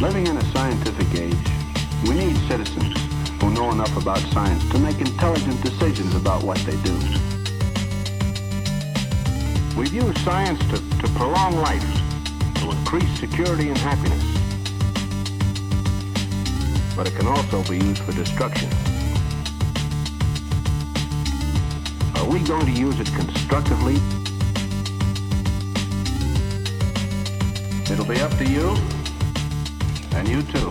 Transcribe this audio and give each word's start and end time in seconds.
Living 0.00 0.26
in 0.26 0.38
a 0.38 0.44
scientific 0.52 1.20
age, 1.20 1.36
we 2.08 2.14
need 2.14 2.34
citizens 2.48 2.96
who 3.38 3.50
know 3.50 3.70
enough 3.70 3.94
about 3.98 4.18
science 4.32 4.66
to 4.70 4.78
make 4.78 4.98
intelligent 4.98 5.62
decisions 5.62 6.14
about 6.14 6.42
what 6.42 6.56
they 6.60 6.74
do. 6.76 6.94
We've 9.78 9.92
used 9.92 10.16
science 10.24 10.58
to, 10.70 10.78
to 11.00 11.08
prolong 11.18 11.56
life, 11.56 11.84
to 12.60 12.70
increase 12.70 13.20
security 13.20 13.68
and 13.68 13.76
happiness. 13.76 14.24
But 16.96 17.06
it 17.06 17.14
can 17.14 17.26
also 17.26 17.62
be 17.64 17.76
used 17.76 18.02
for 18.02 18.12
destruction. 18.12 18.70
Are 22.16 22.26
we 22.26 22.40
going 22.40 22.64
to 22.64 22.72
use 22.72 22.98
it 22.98 23.12
constructively? 23.12 23.96
It'll 27.92 28.06
be 28.06 28.20
up 28.22 28.34
to 28.38 28.46
you, 28.46 28.78
you 30.30 30.42
too. 30.44 30.70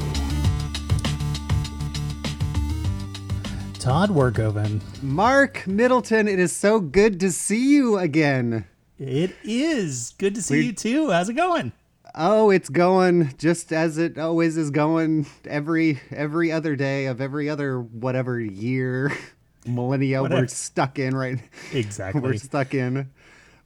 Todd 3.79 4.09
Werkoven. 4.09 4.81
Mark 5.01 5.65
Middleton, 5.67 6.27
it 6.27 6.39
is 6.39 6.55
so 6.55 6.79
good 6.79 7.19
to 7.21 7.31
see 7.31 7.73
you 7.75 7.97
again. 7.97 8.65
It 8.97 9.35
is 9.43 10.13
good 10.17 10.35
to 10.35 10.41
see 10.41 10.59
We- 10.59 10.65
you 10.67 10.73
too. 10.73 11.11
How's 11.11 11.29
it 11.29 11.33
going? 11.33 11.71
Oh, 12.15 12.49
it's 12.49 12.69
going 12.69 13.33
just 13.37 13.71
as 13.71 13.97
it 13.97 14.17
always 14.17 14.57
is 14.57 14.71
going 14.71 15.27
every 15.45 15.99
every 16.11 16.51
other 16.51 16.75
day 16.75 17.05
of 17.05 17.21
every 17.21 17.49
other 17.49 17.79
whatever 17.79 18.39
year 18.39 19.11
millennia 19.67 20.21
Whatever. 20.21 20.41
we're 20.41 20.47
stuck 20.47 20.97
in 20.99 21.15
right 21.15 21.39
Exactly. 21.73 22.19
we're 22.21 22.33
stuck 22.35 22.73
in. 22.73 23.09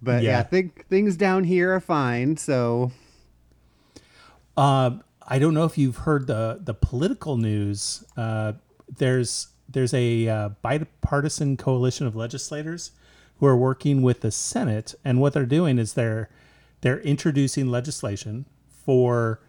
But 0.02 0.24
yeah, 0.24 0.32
Yeah. 0.40 0.44
think 0.44 0.88
things 0.88 1.16
down 1.16 1.46
here 1.46 1.74
are 1.74 1.80
fine. 1.80 2.36
So 2.38 2.92
Uh, 4.58 4.92
I 5.28 5.40
don't 5.40 5.54
know 5.54 5.66
if 5.66 5.78
you've 5.78 5.98
heard 5.98 6.28
the 6.28 6.60
the 6.62 6.74
political 6.74 7.38
news. 7.38 8.04
Uh, 8.18 8.54
there's 8.98 9.48
there's 9.70 9.94
a 9.94 10.28
uh, 10.28 10.50
bipartisan 10.62 11.58
coalition 11.58 12.06
of 12.06 12.16
legislators 12.16 12.92
who 13.40 13.46
are 13.46 13.58
working 13.58 14.02
with 14.02 14.22
the 14.22 14.32
Senate, 14.32 14.96
and 15.04 15.20
what 15.20 15.34
they're 15.34 15.46
doing 15.46 15.80
is 15.80 15.94
they're 15.94 16.30
they're 16.82 17.00
introducing 17.02 17.70
legislation 17.70 18.46
for 18.68 19.40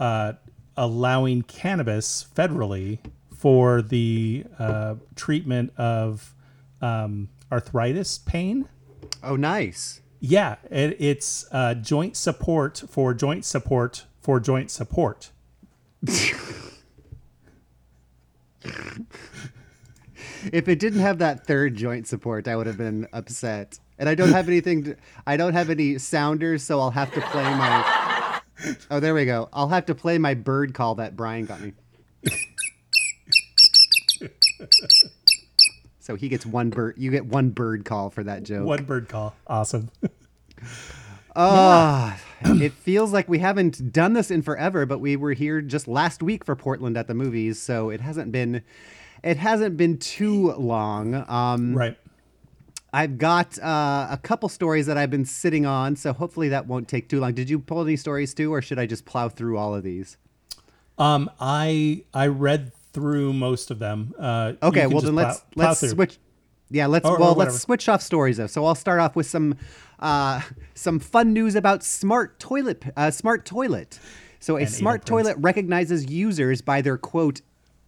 uh, 0.00 0.32
allowing 0.76 1.42
cannabis 1.42 2.26
federally 2.34 2.98
for 3.34 3.82
the 3.82 4.44
uh, 4.58 4.94
treatment 5.14 5.72
of 5.76 6.34
um, 6.80 7.28
arthritis 7.52 8.18
pain. 8.18 8.68
oh 9.22 9.36
nice. 9.36 10.00
Yeah, 10.20 10.56
it, 10.68 10.96
it's 10.98 11.46
uh, 11.52 11.74
joint 11.74 12.16
support 12.16 12.82
for 12.88 13.14
joint 13.14 13.44
support 13.44 14.04
for 14.28 14.38
joint 14.38 14.70
support. 14.70 15.30
If 20.52 20.68
it 20.68 20.78
didn't 20.78 21.00
have 21.00 21.16
that 21.20 21.46
third 21.46 21.76
joint 21.76 22.06
support, 22.06 22.46
I 22.46 22.54
would 22.54 22.66
have 22.66 22.76
been 22.76 23.08
upset. 23.14 23.78
And 23.98 24.06
I 24.06 24.14
don't 24.14 24.32
have 24.32 24.46
anything 24.46 24.84
to, 24.84 24.96
I 25.26 25.38
don't 25.38 25.54
have 25.54 25.70
any 25.70 25.96
sounders, 25.96 26.62
so 26.62 26.78
I'll 26.78 26.90
have 26.90 27.10
to 27.14 27.22
play 27.22 27.42
my 27.42 28.40
Oh, 28.90 29.00
there 29.00 29.14
we 29.14 29.24
go. 29.24 29.48
I'll 29.50 29.68
have 29.68 29.86
to 29.86 29.94
play 29.94 30.18
my 30.18 30.34
bird 30.34 30.74
call 30.74 30.96
that 30.96 31.16
Brian 31.16 31.46
got 31.46 31.62
me. 31.62 31.72
so 36.00 36.16
he 36.16 36.28
gets 36.28 36.44
one 36.44 36.68
bird 36.68 36.96
you 36.98 37.10
get 37.10 37.24
one 37.24 37.48
bird 37.48 37.86
call 37.86 38.10
for 38.10 38.22
that 38.24 38.42
joke. 38.42 38.66
One 38.66 38.84
bird 38.84 39.08
call. 39.08 39.34
Awesome. 39.46 39.88
Ah, 41.40 42.18
it 42.42 42.72
feels 42.72 43.12
like 43.12 43.28
we 43.28 43.38
haven't 43.38 43.92
done 43.92 44.12
this 44.12 44.30
in 44.30 44.42
forever, 44.42 44.84
but 44.86 44.98
we 44.98 45.14
were 45.16 45.32
here 45.34 45.60
just 45.60 45.86
last 45.86 46.22
week 46.22 46.44
for 46.44 46.56
Portland 46.56 46.96
at 46.96 47.06
the 47.06 47.14
movies, 47.14 47.60
so 47.60 47.90
it 47.90 48.00
hasn't 48.00 48.32
been 48.32 48.62
it 49.22 49.36
hasn't 49.36 49.76
been 49.76 49.98
too 49.98 50.52
long. 50.52 51.24
Um 51.28 51.74
right. 51.76 51.96
I've 52.92 53.18
got 53.18 53.58
uh, 53.58 54.08
a 54.10 54.18
couple 54.22 54.48
stories 54.48 54.86
that 54.86 54.96
I've 54.96 55.10
been 55.10 55.26
sitting 55.26 55.66
on, 55.66 55.94
so 55.94 56.14
hopefully 56.14 56.48
that 56.48 56.66
won't 56.66 56.88
take 56.88 57.08
too 57.10 57.20
long. 57.20 57.34
Did 57.34 57.50
you 57.50 57.58
pull 57.58 57.82
any 57.82 57.96
stories 57.96 58.32
too, 58.32 58.52
or 58.52 58.62
should 58.62 58.78
I 58.78 58.86
just 58.86 59.04
plow 59.04 59.28
through 59.28 59.58
all 59.58 59.74
of 59.74 59.82
these? 59.82 60.16
Um, 60.96 61.30
I 61.38 62.04
I 62.14 62.28
read 62.28 62.72
through 62.94 63.34
most 63.34 63.70
of 63.70 63.78
them. 63.78 64.14
Uh, 64.18 64.54
Okay, 64.62 64.86
well 64.86 65.02
then 65.02 65.12
plow- 65.12 65.22
let's 65.28 65.40
plow 65.50 65.68
let's 65.68 65.80
through. 65.80 65.88
switch. 65.90 66.18
Yeah, 66.70 66.86
let's 66.86 67.06
Or- 67.06 67.16
or 67.16 67.18
well 67.18 67.34
whatever. 67.34 67.52
let's 67.52 67.62
switch 67.62 67.88
off 67.88 68.02
stories 68.02 68.36
though. 68.36 68.46
So 68.46 68.64
I'll 68.64 68.74
start 68.74 69.00
off 69.00 69.16
with 69.16 69.26
some 69.26 69.56
uh, 69.98 70.42
some 70.74 70.98
fun 70.98 71.32
news 71.32 71.54
about 71.54 71.82
smart 71.82 72.38
toilet 72.38 72.84
uh, 72.96 73.10
smart 73.10 73.44
toilet. 73.44 73.98
So 74.40 74.56
a 74.56 74.60
And 74.60 74.70
smart 74.70 75.04
toilet 75.04 75.36
recognizes 75.40 76.10
users 76.10 76.62
by 76.62 76.80
their 76.82 76.96
quote 76.96 77.40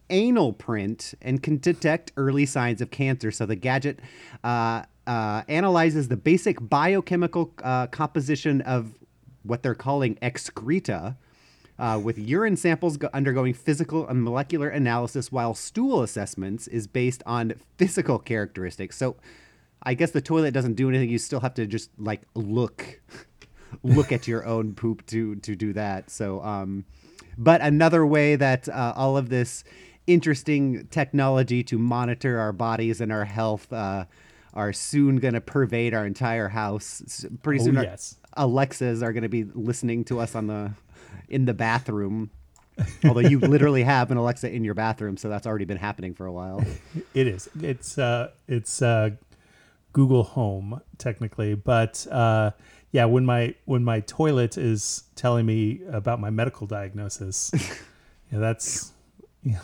anal 0.09 0.51
print 0.51 1.13
and 1.21 1.41
can 1.41 1.57
detect 1.57 2.11
early 2.17 2.45
signs 2.45 2.81
of 2.81 2.91
cancer. 2.91 3.31
So 3.31 3.45
the 3.45 3.55
gadget 3.55 3.99
uh, 4.43 4.83
uh, 5.07 5.43
analyzes 5.47 6.09
the 6.09 6.17
basic 6.17 6.57
biochemical 6.59 7.53
uh, 7.63 7.87
composition 7.87 8.59
of 8.61 8.93
what 9.43 9.63
they're 9.63 9.73
calling 9.75 10.17
excreta. 10.21 11.15
Uh, 11.81 11.97
with 11.97 12.15
urine 12.19 12.55
samples 12.55 12.95
go- 12.97 13.09
undergoing 13.11 13.55
physical 13.55 14.07
and 14.07 14.23
molecular 14.23 14.69
analysis, 14.69 15.31
while 15.31 15.55
stool 15.55 16.03
assessments 16.03 16.67
is 16.67 16.85
based 16.85 17.23
on 17.25 17.53
physical 17.77 18.19
characteristics. 18.19 18.95
So, 18.95 19.15
I 19.81 19.95
guess 19.95 20.11
the 20.11 20.21
toilet 20.21 20.51
doesn't 20.53 20.75
do 20.75 20.89
anything. 20.89 21.09
You 21.09 21.17
still 21.17 21.39
have 21.39 21.55
to 21.55 21.65
just 21.65 21.89
like 21.97 22.21
look, 22.35 23.01
look 23.83 24.11
at 24.11 24.27
your 24.27 24.45
own 24.45 24.75
poop 24.75 25.05
to 25.07 25.35
to 25.37 25.55
do 25.55 25.73
that. 25.73 26.11
So, 26.11 26.39
um, 26.43 26.85
but 27.35 27.61
another 27.61 28.05
way 28.05 28.35
that 28.35 28.69
uh, 28.69 28.93
all 28.95 29.17
of 29.17 29.29
this 29.29 29.63
interesting 30.05 30.87
technology 30.91 31.63
to 31.63 31.79
monitor 31.79 32.37
our 32.39 32.53
bodies 32.53 33.01
and 33.01 33.11
our 33.11 33.25
health 33.25 33.73
uh, 33.73 34.05
are 34.53 34.73
soon 34.73 35.15
going 35.17 35.33
to 35.33 35.41
pervade 35.41 35.95
our 35.95 36.05
entire 36.05 36.49
house. 36.49 37.25
Pretty 37.41 37.61
Oh, 37.61 37.65
soon, 37.65 37.77
our 37.77 37.83
yes. 37.85 38.17
Alexas 38.33 39.01
are 39.01 39.13
going 39.13 39.23
to 39.23 39.29
be 39.29 39.45
listening 39.45 40.03
to 40.05 40.19
us 40.19 40.35
on 40.35 40.45
the 40.47 40.73
in 41.29 41.45
the 41.45 41.53
bathroom. 41.53 42.31
Although 43.03 43.21
you 43.21 43.39
literally 43.39 43.83
have 43.83 44.11
an 44.11 44.17
Alexa 44.17 44.49
in 44.49 44.63
your 44.63 44.73
bathroom, 44.73 45.17
so 45.17 45.29
that's 45.29 45.45
already 45.45 45.65
been 45.65 45.77
happening 45.77 46.13
for 46.13 46.25
a 46.25 46.31
while. 46.31 46.63
It 47.13 47.27
is. 47.27 47.49
It's 47.61 47.97
uh 47.97 48.31
it's 48.47 48.81
uh 48.81 49.11
Google 49.93 50.23
Home 50.23 50.81
technically, 50.97 51.53
but 51.53 52.07
uh 52.09 52.51
yeah, 52.91 53.05
when 53.05 53.25
my 53.25 53.55
when 53.65 53.83
my 53.83 53.99
toilet 54.01 54.57
is 54.57 55.03
telling 55.15 55.45
me 55.45 55.81
about 55.91 56.19
my 56.19 56.29
medical 56.29 56.67
diagnosis, 56.67 57.51
yeah, 58.31 58.39
that's 58.39 58.91
yeah. 59.43 59.59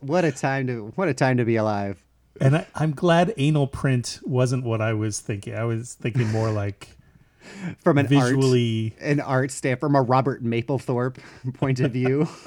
What 0.00 0.24
a 0.24 0.32
time 0.32 0.66
to 0.68 0.92
what 0.94 1.08
a 1.08 1.14
time 1.14 1.36
to 1.36 1.44
be 1.44 1.56
alive. 1.56 2.02
And 2.40 2.56
I, 2.56 2.66
I'm 2.74 2.92
glad 2.92 3.34
anal 3.36 3.66
print 3.66 4.18
wasn't 4.24 4.64
what 4.64 4.80
I 4.80 4.94
was 4.94 5.20
thinking. 5.20 5.54
I 5.54 5.64
was 5.64 5.94
thinking 5.94 6.28
more 6.28 6.50
like 6.50 6.96
From 7.84 7.98
an 7.98 8.06
visually 8.06 8.94
art 9.00 9.10
an 9.10 9.20
art 9.20 9.50
stand 9.50 9.80
from 9.80 9.94
a 9.94 10.02
Robert 10.02 10.44
Mapplethorpe 10.44 11.18
point 11.54 11.80
of 11.80 11.92
view. 11.92 12.28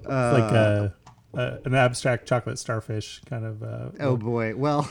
It's 0.00 0.04
like 0.04 0.52
a, 0.52 0.94
a 1.34 1.58
an 1.64 1.74
abstract 1.74 2.26
chocolate 2.28 2.58
starfish 2.58 3.20
kind 3.28 3.44
of 3.44 3.62
uh 3.62 3.90
Oh 3.98 4.16
boy. 4.16 4.54
Well, 4.54 4.88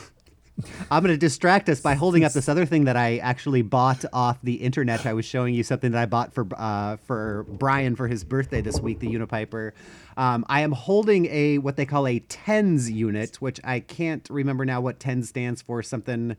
I'm 0.90 1.02
going 1.02 1.14
to 1.14 1.18
distract 1.18 1.68
us 1.68 1.80
by 1.80 1.94
holding 1.94 2.24
up 2.24 2.32
this 2.32 2.48
other 2.48 2.66
thing 2.66 2.84
that 2.84 2.96
I 2.96 3.18
actually 3.18 3.62
bought 3.62 4.04
off 4.12 4.38
the 4.42 4.54
internet. 4.54 5.06
I 5.06 5.12
was 5.12 5.24
showing 5.24 5.54
you 5.54 5.62
something 5.62 5.92
that 5.92 6.00
I 6.00 6.06
bought 6.06 6.34
for 6.34 6.46
uh, 6.56 6.96
for 6.96 7.46
Brian 7.48 7.96
for 7.96 8.08
his 8.08 8.24
birthday 8.24 8.60
this 8.60 8.80
week, 8.80 8.98
the 8.98 9.08
Unipiper. 9.08 9.72
Um, 10.18 10.44
I 10.48 10.62
am 10.62 10.72
holding 10.72 11.26
a 11.26 11.58
what 11.58 11.76
they 11.76 11.86
call 11.86 12.06
a 12.08 12.18
TENS 12.18 12.90
unit, 12.90 13.36
which 13.40 13.60
I 13.62 13.78
can't 13.78 14.28
remember 14.28 14.64
now 14.64 14.80
what 14.80 14.98
TENS 14.98 15.28
stands 15.28 15.62
for. 15.62 15.80
Something 15.80 16.36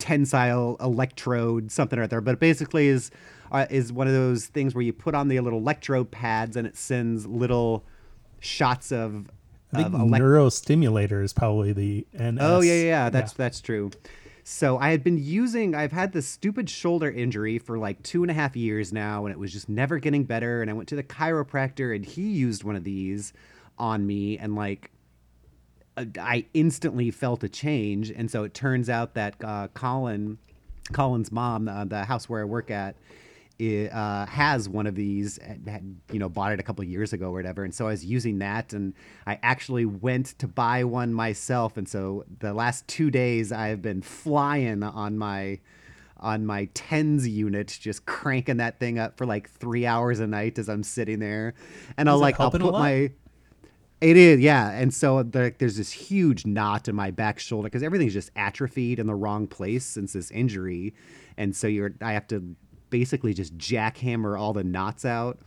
tensile 0.00 0.76
electrode, 0.80 1.70
something 1.70 1.96
or 1.96 2.02
other. 2.02 2.20
But 2.20 2.32
it 2.32 2.40
basically 2.40 2.88
is 2.88 3.12
uh, 3.52 3.66
is 3.70 3.92
one 3.92 4.08
of 4.08 4.12
those 4.12 4.46
things 4.46 4.74
where 4.74 4.82
you 4.82 4.92
put 4.92 5.14
on 5.14 5.28
the 5.28 5.38
little 5.38 5.60
electrode 5.60 6.10
pads 6.10 6.56
and 6.56 6.66
it 6.66 6.76
sends 6.76 7.24
little 7.24 7.84
shots 8.40 8.90
of. 8.90 9.30
I 9.72 9.84
think 9.84 9.94
of 9.94 10.00
elec- 10.00 10.20
neurostimulator 10.20 11.22
is 11.22 11.32
probably 11.32 11.72
the 11.72 12.06
NS. 12.20 12.38
Oh 12.40 12.60
yeah, 12.62 12.74
yeah, 12.74 12.82
yeah. 12.82 13.10
That's 13.10 13.32
that's 13.32 13.60
true. 13.60 13.92
So 14.46 14.76
I 14.78 14.90
had 14.90 15.02
been 15.02 15.16
using. 15.16 15.74
I've 15.74 15.90
had 15.90 16.12
this 16.12 16.28
stupid 16.28 16.68
shoulder 16.68 17.10
injury 17.10 17.58
for 17.58 17.78
like 17.78 18.02
two 18.02 18.22
and 18.22 18.30
a 18.30 18.34
half 18.34 18.54
years 18.54 18.92
now, 18.92 19.24
and 19.24 19.32
it 19.32 19.38
was 19.38 19.50
just 19.50 19.70
never 19.70 19.98
getting 19.98 20.24
better. 20.24 20.60
And 20.60 20.70
I 20.70 20.74
went 20.74 20.86
to 20.90 20.96
the 20.96 21.02
chiropractor, 21.02 21.96
and 21.96 22.04
he 22.04 22.28
used 22.28 22.62
one 22.62 22.76
of 22.76 22.84
these 22.84 23.32
on 23.78 24.06
me, 24.06 24.36
and 24.36 24.54
like 24.54 24.90
uh, 25.96 26.04
I 26.20 26.44
instantly 26.52 27.10
felt 27.10 27.42
a 27.42 27.48
change. 27.48 28.10
And 28.10 28.30
so 28.30 28.44
it 28.44 28.52
turns 28.52 28.90
out 28.90 29.14
that 29.14 29.34
uh, 29.42 29.68
Colin, 29.68 30.36
Colin's 30.92 31.32
mom, 31.32 31.66
uh, 31.66 31.86
the 31.86 32.04
house 32.04 32.28
where 32.28 32.42
I 32.42 32.44
work 32.44 32.70
at, 32.70 32.96
uh, 33.60 34.26
has 34.26 34.68
one 34.68 34.86
of 34.86 34.94
these. 34.94 35.38
Had, 35.66 35.96
you 36.10 36.18
know, 36.18 36.28
bought 36.28 36.52
it 36.52 36.60
a 36.60 36.62
couple 36.62 36.82
of 36.82 36.88
years 36.88 37.12
ago 37.12 37.28
or 37.28 37.32
whatever. 37.32 37.64
And 37.64 37.74
so 37.74 37.86
I 37.86 37.90
was 37.90 38.04
using 38.04 38.38
that, 38.38 38.72
and 38.72 38.94
I 39.26 39.38
actually 39.42 39.84
went 39.84 40.38
to 40.38 40.48
buy 40.48 40.84
one 40.84 41.12
myself. 41.12 41.76
And 41.76 41.88
so 41.88 42.24
the 42.40 42.52
last 42.52 42.86
two 42.88 43.10
days 43.10 43.52
I've 43.52 43.82
been 43.82 44.02
flying 44.02 44.82
on 44.82 45.18
my 45.18 45.60
on 46.20 46.46
my 46.46 46.66
tens 46.74 47.28
unit, 47.28 47.76
just 47.80 48.06
cranking 48.06 48.56
that 48.56 48.80
thing 48.80 48.98
up 48.98 49.18
for 49.18 49.26
like 49.26 49.50
three 49.50 49.84
hours 49.84 50.20
a 50.20 50.26
night 50.26 50.58
as 50.58 50.68
I'm 50.68 50.82
sitting 50.82 51.18
there, 51.18 51.54
and 51.96 52.08
I'll 52.08 52.18
like 52.18 52.40
I'll 52.40 52.50
put 52.50 52.62
my 52.62 53.10
it 54.00 54.18
is, 54.18 54.40
yeah. 54.40 54.70
And 54.70 54.92
so 54.92 55.22
there, 55.22 55.54
there's 55.58 55.78
this 55.78 55.90
huge 55.90 56.44
knot 56.44 56.88
in 56.88 56.94
my 56.94 57.10
back 57.10 57.38
shoulder 57.38 57.66
because 57.66 57.82
everything's 57.82 58.12
just 58.12 58.30
atrophied 58.36 58.98
in 58.98 59.06
the 59.06 59.14
wrong 59.14 59.46
place 59.46 59.84
since 59.84 60.12
this 60.12 60.30
injury, 60.30 60.94
and 61.38 61.56
so 61.56 61.66
you're 61.66 61.94
I 62.02 62.12
have 62.12 62.26
to 62.28 62.54
basically 62.94 63.34
just 63.34 63.58
jackhammer 63.58 64.38
all 64.38 64.52
the 64.52 64.62
knots 64.62 65.04
out. 65.04 65.40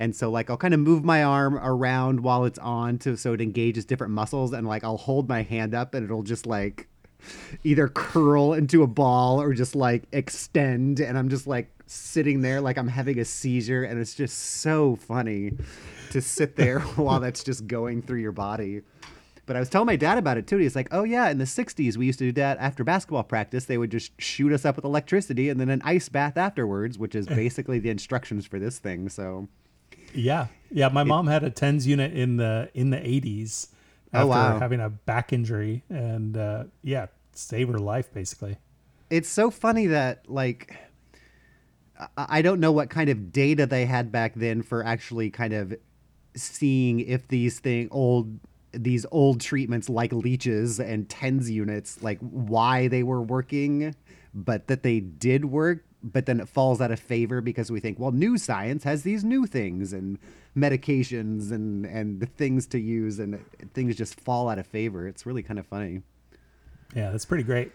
And 0.00 0.16
so 0.16 0.32
like 0.32 0.50
I'll 0.50 0.56
kind 0.56 0.74
of 0.74 0.80
move 0.80 1.04
my 1.04 1.22
arm 1.22 1.54
around 1.56 2.18
while 2.18 2.44
it's 2.44 2.58
on 2.58 2.98
to 2.98 3.16
so 3.16 3.34
it 3.34 3.40
engages 3.40 3.84
different 3.84 4.12
muscles, 4.12 4.52
and 4.52 4.66
like 4.66 4.82
I'll 4.82 4.96
hold 4.96 5.28
my 5.28 5.42
hand 5.42 5.76
up 5.76 5.94
and 5.94 6.04
it'll 6.04 6.24
just 6.24 6.44
like 6.44 6.88
either 7.62 7.86
curl 7.86 8.52
into 8.52 8.82
a 8.82 8.88
ball 8.88 9.40
or 9.40 9.54
just 9.54 9.76
like 9.76 10.08
extend, 10.10 10.98
and 10.98 11.16
I'm 11.16 11.28
just 11.28 11.46
like 11.46 11.70
sitting 11.86 12.40
there 12.40 12.60
like 12.60 12.76
I'm 12.76 12.88
having 12.88 13.20
a 13.20 13.24
seizure, 13.24 13.84
and 13.84 14.00
it's 14.00 14.16
just 14.16 14.36
so 14.60 14.96
funny 14.96 15.52
to 16.10 16.20
sit 16.20 16.56
there 16.56 16.80
while 16.96 17.20
that's 17.20 17.44
just 17.44 17.68
going 17.68 18.02
through 18.02 18.22
your 18.22 18.32
body. 18.32 18.82
But 19.48 19.56
I 19.56 19.60
was 19.60 19.68
telling 19.68 19.86
my 19.86 19.96
dad 19.96 20.18
about 20.18 20.36
it 20.38 20.46
too. 20.46 20.58
He's 20.58 20.76
like, 20.76 20.86
"Oh 20.92 21.02
yeah, 21.02 21.28
in 21.30 21.38
the 21.38 21.44
'60s 21.46 21.96
we 21.96 22.06
used 22.06 22.20
to 22.20 22.26
do 22.26 22.32
that 22.32 22.58
after 22.58 22.84
basketball 22.84 23.24
practice. 23.24 23.64
They 23.64 23.78
would 23.78 23.90
just 23.90 24.12
shoot 24.20 24.52
us 24.52 24.64
up 24.64 24.76
with 24.76 24.84
electricity 24.84 25.48
and 25.48 25.58
then 25.58 25.70
an 25.70 25.82
ice 25.84 26.08
bath 26.08 26.36
afterwards, 26.36 26.98
which 26.98 27.14
is 27.16 27.26
basically 27.42 27.80
the 27.80 27.90
instructions 27.90 28.46
for 28.46 28.60
this 28.60 28.78
thing." 28.78 29.08
So, 29.08 29.48
Yeah, 30.14 30.46
yeah. 30.70 30.88
My 30.88 31.02
mom 31.02 31.26
had 31.26 31.42
a 31.42 31.50
tens 31.50 31.86
unit 31.86 32.12
in 32.12 32.36
the 32.36 32.70
in 32.74 32.90
the 32.90 33.04
eighties 33.04 33.68
Oh, 34.14 34.20
after 34.20 34.28
wow. 34.28 34.58
having 34.58 34.80
a 34.80 34.88
back 34.90 35.32
injury, 35.32 35.82
and 35.90 36.36
uh, 36.36 36.64
yeah, 36.82 37.06
saved 37.32 37.72
her 37.72 37.78
life 37.78 38.12
basically. 38.14 38.56
it's 39.10 39.28
so 39.28 39.50
funny 39.50 39.86
that 39.86 40.28
like 40.30 40.74
I- 41.98 42.08
I 42.38 42.42
don't 42.42 42.60
know 42.60 42.72
what 42.72 42.90
kind 42.90 43.10
of 43.10 43.32
data 43.32 43.66
they 43.66 43.86
had 43.86 44.12
back 44.12 44.34
then 44.34 44.62
for 44.62 44.84
actually 44.84 45.30
kind 45.30 45.52
of 45.52 45.74
seeing 46.36 47.00
if 47.00 47.26
these 47.28 47.58
thing 47.58 47.88
old 47.90 48.38
these 48.72 49.06
old 49.10 49.40
treatments 49.40 49.88
like 49.88 50.12
leeches 50.12 50.78
and 50.78 51.08
tens 51.08 51.50
units 51.50 52.02
like 52.02 52.18
why 52.20 52.86
they 52.88 53.02
were 53.02 53.22
working 53.22 53.94
but 54.34 54.66
that 54.66 54.82
they 54.82 55.00
did 55.00 55.46
work 55.46 55.84
but 56.02 56.26
then 56.26 56.38
it 56.38 56.48
falls 56.48 56.80
out 56.80 56.90
of 56.90 57.00
favor 57.00 57.40
because 57.40 57.70
we 57.72 57.80
think 57.80 57.98
well 57.98 58.12
new 58.12 58.36
science 58.36 58.84
has 58.84 59.02
these 59.02 59.24
new 59.24 59.46
things 59.46 59.92
and 59.92 60.18
medications 60.56 61.50
and 61.50 61.86
and 61.86 62.20
the 62.20 62.26
things 62.26 62.66
to 62.66 62.78
use 62.78 63.18
and 63.18 63.42
things 63.74 63.96
just 63.96 64.20
fall 64.20 64.48
out 64.48 64.58
of 64.58 64.66
favor 64.66 65.08
it's 65.08 65.24
really 65.24 65.42
kind 65.42 65.58
of 65.58 65.66
funny 65.66 66.02
Yeah, 66.94 67.10
that's 67.10 67.24
pretty 67.24 67.44
great. 67.44 67.72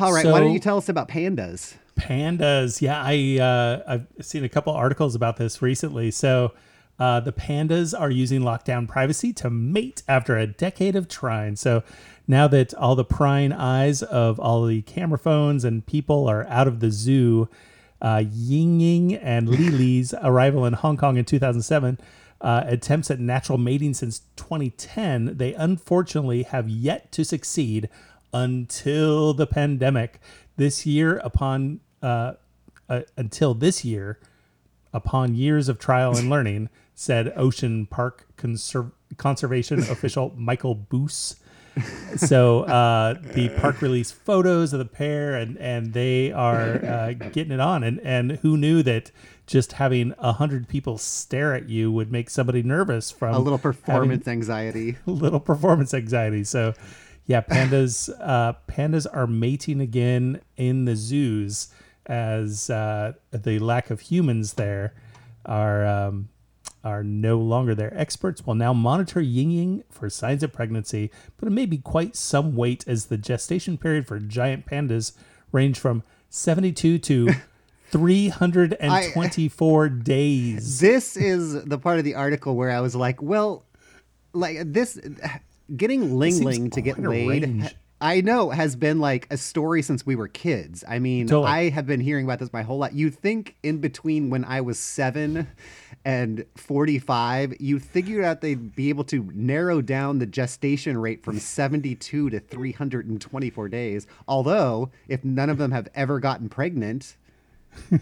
all 0.00 0.12
right 0.12 0.24
why 0.26 0.40
don't 0.40 0.52
you 0.52 0.58
tell 0.60 0.78
us 0.78 0.88
about 0.88 1.08
pandas 1.08 1.74
Pandas. 1.98 2.80
Yeah, 2.80 3.02
I 3.04 3.38
uh, 3.42 3.82
I've 3.88 4.06
seen 4.24 4.44
a 4.44 4.48
couple 4.48 4.72
articles 4.72 5.16
about 5.16 5.36
this 5.36 5.60
recently. 5.60 6.12
So 6.12 6.52
uh, 6.98 7.20
the 7.20 7.32
pandas 7.32 7.98
are 7.98 8.10
using 8.10 8.40
lockdown 8.40 8.88
privacy 8.88 9.32
to 9.32 9.50
mate 9.50 10.02
after 10.08 10.36
a 10.36 10.46
decade 10.46 10.96
of 10.96 11.08
trying. 11.08 11.56
So 11.56 11.82
now 12.26 12.48
that 12.48 12.74
all 12.74 12.96
the 12.96 13.04
prying 13.04 13.52
eyes 13.52 14.02
of 14.02 14.40
all 14.40 14.66
the 14.66 14.82
camera 14.82 15.18
phones 15.18 15.64
and 15.64 15.86
people 15.86 16.28
are 16.28 16.46
out 16.46 16.66
of 16.66 16.80
the 16.80 16.90
zoo, 16.90 17.48
uh, 18.02 18.24
Ying 18.30 18.80
Ying 18.80 19.14
and 19.14 19.48
Li 19.48 19.70
Li's 19.70 20.14
arrival 20.22 20.64
in 20.64 20.74
Hong 20.74 20.96
Kong 20.96 21.16
in 21.16 21.24
2007. 21.24 21.98
Uh, 22.40 22.62
attempts 22.66 23.10
at 23.10 23.18
natural 23.18 23.58
mating 23.58 23.92
since 23.92 24.20
2010, 24.36 25.38
they 25.38 25.54
unfortunately 25.54 26.44
have 26.44 26.68
yet 26.68 27.10
to 27.10 27.24
succeed 27.24 27.88
until 28.32 29.34
the 29.34 29.46
pandemic. 29.46 30.20
This 30.56 30.86
year, 30.86 31.18
upon 31.24 31.80
uh, 32.00 32.34
uh, 32.88 33.00
until 33.16 33.54
this 33.54 33.84
year, 33.84 34.20
upon 34.92 35.34
years 35.34 35.68
of 35.68 35.80
trial 35.80 36.16
and 36.16 36.30
learning, 36.30 36.68
said 36.98 37.32
Ocean 37.36 37.86
Park 37.86 38.26
Conser- 38.36 38.90
Conservation 39.18 39.78
official 39.88 40.32
Michael 40.36 40.74
Boos. 40.74 41.36
So 42.16 42.62
uh, 42.62 43.14
the 43.34 43.50
park 43.60 43.80
released 43.80 44.14
photos 44.14 44.72
of 44.72 44.80
the 44.80 44.84
pair, 44.84 45.36
and 45.36 45.56
and 45.58 45.92
they 45.92 46.32
are 46.32 46.84
uh, 46.84 47.12
getting 47.12 47.52
it 47.52 47.60
on. 47.60 47.84
And 47.84 48.00
and 48.00 48.32
who 48.32 48.56
knew 48.56 48.82
that 48.82 49.12
just 49.46 49.74
having 49.74 50.12
a 50.18 50.32
hundred 50.32 50.66
people 50.66 50.98
stare 50.98 51.54
at 51.54 51.68
you 51.68 51.92
would 51.92 52.10
make 52.10 52.30
somebody 52.30 52.64
nervous 52.64 53.12
from 53.12 53.32
a 53.32 53.38
little 53.38 53.60
performance 53.60 54.26
anxiety. 54.26 54.96
A 55.06 55.10
little 55.12 55.38
performance 55.38 55.94
anxiety. 55.94 56.42
So, 56.42 56.74
yeah, 57.26 57.42
pandas 57.42 58.10
uh, 58.20 58.54
pandas 58.66 59.06
are 59.12 59.28
mating 59.28 59.80
again 59.80 60.40
in 60.56 60.84
the 60.84 60.96
zoos 60.96 61.68
as 62.06 62.70
uh, 62.70 63.12
the 63.30 63.60
lack 63.60 63.90
of 63.90 64.00
humans 64.00 64.54
there 64.54 64.94
are 65.46 65.86
um, 65.86 66.28
are 66.84 67.02
no 67.02 67.38
longer 67.38 67.74
there. 67.74 67.92
Experts 67.96 68.46
will 68.46 68.54
now 68.54 68.72
monitor 68.72 69.20
Ying 69.20 69.50
Ying 69.50 69.84
for 69.90 70.08
signs 70.08 70.42
of 70.42 70.52
pregnancy, 70.52 71.10
but 71.36 71.46
it 71.46 71.52
may 71.52 71.66
be 71.66 71.78
quite 71.78 72.16
some 72.16 72.54
wait 72.54 72.86
as 72.86 73.06
the 73.06 73.18
gestation 73.18 73.76
period 73.78 74.06
for 74.06 74.18
giant 74.18 74.66
pandas 74.66 75.12
range 75.52 75.78
from 75.78 76.02
72 76.30 76.98
to 76.98 77.28
324 77.90 79.88
days. 79.88 80.80
This 80.80 81.16
is 81.16 81.64
the 81.64 81.78
part 81.78 81.98
of 81.98 82.04
the 82.04 82.14
article 82.14 82.54
where 82.56 82.70
I 82.70 82.80
was 82.80 82.94
like, 82.94 83.22
well, 83.22 83.64
like 84.32 84.58
this, 84.72 85.00
getting 85.74 86.18
Ling 86.18 86.44
Ling 86.44 86.70
to 86.70 86.80
get 86.80 86.98
laid. 86.98 87.42
range. 87.44 87.74
I 88.00 88.20
know 88.20 88.50
has 88.50 88.76
been 88.76 89.00
like 89.00 89.26
a 89.30 89.36
story 89.36 89.82
since 89.82 90.06
we 90.06 90.14
were 90.14 90.28
kids. 90.28 90.84
I 90.86 90.98
mean, 90.98 91.26
Totally. 91.26 91.50
I 91.50 91.68
have 91.70 91.86
been 91.86 92.00
hearing 92.00 92.24
about 92.24 92.38
this 92.38 92.52
my 92.52 92.62
whole 92.62 92.78
life. 92.78 92.92
You'd 92.94 93.16
think 93.16 93.56
in 93.62 93.78
between 93.78 94.30
when 94.30 94.44
I 94.44 94.60
was 94.60 94.78
seven 94.78 95.48
and 96.04 96.44
45, 96.56 97.54
you 97.60 97.80
figured 97.80 98.24
out 98.24 98.40
they'd 98.40 98.74
be 98.74 98.88
able 98.88 99.04
to 99.04 99.28
narrow 99.34 99.80
down 99.80 100.18
the 100.18 100.26
gestation 100.26 100.98
rate 100.98 101.24
from 101.24 101.38
72 101.38 102.30
to 102.30 102.40
324 102.40 103.68
days. 103.68 104.06
Although, 104.28 104.90
if 105.08 105.24
none 105.24 105.50
of 105.50 105.58
them 105.58 105.72
have 105.72 105.88
ever 105.94 106.20
gotten 106.20 106.48
pregnant, 106.48 107.16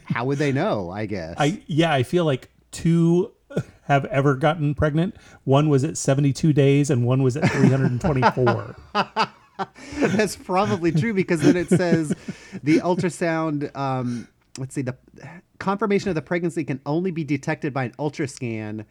how 0.05 0.27
would 0.27 0.39
they 0.39 0.53
know? 0.53 0.91
I 0.91 1.07
guess. 1.07 1.37
I 1.39 1.63
yeah, 1.67 1.93
I 1.93 2.03
feel 2.03 2.25
like 2.25 2.51
two 2.71 3.33
have 3.83 4.05
ever 4.07 4.35
gotten 4.35 4.75
pregnant. 4.75 5.17
One 5.45 5.69
was 5.69 5.85
at 5.85 5.97
72 5.97 6.53
days 6.53 6.91
and 6.91 7.07
one 7.07 7.23
was 7.23 7.37
at 7.37 7.51
324. 7.51 8.77
That's 9.99 10.37
probably 10.37 10.93
true 10.93 11.15
because 11.15 11.41
then 11.41 11.57
it 11.57 11.69
says 11.69 12.15
the 12.63 12.79
ultrasound. 12.79 13.75
Um, 13.77 14.29
let's 14.59 14.75
see, 14.75 14.83
the 14.83 14.97
confirmation 15.59 16.09
of 16.09 16.15
the 16.15 16.23
pregnancy 16.23 16.65
can 16.65 16.81
only 16.87 17.11
be 17.11 17.25
detected 17.25 17.73
by 17.73 17.85
an 17.85 17.93
ultrascan 17.99 18.85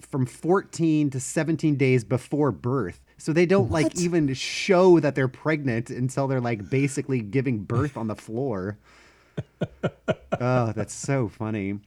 from 0.00 0.26
14 0.26 1.10
to 1.10 1.20
17 1.20 1.76
days 1.76 2.04
before 2.04 2.52
birth. 2.52 3.00
So 3.18 3.32
they 3.32 3.46
don't 3.46 3.70
like 3.70 3.98
even 3.98 4.32
show 4.32 4.98
that 5.00 5.14
they're 5.14 5.28
pregnant 5.28 5.90
until 5.90 6.26
they're 6.26 6.40
like 6.40 6.70
basically 6.70 7.20
giving 7.20 7.58
birth 7.58 7.96
on 7.96 8.06
the 8.06 8.16
floor. 8.16 8.78
oh, 10.40 10.72
that's 10.72 10.94
so 10.94 11.28
funny. 11.28 11.80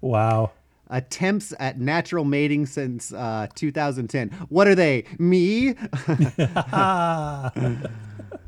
wow. 0.00 0.50
Attempts 0.88 1.54
at 1.58 1.78
natural 1.78 2.24
mating 2.24 2.66
since 2.66 3.12
uh, 3.12 3.46
2010. 3.54 4.30
What 4.48 4.66
are 4.68 4.74
they? 4.74 5.04
Me? 5.18 5.70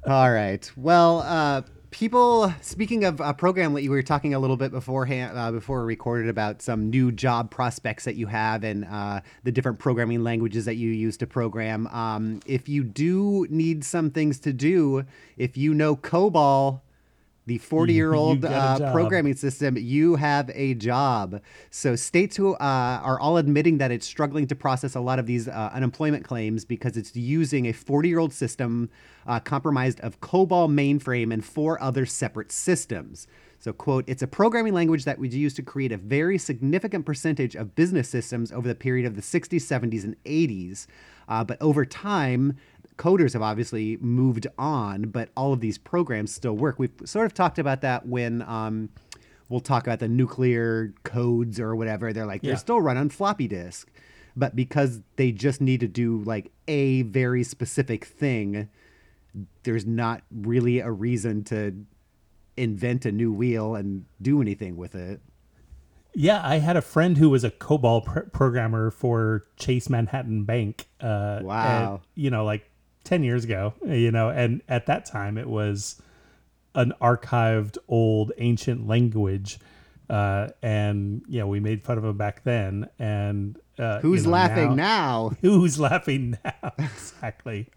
All 0.07 0.31
right. 0.31 0.71
Well, 0.77 1.21
uh, 1.21 1.63
people. 1.95 2.53
Speaking 2.61 3.05
of 3.05 3.21
a 3.21 3.33
program 3.33 3.73
that 3.75 3.83
you 3.83 3.91
were 3.91 4.03
talking 4.03 4.35
a 4.35 4.39
little 4.39 4.57
bit 4.57 4.73
beforehand, 4.73 5.39
uh, 5.39 5.53
before 5.53 5.81
we 5.81 5.87
recorded 5.87 6.29
about 6.29 6.61
some 6.61 6.91
new 6.91 7.13
job 7.13 7.51
prospects 7.51 8.05
that 8.05 8.17
you 8.17 8.27
have 8.27 8.65
and 8.65 8.85
uh, 8.85 9.21
the 9.45 9.53
different 9.53 9.79
programming 9.79 10.25
languages 10.25 10.65
that 10.65 10.75
you 10.75 10.91
use 10.91 11.17
to 11.19 11.27
program. 11.27 11.87
Um, 11.87 12.41
if 12.47 12.69
you 12.69 12.83
do 12.83 13.47
need 13.49 13.85
some 13.85 14.11
things 14.11 14.41
to 14.41 14.53
do, 14.53 15.05
if 15.37 15.57
you 15.57 15.73
know 15.73 15.95
COBOL, 15.97 16.81
the 17.47 17.59
40 17.59 17.93
year 17.93 18.15
old 18.15 18.43
You 18.43 18.49
got 18.49 18.81
a 18.81 18.87
uh, 18.87 18.93
programming 18.93 19.35
system, 19.35 19.77
you 19.77 20.17
have 20.17 20.51
a 20.55 20.75
job. 20.75 21.41
So 21.71 21.97
states 21.97 22.37
who 22.37 22.55
uh, 22.55 23.01
are 23.03 23.21
all 23.21 23.37
admitting 23.37 23.79
that 23.79 23.91
it's 23.91 24.07
struggling 24.07 24.47
to 24.47 24.55
process 24.55 24.95
a 24.95 25.01
lot 25.01 25.19
of 25.19 25.27
these 25.27 25.49
uh, 25.49 25.71
unemployment 25.75 26.25
claims 26.25 26.65
because 26.65 26.97
it's 26.97 27.15
using 27.15 27.67
a 27.67 27.73
40 27.73 28.09
year 28.09 28.19
old 28.19 28.33
system 28.33 28.89
uh, 29.27 29.41
compromised 29.41 30.01
of 30.01 30.21
COBOL 30.21 30.69
mainframe 30.69 31.33
and 31.33 31.45
four 31.45 31.83
other 31.83 32.07
separate 32.07 32.51
systems. 32.51 33.27
So, 33.59 33.73
quote, 33.73 34.05
it's 34.07 34.21
a 34.23 34.27
programming 34.27 34.75
language 34.75 35.05
that 35.05 35.19
was 35.19 35.35
used 35.35 35.57
to 35.57 35.63
create 35.63 35.91
a 35.91 35.97
very 35.97 36.37
significant 36.37 37.07
percentage 37.07 37.55
of 37.55 37.75
business 37.75 38.11
systems 38.11 38.53
over 38.53 38.69
the 38.69 38.75
period 38.75 39.07
of 39.07 39.17
the 39.17 39.23
60s, 39.23 39.63
70s, 39.63 40.05
and 40.05 40.23
80s. 40.25 40.87
Uh, 41.29 41.45
but 41.45 41.57
over 41.63 41.87
time, 41.87 42.59
coders 42.99 43.33
have 43.33 43.43
obviously 43.43 43.97
moved 43.99 44.47
on, 44.59 45.03
but 45.11 45.31
all 45.37 45.53
of 45.53 45.61
these 45.61 45.79
programs 45.79 46.33
still 46.33 46.55
work. 46.57 46.79
We've 46.79 46.93
sort 47.05 47.27
of 47.27 47.35
talked 47.35 47.59
about 47.59 47.81
that 47.83 48.07
when 48.07 48.43
um, 48.43 48.89
we'll 49.49 49.61
talk 49.61 49.87
about 49.87 49.99
the 49.99 50.09
nuclear 50.09 50.95
codes 51.03 51.59
or 51.59 51.75
whatever. 51.77 52.13
They're 52.13 52.27
like, 52.27 52.43
Yeah. 52.43 52.51
they're 52.51 52.59
still 52.59 52.81
run 52.81 52.97
on 52.97 53.09
floppy 53.11 53.49
disk. 53.49 53.91
But 54.37 54.57
because 54.57 55.01
they 55.17 55.31
just 55.31 55.61
need 55.61 55.81
to 55.81 55.89
do 55.89 56.23
like 56.25 56.51
a 56.67 57.03
very 57.03 57.45
specific 57.45 58.05
thing, 58.05 58.69
there's 59.63 59.87
not 59.87 60.23
really 60.33 60.81
a 60.81 60.91
reason 60.91 61.45
to 61.45 61.85
invent 62.57 63.05
a 63.05 63.13
new 63.13 63.33
wheel 63.33 63.75
and 63.77 64.05
do 64.23 64.41
anything 64.41 64.77
with 64.77 64.95
it. 64.95 65.21
Yeah, 66.17 66.41
I 66.45 66.57
had 66.59 66.77
a 66.77 66.83
friend 66.83 67.17
who 67.19 67.29
was 67.31 67.43
a 67.43 67.51
COBOL 67.51 68.05
pr- 68.05 68.21
programmer 68.21 68.91
for 68.93 69.47
Chase 69.57 69.89
Manhattan 69.91 70.45
Bank. 70.45 70.87
Uh, 71.01 71.41
Wow. 71.43 71.93
and, 71.95 72.01
you 72.15 72.31
know, 72.31 72.45
like 72.45 72.71
10 73.05 73.23
years 73.23 73.45
ago, 73.45 73.75
you 73.87 74.11
know, 74.11 74.31
and 74.31 74.63
at 74.69 74.87
that 74.87 75.05
time 75.07 75.37
it 75.39 75.49
was 75.49 76.01
an 76.75 76.93
archived 77.01 77.77
old 77.89 78.33
ancient 78.39 78.87
language. 78.89 79.59
Uh, 80.11 80.49
and, 80.63 81.23
you 81.29 81.39
know, 81.41 81.47
we 81.47 81.61
made 81.61 81.83
fun 81.83 81.97
of 81.97 82.05
him 82.05 82.17
back 82.17 82.43
then. 82.45 82.89
And 82.99 83.59
uh, 83.79 84.01
you 84.03 84.11
Who's 84.11 84.25
know, 84.25 84.33
laughing 84.33 84.77
now? 84.77 85.33
Who's 85.41 85.79
laughing 85.81 86.37
now? 86.45 86.73
exactly. 86.79 87.69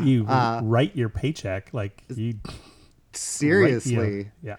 You 0.00 0.26
Uh, 0.26 0.60
write 0.62 0.96
your 0.96 1.08
paycheck 1.10 1.74
like 1.74 2.02
you. 2.08 2.14
write- 2.16 2.24
you 2.24 2.32
know, 2.54 2.54
Seriously. 3.12 4.30
yeah. 4.42 4.56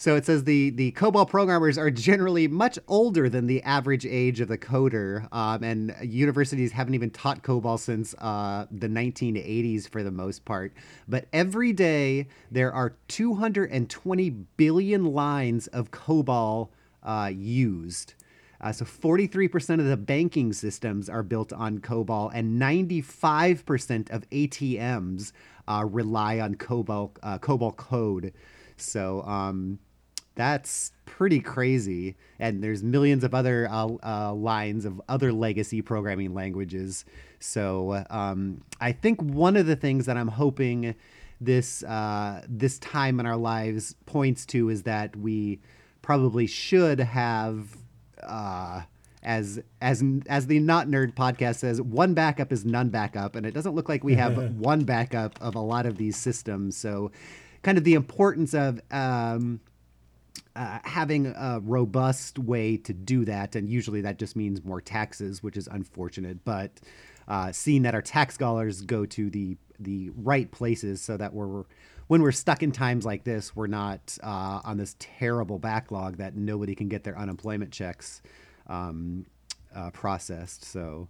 So 0.00 0.14
it 0.14 0.24
says 0.24 0.44
the 0.44 0.70
the 0.70 0.92
COBOL 0.92 1.28
programmers 1.28 1.76
are 1.76 1.90
generally 1.90 2.46
much 2.46 2.78
older 2.86 3.28
than 3.28 3.48
the 3.48 3.60
average 3.64 4.06
age 4.06 4.38
of 4.38 4.46
the 4.46 4.56
coder, 4.56 5.26
um, 5.32 5.64
and 5.64 5.92
universities 6.00 6.70
haven't 6.70 6.94
even 6.94 7.10
taught 7.10 7.42
COBOL 7.42 7.80
since 7.80 8.14
uh, 8.18 8.66
the 8.70 8.86
1980s 8.86 9.88
for 9.88 10.04
the 10.04 10.12
most 10.12 10.44
part. 10.44 10.72
But 11.08 11.26
every 11.32 11.72
day 11.72 12.28
there 12.48 12.72
are 12.72 12.94
220 13.08 14.30
billion 14.30 15.04
lines 15.04 15.66
of 15.66 15.90
COBOL 15.90 16.68
uh, 17.02 17.32
used. 17.34 18.14
Uh, 18.60 18.70
so 18.70 18.84
43% 18.84 19.80
of 19.80 19.86
the 19.86 19.96
banking 19.96 20.52
systems 20.52 21.08
are 21.08 21.24
built 21.24 21.52
on 21.52 21.78
COBOL, 21.80 22.30
and 22.32 22.60
95% 22.60 24.10
of 24.10 24.30
ATMs 24.30 25.32
uh, 25.66 25.84
rely 25.90 26.38
on 26.38 26.54
COBOL 26.54 27.16
uh, 27.24 27.38
COBOL 27.38 27.76
code. 27.76 28.32
So 28.76 29.22
um, 29.22 29.80
that's 30.38 30.92
pretty 31.04 31.40
crazy. 31.40 32.14
And 32.38 32.62
there's 32.62 32.84
millions 32.84 33.24
of 33.24 33.34
other 33.34 33.66
uh, 33.68 33.88
uh, 34.04 34.32
lines 34.32 34.84
of 34.84 35.02
other 35.08 35.32
legacy 35.32 35.82
programming 35.82 36.32
languages. 36.32 37.04
So 37.40 38.04
um, 38.08 38.62
I 38.80 38.92
think 38.92 39.20
one 39.20 39.56
of 39.56 39.66
the 39.66 39.74
things 39.74 40.06
that 40.06 40.16
I'm 40.16 40.28
hoping 40.28 40.94
this 41.40 41.82
uh, 41.82 42.42
this 42.48 42.78
time 42.78 43.18
in 43.18 43.26
our 43.26 43.36
lives 43.36 43.96
points 44.06 44.46
to 44.46 44.70
is 44.70 44.84
that 44.84 45.16
we 45.16 45.60
probably 46.02 46.46
should 46.46 47.00
have. 47.00 47.76
Uh, 48.22 48.82
as 49.20 49.60
as 49.82 50.02
as 50.28 50.46
the 50.46 50.60
not 50.60 50.86
nerd 50.86 51.14
podcast 51.14 51.56
says, 51.56 51.82
one 51.82 52.14
backup 52.14 52.52
is 52.52 52.64
none 52.64 52.88
backup, 52.88 53.34
and 53.34 53.44
it 53.44 53.52
doesn't 53.52 53.74
look 53.74 53.88
like 53.88 54.04
we 54.04 54.14
have 54.14 54.54
one 54.56 54.84
backup 54.84 55.36
of 55.42 55.56
a 55.56 55.60
lot 55.60 55.86
of 55.86 55.96
these 55.96 56.16
systems. 56.16 56.76
So, 56.76 57.10
kind 57.62 57.76
of 57.76 57.82
the 57.82 57.94
importance 57.94 58.54
of 58.54 58.80
um, 58.92 59.60
uh, 60.58 60.78
having 60.84 61.26
a 61.26 61.60
robust 61.62 62.38
way 62.38 62.76
to 62.78 62.92
do 62.92 63.24
that, 63.24 63.54
and 63.54 63.68
usually 63.70 64.00
that 64.02 64.18
just 64.18 64.36
means 64.36 64.64
more 64.64 64.80
taxes, 64.80 65.42
which 65.42 65.56
is 65.56 65.68
unfortunate. 65.68 66.44
But 66.44 66.80
uh, 67.28 67.52
seeing 67.52 67.82
that 67.82 67.94
our 67.94 68.02
tax 68.02 68.36
dollars 68.36 68.82
go 68.82 69.06
to 69.06 69.30
the 69.30 69.56
the 69.78 70.10
right 70.16 70.50
places, 70.50 71.00
so 71.00 71.16
that 71.16 71.32
we're 71.32 71.64
when 72.08 72.22
we're 72.22 72.32
stuck 72.32 72.62
in 72.62 72.72
times 72.72 73.04
like 73.06 73.24
this, 73.24 73.54
we're 73.54 73.66
not 73.66 74.18
uh, 74.22 74.60
on 74.64 74.76
this 74.78 74.96
terrible 74.98 75.58
backlog 75.58 76.16
that 76.16 76.34
nobody 76.34 76.74
can 76.74 76.88
get 76.88 77.04
their 77.04 77.16
unemployment 77.18 77.70
checks 77.70 78.22
um, 78.66 79.26
uh, 79.74 79.90
processed. 79.90 80.64
So 80.64 81.08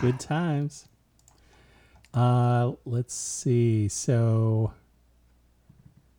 Good 0.00 0.20
times. 0.20 0.88
Uh, 2.12 2.72
let's 2.84 3.14
see. 3.14 3.88
So, 3.88 4.72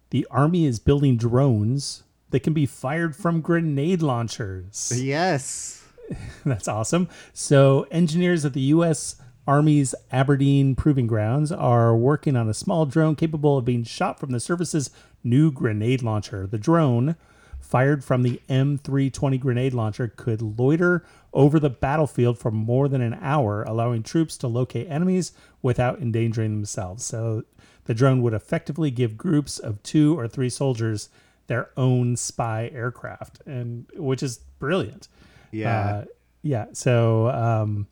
the 0.10 0.28
army 0.32 0.66
is 0.66 0.80
building 0.80 1.18
drones 1.18 2.04
that 2.30 2.42
can 2.42 2.54
be 2.54 2.66
fired 2.66 3.16
from 3.16 3.42
grenade 3.42 4.02
launchers. 4.02 4.92
yes, 4.96 5.84
That's 6.46 6.68
awesome. 6.68 7.10
So, 7.34 7.88
engineers 7.92 8.46
at 8.46 8.54
the 8.54 8.62
U.S. 8.62 9.16
Army's 9.46 9.96
Aberdeen 10.12 10.76
Proving 10.76 11.08
Grounds 11.08 11.52
are 11.52 11.96
working 11.96 12.36
on 12.36 12.50
a 12.50 12.54
small 12.54 12.86
drone 12.86 13.16
capable 13.16 13.58
of 13.58 13.66
being 13.66 13.84
shot 13.84 14.20
from 14.20 14.32
the 14.32 14.40
service's 14.40 14.90
new 15.24 15.52
grenade 15.52 16.02
launcher. 16.02 16.48
The 16.48 16.58
drone, 16.58 17.16
fired 17.60 18.04
from 18.04 18.24
the 18.24 18.42
M320 18.50 19.40
grenade 19.40 19.74
launcher, 19.74 20.08
could 20.08 20.42
loiter 20.42 21.06
over 21.34 21.60
the 21.60 21.70
battlefield 21.70 22.38
for 22.38 22.52
more 22.52 22.88
than 22.88 23.02
an 23.02 23.18
hour, 23.22 23.64
allowing 23.64 24.04
troops 24.04 24.38
to 24.38 24.48
locate 24.48 24.90
enemies 24.90 25.32
without 25.62 26.02
endangering 26.02 26.56
themselves. 26.56 27.04
So, 27.04 27.44
the 27.88 27.94
drone 27.94 28.22
would 28.22 28.34
effectively 28.34 28.92
give 28.92 29.18
groups 29.18 29.58
of 29.58 29.82
two 29.82 30.18
or 30.18 30.28
three 30.28 30.50
soldiers 30.50 31.10
their 31.48 31.70
own 31.78 32.18
spy 32.18 32.70
aircraft, 32.74 33.42
and 33.46 33.88
which 33.96 34.22
is 34.22 34.42
brilliant. 34.60 35.08
Yeah. 35.52 35.80
Uh, 35.80 36.06
yeah. 36.44 36.66
So 36.74 37.30
um, 37.30 37.88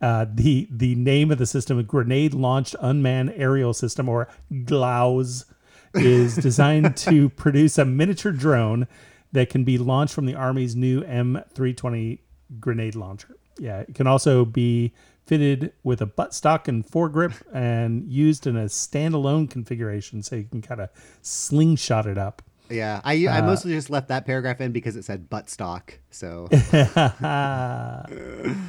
uh, 0.00 0.26
the 0.32 0.68
the 0.70 0.94
name 0.94 1.30
of 1.30 1.38
the 1.38 1.46
system, 1.46 1.78
a 1.78 1.82
grenade 1.82 2.34
launched 2.34 2.76
unmanned 2.80 3.32
aerial 3.36 3.72
system, 3.72 4.08
or 4.08 4.28
GLAUS, 4.64 5.46
is 5.94 6.36
designed 6.48 6.96
to 6.98 7.30
produce 7.30 7.78
a 7.78 7.86
miniature 7.86 8.32
drone 8.32 8.86
that 9.32 9.48
can 9.48 9.64
be 9.64 9.78
launched 9.78 10.12
from 10.12 10.26
the 10.26 10.34
Army's 10.34 10.76
new 10.76 11.02
M320 11.02 12.18
grenade 12.60 12.94
launcher. 12.94 13.34
Yeah, 13.58 13.80
it 13.80 13.94
can 13.94 14.06
also 14.06 14.44
be 14.44 14.92
fitted 15.26 15.72
with 15.82 16.00
a 16.00 16.06
buttstock 16.06 16.68
and 16.68 16.86
foregrip 16.86 17.42
and 17.52 18.10
used 18.10 18.46
in 18.46 18.56
a 18.56 18.66
standalone 18.66 19.50
configuration, 19.50 20.22
so 20.22 20.36
you 20.36 20.44
can 20.44 20.62
kind 20.62 20.80
of 20.80 20.88
slingshot 21.22 22.06
it 22.06 22.16
up. 22.16 22.42
Yeah. 22.68 23.00
I 23.04 23.26
I 23.28 23.40
mostly 23.42 23.72
just 23.72 23.90
left 23.90 24.08
that 24.08 24.26
paragraph 24.26 24.60
in 24.60 24.72
because 24.72 24.96
it 24.96 25.04
said 25.04 25.28
butt 25.28 25.48
stock. 25.50 25.98
So. 26.10 26.48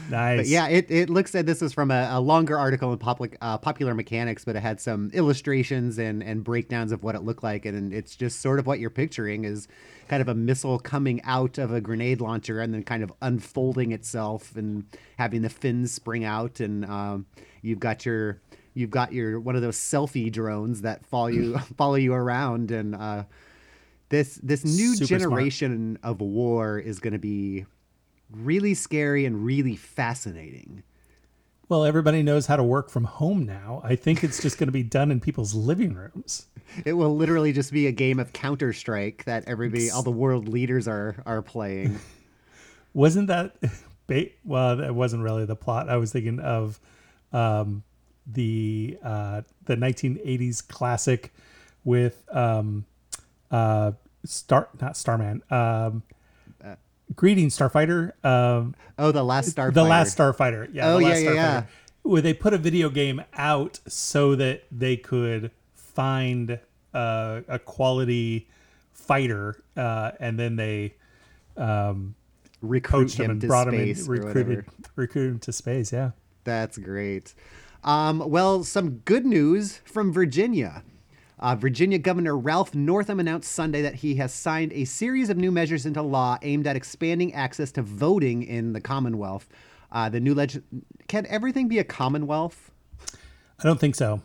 nice. 0.10 0.38
But 0.38 0.48
yeah, 0.48 0.68
it, 0.68 0.92
it 0.92 1.10
looks 1.10 1.34
at 1.34 1.46
this 1.46 1.62
is 1.62 1.72
from 1.72 1.92
a, 1.92 2.10
a 2.12 2.20
longer 2.20 2.58
article 2.58 2.92
in 2.92 3.00
public, 3.00 3.38
uh, 3.42 3.58
Popular 3.58 3.94
Mechanics, 3.94 4.44
but 4.44 4.56
it 4.56 4.60
had 4.60 4.82
some 4.82 5.10
illustrations 5.14 5.98
and, 5.98 6.22
and 6.22 6.44
breakdowns 6.44 6.92
of 6.92 7.04
what 7.04 7.16
it 7.16 7.24
looked 7.24 7.44
like. 7.44 7.66
And 7.66 7.94
it's 7.94 8.16
just 8.16 8.42
sort 8.42 8.60
of 8.60 8.68
what 8.68 8.80
you're 8.80 8.90
picturing 8.90 9.46
is 9.46 9.68
kind 10.10 10.22
of 10.22 10.28
a 10.28 10.36
missile 10.36 10.78
coming 10.78 11.22
out 11.24 11.58
of 11.58 11.72
a 11.72 11.80
grenade 11.80 12.20
launcher 12.20 12.60
and 12.60 12.74
then 12.74 12.84
kind 12.84 13.04
of 13.04 13.14
unfolding 13.22 13.94
itself 13.94 14.56
and 14.56 14.86
having 15.18 15.42
the 15.42 15.50
fins 15.50 15.94
spring 15.94 16.26
out. 16.26 16.60
And 16.60 16.86
um, 16.86 17.26
you've 17.62 17.80
got 17.80 18.06
your 18.06 18.42
you've 18.74 18.92
got 18.92 19.12
your 19.12 19.40
one 19.40 19.56
of 19.56 19.62
those 19.62 19.78
selfie 19.78 20.32
drones 20.32 20.82
that 20.82 21.06
follow 21.06 21.28
you 21.28 21.58
follow 21.78 21.96
you 21.96 22.14
around 22.14 22.72
and 22.72 22.94
uh, 22.94 23.24
this 24.10 24.36
this 24.44 24.64
new 24.64 24.96
Super 24.96 25.08
smart. 25.08 25.22
generation 25.22 26.00
of 26.04 26.22
war 26.22 26.80
is 26.80 27.00
going 27.00 27.14
to 27.14 27.20
be 27.20 27.66
really 28.32 28.74
scary 28.74 29.26
and 29.26 29.44
really 29.44 29.76
fascinating. 29.76 30.84
Well, 31.70 31.84
everybody 31.84 32.24
knows 32.24 32.46
how 32.46 32.56
to 32.56 32.64
work 32.64 32.90
from 32.90 33.04
home 33.04 33.46
now. 33.46 33.82
I 33.84 33.98
think 33.98 34.24
it's 34.24 34.42
just 34.42 34.58
going 34.58 34.68
to 34.70 34.74
be 34.74 34.84
done 34.84 35.12
in 35.12 35.20
people's 35.20 35.54
living 35.54 35.94
rooms. 35.96 36.46
It 36.86 36.94
will 36.94 37.14
literally 37.16 37.52
just 37.52 37.74
be 37.74 37.88
a 37.88 37.92
game 37.92 38.20
of 38.20 38.32
Counter 38.32 38.72
Strike 38.72 39.26
that 39.26 39.44
everybody, 39.48 39.90
all 39.90 40.04
the 40.04 40.12
world 40.12 40.48
leaders 40.48 40.88
are 40.88 41.22
are 41.26 41.42
playing. 41.42 42.00
Wasn't 42.94 43.28
that? 43.28 43.56
Ba- 44.08 44.30
well, 44.46 44.78
that 44.78 44.96
wasn't 44.96 45.24
really 45.24 45.46
the 45.46 45.56
plot. 45.56 45.90
I 45.90 45.98
was 45.98 46.14
thinking 46.14 46.40
of 46.40 46.80
um, 47.34 47.84
the 48.26 48.98
uh, 49.04 49.42
the 49.66 49.76
1980s 49.76 50.66
classic 50.66 51.34
with 51.84 52.24
um, 52.34 52.86
uh, 53.52 53.92
Star, 54.26 54.70
not 54.82 54.98
Starman. 54.98 55.44
Um, 55.50 56.04
Greetings, 57.16 57.58
Starfighter. 57.58 58.12
Um, 58.26 58.76
Oh, 59.00 59.12
the 59.12 59.24
last 59.24 59.56
Starfighter. 59.56 59.74
The 59.74 59.84
Last 59.84 60.18
Starfighter. 60.18 60.70
Yeah. 60.74 60.90
Oh, 60.90 60.98
the 60.98 61.04
yeah, 61.04 61.10
Last 61.10 61.22
yeah, 61.22 61.34
yeah. 61.34 61.64
Where 62.02 62.22
they 62.22 62.34
put 62.34 62.54
a 62.54 62.58
video 62.58 62.90
game 62.90 63.24
out 63.34 63.80
so 63.88 64.36
that 64.36 64.64
they 64.72 64.98
could 64.98 65.52
find 65.76 66.60
uh, 66.94 67.42
a 67.48 67.60
quality 67.60 68.48
fighter, 68.94 69.62
uh, 69.76 70.12
and 70.20 70.40
then 70.40 70.56
they 70.56 70.96
um, 71.58 72.16
recruit 72.62 73.18
him 73.18 73.26
him 73.26 73.32
and 73.32 73.42
to 73.42 73.48
brought 73.48 73.68
him 73.68 73.76
in, 73.76 74.06
recruited, 74.06 74.66
recruited 74.96 75.32
him 75.34 75.40
to 75.40 75.52
space. 75.52 75.94
Yeah. 75.94 76.12
That's 76.44 76.78
great. 76.78 77.34
Um, 77.84 78.30
well, 78.30 78.64
some 78.64 79.00
good 79.00 79.26
news 79.26 79.82
from 79.86 80.12
Virginia. 80.12 80.84
Uh, 81.40 81.56
Virginia 81.56 82.00
Governor 82.00 82.36
Ralph 82.38 82.74
Northam 82.74 83.20
announced 83.20 83.52
Sunday 83.52 83.82
that 83.84 83.96
he 83.96 84.16
has 84.16 84.34
signed 84.34 84.74
a 84.74 84.86
series 84.86 85.30
of 85.30 85.38
new 85.38 85.52
measures 85.52 85.86
into 85.86 86.02
law 86.02 86.38
aimed 86.42 86.66
at 86.66 86.76
expanding 86.76 87.34
access 87.34 87.72
to 87.74 87.82
voting 87.84 88.42
in 88.44 88.74
the 88.74 88.82
Commonwealth. 88.82 89.48
Uh, 89.92 90.10
the 90.10 90.20
new 90.20 90.34
leg 90.34 90.62
can 91.08 91.26
everything 91.28 91.68
be 91.68 91.78
a 91.80 91.84
Commonwealth? 91.84 92.72
I 93.60 93.64
don't 93.64 93.80
think 93.80 93.96
so. 93.96 94.22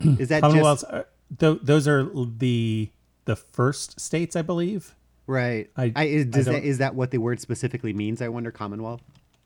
Is 0.00 0.28
that 0.28 0.42
Commonwealths, 0.42 0.82
just 0.82 0.92
are, 0.92 1.06
th- 1.38 1.58
those 1.62 1.86
are 1.86 2.08
the 2.38 2.90
the 3.26 3.36
first 3.36 4.00
states, 4.00 4.34
I 4.34 4.40
believe. 4.42 4.94
right? 5.26 5.68
I- 5.76 5.92
I, 5.94 6.04
is, 6.04 6.26
I 6.34 6.52
that, 6.52 6.64
is 6.64 6.78
that 6.78 6.94
what 6.94 7.10
the 7.10 7.18
word 7.18 7.40
specifically 7.40 7.92
means? 7.92 8.22
I 8.22 8.28
wonder. 8.28 8.50
Commonwealth. 8.50 9.02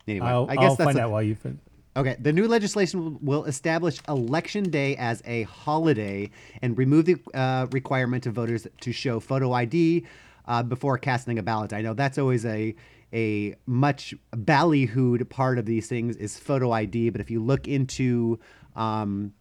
Anyway, 0.07 0.27
I'll, 0.27 0.47
I 0.49 0.55
guess 0.55 0.63
I'll 0.71 0.77
that's 0.77 0.85
find 0.87 0.99
a- 0.99 1.03
out 1.03 1.11
while 1.11 1.23
you've 1.23 1.43
been. 1.43 1.59
Okay, 1.95 2.17
the 2.19 2.33
new 2.33 2.49
legislation 2.49 3.19
will- 3.21 3.45
establish 3.45 4.01
Election 4.09 4.65
Day 4.71 4.97
as 4.97 5.23
a 5.27 5.43
holiday 5.43 6.31
and 6.63 6.77
remove 6.79 7.05
the 7.05 7.17
uh, 7.35 7.67
requirement 7.71 8.27
of 8.27 8.35
voters 8.35 8.67
to 8.81 8.93
show 8.93 9.21
photo 9.21 9.53
ID 9.53 10.07
uh, 10.47 10.63
before 10.63 10.97
casting 10.97 11.39
a 11.39 11.43
ballot. 11.43 11.73
I 11.73 11.83
know 11.83 11.93
that's 11.95 12.19
always 12.19 12.47
a 12.47 12.75
a 13.15 13.55
much 13.67 14.15
ballyhooed 14.35 15.29
part 15.29 15.59
of 15.59 15.67
these 15.67 15.87
things 15.87 16.17
is 16.17 16.39
photo 16.39 16.71
ID, 16.71 17.11
but 17.11 17.21
if 17.21 17.31
you 17.31 17.43
look 17.43 17.69
into 17.69 18.39
um, 18.75 19.35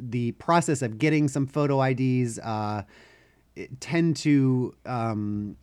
the 0.00 0.32
process 0.32 0.82
of 0.82 0.98
getting 0.98 1.28
some 1.28 1.46
photo 1.46 1.80
IDs, 1.80 2.40
uh, 2.40 2.82
tend 3.78 4.16
to 4.16 4.74
um, 4.86 5.56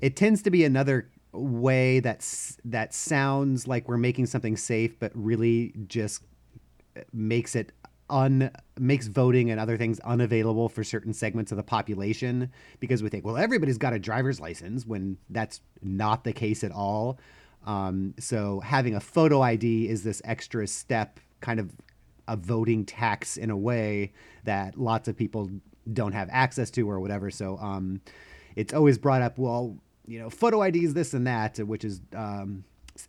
it 0.00 0.14
tends 0.14 0.42
to 0.42 0.50
be 0.50 0.64
another 0.64 1.10
way 1.32 2.00
that's 2.00 2.58
that 2.64 2.94
sounds 2.94 3.66
like 3.66 3.88
we're 3.88 3.96
making 3.96 4.26
something 4.26 4.56
safe, 4.56 4.98
but 4.98 5.12
really 5.14 5.72
just 5.86 6.22
makes 7.12 7.54
it 7.54 7.72
un 8.10 8.50
makes 8.78 9.06
voting 9.06 9.50
and 9.50 9.58
other 9.58 9.78
things 9.78 9.98
unavailable 10.00 10.68
for 10.68 10.84
certain 10.84 11.12
segments 11.12 11.50
of 11.50 11.56
the 11.56 11.62
population. 11.62 12.50
Because 12.80 13.02
we 13.02 13.08
think 13.08 13.24
well 13.24 13.36
everybody's 13.36 13.78
got 13.78 13.92
a 13.92 13.98
driver's 13.98 14.40
license 14.40 14.86
when 14.86 15.16
that's 15.30 15.60
not 15.82 16.24
the 16.24 16.32
case 16.32 16.62
at 16.64 16.72
all. 16.72 17.18
Um, 17.66 18.14
so 18.18 18.60
having 18.60 18.94
a 18.94 19.00
photo 19.00 19.40
id 19.42 19.88
is 19.88 20.02
this 20.02 20.20
extra 20.24 20.66
step 20.66 21.20
kind 21.40 21.60
of 21.60 21.70
a 22.28 22.36
voting 22.36 22.84
tax 22.84 23.36
in 23.36 23.50
a 23.50 23.56
way 23.56 24.12
that 24.44 24.78
lots 24.78 25.08
of 25.08 25.16
people 25.16 25.50
don't 25.92 26.12
have 26.12 26.28
access 26.30 26.70
to 26.70 26.88
or 26.88 27.00
whatever. 27.00 27.30
So 27.30 27.58
um, 27.58 28.00
it's 28.56 28.72
always 28.72 28.98
brought 28.98 29.22
up 29.22 29.38
well 29.38 29.76
you 30.06 30.18
know 30.18 30.30
photo 30.30 30.60
ids 30.62 30.94
this 30.94 31.14
and 31.14 31.26
that 31.26 31.58
which 31.58 31.84
is 31.84 32.00
um, 32.14 32.64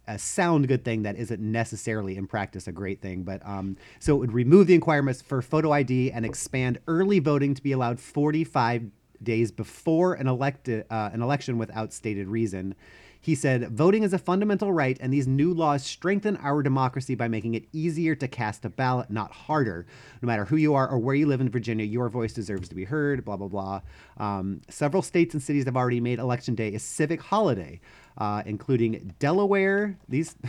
a 0.08 0.18
sound 0.18 0.68
good 0.68 0.86
thing 0.86 1.04
that 1.04 1.16
isn't 1.18 1.42
necessarily 1.42 2.16
in 2.16 2.28
practice 2.28 2.68
a 2.68 2.72
great 2.72 3.02
thing. 3.02 3.24
But 3.24 3.46
um, 3.46 3.78
so 4.00 4.16
it 4.16 4.20
would 4.20 4.32
remove 4.32 4.68
the 4.68 4.76
requirements 4.76 5.22
for 5.22 5.42
photo 5.42 5.72
ID 5.72 6.12
and 6.12 6.26
expand 6.26 6.80
early 6.88 7.20
voting 7.20 7.54
to 7.54 7.62
be 7.62 7.72
allowed 7.72 8.00
45 8.00 8.90
days 9.22 9.52
before 9.52 10.14
an 10.16 10.28
elected 10.28 10.86
uh, 10.90 11.10
an 11.14 11.22
election 11.22 11.58
without 11.58 11.94
stated 11.94 12.28
reason. 12.28 12.76
He 13.24 13.36
said, 13.36 13.70
voting 13.70 14.04
is 14.04 14.12
a 14.12 14.18
fundamental 14.18 14.74
right, 14.74 14.98
and 15.00 15.12
these 15.12 15.28
new 15.28 15.54
laws 15.54 15.82
strengthen 15.84 16.36
our 16.38 16.62
democracy 16.62 17.16
by 17.16 17.30
making 17.30 17.56
it 17.56 17.66
easier 17.72 18.16
to 18.16 18.28
cast 18.28 18.66
a 18.66 18.70
ballot, 18.70 19.10
not 19.10 19.32
harder. 19.32 19.86
No 20.22 20.28
matter 20.28 20.44
who 20.44 20.58
you 20.58 20.74
are 20.74 20.90
or 20.90 21.00
where 21.00 21.16
you 21.16 21.26
live 21.26 21.40
in 21.40 21.50
Virginia, 21.50 21.86
your 21.86 22.10
voice 22.10 22.34
deserves 22.34 22.68
to 22.68 22.76
be 22.76 22.84
heard, 22.84 23.24
blah, 23.24 23.38
blah, 23.38 23.48
blah. 23.48 23.82
Um, 24.18 24.62
several 24.68 25.02
states 25.02 25.34
and 25.34 25.42
cities 25.42 25.64
have 25.64 25.78
already 25.78 26.02
made 26.02 26.20
Election 26.20 26.54
Day 26.54 26.76
a 26.76 26.80
civic 26.80 27.22
holiday, 27.22 27.80
uh, 28.18 28.44
including 28.46 29.14
Delaware. 29.20 29.98
These. 30.10 30.36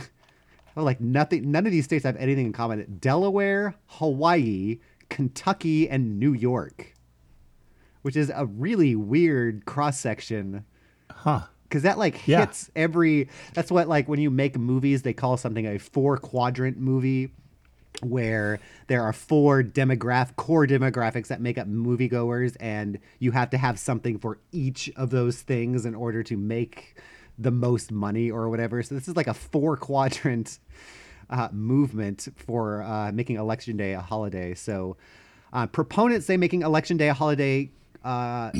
Oh, 0.77 0.83
like 0.83 0.99
nothing. 0.99 1.51
None 1.51 1.65
of 1.65 1.71
these 1.71 1.85
states 1.85 2.03
have 2.03 2.17
anything 2.17 2.47
in 2.47 2.51
common. 2.51 2.97
Delaware, 2.99 3.75
Hawaii, 3.85 4.79
Kentucky, 5.07 5.89
and 5.89 6.19
New 6.19 6.33
York, 6.33 6.93
which 8.01 8.17
is 8.17 8.29
a 8.35 8.45
really 8.45 8.93
weird 8.93 9.63
cross 9.63 9.97
section 9.97 10.65
Huh. 11.09 11.41
Because 11.69 11.83
that 11.83 11.97
like 11.97 12.27
Yeah. 12.27 12.39
hits 12.41 12.69
every 12.75 13.29
that's 13.53 13.71
what 13.71 13.87
like 13.87 14.07
when 14.07 14.19
you 14.19 14.29
make 14.31 14.57
movies 14.57 15.01
they 15.01 15.13
call 15.13 15.37
something 15.37 15.65
a 15.67 15.77
four 15.77 16.17
quadrant 16.17 16.77
movie 16.77 17.31
where 18.01 18.59
there 18.87 19.01
are 19.03 19.13
four 19.13 19.63
demographic 19.63 20.35
core 20.35 20.67
demographics 20.67 21.27
that 21.27 21.39
make 21.41 21.57
up 21.57 21.67
moviegoers 21.67 22.55
and 22.59 22.99
you 23.19 23.31
have 23.31 23.49
to 23.49 23.57
have 23.57 23.79
something 23.79 24.19
for 24.19 24.37
each 24.51 24.91
of 24.97 25.09
those 25.11 25.41
things 25.41 25.85
in 25.85 25.95
order 25.95 26.21
to 26.21 26.35
make 26.35 26.95
the 27.39 27.51
most 27.51 27.91
money 27.91 28.29
or 28.29 28.49
whatever 28.49 28.83
so 28.83 28.93
this 28.95 29.07
is 29.07 29.15
like 29.15 29.27
a 29.27 29.33
four 29.33 29.75
quadrant 29.77 30.59
uh, 31.29 31.47
movement 31.51 32.27
for 32.35 32.83
uh, 32.83 33.11
making 33.13 33.37
election 33.37 33.77
day 33.77 33.93
a 33.93 34.01
holiday 34.01 34.53
so 34.53 34.95
uh, 35.53 35.65
proponents 35.65 36.25
say 36.25 36.35
making 36.37 36.61
election 36.63 36.97
day 36.97 37.07
a 37.09 37.13
holiday 37.13 37.69
uh, 38.03 38.51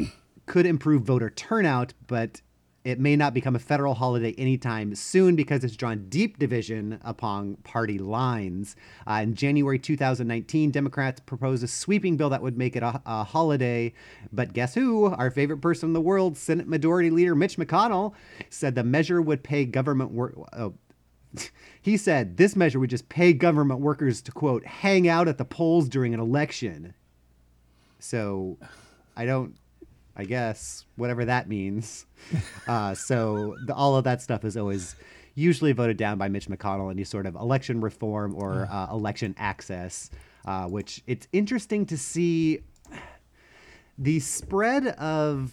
could 0.46 0.66
improve 0.66 1.04
voter 1.04 1.30
turnout 1.30 1.94
but 2.08 2.42
it 2.86 3.00
may 3.00 3.16
not 3.16 3.34
become 3.34 3.56
a 3.56 3.60
federal 3.60 3.96
holiday 3.96 4.36
anytime 4.38 4.94
soon 4.94 5.36
because 5.36 5.64
it's 5.64 5.76
drawn 5.76 6.06
deep 6.08 6.38
division 6.38 7.00
upon 7.04 7.56
party 7.64 7.98
lines. 7.98 8.76
Uh, 9.08 9.22
in 9.24 9.34
January 9.34 9.80
2019, 9.80 10.70
Democrats 10.70 11.20
proposed 11.20 11.64
a 11.64 11.68
sweeping 11.68 12.16
bill 12.16 12.30
that 12.30 12.44
would 12.44 12.60
make 12.60 12.76
it 12.76 12.84
a, 12.84 13.02
a 13.08 13.24
holiday. 13.24 13.92
But 14.32 14.54
guess 14.54 14.76
who? 14.76 15.08
Our 15.08 15.32
favorite 15.32 15.62
person 15.62 15.90
in 15.90 15.94
the 15.94 16.00
world, 16.00 16.38
Senate 16.38 16.68
Majority 16.68 17.10
Leader 17.10 17.34
Mitch 17.34 17.58
McConnell, 17.58 18.14
said 18.52 18.76
the 18.76 18.84
measure 18.84 19.20
would 19.20 19.44
pay 19.44 19.66
government 19.66 20.12
work. 20.12 20.36
Oh, 20.54 20.76
he 21.82 21.98
said 21.98 22.38
this 22.38 22.56
measure 22.56 22.80
would 22.80 22.92
just 22.92 23.10
pay 23.10 23.34
government 23.34 23.80
workers 23.80 24.22
to 24.22 24.32
quote 24.32 24.64
hang 24.64 25.08
out 25.08 25.28
at 25.28 25.40
the 25.40 25.46
polls 25.46 25.90
during 25.90 26.14
an 26.14 26.20
election. 26.20 26.94
So, 27.98 28.60
I 29.18 29.26
don't. 29.26 29.56
I 30.16 30.24
guess 30.24 30.86
whatever 30.96 31.26
that 31.26 31.48
means. 31.48 32.06
Uh, 32.68 32.96
so 32.96 33.56
the, 33.68 33.76
all 33.76 33.96
of 33.96 34.04
that 34.06 34.20
stuff 34.20 34.44
is 34.44 34.58
always 34.58 34.96
usually 35.36 35.72
voted 35.72 35.98
down 35.98 36.18
by 36.18 36.28
Mitch 36.28 36.48
McConnell 36.50 36.90
any 36.90 37.04
sort 37.04 37.28
of 37.28 37.36
election 37.36 37.80
reform 37.80 38.34
or 38.34 38.68
uh, 38.72 38.88
election 38.90 39.36
access, 39.38 40.10
uh, 40.46 40.66
which 40.66 41.04
it's 41.06 41.28
interesting 41.32 41.86
to 41.86 41.96
see 41.96 42.62
the 44.00 44.20
spread 44.20 44.88
of 44.88 45.52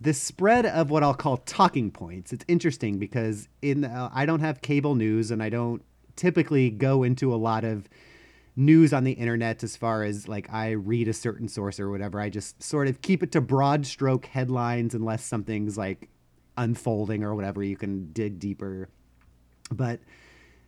the 0.00 0.14
spread 0.14 0.64
of 0.64 0.90
what 0.90 1.02
I'll 1.02 1.14
call 1.14 1.38
talking 1.38 1.90
points. 1.90 2.32
It's 2.32 2.44
interesting 2.48 2.98
because 2.98 3.48
in 3.60 3.84
uh, 3.84 4.10
I 4.12 4.24
don't 4.24 4.40
have 4.40 4.62
cable 4.62 4.94
news 4.94 5.30
and 5.30 5.42
I 5.42 5.48
don't 5.48 5.82
typically 6.16 6.70
go 6.70 7.02
into 7.02 7.34
a 7.34 7.36
lot 7.36 7.64
of 7.64 7.88
news 8.60 8.92
on 8.92 9.04
the 9.04 9.12
internet 9.12 9.64
as 9.64 9.76
far 9.76 10.02
as 10.04 10.28
like 10.28 10.52
I 10.52 10.72
read 10.72 11.08
a 11.08 11.12
certain 11.12 11.48
source 11.48 11.80
or 11.80 11.90
whatever. 11.90 12.20
I 12.20 12.28
just 12.28 12.62
sort 12.62 12.86
of 12.88 13.00
keep 13.02 13.22
it 13.22 13.32
to 13.32 13.40
broad 13.40 13.86
stroke 13.86 14.26
headlines 14.26 14.94
unless 14.94 15.24
something's 15.24 15.78
like 15.78 16.08
unfolding 16.56 17.24
or 17.24 17.34
whatever. 17.34 17.62
You 17.62 17.76
can 17.76 18.12
dig 18.12 18.38
deeper. 18.38 18.88
But 19.72 20.00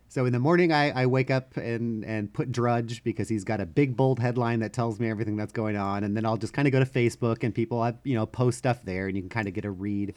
so 0.09 0.25
in 0.25 0.33
the 0.33 0.39
morning, 0.39 0.71
I, 0.71 1.03
I 1.03 1.05
wake 1.05 1.29
up 1.29 1.55
and, 1.55 2.03
and 2.03 2.33
put 2.33 2.51
Drudge 2.51 3.03
because 3.03 3.29
he's 3.29 3.43
got 3.43 3.61
a 3.61 3.65
big 3.65 3.95
bold 3.95 4.19
headline 4.19 4.59
that 4.59 4.73
tells 4.73 4.99
me 4.99 5.09
everything 5.09 5.37
that's 5.37 5.53
going 5.53 5.77
on. 5.77 6.03
And 6.03 6.17
then 6.17 6.25
I'll 6.25 6.37
just 6.37 6.53
kind 6.53 6.67
of 6.67 6.71
go 6.71 6.79
to 6.79 6.85
Facebook 6.85 7.43
and 7.43 7.53
people 7.53 7.83
have, 7.83 7.97
you 8.03 8.15
know, 8.15 8.25
post 8.25 8.57
stuff 8.57 8.83
there 8.83 9.07
and 9.07 9.15
you 9.15 9.21
can 9.21 9.29
kind 9.29 9.47
of 9.47 9.53
get 9.53 9.65
a 9.65 9.71
read. 9.71 10.15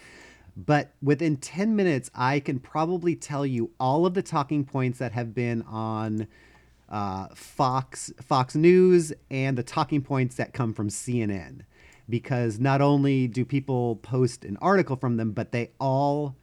But 0.56 0.92
within 1.02 1.36
10 1.36 1.76
minutes, 1.76 2.10
I 2.14 2.40
can 2.40 2.58
probably 2.58 3.14
tell 3.14 3.44
you 3.44 3.70
all 3.78 4.06
of 4.06 4.14
the 4.14 4.22
talking 4.22 4.64
points 4.64 4.98
that 4.98 5.12
have 5.12 5.34
been 5.34 5.60
on 5.62 6.26
uh, 6.88 7.28
Fox, 7.34 8.12
Fox 8.20 8.54
News 8.54 9.12
and 9.30 9.58
the 9.58 9.62
talking 9.62 10.02
points 10.02 10.36
that 10.36 10.52
come 10.52 10.72
from 10.72 10.88
CNN. 10.88 11.62
Because 12.08 12.60
not 12.60 12.80
only 12.80 13.26
do 13.26 13.44
people 13.44 13.96
post 13.96 14.44
an 14.44 14.56
article 14.60 14.96
from 14.96 15.16
them, 15.16 15.32
but 15.32 15.50
they 15.50 15.70
all 15.80 16.36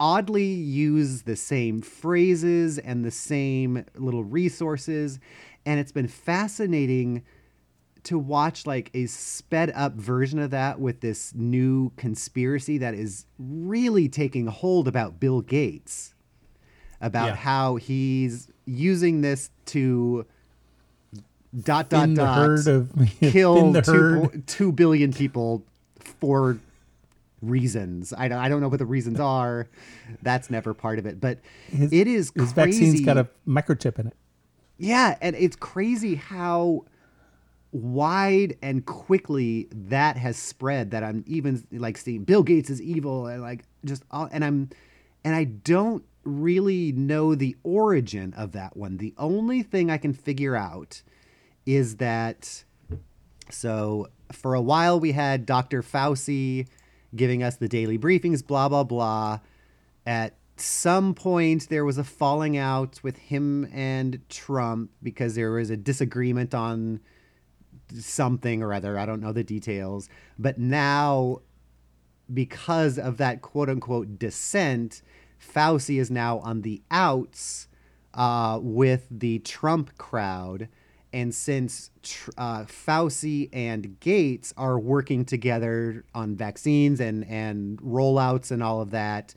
oddly 0.00 0.46
use 0.46 1.22
the 1.22 1.36
same 1.36 1.82
phrases 1.82 2.78
and 2.78 3.04
the 3.04 3.10
same 3.10 3.84
little 3.96 4.24
resources. 4.24 5.18
And 5.66 5.78
it's 5.78 5.92
been 5.92 6.08
fascinating 6.08 7.22
to 8.04 8.18
watch 8.18 8.66
like 8.66 8.90
a 8.94 9.06
sped 9.06 9.72
up 9.74 9.94
version 9.94 10.38
of 10.38 10.52
that 10.52 10.80
with 10.80 11.00
this 11.00 11.34
new 11.34 11.90
conspiracy 11.96 12.78
that 12.78 12.94
is 12.94 13.26
really 13.38 14.08
taking 14.08 14.46
hold 14.46 14.86
about 14.86 15.18
Bill 15.18 15.40
Gates 15.40 16.14
about 17.00 17.26
Yeah. 17.28 17.34
how 17.36 17.76
he's 17.76 18.48
using 18.66 19.20
this 19.20 19.50
to 19.66 20.26
dot 21.62 21.88
dot 21.88 22.12
dot 22.14 22.66
of- 22.66 22.90
kill 23.20 23.72
two, 23.82 24.42
two 24.46 24.72
billion 24.72 25.12
people 25.12 25.62
for 26.20 26.58
reasons. 27.42 28.12
I 28.16 28.28
don't, 28.28 28.38
I 28.38 28.48
don't 28.48 28.60
know 28.60 28.68
what 28.68 28.78
the 28.78 28.86
reasons 28.86 29.20
are. 29.36 29.68
That's 30.22 30.50
never 30.50 30.74
part 30.74 30.98
of 30.98 31.06
it, 31.06 31.20
but 31.20 31.38
His- 31.68 31.92
it 31.92 32.06
is 32.06 32.32
His 32.34 32.52
crazy. 32.52 32.80
vaccine's 32.84 33.00
got 33.02 33.18
a 33.18 33.28
microchip 33.46 33.98
in 33.98 34.08
it. 34.08 34.16
Yeah, 34.78 35.16
and 35.22 35.34
it's 35.36 35.56
crazy 35.56 36.16
how 36.16 36.84
wide 37.72 38.56
and 38.62 38.84
quickly 38.86 39.68
that 39.70 40.16
has 40.16 40.36
spread 40.36 40.90
that 40.92 41.02
I'm 41.02 41.24
even 41.26 41.66
like 41.72 41.96
seeing 41.98 42.24
Bill 42.24 42.42
Gates 42.42 42.70
is 42.70 42.80
evil 42.80 43.26
and 43.26 43.42
like 43.42 43.64
just 43.84 44.02
all, 44.10 44.28
and 44.30 44.44
I'm 44.44 44.70
and 45.24 45.34
I 45.34 45.44
don't 45.44 46.04
really 46.26 46.92
know 46.92 47.34
the 47.34 47.56
origin 47.62 48.34
of 48.36 48.52
that 48.52 48.76
one. 48.76 48.98
The 48.98 49.14
only 49.18 49.62
thing 49.62 49.90
I 49.90 49.98
can 49.98 50.12
figure 50.12 50.56
out 50.56 51.02
is 51.64 51.96
that 51.96 52.64
so 53.50 54.08
for 54.32 54.54
a 54.54 54.60
while 54.60 54.98
we 54.98 55.12
had 55.12 55.46
Dr. 55.46 55.82
Fauci 55.82 56.66
giving 57.14 57.42
us 57.42 57.56
the 57.56 57.68
daily 57.68 57.98
briefings, 57.98 58.46
blah 58.46 58.68
blah 58.68 58.84
blah. 58.84 59.40
At 60.04 60.36
some 60.56 61.14
point 61.14 61.68
there 61.68 61.84
was 61.84 61.98
a 61.98 62.04
falling 62.04 62.56
out 62.56 63.00
with 63.02 63.16
him 63.18 63.68
and 63.72 64.20
Trump 64.28 64.90
because 65.02 65.34
there 65.34 65.52
was 65.52 65.70
a 65.70 65.76
disagreement 65.76 66.54
on 66.54 67.00
something 67.94 68.62
or 68.62 68.72
other. 68.72 68.98
I 68.98 69.06
don't 69.06 69.20
know 69.20 69.32
the 69.32 69.44
details. 69.44 70.08
But 70.38 70.58
now 70.58 71.40
because 72.32 72.98
of 72.98 73.18
that 73.18 73.42
quote 73.42 73.68
unquote 73.68 74.18
dissent, 74.18 75.02
Fauci 75.40 76.00
is 76.00 76.10
now 76.10 76.38
on 76.40 76.62
the 76.62 76.82
outs 76.90 77.68
uh, 78.14 78.58
with 78.62 79.06
the 79.10 79.38
Trump 79.40 79.96
crowd. 79.98 80.68
And 81.12 81.34
since 81.34 81.90
tr- 82.02 82.30
uh, 82.36 82.64
Fauci 82.64 83.48
and 83.52 83.98
Gates 84.00 84.52
are 84.56 84.78
working 84.78 85.24
together 85.24 86.04
on 86.14 86.34
vaccines 86.36 87.00
and, 87.00 87.24
and 87.26 87.80
rollouts 87.80 88.50
and 88.50 88.62
all 88.62 88.80
of 88.80 88.90
that, 88.90 89.34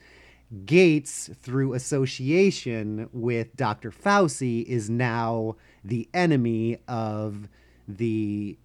Gates, 0.66 1.30
through 1.40 1.74
association 1.74 3.08
with 3.12 3.54
Dr. 3.56 3.92
Fauci, 3.92 4.64
is 4.64 4.90
now 4.90 5.56
the 5.84 6.08
enemy 6.12 6.78
of 6.88 7.48
the 7.86 8.58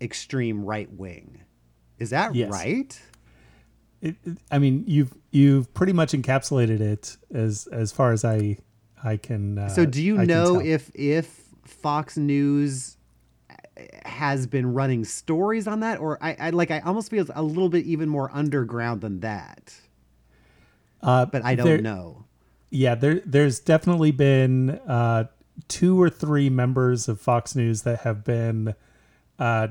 extreme 0.00 0.64
right 0.64 0.92
wing. 0.92 1.42
Is 1.98 2.10
that 2.10 2.34
Yes. 2.34 2.50
right? 2.52 3.00
It, 4.02 4.16
it- 4.24 4.38
I 4.50 4.58
mean, 4.58 4.84
you've 4.86 5.14
you've 5.30 5.72
pretty 5.72 5.92
much 5.94 6.12
encapsulated 6.12 6.80
it 6.80 7.16
as 7.32 7.66
as 7.72 7.90
far 7.92 8.12
as 8.12 8.24
I 8.24 8.58
I 9.02 9.16
can. 9.16 9.58
Uh, 9.58 9.68
So, 9.68 9.86
do 9.86 10.02
you 10.02 10.20
I 10.20 10.24
know 10.26 10.60
if 10.60 10.90
if 10.94 11.40
Fox 11.64 12.16
News 12.18 12.96
has 14.04 14.46
been 14.46 14.74
running 14.74 15.04
stories 15.04 15.66
on 15.66 15.80
that, 15.80 15.98
or 15.98 16.18
I, 16.22 16.36
I 16.38 16.50
like 16.50 16.70
I 16.70 16.80
almost 16.80 17.10
feel 17.10 17.26
a 17.34 17.42
little 17.42 17.68
bit 17.70 17.86
even 17.86 18.08
more 18.08 18.30
underground 18.32 19.00
than 19.00 19.20
that, 19.20 19.74
Uh, 21.00 21.24
but 21.26 21.44
I 21.44 21.54
don't 21.54 21.66
there- 21.66 21.80
know. 21.80 22.24
Yeah, 22.74 22.94
there 22.94 23.20
there's 23.26 23.58
definitely 23.60 24.12
been 24.12 24.70
uh, 24.86 25.24
two 25.68 26.00
or 26.00 26.08
three 26.08 26.48
members 26.48 27.06
of 27.08 27.20
Fox 27.20 27.54
News 27.54 27.82
that 27.82 28.00
have 28.00 28.24
been 28.24 28.74
uh, 29.38 29.68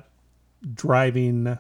driving 0.74 1.58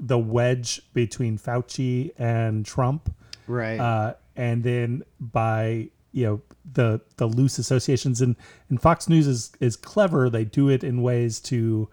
the 0.00 0.18
wedge 0.18 0.82
between 0.94 1.38
Fauci 1.38 2.12
and 2.18 2.64
Trump. 2.64 3.14
Right. 3.46 3.78
uh, 3.78 4.14
and 4.36 4.62
then 4.62 5.02
by 5.18 5.90
you 6.12 6.24
know 6.24 6.42
the 6.72 7.00
the 7.16 7.26
loose 7.26 7.58
associations 7.58 8.20
and 8.20 8.36
and 8.68 8.80
Fox 8.80 9.08
News 9.08 9.26
is 9.26 9.52
is 9.60 9.76
clever. 9.76 10.30
They 10.30 10.44
do 10.44 10.68
it 10.68 10.82
in 10.82 11.02
ways 11.02 11.40
to 11.40 11.88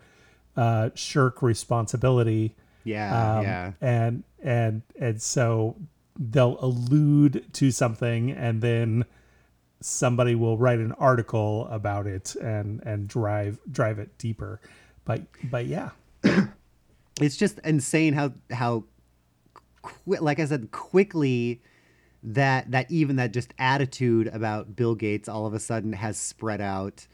uh, 0.56 0.90
shirk 0.96 1.42
responsibility. 1.42 2.56
yeah. 2.84 3.38
Um, 3.38 3.44
yeah. 3.44 3.72
and 3.82 4.24
and 4.42 4.82
and 5.00 5.22
so 5.22 5.76
they'll 6.18 6.58
allude 6.62 7.46
to 7.54 7.72
something 7.72 8.32
and 8.32 8.62
then 8.62 9.06
somebody 9.82 10.34
will 10.34 10.58
write 10.58 10.80
an 10.80 10.92
article 10.94 11.68
about 11.70 12.08
it 12.08 12.36
and 12.36 12.82
and 12.84 13.08
drive 13.08 13.60
drive 13.72 14.00
it 14.00 14.18
deeper 14.18 14.60
but 15.06 15.22
but 15.52 15.68
yeah 15.68 15.92
it's 17.22 17.38
just 17.38 17.60
insane 17.64 18.14
how 18.14 18.34
how 18.52 18.84
like 20.06 20.40
I 20.40 20.46
said 20.46 20.72
quickly 20.72 21.62
that 22.24 22.72
that 22.72 22.90
even 22.92 23.16
that 23.18 23.32
just 23.32 23.54
attitude 23.58 24.28
about 24.28 24.76
Bill 24.76 24.96
Gates 24.96 25.30
all 25.30 25.46
of 25.46 25.54
a 25.54 25.60
sudden 25.60 25.94
has 25.94 26.18
spread 26.18 26.62
out 26.62 27.08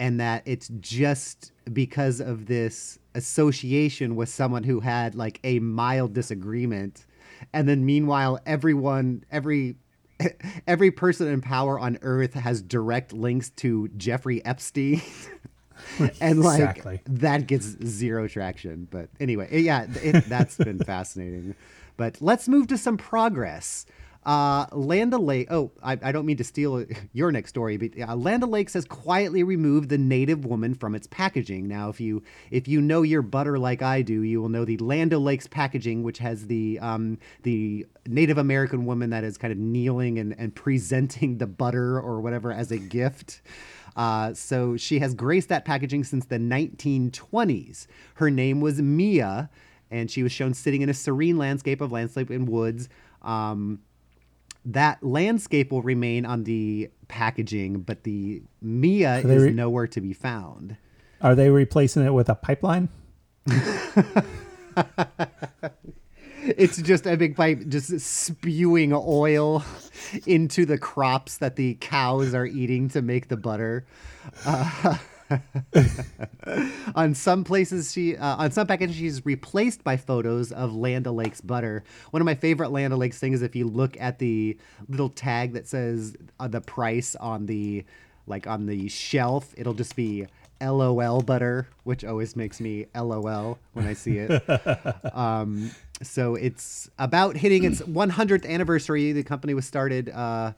and 0.00 0.20
that 0.20 0.42
it's 0.46 0.68
just 0.80 1.52
because 1.72 2.20
of 2.20 2.46
this 2.46 2.98
association 3.14 4.14
with 4.14 4.28
someone 4.28 4.62
who 4.62 4.80
had 4.80 5.14
like 5.14 5.40
a 5.42 5.58
mild 5.58 6.12
disagreement. 6.12 7.06
And 7.52 7.68
then 7.68 7.84
meanwhile 7.84 8.38
everyone 8.46 9.24
every 9.30 9.76
every 10.66 10.90
person 10.90 11.28
in 11.28 11.40
power 11.40 11.78
on 11.78 11.98
earth 12.02 12.34
has 12.34 12.62
direct 12.62 13.12
links 13.12 13.50
to 13.50 13.88
Jeffrey 13.96 14.44
Epstein 14.44 15.00
and 16.20 16.40
like 16.42 16.60
Exactly. 16.60 17.00
that 17.06 17.46
gets 17.46 17.66
zero 17.84 18.28
traction. 18.28 18.88
But 18.90 19.08
anyway, 19.20 19.48
it- 19.50 19.60
yeah, 19.62 19.86
it, 20.02 20.24
that's 20.26 20.56
been 20.56 20.78
fascinating. 20.84 21.54
But 21.96 22.20
let's 22.20 22.48
move 22.48 22.68
to 22.68 22.78
some 22.78 22.96
progress. 22.96 23.86
Uh, 24.26 24.66
Land 24.72 25.14
O'Lake. 25.14 25.46
Oh, 25.50 25.70
I, 25.82 25.92
I 26.02 26.12
don't 26.12 26.26
mean 26.26 26.36
to 26.36 26.44
steal 26.44 26.84
your 27.14 27.32
next 27.32 27.48
story, 27.50 27.78
but 27.78 27.92
uh, 27.98 28.14
Land 28.14 28.44
O'Lakes 28.44 28.74
has 28.74 28.84
quietly 28.84 29.42
removed 29.42 29.88
the 29.88 29.96
native 29.96 30.44
woman 30.44 30.74
from 30.74 30.94
its 30.94 31.06
packaging. 31.06 31.66
Now, 31.66 31.88
if 31.88 31.98
you 31.98 32.22
if 32.50 32.68
you 32.68 32.82
know 32.82 33.00
your 33.02 33.22
butter 33.22 33.58
like 33.58 33.80
I 33.80 34.02
do, 34.02 34.20
you 34.22 34.42
will 34.42 34.50
know 34.50 34.66
the 34.66 34.76
Land 34.78 35.14
O'Lakes 35.14 35.46
packaging, 35.46 36.02
which 36.02 36.18
has 36.18 36.46
the 36.46 36.78
um, 36.80 37.18
the 37.44 37.86
Native 38.06 38.36
American 38.36 38.84
woman 38.84 39.10
that 39.10 39.24
is 39.24 39.38
kind 39.38 39.52
of 39.52 39.58
kneeling 39.58 40.18
and, 40.18 40.34
and 40.38 40.54
presenting 40.54 41.38
the 41.38 41.46
butter 41.46 41.98
or 41.98 42.20
whatever 42.20 42.52
as 42.52 42.70
a 42.70 42.78
gift. 42.78 43.40
Uh, 43.98 44.32
so 44.32 44.76
she 44.76 45.00
has 45.00 45.12
graced 45.12 45.48
that 45.48 45.64
packaging 45.64 46.04
since 46.04 46.24
the 46.26 46.38
1920s. 46.38 47.88
Her 48.14 48.30
name 48.30 48.60
was 48.60 48.80
Mia, 48.80 49.50
and 49.90 50.08
she 50.08 50.22
was 50.22 50.30
shown 50.30 50.54
sitting 50.54 50.82
in 50.82 50.88
a 50.88 50.94
serene 50.94 51.36
landscape 51.36 51.80
of 51.80 51.90
landscape 51.90 52.30
and 52.30 52.48
woods. 52.48 52.88
Um, 53.22 53.80
that 54.64 55.02
landscape 55.02 55.72
will 55.72 55.82
remain 55.82 56.24
on 56.26 56.44
the 56.44 56.90
packaging, 57.08 57.80
but 57.80 58.04
the 58.04 58.42
Mia 58.62 59.18
is 59.18 59.42
re- 59.42 59.50
nowhere 59.50 59.88
to 59.88 60.00
be 60.00 60.12
found. 60.12 60.76
are 61.20 61.34
they 61.34 61.50
replacing 61.50 62.04
it 62.04 62.14
with 62.14 62.28
a 62.28 62.36
pipeline 62.36 62.88
It's 66.56 66.80
just 66.80 67.06
a 67.06 67.16
big 67.16 67.36
pipe 67.36 67.68
just 67.68 68.00
spewing 68.00 68.92
oil 68.94 69.62
into 70.26 70.64
the 70.64 70.78
crops 70.78 71.38
that 71.38 71.56
the 71.56 71.74
cows 71.74 72.32
are 72.34 72.46
eating 72.46 72.88
to 72.90 73.02
make 73.02 73.28
the 73.28 73.36
butter. 73.36 73.84
Uh, 74.46 74.96
on 76.94 77.14
some 77.14 77.44
places, 77.44 77.92
she 77.92 78.16
uh, 78.16 78.36
on 78.36 78.50
some 78.50 78.66
packages 78.66 78.96
she's 78.96 79.26
replaced 79.26 79.84
by 79.84 79.96
photos 79.96 80.52
of 80.52 80.74
Land 80.74 81.06
O'Lakes 81.06 81.40
butter. 81.40 81.84
One 82.10 82.22
of 82.22 82.26
my 82.26 82.34
favorite 82.34 82.70
Land 82.70 82.92
O'Lakes 82.92 83.18
things, 83.18 83.36
is 83.36 83.42
if 83.42 83.54
you 83.54 83.66
look 83.66 83.96
at 84.00 84.18
the 84.18 84.56
little 84.88 85.10
tag 85.10 85.52
that 85.52 85.68
says 85.68 86.16
uh, 86.40 86.48
the 86.48 86.60
price 86.60 87.14
on 87.16 87.46
the 87.46 87.84
like 88.26 88.46
on 88.46 88.66
the 88.66 88.88
shelf, 88.88 89.54
it'll 89.56 89.74
just 89.74 89.96
be 89.96 90.26
LOL 90.60 91.22
butter, 91.22 91.68
which 91.84 92.04
always 92.04 92.34
makes 92.36 92.60
me 92.60 92.86
LOL 92.94 93.58
when 93.74 93.86
I 93.86 93.92
see 93.92 94.18
it. 94.18 95.14
um, 95.14 95.70
so 96.02 96.34
it's 96.34 96.90
about 96.98 97.36
hitting 97.36 97.64
its 97.64 97.80
100th 97.80 98.48
anniversary. 98.48 99.12
The 99.12 99.22
company 99.22 99.54
was 99.54 99.66
started. 99.66 100.08
Uh, 100.08 100.52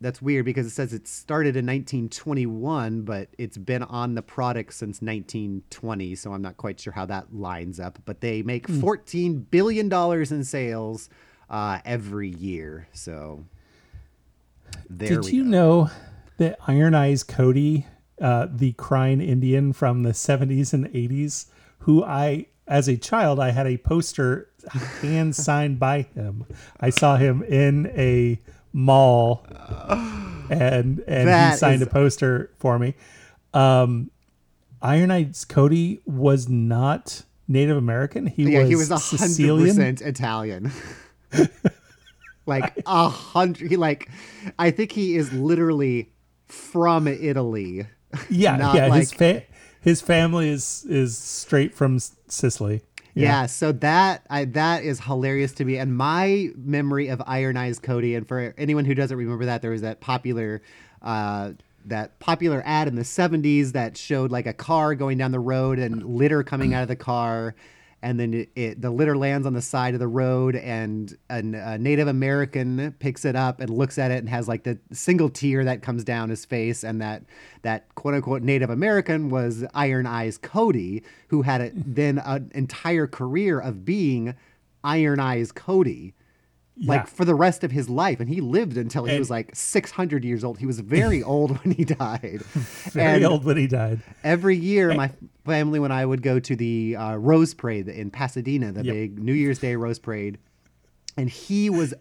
that's 0.00 0.20
weird 0.20 0.44
because 0.44 0.66
it 0.66 0.70
says 0.70 0.92
it 0.92 1.08
started 1.08 1.56
in 1.56 1.64
1921, 1.64 3.02
but 3.02 3.28
it's 3.38 3.56
been 3.56 3.82
on 3.82 4.14
the 4.14 4.22
product 4.22 4.74
since 4.74 5.00
1920. 5.00 6.14
So 6.14 6.32
I'm 6.32 6.42
not 6.42 6.56
quite 6.56 6.78
sure 6.78 6.92
how 6.92 7.06
that 7.06 7.34
lines 7.34 7.80
up. 7.80 7.98
But 8.04 8.20
they 8.20 8.42
make 8.42 8.68
14 8.68 9.46
billion 9.50 9.88
dollars 9.88 10.30
in 10.30 10.44
sales 10.44 11.08
uh, 11.48 11.78
every 11.84 12.28
year. 12.28 12.88
So 12.92 13.44
there 14.90 15.20
Did 15.20 15.32
you 15.32 15.44
go. 15.44 15.50
know 15.50 15.90
that 16.36 16.58
Iron 16.66 16.94
Eyes 16.94 17.22
Cody, 17.22 17.86
uh, 18.20 18.48
the 18.50 18.72
crying 18.72 19.20
Indian 19.20 19.72
from 19.72 20.02
the 20.02 20.10
70s 20.10 20.72
and 20.72 20.86
80s, 20.86 21.46
who 21.80 22.04
I, 22.04 22.46
as 22.66 22.88
a 22.88 22.96
child, 22.96 23.38
I 23.40 23.50
had 23.50 23.66
a 23.66 23.76
poster 23.76 24.48
hand 25.02 25.36
signed 25.36 25.78
by 25.78 26.02
him. 26.02 26.44
I 26.80 26.90
saw 26.90 27.16
him 27.16 27.42
in 27.42 27.86
a 27.96 28.40
mall 28.72 29.46
and 30.50 31.00
and 31.06 31.28
That 31.28 31.52
he 31.52 31.58
signed 31.58 31.82
is- 31.82 31.88
a 31.88 31.90
poster 31.90 32.50
for 32.58 32.78
me. 32.78 32.94
Um, 33.52 34.10
Iron 34.82 35.10
Eyes 35.10 35.44
Cody 35.44 36.00
was 36.06 36.48
not 36.48 37.22
Native 37.48 37.76
American. 37.76 38.26
He 38.26 38.44
yeah, 38.52 38.60
was 38.60 38.68
he 38.68 38.76
was 38.76 38.90
a 38.90 38.94
hundred 38.98 39.28
Sicilian. 39.34 39.68
percent 39.76 40.00
Italian. 40.02 40.72
like 42.46 42.78
a 42.86 43.08
hundred. 43.08 43.70
He 43.70 43.76
like, 43.76 44.08
I 44.58 44.70
think 44.70 44.92
he 44.92 45.16
is 45.16 45.32
literally 45.32 46.12
from 46.46 47.06
Italy. 47.08 47.86
Yeah, 48.30 48.56
not 48.56 48.74
yeah. 48.76 48.94
his 48.94 49.10
like- 49.12 49.18
fa- 49.18 49.42
his 49.84 50.00
family 50.00 50.48
is 50.48 50.86
is 50.88 51.16
straight 51.16 51.74
from 51.74 51.98
Sicily. 52.26 52.80
Yeah. 53.16 53.46
so 53.46 53.70
that 53.70 54.26
I, 54.28 54.46
that 54.46 54.82
is 54.82 54.98
hilarious 54.98 55.52
to 55.52 55.64
me. 55.64 55.76
And 55.76 55.96
my 55.96 56.48
memory 56.56 57.08
of 57.08 57.22
Iron 57.26 57.56
Eyes 57.56 57.78
Cody, 57.78 58.16
and 58.16 58.26
for 58.26 58.54
anyone 58.58 58.86
who 58.86 58.94
doesn't 58.94 59.16
remember 59.16 59.44
that, 59.44 59.62
there 59.62 59.70
was 59.70 59.82
that 59.82 60.00
popular. 60.00 60.62
Uh, 61.00 61.52
that 61.86 62.18
popular 62.18 62.62
ad 62.64 62.88
in 62.88 62.94
the 62.94 63.02
70s 63.02 63.72
that 63.72 63.94
showed 63.94 64.30
like 64.30 64.46
a 64.46 64.54
car 64.54 64.94
going 64.94 65.18
down 65.18 65.32
the 65.32 65.38
road 65.38 65.78
and 65.78 66.02
litter 66.02 66.42
coming 66.42 66.72
out 66.72 66.80
of 66.80 66.88
the 66.88 66.96
car 66.96 67.54
and 68.04 68.20
then 68.20 68.34
it, 68.34 68.50
it 68.54 68.80
the 68.82 68.90
litter 68.90 69.16
lands 69.16 69.46
on 69.46 69.54
the 69.54 69.62
side 69.62 69.94
of 69.94 70.00
the 70.00 70.06
road 70.06 70.54
and 70.56 71.16
an, 71.30 71.54
a 71.54 71.78
native 71.78 72.06
american 72.06 72.94
picks 72.98 73.24
it 73.24 73.34
up 73.34 73.60
and 73.60 73.70
looks 73.70 73.98
at 73.98 74.10
it 74.10 74.18
and 74.18 74.28
has 74.28 74.46
like 74.46 74.62
the 74.62 74.78
single 74.92 75.30
tear 75.30 75.64
that 75.64 75.82
comes 75.82 76.04
down 76.04 76.28
his 76.28 76.44
face 76.44 76.84
and 76.84 77.00
that 77.00 77.24
that 77.62 77.92
quote 77.94 78.14
unquote 78.14 78.42
native 78.42 78.68
american 78.68 79.30
was 79.30 79.64
iron 79.72 80.06
eyes 80.06 80.36
cody 80.36 81.02
who 81.28 81.42
had 81.42 81.62
a, 81.62 81.70
then 81.74 82.18
an 82.18 82.52
entire 82.54 83.06
career 83.06 83.58
of 83.58 83.84
being 83.84 84.34
iron 84.84 85.18
eyes 85.18 85.50
cody 85.50 86.14
like 86.76 87.00
Yeah. 87.02 87.04
for 87.04 87.24
the 87.24 87.34
rest 87.34 87.62
of 87.62 87.70
his 87.70 87.88
life 87.88 88.18
and 88.18 88.28
he 88.28 88.40
lived 88.40 88.76
until 88.76 89.04
he 89.04 89.12
And- 89.12 89.18
was 89.20 89.30
like 89.30 89.54
600 89.54 90.24
years 90.24 90.42
old 90.42 90.58
he 90.58 90.66
was 90.66 90.80
very 90.80 91.22
old 91.32 91.56
when 91.62 91.72
he 91.74 91.84
died 91.84 92.42
Very 92.90 93.16
and 93.16 93.24
old 93.24 93.44
when 93.44 93.56
he 93.56 93.66
died. 93.68 94.00
every 94.24 94.56
year 94.56 94.92
my 94.94 95.10
family 95.44 95.78
when 95.78 95.92
i 95.92 96.04
would 96.04 96.20
go 96.22 96.40
to 96.40 96.56
the 96.56 96.96
uh, 96.96 97.14
rose 97.16 97.54
parade 97.54 97.86
in 97.88 98.10
pasadena 98.10 98.72
the 98.72 98.84
Yep. 98.84 98.92
big 98.94 99.18
new 99.22 99.32
year's 99.34 99.60
day 99.60 99.76
rose 99.76 99.98
parade 100.00 100.38
and 101.16 101.30
he 101.30 101.70
was 101.70 101.94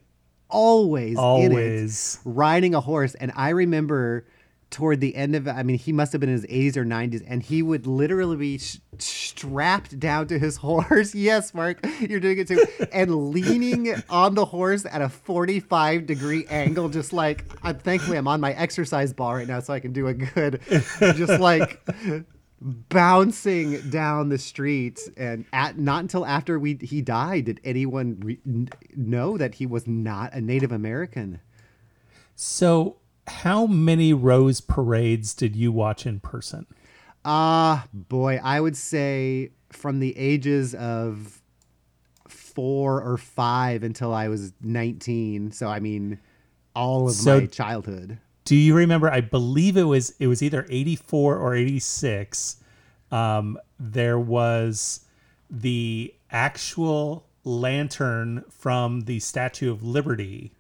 always, 0.50 1.14
in 1.14 1.18
it, 1.18 1.22
Always. 1.22 2.20
riding 2.26 2.76
a 2.76 2.80
horse. 2.82 3.16
And 3.16 3.32
I 3.36 3.50
remember 3.50 4.28
toward 4.74 5.00
the 5.00 5.16
end 5.16 5.36
of 5.36 5.48
it, 5.48 5.52
I 5.52 5.64
mean, 5.64 5.78
he 5.78 5.94
must 5.94 6.12
have 6.12 6.20
been 6.20 6.30
in 6.30 6.36
his 6.36 6.46
80s 6.48 6.76
or 6.76 6.84
90s, 6.84 7.24
and 7.26 7.42
he 7.42 7.62
would 7.62 7.88
literally 7.88 8.36
be 8.36 8.58
sh- 8.58 8.80
strapped 8.98 9.98
down 10.00 10.28
to 10.28 10.38
his 10.40 10.58
horse. 10.68 11.16
yes, 11.16 11.54
Mark, 11.54 11.86
you're 12.02 12.20
doing 12.20 12.40
it 12.40 12.48
too. 12.50 12.66
And 12.92 13.30
leaning 13.32 13.94
on 14.10 14.36
the 14.36 14.44
horse 14.46 14.86
at 14.92 15.02
a 15.02 15.08
45 15.08 16.06
degree 16.06 16.46
angle, 16.50 16.90
just 16.90 17.14
like, 17.14 17.46
I'm 17.64 17.78
thankfully 17.78 18.18
I'm 18.18 18.28
on 18.28 18.42
my 18.42 18.52
exercise 18.54 19.14
ball 19.14 19.36
right 19.36 19.48
now, 19.48 19.62
so 19.62 19.74
I 19.74 19.80
can 19.80 19.94
do 19.94 20.08
a 20.08 20.14
good, 20.14 20.60
just 21.00 21.40
like 21.40 21.82
bouncing 22.60 23.90
down 23.90 24.30
the 24.30 24.38
street 24.38 25.00
and 25.18 25.46
at 25.52 25.78
not 25.78 26.02
until 26.02 26.26
after 26.26 26.58
we 26.58 26.76
he 26.82 27.02
died 27.02 27.44
did 27.44 27.60
anyone 27.66 28.18
re- 28.22 28.40
know 28.96 29.38
that 29.38 29.56
he 29.56 29.66
was 29.66 29.86
not 29.86 30.34
a 30.34 30.40
native 30.40 30.72
american 30.72 31.42
So, 32.36 32.96
how 33.28 33.66
many 33.68 34.14
rose 34.14 34.62
parades 34.62 35.34
did 35.34 35.56
you 35.56 35.72
watch 35.72 36.06
in 36.06 36.20
person? 36.20 36.66
Ah, 37.26 37.88
boy, 37.94 38.40
I 38.44 38.60
would 38.60 38.76
say 38.76 39.52
from 39.72 40.00
the 40.00 40.18
ages 40.18 40.76
of 40.76 41.42
four 42.28 43.02
or 43.02 43.18
five 43.18 43.84
until 43.84 44.14
I 44.14 44.28
was 44.28 44.54
19. 44.62 45.52
So, 45.52 45.68
I 45.68 45.80
mean, 45.80 46.20
all 46.76 47.08
of 47.08 47.14
So- 47.16 47.40
my 47.42 47.46
childhood. 47.46 48.20
Do 48.46 48.58
you 48.58 48.76
remember? 48.76 49.10
I 49.10 49.22
believe 49.22 49.78
it 49.78 49.84
was 49.84 50.14
it 50.20 50.28
was 50.28 50.44
either 50.44 50.66
eighty 50.70 50.98
four 50.98 51.38
or 51.38 51.56
eighty 51.56 51.80
six. 51.80 52.58
Um, 53.10 53.58
there 53.80 54.20
was 54.20 55.06
the 55.50 56.14
actual 56.30 57.26
lantern 57.46 58.44
from 58.50 59.02
the 59.02 59.20
Statue 59.22 59.72
of 59.72 59.82
Liberty 59.82 60.52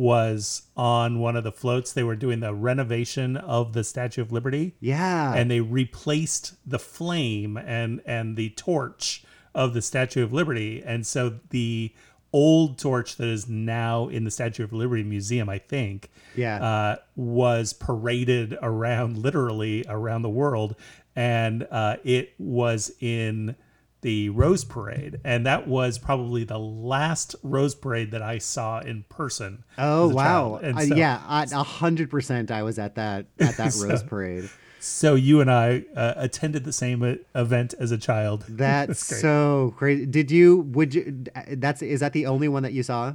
was 0.00 0.62
on 0.76 1.18
one 1.18 1.36
of 1.36 1.44
the 1.44 1.52
floats. 1.52 1.92
They 1.92 2.02
were 2.02 2.16
doing 2.16 2.40
the 2.40 2.54
renovation 2.54 3.36
of 3.36 3.74
the 3.74 3.84
Statue 3.84 4.22
of 4.22 4.32
Liberty. 4.32 4.74
Yeah. 4.80 5.34
and 5.34 5.50
they 5.50 5.60
replaced 5.60 6.54
the 6.68 6.78
flame 6.78 7.56
and 7.58 8.00
and 8.06 8.36
the 8.36 8.50
torch 8.50 9.24
of 9.54 9.74
the 9.74 9.82
Statue 9.82 10.22
of 10.24 10.32
Liberty, 10.32 10.82
and 10.84 11.06
so 11.06 11.40
the 11.50 11.92
old 12.32 12.78
torch 12.78 13.16
that 13.16 13.26
is 13.26 13.48
now 13.48 14.06
in 14.08 14.22
the 14.24 14.30
Statue 14.30 14.62
of 14.62 14.72
Liberty 14.72 15.02
Museum, 15.02 15.48
I 15.48 15.58
think, 15.58 16.08
Yeah. 16.36 16.62
uh, 16.64 16.96
was 17.16 17.72
paraded 17.72 18.56
around 18.62 19.18
literally 19.18 19.84
around 19.88 20.22
the 20.22 20.30
world, 20.30 20.76
and 21.16 21.66
uh, 21.70 21.96
it 22.04 22.32
was 22.38 22.92
in 23.00 23.56
the 24.02 24.30
Rose 24.30 24.64
Parade, 24.64 25.20
and 25.24 25.44
that 25.46 25.68
was 25.68 25.98
probably 25.98 26.44
the 26.44 26.58
last 26.58 27.36
Rose 27.42 27.74
Parade 27.74 28.12
that 28.12 28.22
I 28.22 28.38
saw 28.38 28.80
in 28.80 29.04
person. 29.08 29.64
oh, 29.78 30.08
wow. 30.08 30.60
Uh, 30.62 30.80
so- 30.80 30.94
yeah, 30.94 31.20
a 31.28 31.62
hundred 31.62 32.10
percent. 32.10 32.50
I 32.50 32.62
was 32.62 32.78
at 32.78 32.94
that 32.94 33.26
at 33.38 33.56
that 33.56 33.74
rose 33.82 34.02
parade. 34.02 34.48
So 34.82 35.14
you 35.14 35.42
and 35.42 35.50
I 35.50 35.84
uh, 35.94 36.14
attended 36.16 36.64
the 36.64 36.72
same 36.72 37.02
uh, 37.02 37.16
event 37.34 37.74
as 37.78 37.92
a 37.92 37.98
child. 37.98 38.46
That's 38.48 39.04
so 39.20 39.74
crazy. 39.76 40.06
Did 40.06 40.30
you? 40.30 40.60
Would 40.60 40.94
you? 40.94 41.24
That's 41.50 41.82
is 41.82 42.00
that 42.00 42.14
the 42.14 42.26
only 42.26 42.48
one 42.48 42.62
that 42.62 42.72
you 42.72 42.82
saw? 42.82 43.14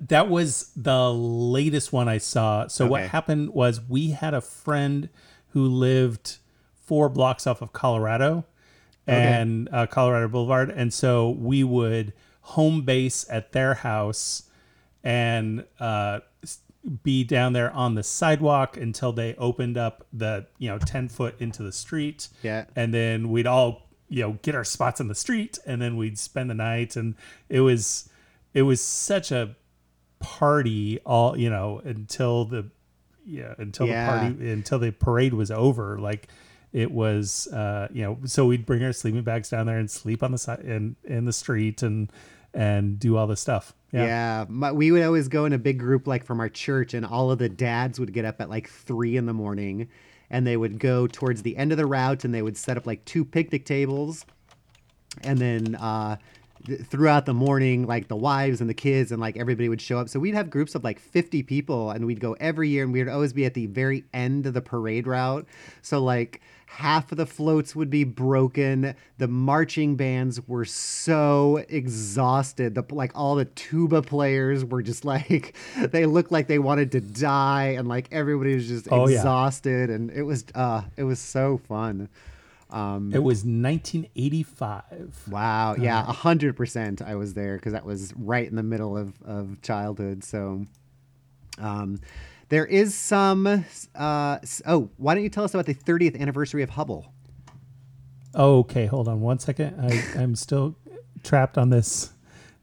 That 0.00 0.28
was 0.28 0.70
the 0.76 1.12
latest 1.12 1.92
one 1.92 2.08
I 2.08 2.18
saw. 2.18 2.68
So 2.68 2.86
what 2.86 3.04
happened 3.08 3.50
was 3.54 3.80
we 3.88 4.10
had 4.10 4.34
a 4.34 4.42
friend 4.42 5.08
who 5.48 5.66
lived 5.66 6.36
four 6.74 7.08
blocks 7.08 7.46
off 7.46 7.62
of 7.62 7.72
Colorado 7.72 8.44
and 9.06 9.68
uh, 9.72 9.86
Colorado 9.86 10.28
Boulevard, 10.28 10.70
and 10.70 10.92
so 10.92 11.30
we 11.30 11.64
would 11.64 12.12
home 12.42 12.82
base 12.82 13.24
at 13.30 13.52
their 13.52 13.74
house 13.74 14.44
and 15.04 15.64
uh, 15.80 16.20
be 17.02 17.22
down 17.24 17.52
there 17.52 17.70
on 17.72 17.94
the 17.94 18.02
sidewalk 18.02 18.76
until 18.76 19.12
they 19.12 19.34
opened 19.36 19.76
up 19.78 20.06
the 20.12 20.46
you 20.58 20.68
know 20.68 20.78
ten 20.78 21.08
foot 21.08 21.34
into 21.40 21.62
the 21.62 21.72
street. 21.72 22.28
Yeah. 22.42 22.64
and 22.76 22.92
then 22.94 23.30
we'd 23.30 23.46
all 23.46 23.88
you 24.08 24.22
know 24.22 24.38
get 24.42 24.54
our 24.54 24.64
spots 24.64 25.00
on 25.00 25.08
the 25.08 25.14
street, 25.14 25.58
and 25.66 25.80
then 25.82 25.96
we'd 25.96 26.18
spend 26.18 26.50
the 26.50 26.54
night, 26.54 26.96
and 26.96 27.14
it 27.48 27.60
was 27.60 28.08
it 28.54 28.62
was 28.62 28.80
such 28.80 29.32
a 29.32 29.56
party 30.20 31.00
all 31.04 31.36
you 31.36 31.50
know 31.50 31.80
until 31.84 32.44
the 32.44 32.70
yeah 33.26 33.54
until 33.58 33.86
Yeah. 33.86 34.04
the 34.04 34.34
party 34.34 34.50
until 34.52 34.78
the 34.78 34.92
parade 34.92 35.34
was 35.34 35.50
over 35.50 35.98
like 35.98 36.28
it 36.72 36.90
was 36.90 37.46
uh 37.48 37.88
you 37.92 38.02
know 38.02 38.18
so 38.24 38.46
we'd 38.46 38.64
bring 38.66 38.82
our 38.82 38.92
sleeping 38.92 39.22
bags 39.22 39.50
down 39.50 39.66
there 39.66 39.78
and 39.78 39.90
sleep 39.90 40.22
on 40.22 40.32
the 40.32 40.38
side 40.38 40.60
in 40.60 40.96
in 41.04 41.24
the 41.24 41.32
street 41.32 41.82
and 41.82 42.10
and 42.54 42.98
do 42.98 43.16
all 43.16 43.26
this 43.26 43.40
stuff 43.40 43.74
yeah, 43.92 44.04
Yeah, 44.04 44.44
my, 44.48 44.72
we 44.72 44.90
would 44.90 45.02
always 45.02 45.28
go 45.28 45.44
in 45.44 45.52
a 45.52 45.58
big 45.58 45.78
group 45.78 46.06
like 46.06 46.24
from 46.24 46.40
our 46.40 46.48
church, 46.48 46.94
and 46.94 47.04
all 47.04 47.30
of 47.30 47.38
the 47.38 47.48
dads 47.48 48.00
would 48.00 48.12
get 48.12 48.24
up 48.24 48.40
at 48.40 48.48
like 48.48 48.68
three 48.68 49.16
in 49.16 49.26
the 49.26 49.34
morning, 49.34 49.88
and 50.30 50.46
they 50.46 50.56
would 50.56 50.78
go 50.78 51.06
towards 51.06 51.42
the 51.42 51.56
end 51.58 51.72
of 51.72 51.78
the 51.78 51.86
route, 51.86 52.24
and 52.24 52.34
they 52.34 52.42
would 52.42 52.56
set 52.56 52.78
up 52.78 52.86
like 52.86 53.04
two 53.04 53.24
picnic 53.24 53.66
tables, 53.66 54.24
and 55.22 55.38
then 55.38 55.74
uh, 55.74 56.16
th- 56.66 56.80
throughout 56.80 57.26
the 57.26 57.34
morning, 57.34 57.86
like 57.86 58.08
the 58.08 58.16
wives 58.16 58.62
and 58.62 58.70
the 58.70 58.74
kids 58.74 59.12
and 59.12 59.20
like 59.20 59.36
everybody 59.36 59.68
would 59.68 59.80
show 59.82 59.98
up. 59.98 60.08
So 60.08 60.18
we'd 60.18 60.34
have 60.34 60.48
groups 60.48 60.74
of 60.74 60.82
like 60.82 60.98
fifty 60.98 61.42
people, 61.42 61.90
and 61.90 62.06
we'd 62.06 62.20
go 62.20 62.34
every 62.40 62.70
year, 62.70 62.84
and 62.84 62.94
we'd 62.94 63.08
always 63.08 63.34
be 63.34 63.44
at 63.44 63.52
the 63.52 63.66
very 63.66 64.04
end 64.14 64.46
of 64.46 64.54
the 64.54 64.62
parade 64.62 65.06
route. 65.06 65.46
So 65.82 66.02
like 66.02 66.40
half 66.76 67.12
of 67.12 67.18
the 67.18 67.26
floats 67.26 67.76
would 67.76 67.90
be 67.90 68.02
broken. 68.04 68.94
The 69.18 69.28
marching 69.28 69.94
bands 69.96 70.40
were 70.48 70.64
so 70.64 71.64
exhausted. 71.68 72.74
The 72.74 72.84
like 72.90 73.12
all 73.14 73.34
the 73.34 73.44
tuba 73.44 74.02
players 74.02 74.64
were 74.64 74.82
just 74.82 75.04
like 75.14 75.54
they 75.76 76.06
looked 76.06 76.32
like 76.32 76.46
they 76.48 76.58
wanted 76.58 76.92
to 76.92 77.00
die, 77.00 77.74
and 77.78 77.88
like 77.88 78.08
everybody 78.10 78.54
was 78.54 78.66
just 78.68 78.88
Oh, 78.90 79.06
yeah. 79.08 79.16
exhausted, 79.16 79.90
and 79.90 80.10
it 80.10 80.22
was 80.22 80.44
uh 80.54 80.82
it 80.96 81.04
was 81.04 81.18
so 81.18 81.58
fun. 81.68 82.08
Um, 82.70 83.12
it 83.12 83.22
was 83.22 83.44
1985 83.44 85.28
Wow. 85.30 85.76
Yeah, 85.78 86.00
a 86.08 86.12
hundred 86.12 86.56
percent. 86.56 87.02
I 87.02 87.16
was 87.16 87.34
there 87.34 87.56
because 87.56 87.72
that 87.74 87.84
was 87.84 88.14
right 88.16 88.48
in 88.48 88.56
the 88.56 88.62
middle 88.62 88.96
of, 88.96 89.12
of 89.26 89.60
childhood. 89.60 90.24
So, 90.24 90.64
um, 91.58 92.00
there 92.52 92.66
is 92.66 92.94
some. 92.94 93.46
Uh, 93.94 94.38
oh, 94.66 94.90
why 94.98 95.14
don't 95.14 95.24
you 95.24 95.30
tell 95.30 95.44
us 95.44 95.54
about 95.54 95.64
the 95.64 95.74
30th 95.74 96.20
anniversary 96.20 96.62
of 96.62 96.68
Hubble? 96.70 97.12
okay 98.34 98.86
hold 98.86 99.08
on 99.08 99.20
one 99.20 99.38
second 99.38 99.78
i 99.78 100.02
i'm 100.18 100.34
still 100.34 100.74
trapped 101.22 101.58
on 101.58 101.68
this 101.68 102.12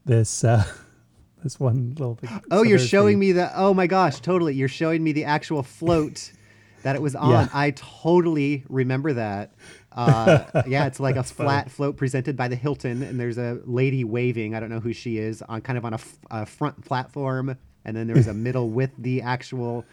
this 0.05 0.43
uh 0.43 0.63
this 1.43 1.59
one 1.59 1.89
little 1.91 2.15
thing 2.15 2.29
Oh, 2.49 2.63
So 2.63 2.69
you're 2.69 2.79
showing 2.79 3.19
the- 3.19 3.27
me 3.27 3.31
the. 3.33 3.51
Oh 3.55 3.73
my 3.73 3.85
gosh, 3.87 4.19
totally. 4.19 4.55
You're 4.55 4.67
showing 4.67 5.03
me 5.03 5.11
the 5.11 5.25
actual 5.25 5.61
float 5.63 6.31
that 6.83 6.95
it 6.95 7.01
was 7.01 7.15
on. 7.15 7.29
Yeah. 7.31 7.47
I 7.53 7.71
totally 7.71 8.63
remember 8.67 9.13
that. 9.13 9.53
Uh, 9.91 10.43
yeah, 10.67 10.85
it's 10.87 10.99
like 10.99 11.15
a 11.17 11.23
flat 11.23 11.69
float 11.71 11.95
presented 11.97 12.35
by 12.35 12.47
the 12.49 12.55
Hilton, 12.57 13.03
and 13.03 13.19
there's 13.19 13.37
a 13.37 13.59
lady 13.65 14.03
waving. 14.03 14.55
I 14.55 14.59
don't 14.59 14.69
know 14.69 14.79
who 14.81 14.91
she 14.91 15.17
is 15.17 15.41
on 15.43 15.61
kind 15.61 15.77
of 15.77 15.85
on 15.85 15.93
a, 15.93 15.97
f- 15.97 16.17
a 16.31 16.45
front 16.45 16.83
platform, 16.83 17.57
and 17.89 17.97
then 17.97 18.07
there 18.07 18.15
was 18.15 18.27
a 18.27 18.33
middle 18.33 18.69
with 18.69 18.91
the 18.97 19.21
actual 19.21 19.83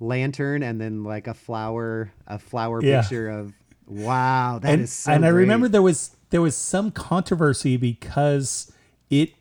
lantern, 0.00 0.62
and 0.62 0.80
then 0.80 1.04
like 1.04 1.26
a 1.26 1.34
flower, 1.34 2.12
a 2.26 2.38
flower 2.38 2.82
Yeah. 2.82 3.00
picture 3.00 3.28
of. 3.30 3.52
Wow, 3.86 4.58
that 4.60 4.74
is 4.74 4.78
and, 4.80 4.88
so. 4.90 5.12
and 5.12 5.24
I 5.24 5.28
remember 5.30 5.66
there 5.66 5.80
was 5.80 6.14
there 6.30 6.42
was 6.42 6.54
some 6.54 6.90
controversy 6.90 7.78
because 7.78 8.70
it, 9.08 9.32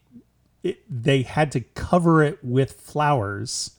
it 0.64 0.80
they 0.90 1.24
had 1.24 1.52
to 1.52 1.60
cover 1.60 2.24
it 2.24 2.40
with 2.42 2.72
flowers 2.72 3.72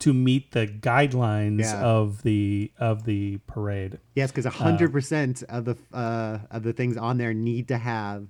to 0.00 0.12
meet 0.12 0.50
the 0.50 0.66
guidelines 0.66 1.60
Yeah. 1.60 1.80
of 1.80 2.22
the 2.24 2.72
of 2.78 3.04
the 3.04 3.38
parade. 3.46 3.98
Yes, 4.16 4.32
because 4.32 4.52
hundred 4.52 4.90
percent 4.90 5.44
of 5.48 5.64
the 5.64 5.76
uh, 5.94 6.38
of 6.50 6.64
the 6.64 6.72
things 6.72 6.96
on 6.96 7.18
there 7.18 7.32
need 7.32 7.68
to 7.68 7.78
have 7.78 8.26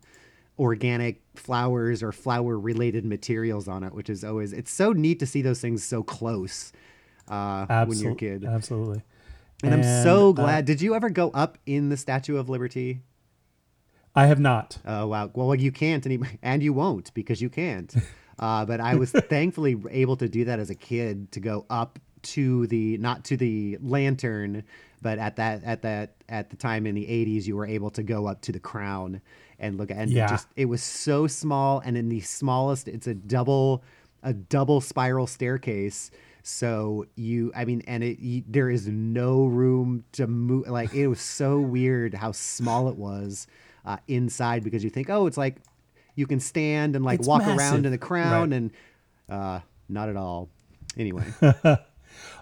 organic 0.59 1.21
flowers 1.35 2.03
or 2.03 2.13
flower 2.13 2.59
related 2.59 3.05
materials 3.05 3.69
on 3.69 3.83
it, 3.83 3.93
which 3.93 4.09
is 4.09 4.25
always 4.25 4.53
it's 4.53 4.71
so 4.71 4.93
neat 4.93 5.19
to 5.21 5.27
see 5.27 5.43
those 5.43 5.61
things 5.61 5.85
so 5.85 6.03
close 6.03 6.73
uh, 7.29 7.85
when 7.85 7.99
you're 7.99 8.13
a 8.13 8.17
kid. 8.17 8.45
absolutely. 8.45 9.03
And 9.63 9.73
I'm 9.73 10.05
so 10.05 10.31
uh, 10.31 10.33
glad. 10.33 10.65
Did 10.67 10.83
you 10.83 10.95
ever 10.95 11.09
go 11.09 11.31
up 11.31 11.59
in 11.65 11.89
the 11.89 11.97
Statue 11.97 12.37
of 12.37 12.49
Liberty? 12.49 13.01
I 14.15 14.27
have 14.27 14.41
not. 14.41 14.79
Oh 14.87 15.07
wow! 15.09 15.31
Well, 15.35 15.55
you 15.55 15.73
can't, 15.73 16.05
any, 16.07 16.19
and 16.43 16.63
you 16.63 16.73
won't 16.73 17.13
because 17.15 17.41
you 17.41 17.51
can't. 17.51 17.95
Uh, 18.39 18.67
but 18.67 18.83
I 18.83 18.97
was 18.97 19.13
thankfully 19.13 19.79
able 19.91 20.15
to 20.19 20.29
do 20.29 20.45
that 20.45 20.59
as 20.59 20.69
a 20.69 20.75
kid 20.75 21.33
to 21.33 21.41
go 21.41 21.65
up 21.71 21.99
to 22.21 22.67
the 22.67 22.99
not 22.99 23.25
to 23.25 23.37
the 23.39 23.79
lantern, 23.81 24.65
but 25.01 25.19
at 25.19 25.37
that 25.37 25.65
at 25.65 25.81
that 25.81 26.17
at 26.29 26.51
the 26.51 26.57
time 26.57 26.87
in 26.87 26.95
the 26.95 27.07
'80s, 27.07 27.47
you 27.47 27.57
were 27.57 27.65
able 27.65 27.91
to 27.93 28.03
go 28.03 28.27
up 28.27 28.43
to 28.43 28.53
the 28.53 28.61
crown 28.61 29.23
and 29.59 29.77
look 29.79 29.91
at. 29.91 29.97
And 29.99 30.11
Yeah. 30.11 30.27
it 30.27 30.29
just 30.31 30.49
it 30.57 30.65
was 30.67 30.83
so 30.83 31.27
small, 31.27 31.81
and 31.81 31.97
in 31.97 32.09
the 32.09 32.21
smallest, 32.21 32.89
it's 32.89 33.07
a 33.07 33.15
double 33.15 33.83
a 34.23 34.33
double 34.33 34.81
spiral 34.81 35.27
staircase. 35.27 36.11
So 36.43 37.07
you, 37.17 37.53
I 37.57 37.65
mean, 37.65 37.83
and 37.89 38.05
it 38.05 38.19
you, 38.21 38.45
there 38.47 38.71
is 38.71 38.87
no 38.87 39.47
room 39.47 40.05
to 40.13 40.27
move. 40.27 40.69
Like 40.69 40.95
it 40.95 41.09
was 41.09 41.21
so 41.21 41.59
weird 41.61 42.15
how 42.15 42.33
small 42.33 42.89
it 42.89 42.97
was 42.97 43.47
uh, 43.85 43.97
inside 44.09 44.63
because 44.65 44.85
you 44.85 44.91
think, 44.91 45.11
oh, 45.11 45.27
it's 45.27 45.37
like 45.37 45.57
you 46.15 46.27
can 46.27 46.41
stand 46.41 46.95
and 46.97 47.05
like 47.05 47.19
It's 47.21 47.29
walk 47.29 47.41
massive. 47.41 47.59
around 47.59 47.87
in 47.87 47.93
the 47.93 47.99
crown 47.99 48.51
Right. 48.51 48.57
and 48.57 48.71
uh, 49.29 49.61
not 49.89 50.09
at 50.09 50.17
all. 50.17 50.49
Anyway, 50.97 51.25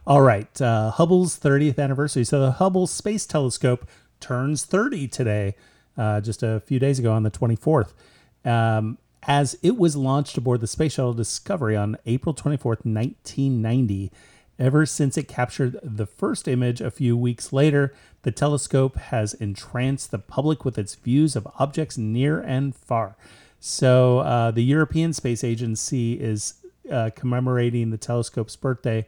All 0.06 0.20
right, 0.20 0.60
uh, 0.60 0.90
Hubble's 0.92 1.38
30th 1.38 1.78
anniversary. 1.78 2.24
So 2.24 2.38
the 2.40 2.52
Hubble 2.52 2.86
Space 2.86 3.26
Telescope 3.26 3.88
turns 4.20 4.64
30 4.64 5.08
today, 5.08 5.56
uh, 5.96 6.20
just 6.20 6.42
a 6.42 6.60
few 6.60 6.78
days 6.78 6.98
ago 6.98 7.12
on 7.12 7.22
the 7.22 7.30
24th, 7.30 7.92
um, 8.44 8.98
as 9.24 9.56
it 9.62 9.76
was 9.76 9.96
launched 9.96 10.36
aboard 10.36 10.60
the 10.60 10.66
Space 10.66 10.94
Shuttle 10.94 11.14
Discovery 11.14 11.76
on 11.76 11.96
April 12.06 12.34
24th, 12.34 12.84
1990. 12.84 14.10
Ever 14.56 14.86
since 14.86 15.18
it 15.18 15.26
captured 15.26 15.80
the 15.82 16.06
first 16.06 16.46
image 16.46 16.80
a 16.80 16.90
few 16.90 17.16
weeks 17.16 17.52
later, 17.52 17.92
the 18.22 18.30
telescope 18.30 18.96
has 18.96 19.34
entranced 19.34 20.10
the 20.10 20.18
public 20.18 20.64
with 20.64 20.78
its 20.78 20.94
views 20.94 21.34
of 21.34 21.48
objects 21.58 21.98
near 21.98 22.40
and 22.40 22.74
far. 22.74 23.16
So 23.58 24.18
uh, 24.20 24.50
the 24.52 24.62
European 24.62 25.12
Space 25.12 25.42
Agency 25.42 26.20
is 26.20 26.54
uh, 26.90 27.10
commemorating 27.16 27.90
the 27.90 27.98
telescope's 27.98 28.56
birthday 28.56 29.06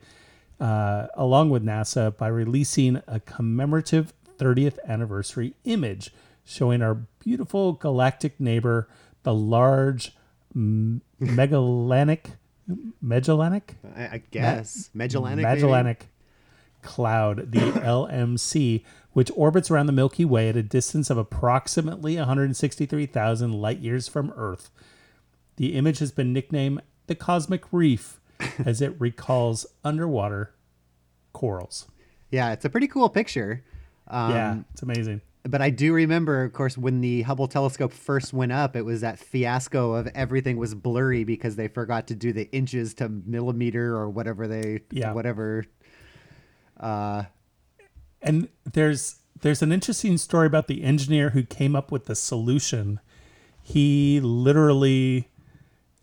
uh, 0.58 1.08
along 1.14 1.50
with 1.50 1.64
NASA 1.64 2.16
by 2.16 2.28
releasing 2.28 3.02
a 3.06 3.20
commemorative 3.20 4.12
30th 4.38 4.78
anniversary 4.88 5.54
image 5.64 6.10
showing 6.46 6.80
our 6.80 6.94
beautiful 7.18 7.72
galactic 7.74 8.40
neighbor, 8.40 8.88
the 9.24 9.34
large 9.34 10.12
M- 10.54 11.02
Magellanic, 11.20 12.30
Magellanic, 13.02 13.74
I, 13.94 14.02
I 14.04 14.22
guess 14.30 14.88
Magellanic. 14.94 15.44
maybe? 15.44 16.08
Cloud, 16.82 17.50
the 17.52 17.58
LMC, 17.72 18.84
which 19.12 19.30
orbits 19.34 19.70
around 19.70 19.86
the 19.86 19.92
Milky 19.92 20.24
Way 20.24 20.48
at 20.48 20.56
a 20.56 20.62
distance 20.62 21.10
of 21.10 21.18
approximately 21.18 22.16
163,000 22.16 23.52
light 23.52 23.80
years 23.80 24.08
from 24.08 24.32
Earth. 24.36 24.70
The 25.56 25.74
image 25.74 25.98
has 25.98 26.12
been 26.12 26.32
nicknamed 26.32 26.80
the 27.08 27.14
Cosmic 27.14 27.64
Reef 27.72 28.20
as 28.64 28.80
it 28.80 28.94
recalls 29.00 29.66
underwater 29.84 30.54
corals. 31.32 31.86
Yeah, 32.30 32.52
it's 32.52 32.64
a 32.64 32.70
pretty 32.70 32.88
cool 32.88 33.08
picture. 33.08 33.64
Um, 34.08 34.30
yeah, 34.30 34.56
it's 34.72 34.82
amazing. 34.82 35.22
But 35.48 35.62
I 35.62 35.70
do 35.70 35.92
remember, 35.92 36.42
of 36.44 36.52
course, 36.52 36.76
when 36.76 37.00
the 37.00 37.22
Hubble 37.22 37.46
telescope 37.46 37.92
first 37.92 38.32
went 38.32 38.52
up, 38.52 38.74
it 38.74 38.82
was 38.84 39.02
that 39.02 39.18
fiasco 39.18 39.94
of 39.94 40.08
everything 40.08 40.56
was 40.56 40.74
blurry 40.74 41.24
because 41.24 41.56
they 41.56 41.68
forgot 41.68 42.08
to 42.08 42.14
do 42.14 42.32
the 42.32 42.50
inches 42.52 42.94
to 42.94 43.08
millimeter 43.08 43.94
or 43.94 44.10
whatever 44.10 44.48
they, 44.48 44.80
Yeah. 44.90 45.12
whatever. 45.12 45.64
Uh, 46.78 47.24
And 48.22 48.48
there's 48.64 49.16
there's 49.42 49.60
an 49.62 49.70
interesting 49.70 50.16
story 50.16 50.46
about 50.46 50.66
the 50.66 50.82
engineer 50.82 51.30
who 51.30 51.42
came 51.42 51.76
up 51.76 51.92
with 51.92 52.06
the 52.06 52.14
solution. 52.14 52.98
He 53.62 54.18
literally 54.20 55.28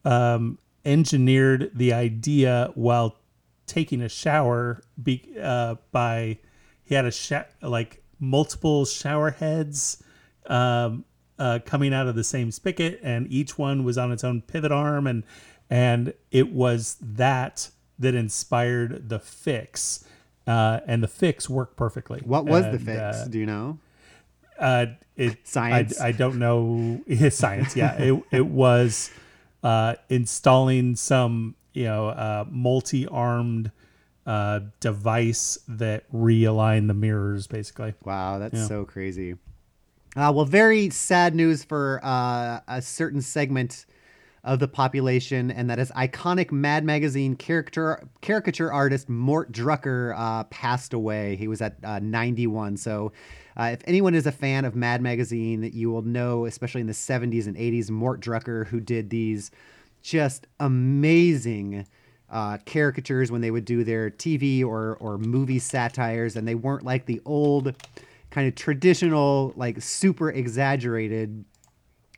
um, 0.06 0.60
engineered 0.86 1.72
the 1.74 1.92
idea 1.94 2.72
while 2.76 3.18
taking 3.66 4.02
a 4.02 4.10
shower. 4.10 4.84
Be, 5.02 5.28
uh, 5.42 5.76
by 5.92 6.38
he 6.84 6.94
had 6.94 7.06
a 7.06 7.12
sha- 7.12 7.46
like 7.62 8.03
multiple 8.24 8.86
shower 8.86 9.32
heads 9.32 10.02
um, 10.48 11.06
uh, 11.38 11.60
coming 11.66 11.94
out 11.94 12.08
of 12.08 12.16
the 12.16 12.24
same 12.24 12.52
spigot, 12.52 13.00
and 13.04 13.32
each 13.32 13.58
one 13.58 13.84
was 13.84 13.98
on 13.98 14.12
its 14.12 14.24
own 14.24 14.42
pivot 14.42 14.72
arm, 14.72 15.08
and 15.08 15.24
and 15.70 16.14
it 16.32 16.52
was 16.52 16.98
that 17.02 17.70
that 18.00 18.16
inspired 18.16 19.10
the 19.10 19.20
fix. 19.20 20.06
Uh, 20.46 20.82
and 20.88 21.02
the 21.02 21.08
fix 21.08 21.50
worked 21.50 21.78
perfectly. 21.78 22.20
what 22.26 22.44
was 22.46 22.66
the 22.66 22.78
fix? 22.78 23.00
uh, 23.00 23.28
do 23.30 23.40
you 23.40 23.46
know? 23.46 23.80
uh, 24.60 24.88
it 25.16 25.38
Science. 25.48 26.00
I, 26.02 26.08
I 26.08 26.12
don't 26.12 26.38
know 26.38 27.02
his 27.08 27.36
science. 27.36 27.76
Yeah, 27.76 27.94
it 27.98 28.24
it 28.32 28.46
was 28.46 29.12
uh, 29.64 29.96
installing 30.10 30.96
some 30.96 31.56
you 31.74 31.86
know 31.86 32.10
uh, 32.10 32.46
multi-armed 32.50 33.72
uh, 34.26 34.62
device 34.80 35.60
that 35.68 36.12
realigned 36.12 36.88
the 36.88 36.94
mirrors, 36.94 37.48
basically. 37.48 37.94
Wow, 38.04 38.40
that's 38.40 38.56
Yeah. 38.56 38.68
so 38.68 38.86
crazy. 38.86 39.34
Uh, 40.16 40.32
well, 40.34 40.46
very 40.46 40.90
sad 40.90 41.34
news 41.36 41.64
for 41.64 42.00
uh, 42.04 42.60
a 42.68 42.82
certain 42.82 43.22
segment 43.22 43.86
of 44.44 44.60
the 44.60 44.68
population, 44.68 45.50
and 45.50 45.70
that 45.70 45.80
is 45.80 45.90
iconic 45.92 46.52
Mad 46.52 46.84
Magazine 46.84 47.36
caricature 47.36 48.08
caricature 48.22 48.72
artist 48.72 49.08
Mort 49.10 49.52
Drucker 49.52 50.14
uh, 50.18 50.44
passed 50.46 50.94
away. 50.94 51.36
He 51.38 51.48
was 51.48 51.62
at 51.62 51.78
uh, 51.84 52.00
91. 52.00 52.78
So, 52.78 53.14
uh, 53.58 53.70
if 53.74 53.80
anyone 53.86 54.14
is 54.14 54.28
a 54.28 54.32
fan 54.34 54.66
of 54.66 54.76
Mad 54.76 55.02
Magazine, 55.02 55.62
that 55.62 55.74
you 55.74 55.90
will 55.90 56.02
know, 56.02 56.46
especially 56.46 56.82
in 56.82 56.88
the 56.88 56.94
70s 56.94 57.48
and 57.48 57.56
80s, 57.56 57.90
Mort 57.90 58.20
Drucker, 58.20 58.68
who 58.68 58.80
did 58.82 59.10
these 59.10 59.50
just 60.02 60.46
amazing 60.60 61.88
uh, 62.34 62.58
caricatures 62.66 63.32
when 63.32 63.42
they 63.42 63.52
would 63.52 63.64
do 63.64 63.84
their 63.84 64.10
TV 64.10 64.66
or 64.66 64.98
or 65.00 65.18
movie 65.18 65.60
satires, 65.60 66.36
and 66.36 66.48
they 66.48 66.56
weren't 66.56 66.84
like 66.84 67.06
the 67.06 67.22
old 67.26 67.76
kind 68.32 68.48
of 68.48 68.56
traditional, 68.56 69.54
like 69.56 69.82
super 69.82 70.30
exaggerated 70.32 71.46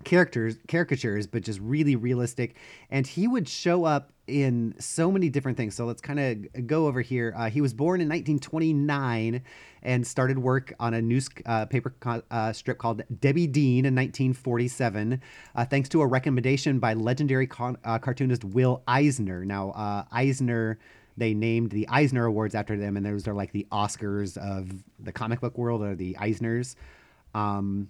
characters 0.03 0.57
caricatures 0.67 1.27
but 1.27 1.43
just 1.43 1.59
really 1.59 1.95
realistic. 1.95 2.55
And 2.89 3.05
he 3.05 3.27
would 3.27 3.49
show 3.49 3.83
up 3.83 4.11
in 4.27 4.73
so 4.79 5.11
many 5.11 5.29
different 5.29 5.57
things. 5.57 5.75
So 5.75 5.85
let's 5.85 6.01
kind 6.01 6.19
of 6.19 6.67
go 6.67 6.87
over 6.87 7.01
here. 7.01 7.33
Uh, 7.35 7.49
he 7.49 7.61
was 7.61 7.73
born 7.73 8.01
in 8.01 8.07
1929 8.07 9.41
and 9.83 10.07
started 10.07 10.39
work 10.39 10.73
on 10.79 10.93
a 10.93 11.01
newspaper 11.01 11.95
co- 11.99 12.23
uh, 12.31 12.51
strip 12.51 12.77
called 12.77 13.03
debbie 13.19 13.47
dean 13.47 13.85
in 13.85 13.95
1947 13.95 15.21
uh, 15.55 15.65
thanks 15.65 15.89
to 15.89 16.01
a 16.01 16.07
recommendation 16.07 16.79
by 16.79 16.93
legendary 16.93 17.47
con- 17.47 17.77
uh, 17.83 17.99
cartoonist 17.99 18.43
will 18.43 18.81
eisner. 18.87 19.45
Now 19.45 19.71
uh, 19.71 20.05
eisner 20.11 20.79
they 21.17 21.33
named 21.33 21.71
the 21.71 21.87
eisner 21.87 22.25
awards 22.25 22.55
after 22.55 22.77
them 22.77 22.97
and 22.97 23.05
those 23.05 23.27
are 23.27 23.33
like 23.33 23.51
the 23.51 23.65
oscars 23.71 24.37
of 24.37 24.71
the 24.99 25.11
comic 25.11 25.39
book 25.39 25.57
world 25.57 25.81
or 25.81 25.95
the 25.95 26.15
eisners. 26.19 26.75
Um, 27.33 27.89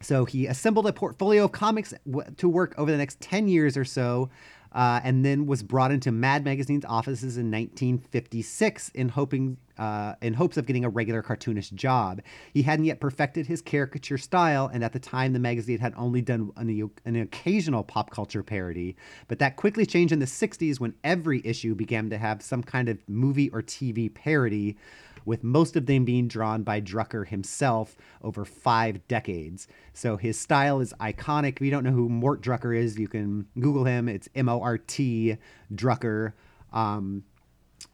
so 0.00 0.24
he 0.24 0.46
assembled 0.46 0.86
a 0.86 0.92
portfolio 0.92 1.44
of 1.44 1.52
comics 1.52 1.92
w- 2.08 2.30
to 2.36 2.48
work 2.48 2.74
over 2.78 2.90
the 2.90 2.96
next 2.96 3.20
10 3.20 3.48
years 3.48 3.76
or 3.76 3.84
so, 3.84 4.30
uh, 4.72 5.00
and 5.02 5.24
then 5.24 5.46
was 5.46 5.62
brought 5.62 5.90
into 5.90 6.12
Mad 6.12 6.44
Magazine's 6.44 6.84
offices 6.84 7.36
in 7.36 7.50
1956 7.50 8.90
in 8.90 9.08
hoping 9.08 9.56
uh, 9.78 10.14
in 10.20 10.34
hopes 10.34 10.56
of 10.56 10.66
getting 10.66 10.84
a 10.84 10.88
regular 10.88 11.22
cartoonist 11.22 11.74
job. 11.74 12.20
He 12.52 12.62
hadn't 12.62 12.84
yet 12.84 13.00
perfected 13.00 13.46
his 13.46 13.62
caricature 13.62 14.18
style, 14.18 14.68
and 14.72 14.82
at 14.82 14.92
the 14.92 14.98
time, 14.98 15.32
the 15.32 15.38
magazine 15.38 15.78
had 15.78 15.94
only 15.96 16.20
done 16.20 16.50
an, 16.56 16.90
an 17.04 17.16
occasional 17.16 17.84
pop 17.84 18.10
culture 18.10 18.42
parody. 18.42 18.96
But 19.28 19.38
that 19.38 19.56
quickly 19.56 19.86
changed 19.86 20.12
in 20.12 20.18
the 20.18 20.26
60s 20.26 20.80
when 20.80 20.94
every 21.04 21.40
issue 21.44 21.74
began 21.74 22.10
to 22.10 22.18
have 22.18 22.42
some 22.42 22.62
kind 22.62 22.88
of 22.88 22.98
movie 23.08 23.50
or 23.50 23.62
TV 23.62 24.12
parody 24.12 24.76
with 25.24 25.42
most 25.44 25.76
of 25.76 25.86
them 25.86 26.04
being 26.04 26.28
drawn 26.28 26.62
by 26.62 26.80
Drucker 26.80 27.26
himself 27.26 27.96
over 28.22 28.44
five 28.44 29.06
decades. 29.08 29.66
So 29.92 30.16
his 30.16 30.38
style 30.38 30.80
is 30.80 30.92
iconic. 31.00 31.56
If 31.56 31.62
you 31.62 31.70
don't 31.70 31.84
know 31.84 31.90
who 31.92 32.08
Mort 32.08 32.42
Drucker 32.42 32.76
is, 32.76 32.98
you 32.98 33.08
can 33.08 33.46
Google 33.58 33.84
him. 33.84 34.08
It's 34.08 34.28
M 34.34 34.48
O 34.48 34.60
R 34.60 34.78
T 34.78 35.36
Drucker. 35.74 36.32
Um, 36.72 37.24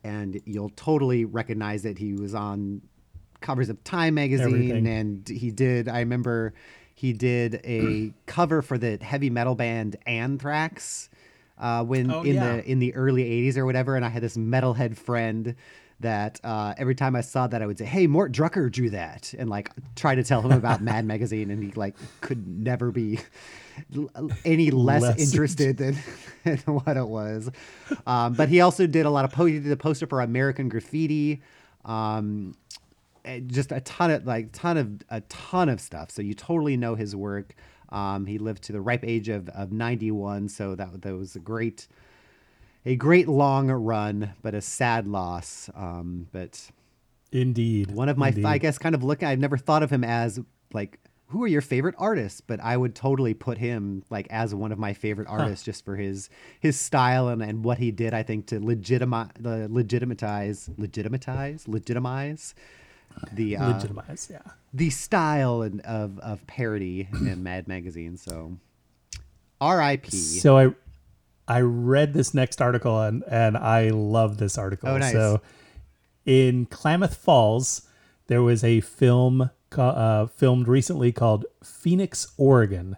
and 0.02 0.40
you'll 0.44 0.70
totally 0.70 1.24
recognize 1.24 1.84
it. 1.84 1.98
He 1.98 2.14
was 2.14 2.34
on 2.34 2.82
covers 3.40 3.68
of 3.68 3.82
Time 3.84 4.14
magazine, 4.14 4.46
Everything. 4.46 4.86
and 4.86 5.28
he 5.28 5.50
did. 5.50 5.88
I 5.88 6.00
remember 6.00 6.54
he 6.94 7.12
did 7.12 7.60
a 7.64 8.12
cover 8.26 8.62
for 8.62 8.78
the 8.78 8.98
heavy 9.02 9.28
metal 9.30 9.54
band 9.54 9.96
Anthrax 10.06 11.08
uh, 11.58 11.84
when 11.84 12.10
Oh, 12.10 12.22
in 12.22 12.34
yeah. 12.36 12.56
the 12.56 12.70
in 12.70 12.78
the 12.78 12.94
early 12.94 13.24
'80s 13.24 13.56
or 13.56 13.66
whatever. 13.66 13.96
And 13.96 14.04
I 14.04 14.08
had 14.08 14.22
this 14.22 14.36
metalhead 14.36 14.96
friend 14.96 15.54
that 16.04 16.38
uh, 16.44 16.74
every 16.76 16.94
time 16.94 17.16
I 17.16 17.22
saw 17.22 17.46
that, 17.46 17.62
I 17.62 17.66
would 17.66 17.78
say, 17.78 17.84
"Hey, 17.84 18.06
Mort 18.06 18.30
Drucker 18.30 18.70
drew 18.70 18.90
that," 18.90 19.34
and 19.38 19.50
like 19.50 19.70
try 19.96 20.14
to 20.14 20.22
tell 20.22 20.42
him 20.42 20.52
about 20.52 20.80
Mad 20.82 21.04
magazine, 21.04 21.50
and 21.50 21.62
he 21.62 21.72
like 21.72 21.96
could 22.20 22.46
never 22.46 22.90
be 22.90 23.18
any 24.44 24.70
less, 24.70 25.02
Less 25.02 25.18
interested 25.18 25.76
than, 25.78 25.96
than 26.44 26.58
what 26.58 26.96
it 26.96 27.06
was. 27.06 27.50
Um, 28.06 28.34
but 28.34 28.48
he 28.48 28.60
also 28.60 28.86
did 28.86 29.06
a 29.06 29.10
lot 29.10 29.24
of 29.24 29.32
po- 29.32 29.46
he 29.46 29.58
did 29.58 29.72
a 29.72 29.76
poster 29.76 30.06
for 30.06 30.20
American 30.20 30.68
Graffiti. 30.68 31.42
Um, 31.84 32.54
just 33.46 33.72
a 33.72 33.80
ton 33.80 34.10
of 34.10 34.26
like 34.26 34.50
ton 34.52 34.76
of 34.76 35.00
a 35.08 35.22
ton 35.22 35.68
of 35.68 35.80
stuff. 35.80 36.10
So 36.10 36.22
you 36.22 36.34
totally 36.34 36.76
know 36.76 36.94
his 36.94 37.16
work. 37.16 37.54
Um, 37.88 38.26
he 38.26 38.38
lived 38.38 38.62
to 38.64 38.72
the 38.72 38.80
ripe 38.80 39.04
age 39.04 39.28
of, 39.28 39.48
of 39.50 39.70
91, 39.70 40.48
so 40.48 40.74
that 40.74 41.02
that 41.02 41.14
was 41.14 41.36
a 41.36 41.38
great 41.38 41.86
a 42.84 42.96
great 42.96 43.28
long 43.28 43.70
run, 43.70 44.34
but 44.42 44.54
a 44.54 44.60
sad 44.60 45.06
loss. 45.06 45.70
Um, 45.74 46.28
but 46.32 46.70
Indeed. 47.32 47.90
one 47.90 48.08
of 48.08 48.16
my 48.16 48.28
Indeed. 48.28 48.44
I 48.44 48.58
guess 48.58 48.78
kind 48.78 48.94
of 48.94 49.02
looking 49.02 49.26
I've 49.26 49.38
never 49.38 49.56
thought 49.56 49.82
of 49.82 49.90
him 49.90 50.04
as 50.04 50.38
like 50.72 50.98
who 51.28 51.42
are 51.42 51.48
your 51.48 51.62
favorite 51.62 51.94
artists 51.98 52.40
but 52.40 52.60
I 52.60 52.76
would 52.76 52.94
totally 52.94 53.34
put 53.34 53.58
him 53.58 54.04
like 54.08 54.28
as 54.30 54.54
one 54.54 54.70
of 54.70 54.78
my 54.78 54.92
favorite 54.92 55.26
artists 55.28 55.64
just 55.64 55.84
for 55.84 55.96
his 55.96 56.28
his 56.60 56.78
style 56.78 57.28
and, 57.28 57.42
and 57.42 57.64
what 57.64 57.78
he 57.78 57.90
did 57.90 58.14
I 58.14 58.22
think 58.22 58.46
to 58.48 58.60
legitimize 58.60 59.30
the 59.40 59.66
legitimatize 59.68 60.70
legitimatize 60.76 61.66
legitimize 61.66 62.54
the 63.32 63.56
uh, 63.56 63.72
legitimize. 63.72 64.28
Yeah. 64.30 64.42
the 64.72 64.90
style 64.90 65.62
and 65.62 65.80
of 65.80 66.18
of 66.20 66.46
parody 66.46 67.08
in 67.12 67.42
Mad 67.42 67.66
Magazine 67.66 68.16
so 68.16 68.58
R.I.P. 69.60 70.10
So 70.16 70.58
I 70.58 70.74
I 71.46 71.60
read 71.60 72.14
this 72.14 72.34
next 72.34 72.62
article 72.62 73.00
and 73.00 73.22
and 73.28 73.56
I 73.56 73.90
love 73.90 74.38
this 74.38 74.56
article. 74.56 74.88
Oh, 74.88 74.98
nice. 74.98 75.12
So 75.12 75.40
in 76.24 76.66
Klamath 76.66 77.16
Falls, 77.16 77.82
there 78.28 78.42
was 78.42 78.64
a 78.64 78.80
film 78.80 79.50
uh, 79.76 80.26
filmed 80.26 80.68
recently 80.68 81.12
called 81.12 81.44
Phoenix, 81.62 82.32
Oregon, 82.36 82.96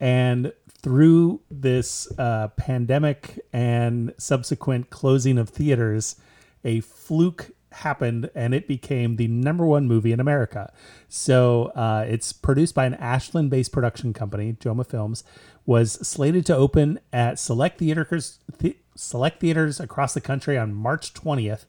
and 0.00 0.52
through 0.68 1.40
this 1.50 2.10
uh, 2.18 2.48
pandemic 2.56 3.40
and 3.52 4.14
subsequent 4.18 4.90
closing 4.90 5.38
of 5.38 5.48
theaters, 5.48 6.16
a 6.64 6.80
fluke 6.80 7.50
happened 7.72 8.30
and 8.34 8.54
it 8.54 8.66
became 8.66 9.16
the 9.16 9.28
number 9.28 9.66
one 9.66 9.86
movie 9.86 10.12
in 10.12 10.20
America. 10.20 10.72
So 11.08 11.66
uh, 11.74 12.04
it's 12.08 12.32
produced 12.32 12.74
by 12.74 12.86
an 12.86 12.94
Ashland 12.94 13.50
based 13.50 13.72
production 13.72 14.12
company, 14.12 14.54
Joma 14.54 14.86
Films, 14.86 15.24
was 15.68 15.92
slated 16.08 16.46
to 16.46 16.56
open 16.56 16.98
at 17.12 17.38
select 17.38 17.78
theaters, 17.78 18.38
th- 18.58 18.78
select 18.94 19.38
theaters 19.38 19.78
across 19.78 20.14
the 20.14 20.20
country 20.20 20.56
on 20.56 20.72
March 20.72 21.12
20th. 21.12 21.66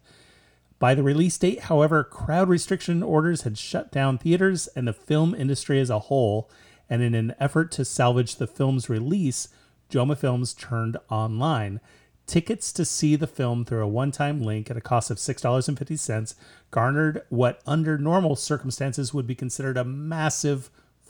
By 0.79 0.95
the 0.95 1.03
release 1.03 1.37
date, 1.37 1.63
however, 1.63 2.05
crowd 2.05 2.47
restriction 2.47 3.03
orders 3.03 3.41
had 3.41 3.57
shut 3.57 3.91
down 3.91 4.17
theaters 4.17 4.67
and 4.67 4.87
the 4.87 4.93
film 4.93 5.35
industry 5.35 5.81
as 5.81 5.89
a 5.89 5.99
whole. 5.99 6.49
And 6.89 7.01
in 7.01 7.13
an 7.13 7.35
effort 7.41 7.73
to 7.73 7.83
salvage 7.83 8.37
the 8.37 8.47
film's 8.47 8.87
release, 8.87 9.49
Joma 9.91 10.17
Films 10.17 10.53
turned 10.53 10.95
online. 11.09 11.81
Tickets 12.25 12.71
to 12.71 12.85
see 12.85 13.17
the 13.17 13.27
film 13.27 13.65
through 13.65 13.83
a 13.83 13.87
one 13.87 14.13
time 14.13 14.41
link 14.41 14.71
at 14.71 14.77
a 14.77 14.81
cost 14.81 15.11
of 15.11 15.17
$6.50 15.17 16.35
garnered 16.71 17.23
what, 17.27 17.61
under 17.67 17.97
normal 17.97 18.37
circumstances, 18.37 19.13
would 19.13 19.27
be 19.27 19.35
considered 19.35 19.75
a 19.75 19.83
massive 19.83 20.69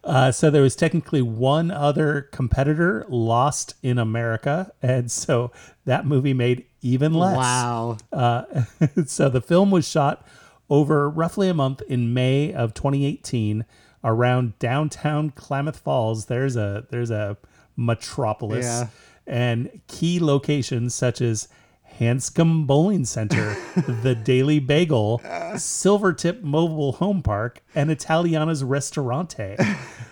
uh, 0.06 0.32
so 0.32 0.52
there 0.52 0.62
was 0.62 0.76
technically 0.76 1.22
one 1.22 1.72
other 1.72 2.30
competitor 2.32 3.06
lost 3.10 3.74
in 3.82 3.98
America. 3.98 4.72
And 4.82 5.12
so 5.12 5.52
that 5.86 6.06
movie 6.06 6.34
made 6.34 6.66
even 6.82 7.14
less. 7.14 7.36
Wow. 7.36 7.98
Uh, 8.14 8.44
so 9.06 9.30
the 9.30 9.42
film 9.42 9.72
was 9.72 9.88
shot 9.88 10.26
over 10.70 11.10
roughly 11.10 11.50
a 11.50 11.54
month 11.54 11.82
in 11.84 12.14
May 12.14 12.54
of 12.54 12.74
2018 12.74 13.66
around 14.06 14.58
downtown 14.60 15.32
Klamath 15.32 15.80
Falls. 15.80 16.28
There's 16.28 16.56
a 16.56 16.86
there's 16.92 17.12
a 17.12 17.36
metropolis 17.76 18.66
Yeah. 18.66 18.88
and 19.28 19.82
key 19.88 20.20
locations 20.22 20.96
such 20.96 21.20
as 21.22 21.50
Hanscom 22.00 22.68
Bowling 22.68 23.06
Center, 23.06 23.56
the 24.04 24.16
Daily 24.16 24.60
Bagel, 24.60 25.22
Silvertip 25.56 26.42
Mobile 26.42 26.92
Home 26.94 27.22
Park, 27.22 27.62
and 27.74 27.90
Italiana's 27.92 28.64
Ristorante. 28.64 29.58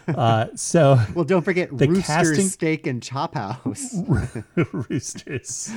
Uh, 0.05 0.47
so 0.53 0.99
Well, 1.15 1.23
don't 1.23 1.43
forget 1.43 1.69
The 1.77 1.87
Rooster's 1.87 2.05
casting- 2.05 2.49
Steak 2.49 2.87
and 2.87 3.01
Chop 3.01 3.35
House. 3.35 3.95
roosters 4.73 5.71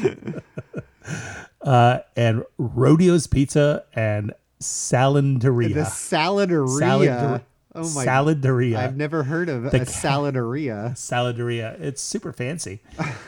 uh, 1.63 1.99
and 2.17 2.43
rodeos 2.59 3.29
pizza 3.29 3.85
and 3.95 4.33
salanderia 4.61 5.75
The 5.75 5.81
saladeria. 5.83 6.79
Salad- 6.79 7.43
oh 7.77 7.95
my! 7.95 8.05
saladeria 8.07 8.77
I've 8.79 8.97
never 8.97 9.23
heard 9.25 9.49
of 9.49 9.63
The 9.65 9.69
a 9.69 9.79
ca- 9.81 9.85
saladeria. 9.85 10.93
saladeria 10.97 11.81
it's 11.81 12.03
super 12.03 12.33
fancy 12.33 12.81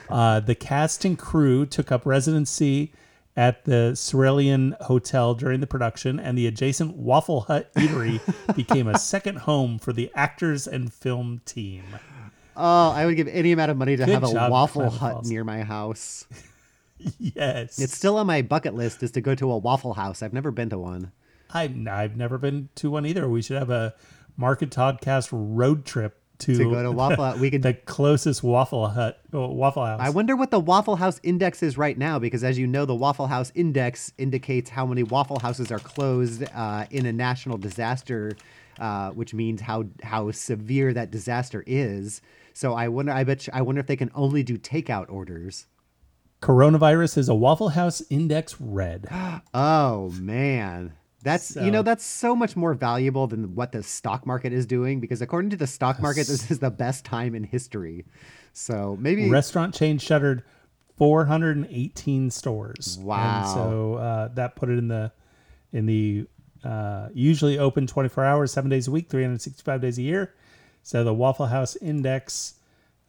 uh, 0.08 0.40
the 0.40 0.54
cast 0.54 1.04
and 1.04 1.18
crew 1.18 1.66
took 1.66 1.92
up 1.92 2.04
residency 2.06 2.92
at 3.36 3.64
the 3.66 3.96
Cerulean 3.96 4.74
Hotel 4.80 5.32
during 5.32 5.60
the 5.60 5.66
production, 5.68 6.18
and 6.18 6.36
the 6.36 6.48
adjacent 6.48 6.96
Waffle 6.96 7.42
Hut 7.42 7.72
eatery 7.74 8.20
became 8.56 8.88
a 8.88 8.98
second 8.98 9.36
home 9.38 9.78
for 9.78 9.92
the 9.92 10.10
actors 10.16 10.66
and 10.66 10.92
film 10.92 11.40
team. 11.44 11.84
Oh, 12.56 12.90
I 12.90 13.06
would 13.06 13.14
give 13.14 13.28
any 13.28 13.52
amount 13.52 13.70
of 13.70 13.76
money 13.76 13.96
to 13.96 14.04
Good 14.04 14.12
have 14.12 14.24
a 14.24 14.30
Waffle 14.50 14.90
Hut 14.90 15.12
Falls. 15.12 15.30
near 15.30 15.44
my 15.44 15.62
house. 15.62 16.26
Yes, 17.20 17.78
It's 17.78 17.94
still 17.96 18.16
on 18.16 18.26
my 18.26 18.42
bucket 18.42 18.74
list 18.74 19.04
is 19.04 19.12
to 19.12 19.20
go 19.20 19.36
to 19.36 19.52
a 19.52 19.56
Waffle 19.58 19.94
House. 19.94 20.20
I've 20.20 20.32
never 20.32 20.50
been 20.50 20.70
to 20.70 20.78
one. 20.80 21.12
I, 21.54 21.72
I've 21.88 22.16
never 22.16 22.38
been 22.38 22.70
to 22.74 22.90
one 22.90 23.06
either. 23.06 23.28
We 23.28 23.40
should 23.40 23.56
have 23.56 23.70
a 23.70 23.94
Market 24.38 24.70
Toddcast 24.70 25.28
road 25.32 25.84
trip 25.84 26.18
to, 26.38 26.56
To 26.56 26.70
go 26.70 26.82
to 26.82 26.92
Waffle 26.92 27.36
we 27.38 27.50
could. 27.52 27.62
the 27.62 27.74
closest 27.74 28.44
Waffle 28.44 28.88
Hut, 28.88 29.20
oh, 29.32 29.48
Waffle 29.48 29.84
House. 29.84 30.00
I 30.00 30.10
wonder 30.10 30.36
what 30.36 30.52
the 30.52 30.60
Waffle 30.60 30.94
House 30.94 31.18
index 31.24 31.62
is 31.62 31.76
right 31.76 31.98
now, 31.98 32.20
because 32.20 32.44
as 32.44 32.56
you 32.56 32.66
know, 32.68 32.84
the 32.84 32.94
Waffle 32.94 33.26
House 33.26 33.50
index 33.56 34.12
indicates 34.18 34.70
how 34.70 34.86
many 34.86 35.02
Waffle 35.02 35.40
Houses 35.40 35.72
are 35.72 35.80
closed 35.80 36.44
uh, 36.54 36.86
in 36.92 37.06
a 37.06 37.12
national 37.12 37.58
disaster, 37.58 38.36
uh, 38.78 39.10
which 39.10 39.34
means 39.34 39.60
how 39.60 39.86
how 40.04 40.30
severe 40.30 40.92
that 40.92 41.10
disaster 41.10 41.64
is. 41.66 42.22
So 42.52 42.74
I 42.74 42.86
wonder. 42.86 43.10
I 43.10 43.24
bet. 43.24 43.48
You, 43.48 43.52
I 43.56 43.62
wonder 43.62 43.80
if 43.80 43.88
they 43.88 43.96
can 43.96 44.10
only 44.14 44.44
do 44.44 44.56
takeout 44.56 45.10
orders. 45.10 45.66
Coronavirus 46.40 47.18
is 47.18 47.28
a 47.28 47.34
Waffle 47.34 47.70
House 47.70 48.00
Index 48.10 48.60
Red. 48.60 49.08
Oh 49.52 50.10
man. 50.20 50.92
That's 51.22 51.56
you 51.56 51.70
know 51.70 51.80
So- 51.80 51.82
that's 51.82 52.04
so 52.04 52.36
much 52.36 52.56
more 52.56 52.74
valuable 52.74 53.26
than 53.26 53.54
what 53.54 53.72
the 53.72 53.82
stock 53.82 54.24
market 54.26 54.52
is 54.52 54.66
doing 54.66 55.00
because 55.00 55.20
according 55.20 55.50
to 55.50 55.56
the 55.56 55.66
stock 55.66 56.00
market 56.00 56.26
this 56.26 56.50
is 56.50 56.58
the 56.60 56.70
best 56.70 57.04
time 57.04 57.34
in 57.34 57.44
history. 57.44 58.04
So 58.52 58.96
maybe 59.00 59.28
Restaurant 59.28 59.74
chain 59.74 59.98
shuttered 59.98 60.42
418 60.96 62.30
stores. 62.30 62.98
Wow. 63.00 63.38
And 63.38 63.48
so 63.48 63.94
uh, 63.94 64.28
that 64.34 64.56
put 64.56 64.68
it 64.68 64.78
in 64.78 64.88
the 64.88 65.12
in 65.72 65.86
the 65.86 66.26
uh, 66.64 67.08
usually 67.14 67.58
open 67.58 67.86
24 67.86 68.24
hours, 68.24 68.52
seven 68.52 68.70
days 68.70 68.88
a 68.88 68.90
week, 68.90 69.08
365 69.08 69.80
days 69.80 69.98
a 69.98 70.02
year. 70.02 70.34
So 70.82 71.04
the 71.04 71.14
Waffle 71.14 71.46
House 71.46 71.76
Index 71.76 72.54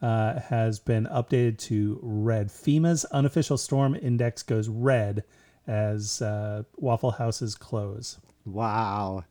uh, 0.02 0.40
has 0.40 0.80
been 0.80 1.06
updated 1.08 1.58
to 1.60 2.00
red. 2.02 2.50
FEMA's 2.50 3.06
unofficial 3.06 3.58
storm 3.58 3.96
index 3.96 4.44
goes 4.44 4.68
red 4.70 5.24
as 5.70 6.22
uh, 6.22 6.64
Waffle 6.78 7.12
Houses 7.12 7.54
close. 7.54 8.18
Wow. 8.44 9.24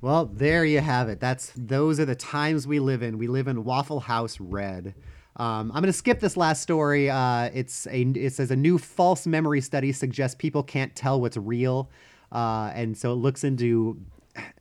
Well, 0.00 0.26
there 0.26 0.64
you 0.64 0.80
have 0.80 1.08
it. 1.08 1.18
That's 1.18 1.52
those 1.56 1.98
are 1.98 2.04
the 2.04 2.14
times 2.14 2.66
we 2.66 2.78
live 2.78 3.02
in. 3.02 3.18
We 3.18 3.26
live 3.26 3.48
in 3.48 3.64
Waffle 3.64 4.00
House 4.00 4.38
Red. 4.38 4.94
Um, 5.36 5.70
I'm 5.72 5.82
going 5.82 5.84
to 5.84 5.92
skip 5.92 6.20
this 6.20 6.36
last 6.36 6.62
story. 6.62 7.10
Uh, 7.10 7.50
it's 7.52 7.86
a 7.88 8.02
it 8.02 8.32
says 8.32 8.50
a 8.50 8.56
new 8.56 8.78
false 8.78 9.26
memory 9.26 9.60
study 9.60 9.92
suggests 9.92 10.36
people 10.36 10.62
can't 10.62 10.94
tell 10.94 11.20
what's 11.20 11.36
real, 11.36 11.90
uh, 12.30 12.70
and 12.74 12.96
so 12.96 13.12
it 13.12 13.16
looks 13.16 13.42
into 13.42 14.00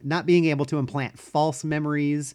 not 0.04 0.26
being 0.26 0.46
able 0.46 0.66
to 0.66 0.78
implant 0.78 1.20
false 1.20 1.64
memories 1.64 2.34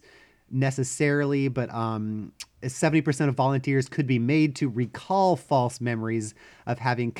necessarily, 0.49 1.49
but 1.49 1.73
um, 1.73 2.31
70% 2.61 3.27
of 3.27 3.35
volunteers 3.35 3.89
could 3.89 4.07
be 4.07 4.19
made 4.19 4.55
to 4.57 4.69
recall 4.69 5.35
false 5.35 5.81
memories 5.81 6.33
of 6.65 6.79
having 6.79 7.15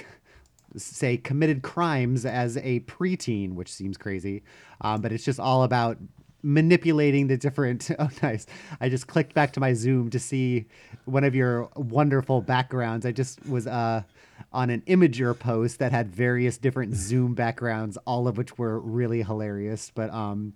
say 0.78 1.18
committed 1.18 1.62
crimes 1.62 2.26
as 2.26 2.58
a 2.58 2.82
preteen, 2.82 3.54
which 3.54 3.72
seems 3.72 3.98
crazy. 3.98 4.44
Um, 4.82 5.02
but 5.02 5.12
it's 5.12 5.24
just 5.24 5.40
all 5.40 5.64
about 5.64 5.98
manipulating 6.42 7.28
the 7.28 7.38
different. 7.38 7.90
Oh, 8.00 8.10
nice! 8.22 8.46
I 8.82 8.90
just 8.90 9.08
clicked 9.08 9.34
back 9.34 9.54
to 9.54 9.60
my 9.60 9.74
Zoom 9.74 10.10
to 10.10 10.20
see 10.20 10.66
one 11.06 11.24
of 11.24 11.36
your 11.36 11.70
wonderful 11.76 12.42
backgrounds. 12.42 13.06
I 13.06 13.12
just 13.12 13.46
was 13.48 13.66
uh, 13.68 14.04
on 14.52 14.70
an 14.70 14.82
Imgur 14.82 15.38
post 15.38 15.80
that 15.80 15.92
had 15.92 16.14
various 16.14 16.58
different 16.58 16.96
Zoom 16.96 17.34
backgrounds, 17.34 17.98
all 18.06 18.28
of 18.28 18.38
which 18.38 18.58
were 18.58 18.80
really 18.80 19.22
hilarious. 19.24 19.92
But 19.94 20.12
um, 20.12 20.54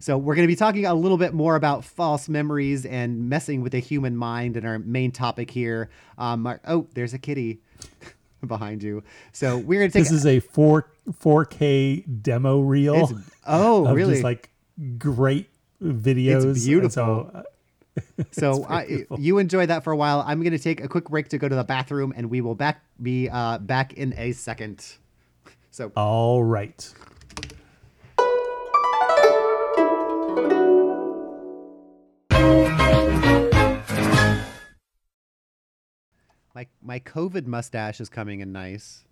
so 0.00 0.16
we're 0.16 0.34
going 0.34 0.46
to 0.46 0.50
be 0.52 0.56
talking 0.56 0.86
a 0.86 0.94
little 0.94 1.18
bit 1.18 1.34
more 1.34 1.56
about 1.56 1.84
false 1.84 2.28
memories 2.28 2.86
and 2.86 3.28
messing 3.28 3.60
with 3.60 3.72
the 3.72 3.80
human 3.80 4.16
mind 4.16 4.56
in 4.56 4.64
our 4.64 4.78
main 4.78 5.12
topic 5.12 5.50
here. 5.50 5.90
Um, 6.16 6.46
our- 6.46 6.60
oh, 6.66 6.88
there's 6.94 7.12
a 7.14 7.18
kitty 7.18 7.60
behind 8.46 8.82
you. 8.82 9.02
So 9.32 9.58
we're 9.58 9.80
going 9.80 9.90
to 9.90 9.98
take. 9.98 10.04
This 10.08 10.12
is 10.12 10.26
a 10.26 10.40
4 10.40 10.88
4K 11.12 12.22
demo 12.22 12.60
reel. 12.60 12.94
It's- 12.94 13.12
oh, 13.46 13.92
really? 13.94 14.14
Just 14.14 14.24
like 14.24 14.50
great 14.98 15.48
videos. 15.82 16.42
and 16.44 16.54
beautiful. 16.54 17.30
So, 18.32 18.62
so 18.62 18.66
I, 18.66 19.04
you 19.18 19.38
enjoy 19.38 19.66
that 19.66 19.82
for 19.84 19.92
a 19.92 19.96
while. 19.96 20.24
I'm 20.26 20.40
going 20.42 20.52
to 20.52 20.58
take 20.60 20.82
a 20.82 20.88
quick 20.88 21.10
break 21.10 21.28
to 21.30 21.38
go 21.38 21.48
to 21.48 21.54
the 21.54 21.64
bathroom, 21.64 22.14
and 22.16 22.30
we 22.30 22.40
will 22.40 22.54
back 22.54 22.82
be 23.02 23.28
uh, 23.28 23.58
back 23.58 23.92
in 23.94 24.14
a 24.16 24.32
second. 24.32 24.86
So 25.70 25.90
all 25.96 26.42
right. 26.42 26.94
My 36.54 36.66
my 36.82 37.00
COVID 37.00 37.46
mustache 37.46 38.00
is 38.00 38.08
coming 38.08 38.40
in 38.40 38.52
nice. 38.52 39.04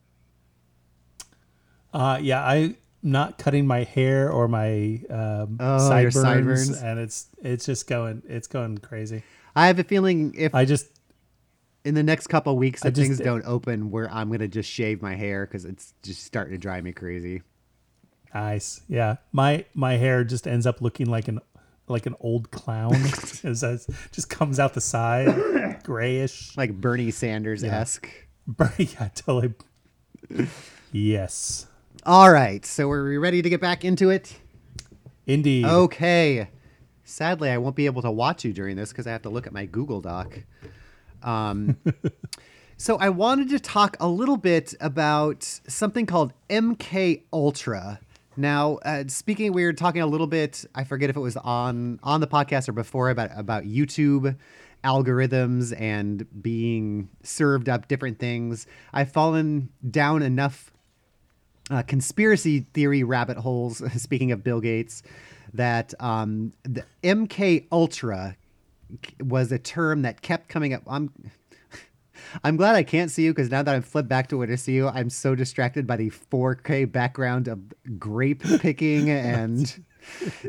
Uh, 1.92 2.18
yeah, 2.20 2.44
I'm 2.46 2.76
not 3.02 3.38
cutting 3.38 3.66
my 3.66 3.84
hair 3.84 4.30
or 4.30 4.48
my 4.48 5.00
um, 5.08 5.56
Oh, 5.60 5.78
sideburns, 5.88 6.14
sideburns. 6.20 6.82
and 6.82 6.98
it's 6.98 7.28
it's 7.42 7.64
just 7.66 7.86
going 7.88 8.22
it's 8.28 8.46
going 8.48 8.78
crazy. 8.78 9.22
I 9.56 9.66
have 9.68 9.78
a 9.78 9.84
feeling 9.84 10.34
if 10.36 10.54
I 10.54 10.64
just 10.64 10.86
in 11.84 11.94
the 11.94 12.02
next 12.02 12.26
couple 12.26 12.56
weeks, 12.56 12.84
if 12.84 12.94
just- 12.94 13.06
things 13.06 13.18
don't 13.18 13.44
open, 13.46 13.90
where 13.90 14.10
I'm 14.12 14.30
gonna 14.30 14.48
just 14.48 14.70
shave 14.70 15.00
my 15.00 15.14
hair 15.14 15.46
because 15.46 15.64
it's 15.64 15.94
just 16.02 16.24
starting 16.24 16.52
to 16.52 16.58
drive 16.58 16.84
me 16.84 16.92
crazy. 16.92 17.42
Nice. 18.34 18.82
Yeah. 18.88 19.16
My 19.32 19.64
my 19.74 19.94
hair 19.96 20.24
just 20.24 20.46
ends 20.46 20.66
up 20.66 20.82
looking 20.82 21.06
like 21.06 21.28
an 21.28 21.40
like 21.90 22.06
an 22.06 22.14
old 22.20 22.50
clown. 22.50 22.94
as 23.44 23.62
it 23.62 23.86
just 24.12 24.28
comes 24.28 24.58
out 24.58 24.74
the 24.74 24.80
side, 24.80 25.82
grayish. 25.82 26.56
Like 26.56 26.80
Bernie 26.80 27.10
Sanders 27.10 27.64
esque. 27.64 28.08
yeah, 28.78 29.08
totally. 29.14 29.54
Yes. 30.92 31.66
All 32.04 32.30
right, 32.30 32.64
so 32.64 32.90
are 32.90 33.04
we 33.04 33.18
ready 33.18 33.42
to 33.42 33.50
get 33.50 33.60
back 33.60 33.84
into 33.84 34.10
it? 34.10 34.38
Indeed. 35.26 35.66
Okay. 35.66 36.48
Sadly, 37.04 37.50
I 37.50 37.58
won't 37.58 37.76
be 37.76 37.86
able 37.86 38.02
to 38.02 38.10
watch 38.10 38.44
you 38.44 38.52
during 38.52 38.76
this 38.76 38.90
because 38.90 39.06
I 39.06 39.12
have 39.12 39.22
to 39.22 39.30
look 39.30 39.46
at 39.46 39.52
my 39.52 39.66
Google 39.66 40.00
Doc. 40.00 40.40
Um, 41.22 41.76
so 42.76 42.96
I 42.96 43.08
wanted 43.10 43.50
to 43.50 43.58
talk 43.58 43.96
a 44.00 44.08
little 44.08 44.36
bit 44.36 44.74
about 44.80 45.42
something 45.44 46.06
called 46.06 46.32
MK 46.48 47.22
Ultra. 47.32 48.00
Now, 48.38 48.76
uh, 48.84 49.02
speaking, 49.08 49.52
we 49.52 49.64
were 49.64 49.72
talking 49.72 50.00
a 50.00 50.06
little 50.06 50.28
bit. 50.28 50.64
I 50.72 50.84
forget 50.84 51.10
if 51.10 51.16
it 51.16 51.20
was 51.20 51.36
on 51.36 51.98
on 52.04 52.20
the 52.20 52.28
podcast 52.28 52.68
or 52.68 52.72
before 52.72 53.10
about 53.10 53.30
about 53.34 53.64
YouTube 53.64 54.36
algorithms 54.84 55.78
and 55.78 56.24
being 56.40 57.08
served 57.24 57.68
up 57.68 57.88
different 57.88 58.20
things. 58.20 58.68
I've 58.92 59.10
fallen 59.10 59.70
down 59.90 60.22
enough 60.22 60.70
uh, 61.68 61.82
conspiracy 61.82 62.60
theory 62.74 63.02
rabbit 63.02 63.38
holes. 63.38 63.82
Speaking 64.00 64.30
of 64.30 64.44
Bill 64.44 64.60
Gates, 64.60 65.02
that 65.54 65.92
um, 65.98 66.52
the 66.62 66.84
MK 67.02 67.66
Ultra 67.72 68.36
was 69.20 69.50
a 69.50 69.58
term 69.58 70.02
that 70.02 70.22
kept 70.22 70.48
coming 70.48 70.72
up. 70.72 70.82
I'm 70.86 71.10
I'm 72.44 72.56
glad 72.56 72.74
I 72.74 72.82
can't 72.82 73.10
see 73.10 73.24
you 73.24 73.32
because 73.32 73.50
now 73.50 73.62
that 73.62 73.74
I'm 73.74 73.82
flipped 73.82 74.08
back 74.08 74.28
to 74.28 74.36
where 74.36 74.46
to 74.46 74.56
see 74.56 74.72
you, 74.74 74.88
I'm 74.88 75.10
so 75.10 75.34
distracted 75.34 75.86
by 75.86 75.96
the 75.96 76.10
4K 76.10 76.90
background 76.90 77.48
of 77.48 77.60
grape 77.98 78.42
picking 78.60 79.10
and 79.10 79.84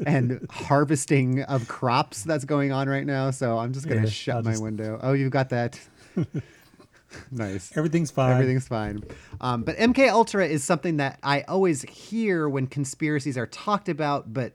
and 0.05 0.45
harvesting 0.49 1.41
of 1.43 1.67
crops 1.67 2.23
that's 2.23 2.45
going 2.45 2.71
on 2.71 2.87
right 2.87 3.05
now. 3.05 3.31
So 3.31 3.57
I'm 3.57 3.73
just 3.73 3.87
gonna 3.87 4.01
Yeah, 4.03 4.09
shut 4.09 4.35
I'll 4.37 4.43
my 4.43 4.51
just- 4.51 4.63
window. 4.63 4.99
Oh, 5.01 5.13
you've 5.13 5.31
got 5.31 5.49
that. 5.49 5.79
nice. 7.31 7.75
Everything's 7.75 8.11
fine. 8.11 8.33
Everything's 8.33 8.67
fine. 8.67 9.03
Um, 9.41 9.63
but 9.63 9.75
MK 9.77 10.09
Ultra 10.09 10.45
is 10.45 10.63
something 10.63 10.97
that 10.97 11.19
I 11.23 11.41
always 11.41 11.81
hear 11.83 12.47
when 12.47 12.67
conspiracies 12.67 13.37
are 13.37 13.47
talked 13.47 13.89
about, 13.89 14.31
but 14.33 14.53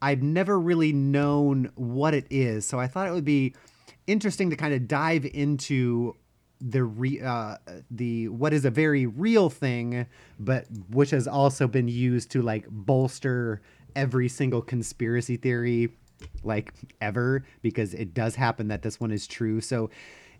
I've 0.00 0.22
never 0.22 0.58
really 0.60 0.92
known 0.92 1.70
what 1.74 2.14
it 2.14 2.26
is. 2.30 2.66
So 2.66 2.78
I 2.78 2.86
thought 2.86 3.08
it 3.08 3.12
would 3.12 3.24
be 3.24 3.54
interesting 4.06 4.50
to 4.50 4.56
kind 4.56 4.72
of 4.74 4.86
dive 4.86 5.24
into 5.26 6.14
the 6.60 6.84
re, 6.84 7.20
uh, 7.20 7.56
the 7.90 8.28
what 8.28 8.52
is 8.52 8.64
a 8.64 8.70
very 8.70 9.06
real 9.06 9.50
thing, 9.50 10.06
but 10.38 10.66
which 10.90 11.10
has 11.10 11.28
also 11.28 11.66
been 11.66 11.88
used 11.88 12.30
to 12.32 12.42
like 12.42 12.66
bolster 12.68 13.60
every 13.96 14.28
single 14.28 14.62
conspiracy 14.62 15.36
theory 15.36 15.90
like 16.42 16.72
ever 17.00 17.44
because 17.62 17.94
it 17.94 18.14
does 18.14 18.34
happen 18.34 18.68
that 18.68 18.82
this 18.82 19.00
one 19.00 19.10
is 19.10 19.26
true. 19.26 19.60
So 19.60 19.90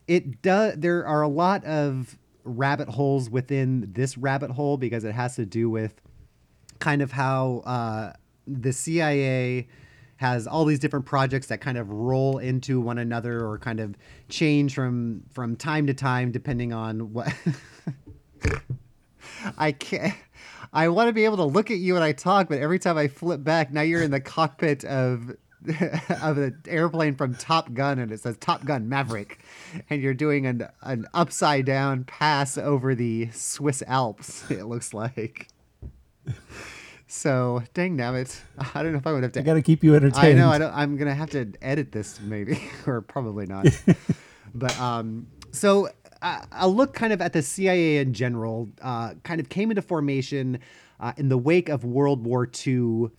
it 0.07 0.43
does 0.43 0.75
there 0.77 1.07
are 1.07 1.23
a 1.23 1.29
lot 1.29 1.65
of 1.65 2.19
rabbit 2.45 2.89
holes 2.89 3.29
within 3.29 3.93
this 3.93 4.17
rabbit 4.17 4.51
hole 4.51 4.77
because 4.77 5.05
it 5.05 5.13
has 5.13 5.37
to 5.37 5.47
do 5.47 5.69
with 5.69 6.01
kind 6.79 7.03
of 7.03 7.13
how 7.13 7.63
uh, 7.67 8.13
the 8.47 8.73
CIA 8.73 9.69
has 10.19 10.47
all 10.47 10.65
these 10.65 10.79
different 10.79 11.07
projects 11.07 11.49
that 11.49 11.61
kind 11.61 11.79
of 11.79 11.91
roll 11.91 12.39
into 12.39 12.81
one 12.81 12.99
another 12.99 13.45
or 13.45 13.59
kind 13.59 13.81
of 13.81 13.97
change 14.29 14.75
from 14.75 15.25
from 15.33 15.57
time 15.57 15.87
to 15.87 15.95
time 15.95 16.31
depending 16.31 16.73
on 16.73 17.13
what 17.13 17.33
I 19.59 19.73
can't 19.73 20.15
I 20.73 20.89
want 20.89 21.09
to 21.09 21.13
be 21.13 21.25
able 21.25 21.39
to 21.39 21.45
look 21.45 21.71
at 21.71 21.79
you 21.79 21.95
when 21.95 22.03
I 22.03 22.13
talk, 22.13 22.49
but 22.49 22.59
every 22.59 22.79
time 22.79 22.99
I 22.99 23.09
flip 23.09 23.43
back, 23.43 23.73
now 23.73 23.81
you're 23.81 24.03
in 24.03 24.11
the 24.11 24.21
cockpit 24.21 24.85
of 24.85 25.31
of 26.23 26.39
an 26.39 26.63
airplane 26.69 27.17
from 27.17 27.35
Top 27.35 27.73
Gun, 27.73 27.99
and 27.99 28.13
it 28.13 28.21
says 28.21 28.37
Top 28.39 28.65
Gun 28.65 28.89
Maverick, 28.89 29.41
and 29.91 30.03
you're 30.03 30.15
doing 30.15 30.47
an 30.47 30.69
an 30.83 31.07
upside 31.15 31.65
down 31.65 32.05
pass 32.05 32.59
over 32.59 32.95
the 32.95 33.31
Swiss 33.33 33.83
Alps. 33.87 34.45
It 34.51 34.65
looks 34.65 34.93
like. 34.95 35.49
So 37.09 37.63
dang 37.73 37.97
nabbit, 37.97 38.39
I 38.75 38.83
don't 38.83 38.93
know 38.93 38.99
if 38.99 39.07
I 39.07 39.13
would 39.13 39.23
have 39.23 39.33
to. 39.33 39.41
I 39.41 39.43
got 39.43 39.55
to 39.55 39.63
keep 39.63 39.83
you 39.83 39.97
entertained. 39.97 40.39
I 40.39 40.43
know. 40.43 40.51
I 40.51 40.59
don't, 40.59 40.73
I'm 40.73 40.97
gonna 40.97 41.15
have 41.15 41.31
to 41.31 41.51
edit 41.63 41.91
this 41.91 42.21
maybe, 42.21 42.63
or 42.87 43.01
probably 43.01 43.47
not. 43.47 43.67
but 44.55 44.79
um, 44.79 45.27
so 45.51 45.89
uh, 46.21 46.45
a 46.53 46.69
look 46.69 46.93
kind 46.93 47.13
of 47.13 47.23
at 47.23 47.33
the 47.33 47.43
CIA 47.43 47.97
in 47.97 48.13
general, 48.13 48.69
uh, 48.83 49.15
kind 49.23 49.41
of 49.41 49.49
came 49.49 49.71
into 49.71 49.83
formation 49.83 50.59
uh, 51.01 51.15
in 51.17 51.31
the 51.31 51.39
wake 51.39 51.71
of 51.71 51.83
World 51.83 52.25
War 52.25 52.49
II. 52.67 53.11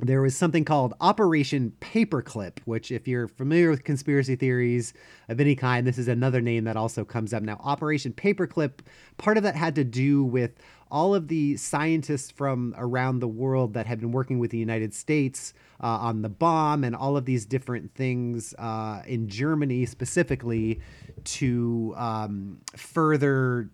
There 0.00 0.22
was 0.22 0.36
something 0.36 0.64
called 0.64 0.94
Operation 1.00 1.72
Paperclip, 1.80 2.58
which, 2.66 2.92
if 2.92 3.08
you're 3.08 3.26
familiar 3.26 3.68
with 3.68 3.82
conspiracy 3.82 4.36
theories 4.36 4.92
of 5.28 5.40
any 5.40 5.56
kind, 5.56 5.84
this 5.84 5.98
is 5.98 6.06
another 6.06 6.40
name 6.40 6.64
that 6.64 6.76
also 6.76 7.04
comes 7.04 7.34
up. 7.34 7.42
Now, 7.42 7.60
Operation 7.64 8.12
Paperclip, 8.12 8.78
part 9.16 9.36
of 9.36 9.42
that 9.42 9.56
had 9.56 9.74
to 9.74 9.82
do 9.82 10.22
with 10.22 10.52
all 10.90 11.14
of 11.14 11.28
the 11.28 11.56
scientists 11.56 12.30
from 12.30 12.74
around 12.76 13.20
the 13.20 13.28
world 13.28 13.74
that 13.74 13.86
had 13.86 14.00
been 14.00 14.12
working 14.12 14.38
with 14.38 14.50
the 14.50 14.58
United 14.58 14.94
States 14.94 15.52
uh, 15.82 15.86
on 15.86 16.22
the 16.22 16.28
bomb 16.28 16.84
and 16.84 16.94
all 16.96 17.16
of 17.16 17.24
these 17.24 17.46
different 17.46 17.94
things 17.94 18.54
uh, 18.58 19.02
in 19.06 19.28
Germany 19.28 19.86
specifically 19.86 20.80
to 21.24 21.94
um, 21.96 22.60
further 22.76 23.70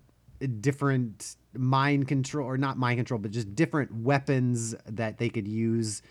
different 0.60 1.36
mind 1.56 2.08
control 2.08 2.46
or 2.46 2.58
not 2.58 2.76
mind 2.76 2.98
control 2.98 3.18
but 3.18 3.30
just 3.30 3.54
different 3.54 3.94
weapons 3.94 4.74
that 4.86 5.18
they 5.18 5.28
could 5.28 5.46
use 5.46 6.02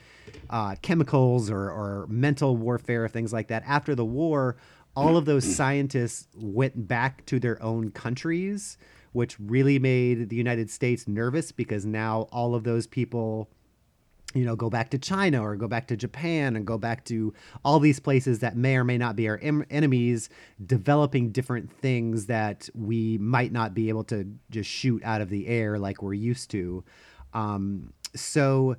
uh, 0.50 0.76
chemicals 0.82 1.52
or, 1.52 1.70
or 1.70 2.08
mental 2.10 2.56
warfare 2.56 3.08
things 3.08 3.34
like 3.34 3.50
that. 3.50 3.64
After 3.66 3.94
the 3.94 4.06
war 4.06 4.56
all 4.96 5.18
of 5.18 5.26
those 5.26 5.44
scientists 5.56 6.28
went 6.36 6.88
back 6.88 7.26
to 7.26 7.40
their 7.40 7.62
own 7.62 7.92
countries 7.92 8.78
which 9.14 9.40
really 9.40 9.80
made 9.80 10.30
the 10.30 10.36
united 10.36 10.70
states 10.70 11.08
nervous 11.08 11.52
because 11.52 11.86
now 11.86 12.28
all 12.32 12.54
of 12.54 12.64
those 12.64 12.86
people 12.86 13.50
you 14.34 14.46
know, 14.46 14.56
go 14.56 14.70
back 14.70 14.90
to 14.90 14.98
China 14.98 15.44
or 15.44 15.56
go 15.56 15.68
back 15.68 15.88
to 15.88 15.96
Japan 15.96 16.56
and 16.56 16.66
go 16.66 16.78
back 16.78 17.06
to 17.06 17.34
all 17.64 17.80
these 17.80 18.00
places 18.00 18.40
that 18.40 18.56
may 18.56 18.76
or 18.76 18.84
may 18.84 18.98
not 18.98 19.16
be 19.16 19.30
our 19.30 19.40
em- 19.42 19.66
enemies, 19.70 20.30
developing 20.66 21.32
different 21.32 21.72
things 21.72 22.26
that 22.26 22.70
we 22.74 23.18
might 23.20 23.52
not 23.52 23.74
be 23.74 23.90
able 23.90 24.04
to 24.06 24.28
just 24.50 24.70
shoot 24.70 25.04
out 25.04 25.22
of 25.22 25.30
the 25.30 25.48
air 25.48 25.78
like 25.78 26.02
we're 26.02 26.14
used 26.14 26.50
to. 26.52 26.84
Um, 27.34 27.94
so 28.16 28.76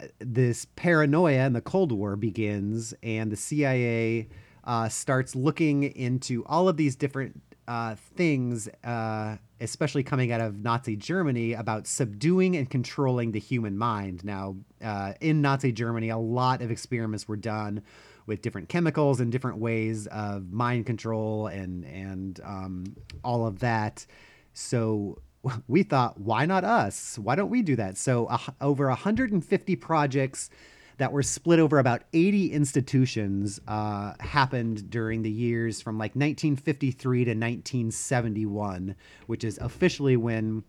uh, 0.00 0.06
this 0.20 0.66
paranoia 0.76 1.38
and 1.38 1.56
the 1.56 1.60
Cold 1.60 1.90
War 1.90 2.16
begins, 2.16 2.94
and 3.02 3.30
the 3.30 3.36
CIA 3.36 4.28
uh, 4.64 4.88
starts 4.88 5.34
looking 5.34 5.84
into 5.84 6.44
all 6.46 6.68
of 6.68 6.76
these 6.76 6.96
different 6.96 7.42
uh, 7.68 7.94
things, 8.16 8.68
uh, 8.84 9.36
especially 9.60 10.02
coming 10.02 10.32
out 10.32 10.40
of 10.40 10.62
Nazi 10.62 10.96
Germany, 10.96 11.52
about 11.52 11.86
subduing 11.86 12.56
and 12.56 12.68
controlling 12.70 13.32
the 13.32 13.40
human 13.40 13.76
mind. 13.76 14.24
Now, 14.24 14.56
uh, 14.82 15.14
in 15.20 15.40
Nazi 15.40 15.72
Germany, 15.72 16.10
a 16.10 16.18
lot 16.18 16.62
of 16.62 16.70
experiments 16.70 17.26
were 17.26 17.36
done 17.36 17.82
with 18.26 18.42
different 18.42 18.68
chemicals 18.68 19.20
and 19.20 19.30
different 19.30 19.58
ways 19.58 20.06
of 20.08 20.52
mind 20.52 20.86
control 20.86 21.46
and 21.46 21.84
and 21.84 22.40
um, 22.44 22.96
all 23.22 23.46
of 23.46 23.60
that. 23.60 24.06
So 24.52 25.18
we 25.68 25.82
thought, 25.82 26.20
why 26.20 26.46
not 26.46 26.64
us? 26.64 27.18
Why 27.18 27.34
don't 27.34 27.50
we 27.50 27.62
do 27.62 27.76
that? 27.76 27.96
So 27.96 28.36
over 28.60 28.88
150 28.88 29.76
projects 29.76 30.50
that 30.98 31.12
were 31.12 31.22
split 31.22 31.58
over 31.58 31.78
about 31.78 32.02
80 32.12 32.52
institutions 32.52 33.60
uh, 33.68 34.14
happened 34.20 34.90
during 34.90 35.22
the 35.22 35.30
years 35.30 35.80
from 35.80 35.98
like 35.98 36.12
1953 36.12 37.24
to 37.24 37.30
1971, 37.30 38.96
which 39.26 39.44
is 39.44 39.58
officially 39.58 40.16
when 40.16 40.64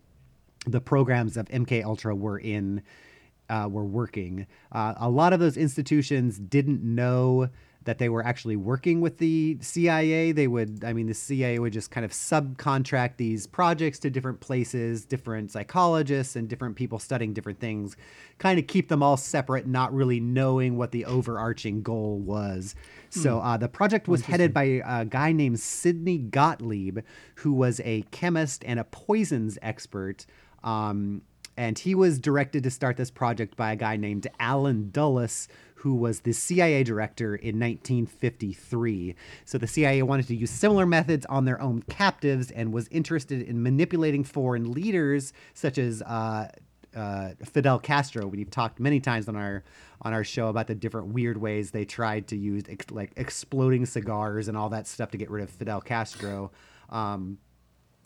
the 0.66 0.80
programs 0.80 1.36
of 1.36 1.46
MK 1.48 1.84
Ultra 1.84 2.14
were 2.14 2.38
in 2.38 2.82
uh, 3.48 3.66
were 3.70 3.84
working. 3.84 4.46
Uh, 4.70 4.94
a 4.98 5.08
lot 5.08 5.32
of 5.32 5.40
those 5.40 5.56
institutions 5.56 6.38
didn't 6.38 6.82
know 6.82 7.48
that 7.88 7.96
they 7.96 8.10
were 8.10 8.22
actually 8.22 8.54
working 8.54 9.00
with 9.00 9.16
the 9.16 9.56
CIA. 9.62 10.32
They 10.32 10.46
would, 10.46 10.84
I 10.84 10.92
mean, 10.92 11.06
the 11.06 11.14
CIA 11.14 11.58
would 11.58 11.72
just 11.72 11.90
kind 11.90 12.04
of 12.04 12.12
subcontract 12.12 13.16
these 13.16 13.46
projects 13.46 13.98
to 14.00 14.10
different 14.10 14.40
places, 14.40 15.06
different 15.06 15.50
psychologists, 15.50 16.36
and 16.36 16.50
different 16.50 16.76
people 16.76 16.98
studying 16.98 17.32
different 17.32 17.60
things, 17.60 17.96
kind 18.36 18.58
of 18.58 18.66
keep 18.66 18.90
them 18.90 19.02
all 19.02 19.16
separate, 19.16 19.66
not 19.66 19.94
really 19.94 20.20
knowing 20.20 20.76
what 20.76 20.92
the 20.92 21.06
overarching 21.06 21.80
goal 21.80 22.18
was. 22.18 22.74
So 23.08 23.38
uh, 23.40 23.56
the 23.56 23.70
project 23.70 24.06
was 24.06 24.20
headed 24.20 24.52
by 24.52 24.82
a 24.84 25.06
guy 25.06 25.32
named 25.32 25.58
Sidney 25.58 26.18
Gottlieb, 26.18 26.98
who 27.36 27.54
was 27.54 27.80
a 27.86 28.02
chemist 28.10 28.64
and 28.66 28.78
a 28.78 28.84
poisons 28.84 29.58
expert. 29.62 30.26
Um, 30.62 31.22
and 31.58 31.76
he 31.76 31.94
was 31.96 32.20
directed 32.20 32.62
to 32.62 32.70
start 32.70 32.96
this 32.96 33.10
project 33.10 33.56
by 33.56 33.72
a 33.72 33.76
guy 33.76 33.96
named 33.96 34.28
Allen 34.38 34.90
Dulles, 34.92 35.48
who 35.78 35.94
was 35.94 36.20
the 36.20 36.32
CIA 36.32 36.82
director 36.82 37.36
in 37.36 37.58
1953. 37.58 39.14
So 39.44 39.58
the 39.58 39.66
CIA 39.66 40.02
wanted 40.02 40.26
to 40.28 40.34
use 40.34 40.50
similar 40.50 40.86
methods 40.86 41.24
on 41.26 41.44
their 41.44 41.60
own 41.60 41.82
captives 41.82 42.50
and 42.50 42.72
was 42.72 42.88
interested 42.88 43.42
in 43.42 43.62
manipulating 43.62 44.24
foreign 44.24 44.72
leaders 44.72 45.32
such 45.54 45.78
as 45.78 46.02
uh, 46.02 46.48
uh, 46.96 47.30
Fidel 47.44 47.78
Castro. 47.78 48.26
We've 48.26 48.50
talked 48.50 48.80
many 48.80 49.00
times 49.00 49.28
on 49.28 49.36
our 49.36 49.62
on 50.02 50.12
our 50.12 50.24
show 50.24 50.48
about 50.48 50.66
the 50.68 50.74
different 50.74 51.08
weird 51.08 51.36
ways 51.36 51.70
they 51.70 51.84
tried 51.84 52.28
to 52.28 52.36
use 52.36 52.64
ex- 52.68 52.90
like 52.90 53.12
exploding 53.16 53.84
cigars 53.84 54.48
and 54.48 54.56
all 54.56 54.68
that 54.70 54.86
stuff 54.86 55.10
to 55.10 55.18
get 55.18 55.30
rid 55.30 55.42
of 55.42 55.50
Fidel 55.50 55.80
Castro. 55.80 56.52
Um, 56.88 57.38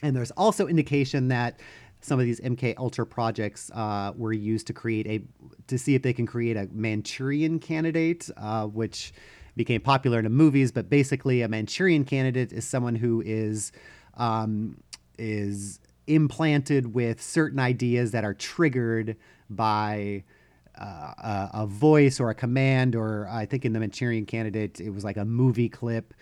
and 0.02 0.16
there's 0.16 0.30
also 0.32 0.66
indication 0.66 1.28
that 1.28 1.60
some 2.02 2.18
of 2.18 2.26
these 2.26 2.40
MK 2.40 2.74
Ultra 2.78 3.06
projects 3.06 3.70
uh, 3.70 4.12
were 4.16 4.32
used 4.32 4.66
to 4.66 4.72
create 4.72 5.06
a 5.06 5.22
to 5.68 5.78
see 5.78 5.94
if 5.94 6.02
they 6.02 6.12
can 6.12 6.26
create 6.26 6.56
a 6.56 6.68
Manchurian 6.72 7.58
candidate, 7.58 8.28
uh, 8.36 8.66
which 8.66 9.14
became 9.56 9.80
popular 9.80 10.18
in 10.18 10.24
the 10.24 10.30
movies. 10.30 10.72
But 10.72 10.90
basically, 10.90 11.42
a 11.42 11.48
Manchurian 11.48 12.04
candidate 12.04 12.52
is 12.52 12.66
someone 12.66 12.96
who 12.96 13.22
is 13.24 13.72
um, 14.16 14.82
is 15.16 15.80
implanted 16.08 16.92
with 16.92 17.22
certain 17.22 17.60
ideas 17.60 18.10
that 18.10 18.24
are 18.24 18.34
triggered 18.34 19.16
by 19.48 20.24
uh, 20.78 20.84
a, 20.84 21.50
a 21.54 21.66
voice 21.66 22.18
or 22.18 22.30
a 22.30 22.34
command, 22.34 22.96
or 22.96 23.28
I 23.28 23.46
think 23.46 23.64
in 23.64 23.72
the 23.72 23.80
Manchurian 23.80 24.26
candidate, 24.26 24.80
it 24.80 24.90
was 24.90 25.04
like 25.04 25.16
a 25.16 25.24
movie 25.24 25.68
clip 25.68 26.14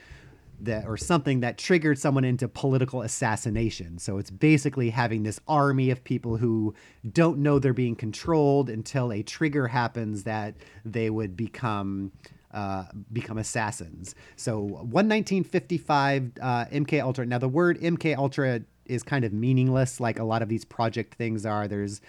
that 0.65 0.87
or 0.87 0.97
something 0.97 1.41
that 1.41 1.59
triggered 1.59 1.99
someone 1.99 2.25
into 2.25 2.49
political 2.49 3.03
assassination. 3.03 3.99
So 3.99 4.19
it's 4.19 4.31
basically 4.31 4.91
having 4.91 5.23
this 5.23 5.41
army 5.49 5.91
of 5.91 6.05
people 6.05 6.37
who 6.37 6.75
don't 7.11 7.39
know 7.39 7.59
they're 7.59 7.73
being 7.73 7.97
controlled 7.97 8.71
until 8.71 9.13
a 9.13 9.23
trigger 9.23 9.69
happens 9.69 10.25
that 10.25 10.55
they 10.85 11.11
would 11.11 11.37
become 11.37 12.13
uh, 12.53 12.85
become 13.13 13.39
assassins. 13.39 14.15
So 14.35 14.59
one 14.59 15.09
1955 15.09 16.33
uh, 16.41 16.65
MK 16.67 17.01
Ultra. 17.01 17.27
Now 17.27 17.39
the 17.39 17.49
word 17.49 17.81
MK 17.81 18.17
Ultra 18.17 18.63
is 18.87 19.03
kind 19.05 19.25
of 19.25 19.33
meaningless, 19.33 20.01
like 20.01 20.19
a 20.19 20.25
lot 20.25 20.43
of 20.43 20.49
these 20.49 20.65
project 20.65 21.15
things 21.15 21.47
are. 21.47 21.69
There's 21.69 22.01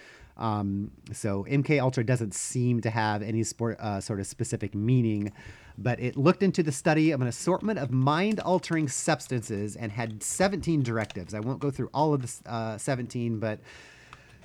um, 0.41 0.91
so 1.13 1.45
MK 1.49 1.81
Ultra 1.81 2.03
doesn't 2.03 2.33
seem 2.33 2.81
to 2.81 2.89
have 2.89 3.21
any 3.21 3.43
sport, 3.43 3.79
uh, 3.79 4.01
sort 4.01 4.19
of 4.19 4.27
specific 4.27 4.75
meaning 4.75 5.31
but 5.77 5.99
it 5.99 6.17
looked 6.17 6.43
into 6.43 6.63
the 6.63 6.71
study 6.71 7.11
of 7.11 7.21
an 7.21 7.27
assortment 7.27 7.79
of 7.79 7.91
mind 7.91 8.39
altering 8.41 8.87
substances 8.87 9.75
and 9.75 9.91
had 9.91 10.21
17 10.21 10.83
directives. 10.83 11.33
I 11.33 11.39
won't 11.39 11.59
go 11.59 11.71
through 11.71 11.89
all 11.93 12.13
of 12.13 12.21
the 12.21 12.51
uh, 12.51 12.77
17, 12.77 13.39
but 13.39 13.59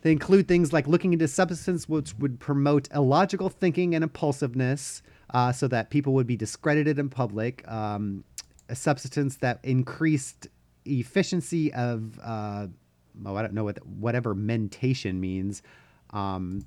they 0.03 0.13
include 0.13 0.49
things 0.49 0.73
like 0.73 0.87
looking 0.87 1.13
into 1.13 1.29
substances 1.29 1.89
which 1.89 2.15
would 2.19 2.39
promote 2.39 2.89
illogical 2.95 3.49
thinking 3.49 3.95
and 3.95 4.05
impulsiveness 4.05 5.03
uh, 5.35 5.53
so 5.53 5.67
that 5.69 5.91
people 5.91 6.15
would 6.15 6.27
be 6.27 6.37
discredited 6.37 6.99
in 6.99 7.09
public, 7.09 7.67
um, 7.71 8.25
a 8.69 8.77
substance 8.77 9.37
that 9.39 9.59
increased 9.63 10.47
efficiency 10.85 11.73
of, 11.75 12.19
oh, 12.25 12.69
I 13.37 13.43
don't 13.43 13.55
know 13.55 13.65
what 13.65 13.85
whatever 13.87 14.35
mentation 14.35 15.21
means. 15.21 15.63
Um, 16.17 16.67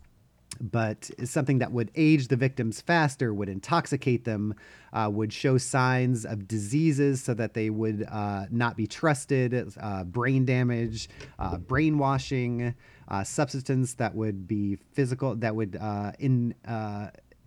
but 0.61 1.09
something 1.23 1.59
that 1.59 1.71
would 1.71 1.91
age 1.95 2.27
the 2.27 2.35
victims 2.35 2.81
faster, 2.81 3.33
would 3.33 3.49
intoxicate 3.49 4.25
them, 4.25 4.55
uh, 4.91 5.09
would 5.11 5.31
show 5.31 5.57
signs 5.57 6.25
of 6.25 6.47
diseases 6.47 7.23
so 7.23 7.33
that 7.33 7.53
they 7.53 7.69
would 7.69 8.05
uh, 8.09 8.45
not 8.51 8.75
be 8.75 8.85
trusted, 8.85 9.73
uh, 9.79 10.03
brain 10.03 10.45
damage, 10.45 11.09
uh, 11.37 11.57
brainwashing, 11.57 12.75
uh, 13.07 13.23
substance 13.23 13.93
that 13.95 14.13
would 14.15 14.47
be 14.47 14.77
physical, 14.93 15.35
that 15.35 15.55
would 15.55 15.77
uh, 15.77 16.11
in 16.19 16.53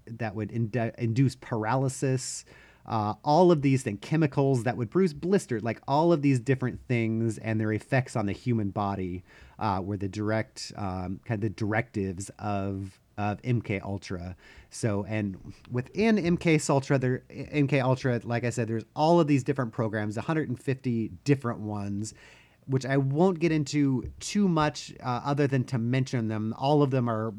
that 0.07 0.35
would 0.35 0.51
ind- 0.51 0.93
induce 0.99 1.37
paralysis. 1.37 2.45
Uh, 2.87 3.15
all 3.25 3.53
of 3.53 3.63
these 3.63 3.83
things, 3.83 3.99
chemicals 4.01 4.65
that 4.65 4.77
would 4.77 4.91
produce 4.91 5.13
blisters, 5.13 5.63
like 5.63 5.81
all 5.87 6.13
of 6.13 6.23
these 6.23 6.41
different 6.41 6.81
things 6.89 7.39
and 7.39 7.61
their 7.61 7.73
effects 7.73 8.17
on 8.17 8.27
the 8.27 8.33
human 8.33 8.71
body 8.71 9.23
uh, 9.59 9.81
were 9.83 9.97
the 9.97 10.09
direct 10.09 10.73
um, 10.77 11.21
kind 11.25 11.39
of 11.39 11.41
the 11.41 11.51
directives 11.51 12.31
of 12.39 12.99
of 13.19 13.41
MK 13.43 13.83
Ultra. 13.83 14.37
So 14.71 15.05
and 15.09 15.37
within 15.71 16.17
MK 16.17 16.69
Ultra, 16.69 16.99
there 16.99 17.23
MK 17.31 17.83
Ultra, 17.83 18.21
like 18.25 18.45
I 18.45 18.51
said, 18.51 18.69
there's 18.69 18.85
all 18.97 19.21
of 19.21 19.27
these 19.27 19.45
different 19.45 19.73
programs, 19.73 20.17
150 20.17 21.11
different 21.25 21.61
ones, 21.61 22.15
which 22.67 22.87
I 22.87 22.97
won't 22.97 23.39
get 23.39 23.53
into 23.53 24.11
too 24.19 24.49
much, 24.49 24.93
uh, 25.03 25.21
other 25.25 25.47
than 25.47 25.65
to 25.65 25.79
mention 25.79 26.29
them. 26.29 26.55
All 26.59 26.83
of 26.83 26.91
them 26.91 27.09
are. 27.09 27.35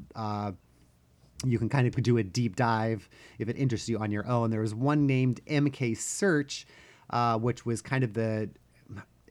You 1.43 1.59
can 1.59 1.69
kind 1.69 1.87
of 1.87 2.01
do 2.01 2.17
a 2.17 2.23
deep 2.23 2.55
dive 2.55 3.09
if 3.39 3.49
it 3.49 3.57
interests 3.57 3.89
you 3.89 3.97
on 3.99 4.11
your 4.11 4.27
own. 4.27 4.49
There 4.49 4.61
was 4.61 4.73
one 4.73 5.05
named 5.05 5.41
MK 5.45 5.97
Search, 5.97 6.65
uh, 7.09 7.37
which 7.37 7.65
was 7.65 7.81
kind 7.81 8.03
of 8.03 8.13
the 8.13 8.49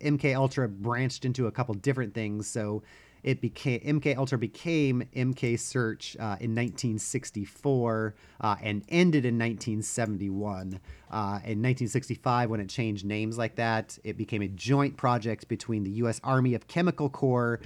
MK 0.02 0.34
Ultra 0.36 0.68
branched 0.68 1.24
into 1.24 1.46
a 1.46 1.52
couple 1.52 1.74
different 1.74 2.14
things. 2.14 2.46
So 2.46 2.82
it 3.22 3.40
became 3.40 3.80
MK 3.80 4.16
Ultra 4.16 4.36
became 4.36 5.04
MK 5.14 5.58
Search 5.58 6.16
uh, 6.18 6.36
in 6.40 6.54
1964 6.54 8.14
uh, 8.40 8.56
and 8.60 8.82
ended 8.88 9.24
in 9.24 9.38
1971. 9.38 10.80
Uh, 11.10 11.16
in 11.44 11.60
1965, 11.62 12.50
when 12.50 12.60
it 12.60 12.68
changed 12.68 13.04
names 13.04 13.38
like 13.38 13.54
that, 13.56 13.96
it 14.02 14.16
became 14.16 14.42
a 14.42 14.48
joint 14.48 14.96
project 14.96 15.46
between 15.46 15.84
the 15.84 15.90
U.S. 15.90 16.20
Army 16.24 16.54
of 16.54 16.66
Chemical 16.66 17.08
Corps. 17.08 17.60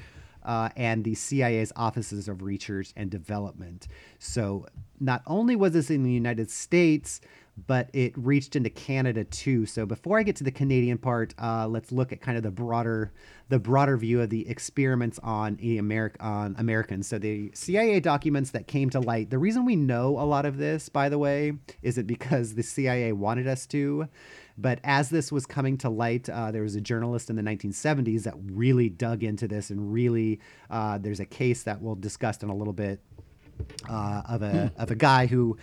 Uh, 0.47 0.71
and 0.77 1.05
the 1.05 1.15
CIA's 1.15 1.73
Offices 1.77 2.29
of 2.29 2.43
Research 2.43 2.93
and 2.97 3.11
Development. 3.11 3.87
So, 4.19 4.67
not 5.01 5.23
only 5.27 5.57
was 5.57 5.73
this 5.73 5.91
in 5.91 6.05
the 6.05 6.13
United 6.13 6.51
States, 6.51 7.21
but 7.67 7.89
it 7.95 8.13
reached 8.17 8.55
into 8.55 8.69
Canada 8.69 9.25
too. 9.25 9.65
So 9.65 9.87
before 9.87 10.19
I 10.19 10.23
get 10.23 10.37
to 10.37 10.45
the 10.45 10.51
Canadian 10.51 10.99
part, 10.99 11.35
uh, 11.43 11.67
let's 11.67 11.91
look 11.91 12.13
at 12.13 12.21
kind 12.21 12.37
of 12.37 12.43
the 12.43 12.51
broader 12.51 13.13
the 13.49 13.59
broader 13.59 13.97
view 13.97 14.21
of 14.21 14.29
the 14.29 14.49
experiments 14.49 15.21
on 15.23 15.57
Ameri- 15.57 16.17
on 16.21 16.57
Americans. 16.59 17.07
So 17.07 17.19
the 17.19 17.51
CIA 17.55 18.01
documents 18.01 18.51
that 18.51 18.67
came 18.67 18.91
to 18.91 19.01
light. 19.01 19.31
The 19.31 19.39
reason 19.39 19.65
we 19.65 19.77
know 19.77 20.19
a 20.19 20.27
lot 20.27 20.45
of 20.45 20.59
this, 20.59 20.89
by 20.89 21.09
the 21.09 21.19
way, 21.19 21.53
is 21.81 21.97
it 21.97 22.07
because 22.07 22.55
the 22.55 22.63
CIA 22.63 23.13
wanted 23.13 23.47
us 23.47 23.67
to. 23.67 24.09
But 24.59 24.81
as 24.85 25.11
this 25.11 25.31
was 25.31 25.45
coming 25.45 25.77
to 25.79 25.91
light, 25.91 26.29
uh, 26.29 26.51
there 26.51 26.63
was 26.63 26.77
a 26.77 26.81
journalist 26.81 27.29
in 27.29 27.37
the 27.37 27.43
1970s 27.43 28.23
that 28.23 28.35
really 28.51 28.89
dug 28.89 29.23
into 29.23 29.47
this 29.47 29.71
and 29.71 29.93
really 29.93 30.41
uh, 30.71 30.99
there's 30.99 31.21
a 31.21 31.27
case 31.27 31.63
that 31.65 31.83
we'll 31.83 31.95
discuss 31.95 32.43
in 32.43 32.49
a 32.49 32.55
little 32.55 32.73
bit 32.73 33.01
uh, 33.89 34.23
of 34.29 34.43
a 34.43 34.73
of 34.77 34.91
a 34.91 34.95
guy 34.95 35.27
who 35.27 35.57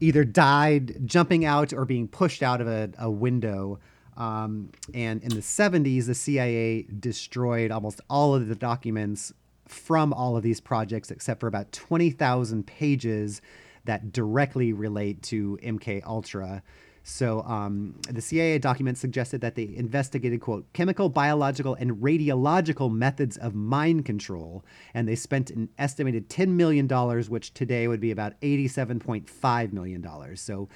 either 0.00 0.24
died 0.24 1.06
jumping 1.06 1.44
out 1.44 1.72
or 1.72 1.84
being 1.84 2.08
pushed 2.08 2.42
out 2.42 2.60
of 2.60 2.66
a, 2.66 2.90
a 2.98 3.10
window. 3.10 3.78
Um, 4.16 4.70
and 4.92 5.22
in 5.22 5.30
the 5.30 5.40
70s, 5.40 6.06
the 6.06 6.14
CIA 6.14 6.82
destroyed 6.82 7.70
almost 7.70 8.00
all 8.08 8.34
of 8.34 8.48
the 8.48 8.54
documents 8.54 9.32
from 9.66 10.12
all 10.12 10.36
of 10.36 10.42
these 10.42 10.60
projects 10.60 11.10
except 11.10 11.40
for 11.40 11.46
about 11.46 11.72
20,000 11.72 12.66
pages 12.66 13.40
that 13.86 14.12
directly 14.12 14.72
relate 14.72 15.22
to 15.22 15.58
MK 15.62 16.04
Ultra. 16.04 16.62
So 17.06 17.42
um, 17.42 17.94
the 18.08 18.22
CIA 18.22 18.58
document 18.58 18.96
suggested 18.96 19.42
that 19.42 19.56
they 19.56 19.70
investigated, 19.76 20.40
quote, 20.40 20.72
chemical, 20.72 21.10
biological, 21.10 21.74
and 21.74 21.92
radiological 21.98 22.90
methods 22.90 23.36
of 23.36 23.54
mind 23.54 24.06
control. 24.06 24.64
And 24.94 25.06
they 25.06 25.14
spent 25.14 25.50
an 25.50 25.68
estimated 25.78 26.30
$10 26.30 26.48
million, 26.48 26.88
which 27.28 27.52
today 27.52 27.88
would 27.88 28.00
be 28.00 28.10
about 28.10 28.40
$87.5 28.40 29.72
million. 29.74 30.36
So 30.36 30.70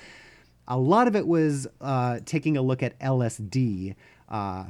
a 0.69 0.77
lot 0.79 1.09
of 1.09 1.17
it 1.17 1.27
was 1.27 1.67
uh, 1.81 2.21
taking 2.27 2.59
a 2.59 2.63
look 2.63 2.83
at 2.83 3.01
LSD. 3.01 3.95
Uh, 4.29 4.65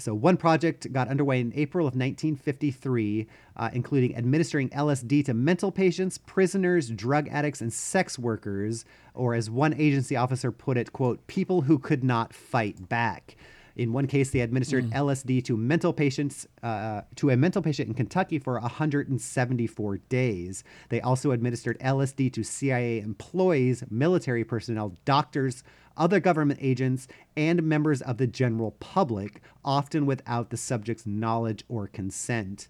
so, 0.00 0.14
one 0.14 0.36
project 0.36 0.92
got 0.92 1.08
underway 1.08 1.40
in 1.40 1.52
April 1.54 1.86
of 1.86 1.94
1953, 1.94 3.26
uh, 3.56 3.70
including 3.72 4.16
administering 4.16 4.68
LSD 4.70 5.24
to 5.26 5.34
mental 5.34 5.70
patients, 5.70 6.18
prisoners, 6.18 6.88
drug 6.90 7.28
addicts, 7.28 7.60
and 7.60 7.72
sex 7.72 8.18
workers, 8.18 8.84
or 9.14 9.34
as 9.34 9.50
one 9.50 9.74
agency 9.74 10.16
officer 10.16 10.50
put 10.50 10.76
it, 10.76 10.92
quote, 10.92 11.26
people 11.26 11.62
who 11.62 11.78
could 11.78 12.02
not 12.02 12.32
fight 12.32 12.88
back. 12.88 13.36
In 13.76 13.92
one 13.92 14.06
case, 14.06 14.30
they 14.30 14.40
administered 14.40 14.90
mm. 14.90 14.92
LSD 14.92 15.44
to 15.44 15.56
mental 15.56 15.92
patients 15.92 16.46
uh, 16.62 17.02
to 17.16 17.30
a 17.30 17.36
mental 17.36 17.62
patient 17.62 17.88
in 17.88 17.94
Kentucky 17.94 18.38
for 18.38 18.58
174 18.60 19.96
days. 20.08 20.64
They 20.88 21.00
also 21.00 21.30
administered 21.30 21.78
LSD 21.78 22.32
to 22.34 22.42
CIA 22.42 23.00
employees, 23.00 23.84
military 23.88 24.44
personnel, 24.44 24.96
doctors, 25.04 25.62
other 26.00 26.18
government 26.18 26.58
agents, 26.60 27.06
and 27.36 27.62
members 27.62 28.02
of 28.02 28.16
the 28.16 28.26
general 28.26 28.72
public, 28.80 29.40
often 29.64 30.06
without 30.06 30.50
the 30.50 30.56
subject's 30.56 31.06
knowledge 31.06 31.62
or 31.68 31.86
consent. 31.86 32.66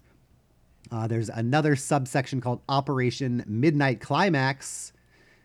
Uh, 0.91 1.07
there's 1.07 1.29
another 1.29 1.75
subsection 1.75 2.41
called 2.41 2.61
Operation 2.67 3.43
Midnight 3.47 4.01
Climax. 4.01 4.91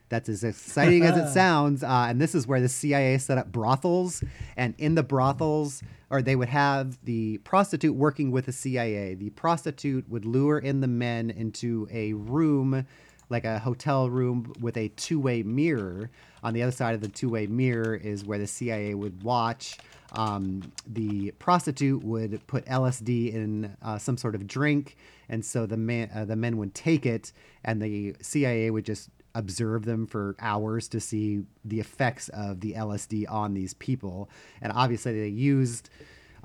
That's 0.09 0.29
as 0.29 0.43
exciting 0.43 1.05
as 1.05 1.17
it 1.17 1.33
sounds. 1.33 1.85
Uh, 1.85 2.07
and 2.09 2.21
this 2.21 2.35
is 2.35 2.47
where 2.47 2.61
the 2.61 2.69
CIA 2.69 3.19
set 3.19 3.39
up 3.39 3.53
brothels. 3.53 4.23
And 4.57 4.75
in 4.79 4.97
the 4.97 5.03
brothels, 5.05 5.83
or 6.11 6.23
they 6.23 6.37
would 6.37 6.49
have 6.49 6.99
the 7.05 7.39
prostitute 7.39 7.95
working 7.95 8.33
with 8.33 8.47
the 8.47 8.53
CIA. 8.53 9.15
The 9.15 9.31
prostitute 9.31 10.09
would 10.09 10.25
lure 10.25 10.59
in 10.59 10.81
the 10.81 10.89
men 10.89 11.31
into 11.31 11.89
a 11.93 12.13
room 12.15 12.87
like 13.29 13.45
a 13.45 13.59
hotel 13.59 14.09
room 14.09 14.53
with 14.61 14.77
a 14.77 14.89
two-way 14.91 15.43
mirror. 15.43 16.11
On 16.47 16.55
the 16.55 16.63
other 16.63 16.71
side 16.71 16.95
of 16.95 17.01
the 17.01 17.09
two-way 17.09 17.49
mirror 17.49 17.97
is 17.97 18.25
where 18.25 18.39
the 18.39 18.47
CIA 18.47 18.95
would 18.95 19.25
watch. 19.25 19.79
Um, 20.13 20.63
the 20.87 21.33
prostitute 21.41 22.05
would 22.05 22.41
put 22.47 22.65
LSD 22.67 23.35
in 23.35 23.77
uh, 23.83 23.99
some 23.99 24.17
sort 24.17 24.37
of 24.37 24.47
drink, 24.47 24.97
and 25.29 25.45
so 25.45 25.67
the 25.67 25.77
man, 25.77 26.09
uh, 26.15 26.25
the 26.25 26.37
men 26.37 26.57
would 26.59 26.73
take 26.73 27.05
it, 27.05 27.33
and 27.65 27.83
the 27.83 28.15
CIA 28.21 28.71
would 28.71 28.85
just 28.85 29.11
observe 29.35 29.87
them 29.87 30.07
for 30.07 30.37
hours 30.39 30.87
to 30.91 31.01
see 31.01 31.43
the 31.65 31.81
effects 31.81 32.29
of 32.29 32.61
the 32.61 32.75
LSD 32.75 33.29
on 33.29 33.53
these 33.53 33.75
people. 33.75 34.31
And 34.63 34.73
obviously, 34.73 35.19
they 35.19 35.27
used 35.27 35.91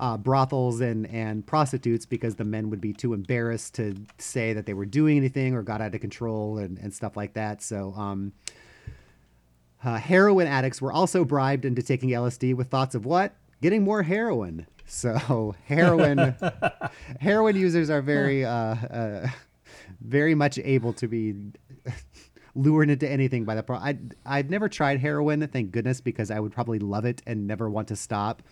uh, 0.00 0.16
brothels 0.16 0.80
and, 0.80 1.06
and 1.06 1.46
prostitutes 1.46 2.06
because 2.06 2.34
the 2.34 2.44
men 2.44 2.70
would 2.70 2.80
be 2.80 2.92
too 2.92 3.14
embarrassed 3.14 3.76
to 3.76 3.94
say 4.18 4.52
that 4.52 4.66
they 4.66 4.74
were 4.74 4.84
doing 4.84 5.16
anything 5.16 5.54
or 5.54 5.62
got 5.62 5.80
out 5.80 5.94
of 5.94 6.00
control 6.00 6.58
and, 6.58 6.76
and 6.78 6.92
stuff 6.92 7.16
like 7.16 7.34
that. 7.34 7.62
So, 7.62 7.94
um, 7.96 8.32
uh, 9.84 9.96
heroin 9.96 10.46
addicts 10.46 10.80
were 10.80 10.92
also 10.92 11.24
bribed 11.24 11.64
into 11.64 11.82
taking 11.82 12.10
LSD 12.10 12.54
with 12.54 12.68
thoughts 12.68 12.94
of 12.94 13.04
what? 13.04 13.34
Getting 13.60 13.82
more 13.82 14.02
heroin. 14.02 14.66
So, 14.86 15.54
heroin 15.66 16.34
heroin 17.20 17.56
users 17.56 17.90
are 17.90 18.02
very 18.02 18.44
uh, 18.44 18.50
uh, 18.52 19.28
very 20.00 20.34
much 20.34 20.58
able 20.58 20.92
to 20.94 21.08
be 21.08 21.34
lured 22.54 22.90
into 22.90 23.08
anything 23.08 23.44
by 23.44 23.54
the 23.54 23.62
pro. 23.62 23.76
I 23.76 23.98
I've 24.26 24.50
never 24.50 24.68
tried 24.68 25.00
heroin, 25.00 25.46
thank 25.48 25.70
goodness, 25.70 26.00
because 26.00 26.30
I 26.30 26.40
would 26.40 26.52
probably 26.52 26.78
love 26.78 27.04
it 27.04 27.22
and 27.26 27.46
never 27.46 27.70
want 27.70 27.88
to 27.88 27.96
stop. 27.96 28.42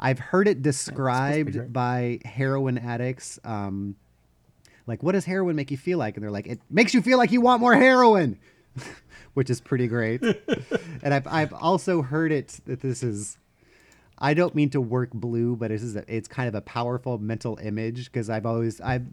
I've 0.00 0.18
heard 0.18 0.48
it 0.48 0.62
described 0.62 1.72
by 1.72 2.18
heroin 2.24 2.78
addicts. 2.78 3.38
Um, 3.44 3.96
like, 4.86 5.02
what 5.02 5.12
does 5.12 5.24
heroin 5.24 5.56
make 5.56 5.70
you 5.70 5.76
feel 5.76 5.98
like? 5.98 6.16
And 6.16 6.22
they're 6.22 6.30
like, 6.30 6.46
it 6.46 6.60
makes 6.68 6.92
you 6.92 7.00
feel 7.00 7.16
like 7.16 7.30
you 7.32 7.40
want 7.40 7.60
more 7.60 7.74
heroin, 7.74 8.38
which 9.34 9.50
is 9.50 9.60
pretty 9.60 9.86
great. 9.86 10.22
and 11.02 11.14
I've 11.14 11.26
I've 11.26 11.52
also 11.52 12.02
heard 12.02 12.32
it 12.32 12.60
that 12.66 12.80
this 12.80 13.02
is. 13.02 13.38
I 14.16 14.32
don't 14.32 14.54
mean 14.54 14.70
to 14.70 14.80
work 14.80 15.10
blue, 15.12 15.56
but 15.56 15.72
it's 15.72 15.82
just 15.82 15.96
a, 15.96 16.04
it's 16.06 16.28
kind 16.28 16.48
of 16.48 16.54
a 16.54 16.60
powerful 16.60 17.18
mental 17.18 17.58
image 17.60 18.06
because 18.06 18.30
I've 18.30 18.46
always 18.46 18.80
I've 18.80 19.06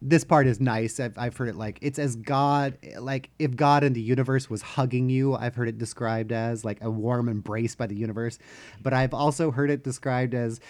this 0.00 0.22
part 0.22 0.46
is 0.46 0.60
nice. 0.60 1.00
I've, 1.00 1.18
I've 1.18 1.36
heard 1.36 1.48
it 1.48 1.56
like 1.56 1.78
it's 1.82 1.98
as 1.98 2.14
God, 2.14 2.78
like 2.98 3.30
if 3.38 3.56
God 3.56 3.82
in 3.82 3.92
the 3.94 4.00
universe 4.00 4.48
was 4.48 4.62
hugging 4.62 5.10
you. 5.10 5.34
I've 5.34 5.56
heard 5.56 5.68
it 5.68 5.78
described 5.78 6.32
as 6.32 6.64
like 6.64 6.78
a 6.82 6.90
warm 6.90 7.28
embrace 7.28 7.74
by 7.74 7.86
the 7.86 7.96
universe, 7.96 8.38
but 8.80 8.92
I've 8.92 9.12
also 9.12 9.50
heard 9.50 9.70
it 9.70 9.82
described 9.82 10.34
as 10.34 10.60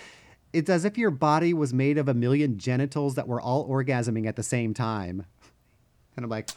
it's 0.53 0.70
as 0.70 0.86
if 0.86 0.97
your 0.97 1.11
body 1.11 1.53
was 1.53 1.74
made 1.74 1.99
of 1.99 2.09
a 2.09 2.14
million 2.14 2.59
genitals 2.59 3.16
that 3.16 3.28
were 3.28 3.41
all 3.41 3.68
orgasming 3.68 4.26
at 4.26 4.36
the 4.36 4.43
same 4.43 4.72
time. 4.72 5.26
And 6.16 6.24
I'm 6.24 6.30
like, 6.30 6.49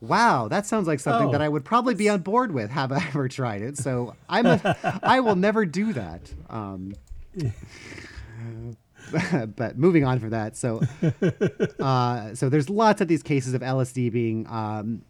wow, 0.00 0.48
that 0.48 0.66
sounds 0.66 0.86
like 0.86 1.00
something 1.00 1.28
Oh. 1.28 1.32
that 1.32 1.42
I 1.42 1.48
would 1.48 1.64
probably 1.64 1.94
be 1.94 2.08
on 2.08 2.20
board 2.20 2.52
with. 2.52 2.70
Have 2.70 2.92
I 2.92 2.96
ever 3.08 3.28
tried 3.28 3.62
it? 3.62 3.76
So 3.78 4.14
I'm 4.28 4.46
a, 4.46 5.00
I 5.02 5.20
will 5.20 5.36
never 5.36 5.64
do 5.66 5.92
that. 5.92 6.32
Um, 6.50 6.94
but 9.56 9.78
moving 9.78 10.04
on 10.04 10.18
from 10.18 10.30
that, 10.30 10.56
so 10.56 10.82
uh, 11.80 12.34
so 12.34 12.48
there's 12.48 12.68
lots 12.68 13.00
of 13.00 13.08
these 13.08 13.22
cases 13.22 13.54
of 13.54 13.62
LSD 13.62 14.12
being 14.12 14.46
um, 14.48 15.02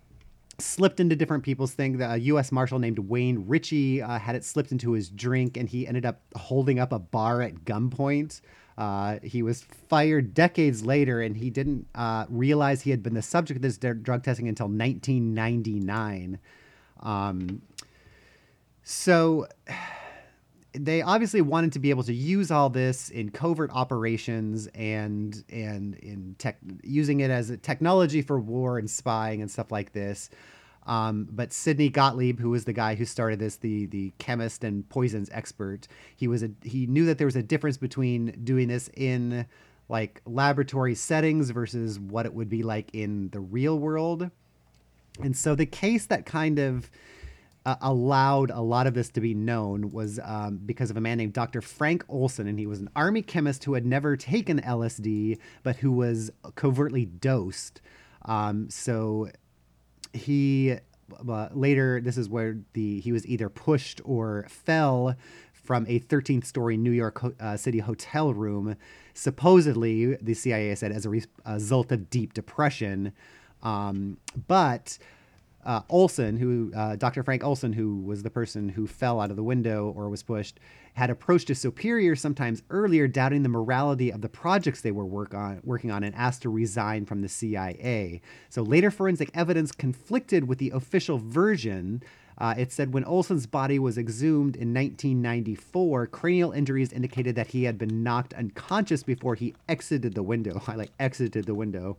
slipped 0.59 1.01
into 1.01 1.17
different 1.17 1.45
people's 1.45 1.73
thing. 1.73 1.99
The 1.99 2.19
U.S. 2.21 2.53
Marshal 2.53 2.79
named 2.79 2.99
Wayne 3.01 3.45
Ritchie 3.47 4.03
uh, 4.03 4.19
had 4.19 4.37
it 4.37 4.45
slipped 4.45 4.73
into 4.73 4.93
his 4.93 5.09
drink, 5.11 5.57
and 5.57 5.69
he 5.69 5.87
ended 5.87 6.07
up 6.07 6.21
holding 6.37 6.79
up 6.79 6.93
a 6.93 6.99
bar 6.99 7.43
at 7.43 7.65
gunpoint. 7.65 8.41
Uh, 8.79 9.19
he 9.25 9.43
was 9.43 9.63
fired 9.89 10.33
decades 10.35 10.85
later, 10.85 11.21
and 11.21 11.37
he 11.37 11.51
didn't 11.51 11.89
uh, 11.97 12.27
realize 12.29 12.83
he 12.83 12.91
had 12.91 13.03
been 13.03 13.15
the 13.15 13.23
subject 13.23 13.57
of 13.57 13.63
this 13.63 13.77
d- 13.77 13.93
drug 14.01 14.23
testing 14.23 14.47
until 14.47 14.67
1999. 14.69 16.39
Um, 17.01 17.61
so 18.85 19.49
they 20.73 21.03
obviously 21.03 21.41
wanted 21.41 21.73
to 21.73 21.81
be 21.81 21.91
able 21.91 22.05
to 22.05 22.15
use 22.15 22.53
all 22.53 22.71
this 22.71 23.11
in 23.11 23.31
covert 23.31 23.71
operations 23.73 24.69
and 24.69 25.45
and 25.51 25.97
in 25.97 26.37
tech 26.39 26.59
using 26.85 27.19
it 27.19 27.33
as 27.33 27.51
a 27.51 27.57
technology 27.57 28.23
for 28.23 28.39
war 28.39 28.79
and 28.79 28.89
spying 28.89 29.43
and 29.43 29.51
stuff 29.51 29.73
like 29.73 29.93
this. 29.93 30.31
Um, 30.89 31.29
but 31.31 31.53
Sidney 31.53 31.91
Gottlieb, 31.91 32.41
who 32.41 32.51
was 32.51 32.65
the 32.65 32.73
guy 32.73 32.95
who 32.95 33.05
started 33.05 33.39
this, 33.39 33.57
the 33.57 33.87
the 33.87 34.13
chemist 34.19 34.65
and 34.65 34.89
poisons 34.89 35.29
expert, 35.33 35.87
he 36.17 36.27
was 36.27 36.43
a 36.43 36.51
he 36.63 36.87
knew 36.87 37.05
that 37.07 37.19
there 37.19 37.27
was 37.27 37.37
a 37.37 37.43
difference 37.43 37.77
between 37.77 38.41
doing 38.43 38.69
this 38.69 38.89
in 38.97 39.47
like 39.91 40.23
laboratory 40.25 40.95
settings 40.95 41.51
versus 41.51 42.01
what 42.01 42.27
it 42.27 42.33
would 42.33 42.49
be 42.49 42.63
like 42.63 42.91
in 42.95 43.29
the 43.31 43.41
real 43.41 43.79
world. 43.79 44.31
And 45.23 45.37
so 45.37 45.55
the 45.55 45.67
case 45.67 46.07
that 46.07 46.27
kind 46.27 46.59
of 46.59 46.91
uh, 47.67 47.77
allowed 47.83 48.51
a 48.51 48.61
lot 48.61 48.87
of 48.87 48.95
this 48.95 49.11
to 49.11 49.21
be 49.21 49.35
known 49.35 49.91
was 49.91 50.19
um, 50.23 50.59
because 50.65 50.91
of 50.91 50.97
a 50.97 51.01
man 51.01 51.19
named 51.19 51.33
Dr. 51.35 51.61
Frank 51.61 52.05
Olson, 52.09 52.47
and 52.47 52.59
he 52.59 52.67
was 52.67 52.81
an 52.81 52.89
army 52.97 53.21
chemist 53.21 53.65
who 53.65 53.75
had 53.75 53.85
never 53.85 54.17
taken 54.17 54.61
LSD, 54.61 55.39
but 55.63 55.77
who 55.77 55.93
was 55.93 56.31
covertly 56.55 57.05
dosed. 57.05 57.81
Um, 58.25 58.71
so 58.71 59.29
he 60.13 60.79
uh, 61.29 61.49
later, 61.53 62.01
this 62.01 62.17
is 62.19 62.29
where 62.29 62.59
the 62.75 63.01
he 63.01 63.13
was 63.13 63.27
either 63.27 63.49
pushed 63.49 64.01
or 64.05 64.47
fell 64.49 65.15
from 65.53 65.85
a 65.87 66.01
13th 66.01 66.47
story 66.47 66.77
New 66.77 66.91
York 66.91 67.23
uh, 67.41 67.57
City 67.57 67.79
hotel 67.79 68.33
room, 68.33 68.77
supposedly 69.15 70.15
the 70.17 70.35
CIA 70.35 70.75
said 70.75 70.93
as 70.93 71.05
a 71.05 71.11
re- 71.11 71.25
result 71.47 71.93
of 71.93 72.09
deep 72.09 72.33
depression. 72.33 73.13
Um, 73.63 74.19
but 74.47 74.99
uh, 75.65 75.83
Olson, 75.91 76.39
who 76.39 76.73
uh, 76.75 76.97
Dr. 76.97 77.23
Frank 77.23 77.45
Olson, 77.45 77.75
who 77.75 77.99
was 77.99 78.23
the 78.23 78.31
person 78.31 78.71
who 78.71 78.87
fell 78.87 79.21
out 79.21 79.31
of 79.31 79.37
the 79.37 79.43
window 79.43 79.93
or 79.95 80.09
was 80.09 80.23
pushed, 80.23 80.59
had 80.99 81.11
approached 81.11 81.47
his 81.47 81.61
superior 81.61 82.17
sometimes 82.17 82.63
earlier, 82.71 83.07
doubting 83.07 83.45
the 83.45 83.49
morality 83.49 84.11
of 84.11 84.21
the 84.21 84.29
projects 84.29 84.81
they 84.81 84.91
were 84.91 85.07
work 85.07 85.33
on, 85.33 85.61
working 85.63 85.93
on, 85.93 86.03
and 86.03 86.13
asked 86.17 86.43
to 86.43 86.49
resign 86.49 87.07
from 87.07 87.23
the 87.23 87.29
CIA. 87.29 88.21
So 88.49 88.63
later 88.63 88.91
forensic 88.91 89.31
evidence 89.33 89.71
conflicted 89.71 90.49
with 90.49 90.59
the 90.59 90.71
official 90.71 91.19
version. 91.19 92.03
Uh, 92.37 92.55
it 92.59 92.73
said 92.73 92.93
when 92.93 93.05
Olson's 93.05 93.47
body 93.47 93.79
was 93.79 93.97
exhumed 93.97 94.57
in 94.57 94.75
1994, 94.75 96.09
cranial 96.09 96.51
injuries 96.51 96.93
indicated 96.93 97.37
that 97.37 97.47
he 97.47 97.63
had 97.63 97.79
been 97.79 98.03
knocked 98.03 98.35
unconscious 98.35 99.05
before 99.05 99.37
he 99.37 99.55
exited 99.69 100.15
the 100.15 100.23
window. 100.25 100.61
I 100.67 100.75
like 100.75 100.91
exited 100.99 101.47
the 101.47 101.55
window. 101.55 101.97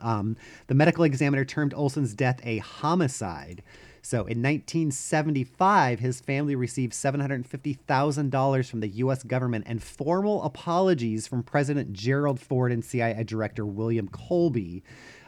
Um, 0.00 0.36
the 0.66 0.74
medical 0.74 1.04
examiner 1.04 1.44
termed 1.44 1.74
Olson's 1.74 2.14
death 2.14 2.40
a 2.42 2.58
homicide. 2.58 3.62
So 4.02 4.18
in 4.18 4.42
1975, 4.42 6.00
his 6.00 6.20
family 6.20 6.54
received 6.54 6.92
$750,000 6.92 8.70
from 8.70 8.80
the 8.80 8.88
U.S. 8.88 9.22
government 9.22 9.64
and 9.66 9.82
formal 9.82 10.42
apologies 10.42 11.26
from 11.26 11.42
President 11.42 11.92
Gerald 11.92 12.40
Ford 12.40 12.72
and 12.72 12.84
CIA 12.84 13.24
Director 13.24 13.66
William 13.66 14.08
Colby. 14.08 14.82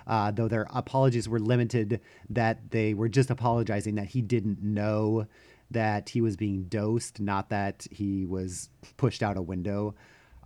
Uh, 0.07 0.31
though 0.31 0.49
their 0.49 0.67
apologies 0.71 1.29
were 1.29 1.39
limited, 1.39 2.01
that 2.29 2.71
they 2.71 2.95
were 2.95 3.09
just 3.09 3.31
apologizing 3.31 3.95
that 3.95 4.09
he 4.09 4.23
didn't 4.23 4.63
know 4.63 5.27
that 5.71 6.09
he 6.09 6.21
was 6.21 6.37
being 6.37 6.65
dosed, 6.65 7.21
not 7.21 7.49
that 7.51 7.87
he 7.91 8.27
was 8.27 8.71
pushed 8.97 9.23
out 9.23 9.37
a 9.37 9.43
window. 9.43 9.95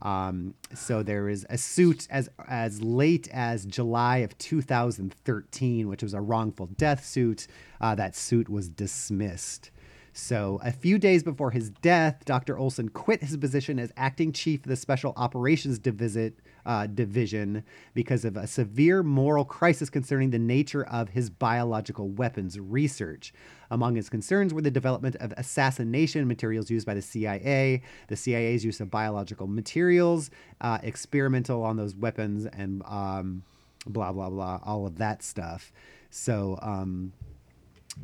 Um, 0.04 0.54
so 0.74 1.02
there 1.02 1.28
is 1.30 1.46
a 1.48 1.56
suit 1.56 2.06
as 2.10 2.28
as 2.46 2.82
late 2.82 3.28
as 3.32 3.64
July 3.64 4.18
of 4.18 4.36
2013, 4.38 5.88
which 5.88 6.02
was 6.02 6.14
a 6.14 6.20
wrongful 6.20 6.66
death 6.66 7.04
suit. 7.04 7.46
Uh, 7.80 7.94
that 7.94 8.14
suit 8.14 8.48
was 8.48 8.68
dismissed. 8.68 9.70
So 10.12 10.60
a 10.62 10.70
few 10.70 10.98
days 10.98 11.24
before 11.24 11.50
his 11.50 11.70
death, 11.70 12.24
Dr. 12.24 12.56
Olson 12.56 12.88
quit 12.88 13.22
his 13.22 13.36
position 13.36 13.80
as 13.80 13.92
acting 13.96 14.30
chief 14.30 14.60
of 14.60 14.68
the 14.68 14.76
Special 14.76 15.12
Operations 15.16 15.80
Divisit, 15.80 16.34
uh, 16.66 16.86
Division 16.86 17.64
because 17.94 18.24
of 18.24 18.36
a 18.36 18.46
severe 18.46 19.02
moral 19.02 19.44
crisis 19.44 19.90
concerning 19.90 20.30
the 20.30 20.38
nature 20.38 20.84
of 20.84 21.10
his 21.10 21.30
biological 21.30 22.08
weapons 22.08 22.58
research. 22.58 23.32
Among 23.70 23.96
his 23.96 24.08
concerns 24.08 24.54
were 24.54 24.62
the 24.62 24.70
development 24.70 25.16
of 25.16 25.32
assassination 25.36 26.26
materials 26.28 26.70
used 26.70 26.86
by 26.86 26.94
the 26.94 27.02
CIA, 27.02 27.82
the 28.08 28.16
CIA's 28.16 28.64
use 28.64 28.80
of 28.80 28.90
biological 28.90 29.46
materials, 29.46 30.30
uh, 30.60 30.78
experimental 30.82 31.62
on 31.62 31.76
those 31.76 31.94
weapons, 31.94 32.46
and 32.46 32.82
um, 32.86 33.42
blah, 33.86 34.12
blah, 34.12 34.30
blah, 34.30 34.60
all 34.64 34.86
of 34.86 34.98
that 34.98 35.22
stuff. 35.22 35.72
So, 36.10 36.58
um, 36.62 37.12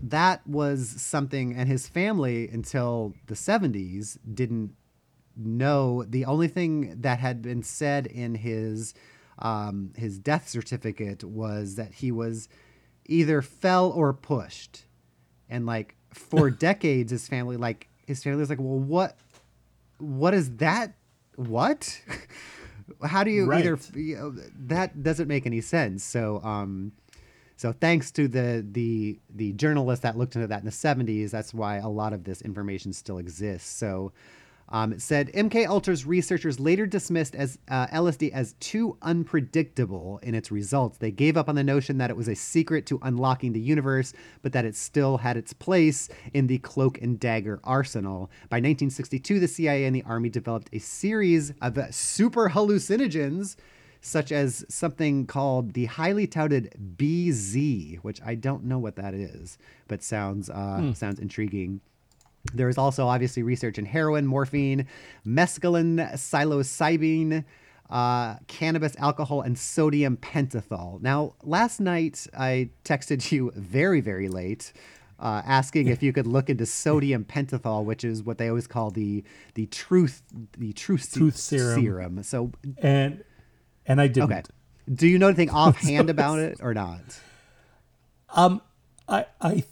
that 0.02 0.46
was 0.46 0.88
something, 0.88 1.54
and 1.54 1.68
his 1.68 1.88
family 1.88 2.48
until 2.48 3.14
the 3.26 3.34
70s 3.34 4.18
didn't 4.32 4.74
know. 5.44 6.04
The 6.04 6.24
only 6.24 6.48
thing 6.48 7.00
that 7.00 7.18
had 7.18 7.42
been 7.42 7.62
said 7.62 8.06
in 8.06 8.34
his 8.34 8.94
um, 9.38 9.92
his 9.96 10.18
death 10.18 10.48
certificate 10.48 11.24
was 11.24 11.76
that 11.76 11.92
he 11.94 12.12
was 12.12 12.48
either 13.06 13.42
fell 13.42 13.90
or 13.90 14.12
pushed, 14.12 14.84
and 15.48 15.66
like 15.66 15.96
for 16.12 16.50
decades, 16.68 17.10
his 17.10 17.26
family 17.28 17.56
like 17.56 17.88
his 18.06 18.22
family 18.22 18.40
was 18.40 18.50
like, 18.50 18.58
well, 18.58 18.78
what, 18.78 19.16
what 19.98 20.34
is 20.34 20.56
that? 20.56 20.94
What? 21.36 22.00
How 23.04 23.24
do 23.24 23.30
you 23.30 23.46
Right. 23.46 23.64
either 23.64 23.78
you 23.94 24.16
know, 24.16 24.34
that 24.66 25.02
doesn't 25.02 25.28
make 25.28 25.46
any 25.46 25.60
sense. 25.60 26.02
So 26.04 26.40
um, 26.42 26.92
So 27.56 27.72
thanks 27.72 28.10
to 28.12 28.26
the 28.28 28.66
the 28.70 29.18
the 29.34 29.52
journalist 29.52 30.02
that 30.02 30.18
looked 30.18 30.34
into 30.34 30.48
that 30.48 30.60
in 30.60 30.64
the 30.66 30.72
70s, 30.72 31.30
that's 31.30 31.54
why 31.54 31.76
a 31.76 31.88
lot 31.88 32.12
of 32.12 32.24
this 32.24 32.42
information 32.42 32.92
still 32.92 33.18
exists. 33.18 33.70
So 33.70 34.12
um, 34.70 34.92
it 34.92 35.02
said 35.02 35.32
MK 35.32 35.66
Ultra's 35.66 36.06
researchers 36.06 36.60
later 36.60 36.86
dismissed 36.86 37.34
as 37.34 37.58
uh, 37.68 37.88
LSD 37.88 38.30
as 38.32 38.54
too 38.60 38.96
unpredictable 39.02 40.20
in 40.22 40.34
its 40.34 40.52
results. 40.52 40.98
They 40.98 41.10
gave 41.10 41.36
up 41.36 41.48
on 41.48 41.56
the 41.56 41.64
notion 41.64 41.98
that 41.98 42.10
it 42.10 42.16
was 42.16 42.28
a 42.28 42.36
secret 42.36 42.86
to 42.86 42.98
unlocking 43.02 43.52
the 43.52 43.60
universe, 43.60 44.12
but 44.42 44.52
that 44.52 44.64
it 44.64 44.76
still 44.76 45.18
had 45.18 45.36
its 45.36 45.52
place 45.52 46.08
in 46.34 46.46
the 46.46 46.58
cloak 46.58 47.02
and 47.02 47.18
dagger 47.18 47.60
arsenal. 47.64 48.30
By 48.48 48.56
1962, 48.56 49.40
the 49.40 49.48
CIA 49.48 49.84
and 49.86 49.96
the 49.96 50.04
Army 50.04 50.28
developed 50.28 50.70
a 50.72 50.78
series 50.78 51.52
of 51.60 51.78
super 51.92 52.50
hallucinogens 52.50 53.56
such 54.02 54.32
as 54.32 54.64
something 54.68 55.26
called 55.26 55.74
the 55.74 55.84
highly 55.84 56.26
touted 56.26 56.72
BZ, 56.96 57.98
which 57.98 58.20
I 58.24 58.34
don't 58.34 58.64
know 58.64 58.78
what 58.78 58.96
that 58.96 59.14
is, 59.14 59.58
but 59.88 60.02
sounds 60.02 60.48
uh, 60.48 60.94
sounds 60.94 61.18
intriguing. 61.18 61.80
There 62.54 62.68
is 62.68 62.78
also 62.78 63.06
obviously 63.06 63.42
research 63.42 63.78
in 63.78 63.84
heroin, 63.84 64.26
morphine, 64.26 64.86
mescaline, 65.26 66.12
psilocybin, 66.14 67.44
uh, 67.90 68.36
cannabis, 68.46 68.96
alcohol, 68.98 69.42
and 69.42 69.58
sodium 69.58 70.16
pentothal. 70.16 71.00
Now, 71.02 71.34
last 71.42 71.80
night 71.80 72.26
I 72.36 72.70
texted 72.84 73.30
you 73.30 73.52
very, 73.54 74.00
very 74.00 74.28
late. 74.28 74.72
Uh, 75.18 75.42
asking 75.44 75.88
if 75.88 76.02
you 76.02 76.14
could 76.14 76.26
look 76.26 76.48
into 76.48 76.64
sodium 76.64 77.24
pentothal, 77.26 77.84
which 77.84 78.04
is 78.04 78.22
what 78.22 78.38
they 78.38 78.48
always 78.48 78.66
call 78.66 78.90
the 78.90 79.22
the 79.54 79.66
truth 79.66 80.22
the 80.56 80.72
truth, 80.72 81.02
se- 81.02 81.28
serum. 81.36 81.82
serum. 81.82 82.22
So, 82.22 82.52
and 82.78 83.22
and 83.84 84.00
I 84.00 84.06
didn't. 84.06 84.32
okay, 84.32 84.42
do 84.90 85.06
you 85.06 85.18
know 85.18 85.26
anything 85.26 85.50
offhand 85.50 86.08
about 86.08 86.38
it 86.38 86.58
or 86.62 86.72
not? 86.72 87.02
Um, 88.32 88.62
I 89.08 89.26
I 89.40 89.64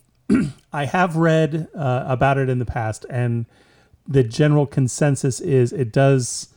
I 0.72 0.84
have 0.84 1.16
read 1.16 1.68
uh, 1.74 2.04
about 2.06 2.38
it 2.38 2.48
in 2.48 2.58
the 2.58 2.66
past, 2.66 3.06
and 3.08 3.46
the 4.06 4.22
general 4.22 4.66
consensus 4.66 5.40
is 5.40 5.72
it 5.72 5.92
does 5.92 6.48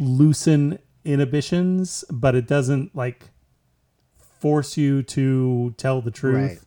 loosen 0.00 0.78
inhibitions, 1.04 2.04
but 2.10 2.34
it 2.34 2.46
doesn't 2.46 2.94
like 2.94 3.30
force 4.40 4.76
you 4.76 5.02
to 5.02 5.74
tell 5.76 6.00
the 6.00 6.10
truth. 6.10 6.34
Right. 6.36 6.58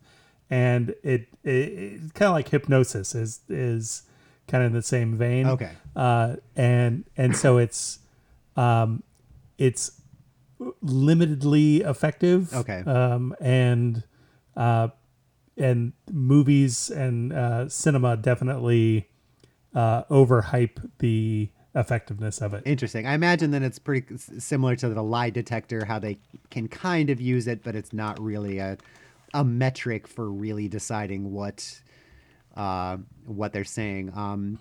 And 0.49 0.89
it, 1.03 1.27
it 1.43 1.49
it's 1.49 2.11
kind 2.11 2.27
of 2.27 2.33
like 2.33 2.49
hypnosis 2.49 3.15
is 3.15 3.39
is 3.47 4.03
kind 4.47 4.63
of 4.63 4.67
in 4.67 4.73
the 4.73 4.81
same 4.81 5.15
vein. 5.15 5.47
Okay. 5.47 5.71
Uh, 5.95 6.35
and 6.55 7.05
and 7.15 7.35
so 7.35 7.57
it's 7.57 7.99
um, 8.57 9.03
it's 9.57 10.01
limitedly 10.83 11.87
effective. 11.87 12.53
Okay. 12.53 12.83
Um, 12.85 13.33
and 13.39 14.03
uh, 14.57 14.89
and 15.57 15.93
movies 16.11 16.89
and 16.89 17.33
uh, 17.33 17.69
cinema 17.69 18.17
definitely 18.17 19.09
uh, 19.75 20.03
overhype 20.05 20.89
the 20.99 21.49
effectiveness 21.75 22.41
of 22.41 22.53
it. 22.53 22.63
Interesting. 22.65 23.07
I 23.07 23.13
imagine 23.13 23.51
that 23.51 23.61
it's 23.61 23.79
pretty 23.79 24.17
similar 24.17 24.75
to 24.77 24.89
the 24.89 25.01
lie 25.01 25.29
detector, 25.29 25.85
how 25.85 25.99
they 25.99 26.17
can 26.49 26.67
kind 26.67 27.09
of 27.09 27.21
use 27.21 27.47
it, 27.47 27.63
but 27.63 27.75
it's 27.75 27.93
not 27.93 28.19
really 28.19 28.57
a 28.59 28.77
a 29.33 29.45
metric 29.45 30.07
for 30.07 30.29
really 30.29 30.67
deciding 30.67 31.31
what 31.31 31.81
uh, 32.55 32.97
what 33.25 33.53
they're 33.53 33.63
saying. 33.63 34.11
Um, 34.15 34.59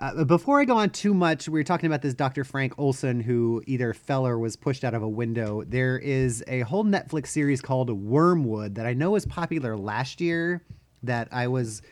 uh, 0.00 0.24
before 0.24 0.60
I 0.60 0.64
go 0.64 0.78
on 0.78 0.90
too 0.90 1.12
much, 1.12 1.46
we 1.48 1.60
were 1.60 1.64
talking 1.64 1.86
about 1.86 2.00
this 2.00 2.14
Dr. 2.14 2.42
Frank 2.42 2.72
Olson 2.78 3.20
who 3.20 3.62
either 3.66 3.92
fell 3.92 4.26
or 4.26 4.38
was 4.38 4.56
pushed 4.56 4.82
out 4.82 4.94
of 4.94 5.02
a 5.02 5.08
window. 5.08 5.62
There 5.66 5.98
is 5.98 6.42
a 6.48 6.60
whole 6.60 6.84
Netflix 6.84 7.26
series 7.28 7.60
called 7.60 7.90
Wormwood 7.90 8.76
that 8.76 8.86
I 8.86 8.94
know 8.94 9.10
was 9.10 9.26
popular 9.26 9.76
last 9.76 10.20
year 10.20 10.64
that 11.02 11.28
I 11.30 11.48
was 11.48 11.82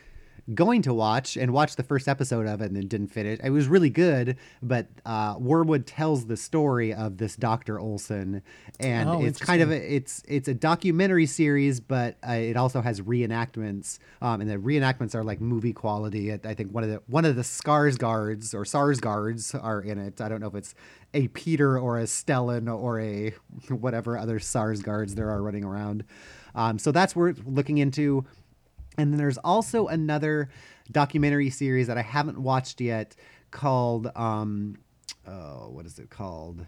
going 0.53 0.81
to 0.83 0.93
watch 0.93 1.37
and 1.37 1.51
watched 1.51 1.77
the 1.77 1.83
first 1.83 2.07
episode 2.07 2.47
of 2.47 2.61
it 2.61 2.65
and 2.65 2.75
then 2.75 2.87
didn't 2.87 3.09
finish. 3.09 3.39
It 3.43 3.49
was 3.51 3.67
really 3.67 3.89
good, 3.89 4.37
but 4.61 4.87
uh, 5.05 5.35
Wormwood 5.39 5.85
tells 5.85 6.25
the 6.25 6.37
story 6.37 6.93
of 6.93 7.17
this 7.17 7.35
Dr. 7.35 7.79
Olson, 7.79 8.41
and 8.79 9.09
Oh, 9.09 9.23
it's 9.23 9.39
kind 9.39 9.61
of 9.61 9.71
a, 9.71 9.95
it's 9.95 10.23
it's 10.27 10.47
a 10.47 10.53
documentary 10.53 11.25
series, 11.25 11.79
but 11.79 12.17
uh, 12.27 12.33
it 12.33 12.57
also 12.57 12.81
has 12.81 13.01
reenactments, 13.01 13.99
um, 14.21 14.41
and 14.41 14.49
the 14.49 14.57
reenactments 14.57 15.15
are 15.15 15.23
like 15.23 15.39
movie 15.41 15.73
quality. 15.73 16.31
I 16.33 16.39
I 16.43 16.53
think 16.53 16.73
one 16.73 16.83
of 16.83 16.89
the 16.89 17.01
one 17.07 17.25
of 17.25 17.35
the 17.35 17.43
Skarsgårds 17.43 18.53
or 18.53 18.63
Sarsgaards 18.63 19.61
are 19.61 19.81
in 19.81 19.97
it. 19.99 20.21
I 20.21 20.29
don't 20.29 20.41
know 20.41 20.47
if 20.47 20.55
it's 20.55 20.75
a 21.13 21.27
Peter 21.29 21.79
or 21.79 21.99
a 21.99 22.03
Stellan 22.03 22.71
or 22.73 22.99
a 22.99 23.33
whatever 23.69 24.17
other 24.17 24.39
Sarsgaards 24.39 25.15
there 25.15 25.29
are 25.29 25.41
running 25.41 25.63
around. 25.63 26.03
Um, 26.55 26.79
so 26.79 26.91
that's 26.91 27.15
worth 27.15 27.41
looking 27.45 27.77
into. 27.77 28.25
And 28.99 29.13
then 29.13 29.17
there's 29.17 29.37
also 29.39 29.87
another 29.87 30.49
documentary 30.91 31.49
series 31.49 31.87
that 31.87 31.97
I 31.97 32.01
haven't 32.01 32.37
watched 32.37 32.81
yet 32.81 33.15
called 33.51 34.11
um 34.15 34.77
oh, 35.27 35.69
what 35.69 35.85
is 35.85 35.99
it 35.99 36.09
called? 36.09 36.65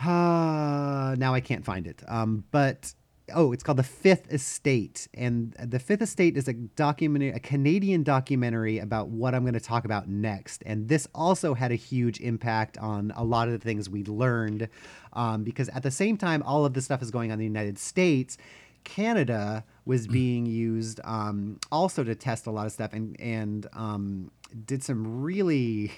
Uh, 0.00 1.16
now 1.18 1.34
I 1.34 1.40
can't 1.40 1.64
find 1.64 1.86
it. 1.86 2.02
Um, 2.06 2.44
but 2.50 2.94
oh, 3.34 3.52
it's 3.52 3.62
called 3.62 3.78
The 3.78 3.82
Fifth 3.82 4.32
Estate, 4.32 5.08
and 5.12 5.52
The 5.58 5.78
Fifth 5.78 6.02
Estate 6.02 6.36
is 6.36 6.48
a 6.48 6.52
documentary, 6.52 7.30
a 7.30 7.40
Canadian 7.40 8.04
documentary 8.04 8.78
about 8.78 9.08
what 9.08 9.34
I'm 9.34 9.42
going 9.42 9.54
to 9.54 9.60
talk 9.60 9.84
about 9.84 10.08
next. 10.08 10.62
And 10.64 10.88
this 10.88 11.08
also 11.14 11.54
had 11.54 11.72
a 11.72 11.74
huge 11.74 12.20
impact 12.20 12.78
on 12.78 13.12
a 13.16 13.24
lot 13.24 13.48
of 13.48 13.52
the 13.52 13.58
things 13.58 13.90
we 13.90 14.04
learned, 14.04 14.68
um, 15.12 15.42
because 15.42 15.68
at 15.70 15.82
the 15.82 15.90
same 15.90 16.16
time, 16.16 16.42
all 16.44 16.64
of 16.64 16.74
this 16.74 16.84
stuff 16.84 17.02
is 17.02 17.10
going 17.10 17.30
on 17.30 17.34
in 17.34 17.38
the 17.40 17.44
United 17.44 17.78
States. 17.78 18.38
Canada 18.84 19.64
was 19.88 20.06
being 20.06 20.44
used 20.44 21.00
um, 21.04 21.58
also 21.72 22.04
to 22.04 22.14
test 22.14 22.46
a 22.46 22.50
lot 22.50 22.66
of 22.66 22.72
stuff 22.72 22.92
and 22.92 23.18
and 23.18 23.66
um, 23.72 24.30
did 24.66 24.84
some 24.84 25.22
really 25.22 25.90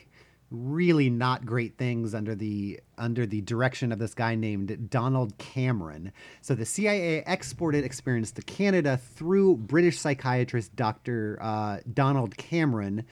really 0.52 1.10
not 1.10 1.44
great 1.44 1.76
things 1.76 2.14
under 2.14 2.36
the 2.36 2.78
under 2.96 3.26
the 3.26 3.40
direction 3.40 3.90
of 3.90 3.98
this 3.98 4.14
guy 4.14 4.36
named 4.36 4.88
Donald 4.90 5.36
Cameron. 5.38 6.12
So 6.40 6.54
the 6.54 6.64
CIA 6.64 7.24
exported 7.26 7.84
experience 7.84 8.30
to 8.32 8.42
Canada 8.42 8.96
through 8.96 9.56
British 9.56 9.98
psychiatrist 9.98 10.74
Dr. 10.76 11.38
Uh, 11.40 11.78
Donald 11.92 12.36
Cameron, 12.36 13.04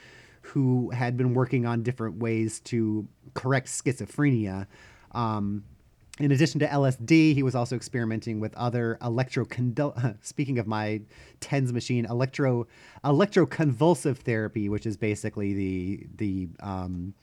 who 0.43 0.91
had 0.91 1.17
been 1.17 1.35
working 1.35 1.67
on 1.67 1.83
different 1.83 2.19
ways 2.19 2.61
to 2.61 3.07
correct 3.35 3.67
schizophrenia. 3.67 4.69
Um, 5.11 5.65
in 6.19 6.33
addition 6.33 6.59
to 6.61 6.67
LSD, 6.67 7.35
he 7.35 7.43
was 7.43 7.55
also 7.55 7.77
experimenting 7.77 8.41
with 8.41 8.55
other 8.55 8.99
electro. 9.03 9.47
Speaking 10.23 10.59
of 10.59 10.67
my 10.67 11.01
TENS 11.41 11.73
machine, 11.73 12.05
electro 12.07 12.67
electroconvulsive 13.05 14.19
therapy, 14.19 14.69
which 14.69 14.87
is 14.87 14.97
basically 14.97 15.55
the 15.55 16.07
the 16.17 16.49
um, 16.61 17.15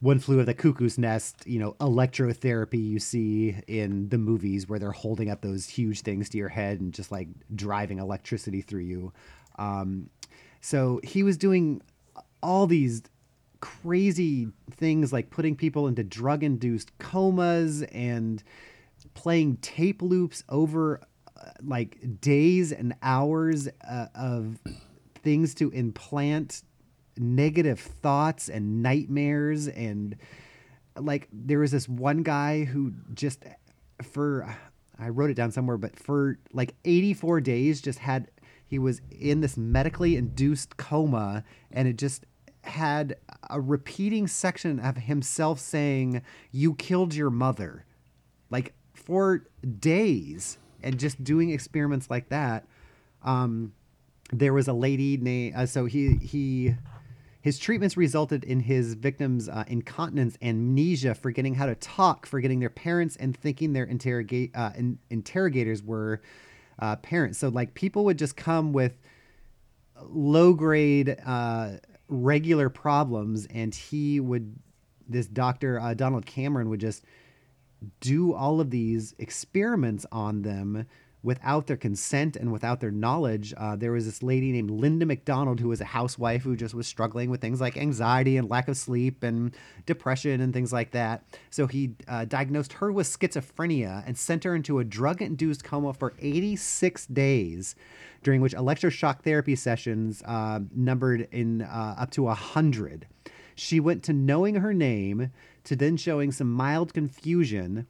one 0.00 0.18
flew 0.18 0.40
of 0.40 0.46
the 0.46 0.54
cuckoo's 0.54 0.98
nest, 0.98 1.46
you 1.46 1.58
know, 1.58 1.72
electrotherapy 1.80 2.84
you 2.84 2.98
see 2.98 3.56
in 3.66 4.08
the 4.08 4.18
movies 4.18 4.68
where 4.68 4.78
they're 4.78 4.92
holding 4.92 5.30
up 5.30 5.40
those 5.40 5.68
huge 5.68 6.02
things 6.02 6.28
to 6.30 6.38
your 6.38 6.48
head 6.48 6.80
and 6.80 6.92
just 6.92 7.10
like 7.10 7.28
driving 7.54 7.98
electricity 7.98 8.60
through 8.60 8.82
you. 8.82 9.12
Um, 9.58 10.10
so 10.60 11.00
he 11.02 11.22
was 11.22 11.36
doing 11.36 11.80
all 12.42 12.66
these 12.66 13.02
crazy 13.60 14.48
things 14.70 15.12
like 15.12 15.30
putting 15.30 15.56
people 15.56 15.86
into 15.86 16.04
drug 16.04 16.42
induced 16.42 16.96
comas 16.98 17.82
and 17.82 18.42
playing 19.14 19.56
tape 19.58 20.02
loops 20.02 20.42
over 20.48 21.00
uh, 21.36 21.50
like 21.64 22.20
days 22.20 22.72
and 22.72 22.94
hours 23.02 23.68
uh, 23.88 24.06
of 24.14 24.58
things 25.22 25.54
to 25.54 25.70
implant 25.70 26.62
negative 27.18 27.80
thoughts 27.80 28.48
and 28.48 28.82
nightmares 28.82 29.68
and 29.68 30.16
like 30.98 31.28
there 31.32 31.58
was 31.58 31.70
this 31.70 31.88
one 31.88 32.22
guy 32.22 32.64
who 32.64 32.92
just 33.14 33.44
for 34.02 34.56
I 34.98 35.08
wrote 35.08 35.30
it 35.30 35.34
down 35.34 35.50
somewhere 35.50 35.78
but 35.78 35.98
for 35.98 36.38
like 36.52 36.74
84 36.84 37.40
days 37.40 37.80
just 37.80 37.98
had 37.98 38.30
he 38.66 38.78
was 38.78 39.00
in 39.10 39.40
this 39.40 39.56
medically 39.56 40.16
induced 40.16 40.76
coma 40.76 41.44
and 41.70 41.88
it 41.88 41.96
just 41.96 42.24
had 42.66 43.16
a 43.50 43.60
repeating 43.60 44.26
section 44.26 44.78
of 44.80 44.96
himself 44.96 45.58
saying 45.58 46.22
you 46.52 46.74
killed 46.74 47.14
your 47.14 47.30
mother 47.30 47.84
like 48.50 48.74
for 48.94 49.44
days 49.78 50.58
and 50.82 50.98
just 50.98 51.22
doing 51.22 51.50
experiments 51.50 52.10
like 52.10 52.28
that 52.28 52.66
um 53.22 53.72
there 54.32 54.52
was 54.52 54.68
a 54.68 54.72
lady 54.72 55.16
named 55.16 55.54
uh, 55.54 55.66
so 55.66 55.84
he 55.84 56.16
he 56.16 56.74
his 57.46 57.60
treatments 57.60 57.96
resulted 57.96 58.42
in 58.42 58.58
his 58.58 58.94
victims' 58.94 59.48
uh, 59.48 59.62
incontinence, 59.68 60.36
amnesia, 60.42 61.14
forgetting 61.14 61.54
how 61.54 61.66
to 61.66 61.76
talk, 61.76 62.26
forgetting 62.26 62.58
their 62.58 62.68
parents, 62.68 63.14
and 63.14 63.36
thinking 63.36 63.72
their 63.72 63.84
uh, 63.84 64.70
in, 64.76 64.98
interrogators 65.10 65.80
were 65.80 66.20
uh, 66.80 66.96
parents. 66.96 67.38
So, 67.38 67.48
like, 67.48 67.74
people 67.74 68.04
would 68.06 68.18
just 68.18 68.36
come 68.36 68.72
with 68.72 68.98
low 70.02 70.54
grade, 70.54 71.16
uh, 71.24 71.74
regular 72.08 72.68
problems, 72.68 73.46
and 73.46 73.74
he 73.74 74.20
would, 74.20 74.56
this 75.08 75.26
doctor, 75.26 75.80
uh, 75.80 75.94
Donald 75.94 76.26
Cameron, 76.26 76.68
would 76.68 76.80
just 76.80 77.04
do 78.00 78.32
all 78.32 78.60
of 78.60 78.70
these 78.70 79.14
experiments 79.18 80.06
on 80.10 80.42
them 80.42 80.86
without 81.26 81.66
their 81.66 81.76
consent 81.76 82.36
and 82.36 82.52
without 82.52 82.78
their 82.78 82.92
knowledge. 82.92 83.52
Uh, 83.56 83.74
there 83.74 83.90
was 83.90 84.06
this 84.06 84.22
lady 84.22 84.52
named 84.52 84.70
Linda 84.70 85.04
McDonald 85.04 85.58
who 85.58 85.66
was 85.66 85.80
a 85.80 85.84
housewife 85.84 86.44
who 86.44 86.54
just 86.54 86.72
was 86.72 86.86
struggling 86.86 87.30
with 87.30 87.40
things 87.40 87.60
like 87.60 87.76
anxiety 87.76 88.36
and 88.36 88.48
lack 88.48 88.68
of 88.68 88.76
sleep 88.76 89.24
and 89.24 89.52
depression 89.86 90.40
and 90.40 90.54
things 90.54 90.72
like 90.72 90.92
that. 90.92 91.24
So 91.50 91.66
he 91.66 91.96
uh, 92.06 92.26
diagnosed 92.26 92.74
her 92.74 92.92
with 92.92 93.08
schizophrenia 93.08 94.04
and 94.06 94.16
sent 94.16 94.44
her 94.44 94.54
into 94.54 94.78
a 94.78 94.84
drug 94.84 95.20
induced 95.20 95.64
coma 95.64 95.94
for 95.94 96.14
86 96.20 97.06
days, 97.06 97.74
during 98.22 98.40
which 98.40 98.54
electroshock 98.54 99.22
therapy 99.22 99.56
sessions 99.56 100.22
uh, 100.26 100.60
numbered 100.72 101.26
in 101.32 101.62
uh, 101.62 101.96
up 101.98 102.12
to 102.12 102.22
100. 102.22 103.08
She 103.56 103.80
went 103.80 104.04
to 104.04 104.12
knowing 104.12 104.54
her 104.56 104.72
name 104.72 105.32
to 105.64 105.74
then 105.74 105.96
showing 105.96 106.30
some 106.30 106.52
mild 106.52 106.94
confusion 106.94 107.88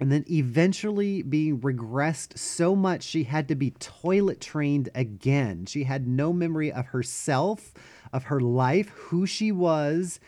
and 0.00 0.10
then 0.10 0.24
eventually 0.30 1.22
being 1.22 1.60
regressed 1.60 2.38
so 2.38 2.74
much 2.74 3.02
she 3.02 3.24
had 3.24 3.46
to 3.48 3.54
be 3.54 3.70
toilet 3.72 4.40
trained 4.40 4.88
again. 4.94 5.66
She 5.66 5.84
had 5.84 6.08
no 6.08 6.32
memory 6.32 6.72
of 6.72 6.86
herself, 6.86 7.74
of 8.12 8.24
her 8.24 8.40
life, 8.40 8.88
who 8.88 9.26
she 9.26 9.52
was, 9.52 10.18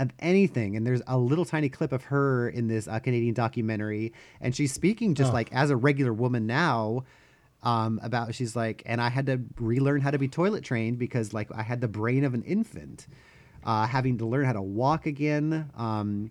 of 0.00 0.10
anything. 0.18 0.76
And 0.76 0.86
there's 0.86 1.02
a 1.06 1.16
little 1.16 1.44
tiny 1.44 1.68
clip 1.68 1.92
of 1.92 2.04
her 2.04 2.48
in 2.48 2.66
this 2.68 2.88
uh, 2.88 2.98
Canadian 2.98 3.34
documentary, 3.34 4.12
and 4.40 4.54
she's 4.54 4.72
speaking 4.72 5.14
just 5.14 5.30
Oh. 5.30 5.34
like 5.34 5.52
as 5.52 5.70
a 5.70 5.76
regular 5.76 6.12
woman 6.12 6.46
now. 6.46 7.04
Um, 7.62 8.00
about 8.02 8.34
she's 8.34 8.56
like, 8.56 8.82
and 8.86 9.02
I 9.02 9.10
had 9.10 9.26
to 9.26 9.38
relearn 9.58 10.00
how 10.00 10.10
to 10.10 10.18
be 10.18 10.28
toilet 10.28 10.64
trained 10.64 10.98
because 10.98 11.34
like 11.34 11.50
I 11.54 11.62
had 11.62 11.82
the 11.82 11.88
brain 11.88 12.24
of 12.24 12.32
an 12.32 12.42
infant, 12.44 13.06
uh, 13.64 13.86
having 13.86 14.16
to 14.16 14.24
learn 14.24 14.46
how 14.46 14.54
to 14.54 14.62
walk 14.62 15.04
again. 15.04 15.68
Um, 15.76 16.30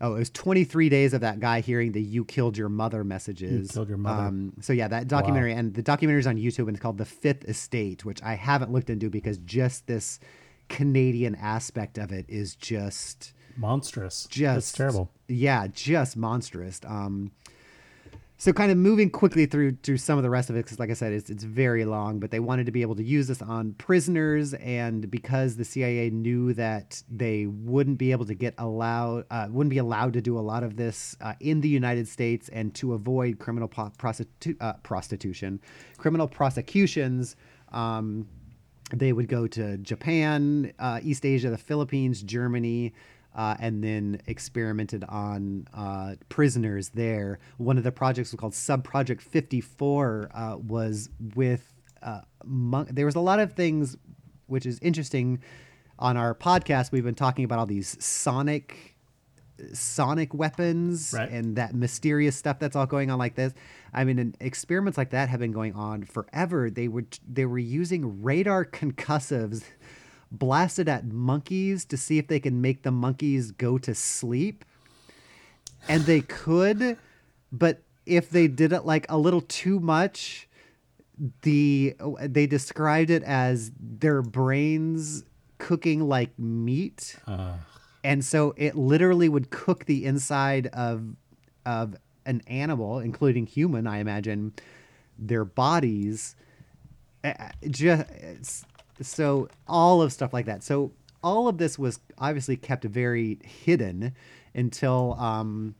Oh, 0.00 0.14
it 0.14 0.18
was 0.18 0.30
23 0.30 0.88
days 0.90 1.14
of 1.14 1.22
that 1.22 1.40
guy 1.40 1.60
hearing 1.60 1.92
the 1.92 2.02
"You 2.02 2.24
killed 2.24 2.58
your 2.58 2.68
mother" 2.68 3.02
messages. 3.02 3.68
You 3.68 3.72
killed 3.72 3.88
your 3.88 3.98
mother. 3.98 4.28
Um, 4.28 4.52
so 4.60 4.72
yeah, 4.72 4.88
that 4.88 5.08
documentary 5.08 5.52
and 5.52 5.72
the 5.72 5.82
documentary 5.82 6.20
is 6.20 6.26
on 6.26 6.36
YouTube 6.36 6.68
and 6.68 6.70
it's 6.70 6.80
called 6.80 6.98
"The 6.98 7.06
Fifth 7.06 7.44
Estate," 7.44 8.04
which 8.04 8.22
I 8.22 8.34
haven't 8.34 8.72
looked 8.72 8.90
into 8.90 9.08
because 9.08 9.38
just 9.38 9.86
this 9.86 10.20
Canadian 10.68 11.34
aspect 11.34 11.96
of 11.98 12.12
it 12.12 12.26
is 12.28 12.54
just 12.54 13.32
Monstrous. 13.56 14.26
just 14.28 14.54
That's 14.54 14.72
terrible. 14.72 15.10
Yeah, 15.28 15.66
just 15.68 16.16
monstrous. 16.16 16.80
Um, 16.86 17.32
so 18.38 18.52
kind 18.52 18.70
of 18.70 18.76
moving 18.76 19.08
quickly 19.08 19.46
through 19.46 19.76
through 19.82 19.96
some 19.96 20.18
of 20.18 20.22
the 20.22 20.30
rest 20.30 20.50
of 20.50 20.56
it 20.56 20.64
because 20.64 20.78
like 20.78 20.90
i 20.90 20.94
said 20.94 21.12
it's, 21.12 21.30
it's 21.30 21.44
very 21.44 21.84
long 21.84 22.18
but 22.18 22.30
they 22.30 22.40
wanted 22.40 22.66
to 22.66 22.72
be 22.72 22.82
able 22.82 22.94
to 22.94 23.02
use 23.02 23.26
this 23.28 23.40
on 23.42 23.72
prisoners 23.74 24.54
and 24.54 25.10
because 25.10 25.56
the 25.56 25.64
cia 25.64 26.10
knew 26.10 26.52
that 26.52 27.02
they 27.10 27.46
wouldn't 27.46 27.98
be 27.98 28.12
able 28.12 28.24
to 28.24 28.34
get 28.34 28.54
allowed 28.58 29.24
uh, 29.30 29.46
wouldn't 29.50 29.70
be 29.70 29.78
allowed 29.78 30.12
to 30.12 30.20
do 30.20 30.38
a 30.38 30.40
lot 30.40 30.62
of 30.62 30.76
this 30.76 31.16
uh, 31.20 31.34
in 31.40 31.60
the 31.60 31.68
united 31.68 32.06
states 32.06 32.48
and 32.50 32.74
to 32.74 32.92
avoid 32.92 33.38
criminal 33.38 33.68
po- 33.68 33.92
prostitu- 33.98 34.56
uh, 34.60 34.74
prostitution 34.82 35.60
criminal 35.96 36.28
prosecutions 36.28 37.36
um, 37.72 38.26
they 38.92 39.12
would 39.12 39.28
go 39.28 39.46
to 39.46 39.78
japan 39.78 40.72
uh, 40.78 41.00
east 41.02 41.24
asia 41.24 41.48
the 41.48 41.58
philippines 41.58 42.22
germany 42.22 42.92
uh, 43.36 43.54
and 43.60 43.84
then 43.84 44.20
experimented 44.26 45.04
on 45.08 45.68
uh, 45.74 46.14
prisoners 46.28 46.88
there. 46.88 47.38
One 47.58 47.78
of 47.78 47.84
the 47.84 47.92
projects 47.92 48.32
was 48.32 48.40
called 48.40 48.54
Sub 48.54 48.82
Project 48.82 49.22
54, 49.22 50.30
uh, 50.34 50.56
was 50.56 51.10
with 51.34 51.72
uh, 52.02 52.22
mon- 52.44 52.88
there 52.90 53.06
was 53.06 53.14
a 53.14 53.20
lot 53.20 53.38
of 53.38 53.52
things 53.52 53.96
which 54.46 54.64
is 54.66 54.78
interesting 54.80 55.40
on 55.98 56.16
our 56.16 56.34
podcast. 56.34 56.92
We've 56.92 57.04
been 57.04 57.14
talking 57.14 57.44
about 57.44 57.58
all 57.58 57.66
these 57.66 58.02
sonic 58.04 58.94
sonic 59.72 60.34
weapons 60.34 61.14
Right. 61.16 61.30
and 61.30 61.56
that 61.56 61.74
mysterious 61.74 62.36
stuff 62.36 62.58
that's 62.58 62.76
all 62.76 62.84
going 62.84 63.10
on 63.10 63.18
like 63.18 63.36
this. 63.36 63.54
I 63.92 64.04
mean, 64.04 64.34
experiments 64.38 64.98
like 64.98 65.10
that 65.10 65.30
have 65.30 65.40
been 65.40 65.52
going 65.52 65.72
on 65.74 66.02
forever. 66.04 66.68
They 66.70 66.88
were 66.88 67.04
they 67.26 67.46
were 67.46 67.58
using 67.58 68.22
radar 68.22 68.64
concussives 68.66 69.64
blasted 70.30 70.88
at 70.88 71.06
monkeys 71.06 71.84
to 71.86 71.96
see 71.96 72.18
if 72.18 72.28
they 72.28 72.40
can 72.40 72.60
make 72.60 72.82
the 72.82 72.90
monkeys 72.90 73.50
go 73.50 73.78
to 73.78 73.94
sleep. 73.94 74.64
And 75.88 76.02
they 76.02 76.20
could, 76.20 76.98
but 77.52 77.82
if 78.06 78.30
they 78.30 78.48
did 78.48 78.72
it 78.72 78.84
like 78.84 79.06
a 79.08 79.18
little 79.18 79.40
too 79.40 79.78
much, 79.80 80.48
the 81.42 81.96
they 82.20 82.46
described 82.46 83.10
it 83.10 83.22
as 83.22 83.70
their 83.78 84.20
brains 84.20 85.24
cooking 85.58 86.08
like 86.08 86.38
meat. 86.38 87.16
And 88.04 88.24
so 88.24 88.54
it 88.56 88.76
literally 88.76 89.28
would 89.28 89.50
cook 89.50 89.86
the 89.86 90.04
inside 90.04 90.66
of 90.68 91.16
of 91.64 91.96
an 92.24 92.42
animal 92.48 92.98
including 92.98 93.46
human 93.46 93.86
i 93.86 93.98
imagine 93.98 94.52
their 95.18 95.44
bodies. 95.44 96.36
Just 97.68 98.64
so 99.00 99.48
all 99.66 100.02
of 100.02 100.12
stuff 100.12 100.32
like 100.32 100.46
that 100.46 100.62
so 100.62 100.92
all 101.22 101.48
of 101.48 101.58
this 101.58 101.78
was 101.78 101.98
obviously 102.18 102.56
kept 102.56 102.84
very 102.84 103.38
hidden 103.42 104.12
until 104.54 105.14
um 105.18 105.74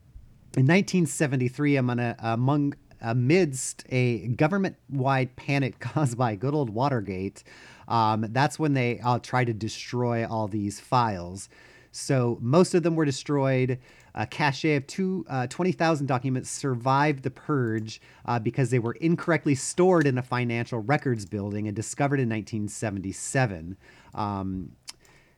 in 0.56 0.62
1973 0.62 1.76
among, 1.76 1.98
a, 1.98 2.16
among 2.18 2.74
amidst 3.02 3.84
a 3.90 4.26
government-wide 4.28 5.36
panic 5.36 5.78
caused 5.80 6.16
by 6.16 6.34
good 6.34 6.54
old 6.54 6.70
watergate 6.70 7.42
um, 7.88 8.26
that's 8.30 8.58
when 8.58 8.74
they 8.74 8.98
uh, 9.00 9.18
tried 9.20 9.44
to 9.44 9.54
destroy 9.54 10.26
all 10.26 10.48
these 10.48 10.80
files 10.80 11.48
so 11.96 12.36
most 12.42 12.74
of 12.74 12.82
them 12.82 12.94
were 12.94 13.06
destroyed. 13.06 13.78
A 14.16 14.26
cache 14.26 14.64
of 14.64 14.86
two, 14.86 15.26
uh, 15.28 15.46
20,000 15.46 16.06
documents 16.06 16.50
survived 16.50 17.22
the 17.22 17.30
purge 17.30 18.00
uh, 18.24 18.38
because 18.38 18.70
they 18.70 18.78
were 18.78 18.94
incorrectly 18.94 19.54
stored 19.54 20.06
in 20.06 20.16
a 20.16 20.22
financial 20.22 20.80
records 20.80 21.26
building 21.26 21.66
and 21.68 21.76
discovered 21.76 22.18
in 22.18 22.28
1977. 22.28 23.76
Um, 24.14 24.72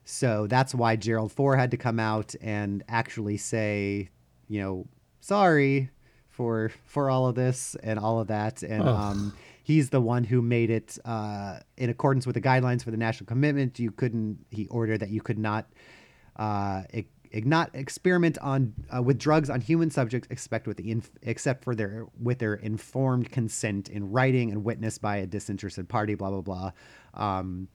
so 0.05 0.47
that's 0.47 0.73
why 0.73 0.95
Gerald 0.95 1.31
Ford 1.31 1.59
had 1.59 1.71
to 1.71 1.77
come 1.77 1.99
out 1.99 2.33
and 2.41 2.83
actually 2.87 3.37
say, 3.37 4.09
you 4.47 4.61
know, 4.61 4.87
sorry 5.19 5.91
for 6.29 6.71
for 6.85 7.09
all 7.09 7.27
of 7.27 7.35
this 7.35 7.75
and 7.83 7.99
all 7.99 8.19
of 8.19 8.27
that. 8.27 8.63
And 8.63 8.87
um, 8.87 9.33
he's 9.61 9.89
the 9.89 10.01
one 10.01 10.23
who 10.23 10.41
made 10.41 10.69
it 10.69 10.97
uh, 11.05 11.59
in 11.77 11.89
accordance 11.89 12.25
with 12.25 12.33
the 12.33 12.41
guidelines 12.41 12.83
for 12.83 12.91
the 12.91 12.97
national 12.97 13.27
commitment. 13.27 13.77
You 13.77 13.91
couldn't. 13.91 14.45
He 14.49 14.67
ordered 14.67 15.01
that 15.01 15.09
you 15.09 15.21
could 15.21 15.37
not 15.37 15.67
uh, 16.37 16.83
e- 16.93 17.05
not 17.33 17.69
experiment 17.73 18.37
on 18.39 18.73
uh, 18.95 19.01
with 19.01 19.17
drugs 19.17 19.49
on 19.49 19.61
human 19.61 19.89
subjects 19.91 20.27
expect 20.31 20.67
with 20.67 20.77
the 20.77 20.91
inf- 20.91 21.11
except 21.21 21.63
for 21.63 21.75
their 21.75 22.05
with 22.21 22.39
their 22.39 22.55
informed 22.55 23.31
consent 23.31 23.89
in 23.89 24.11
writing 24.11 24.51
and 24.51 24.63
witnessed 24.63 25.01
by 25.01 25.17
a 25.17 25.25
disinterested 25.25 25.87
party 25.87 26.15
blah 26.15 26.29
blah 26.29 26.41
blah. 26.41 26.71
Um, 27.13 27.67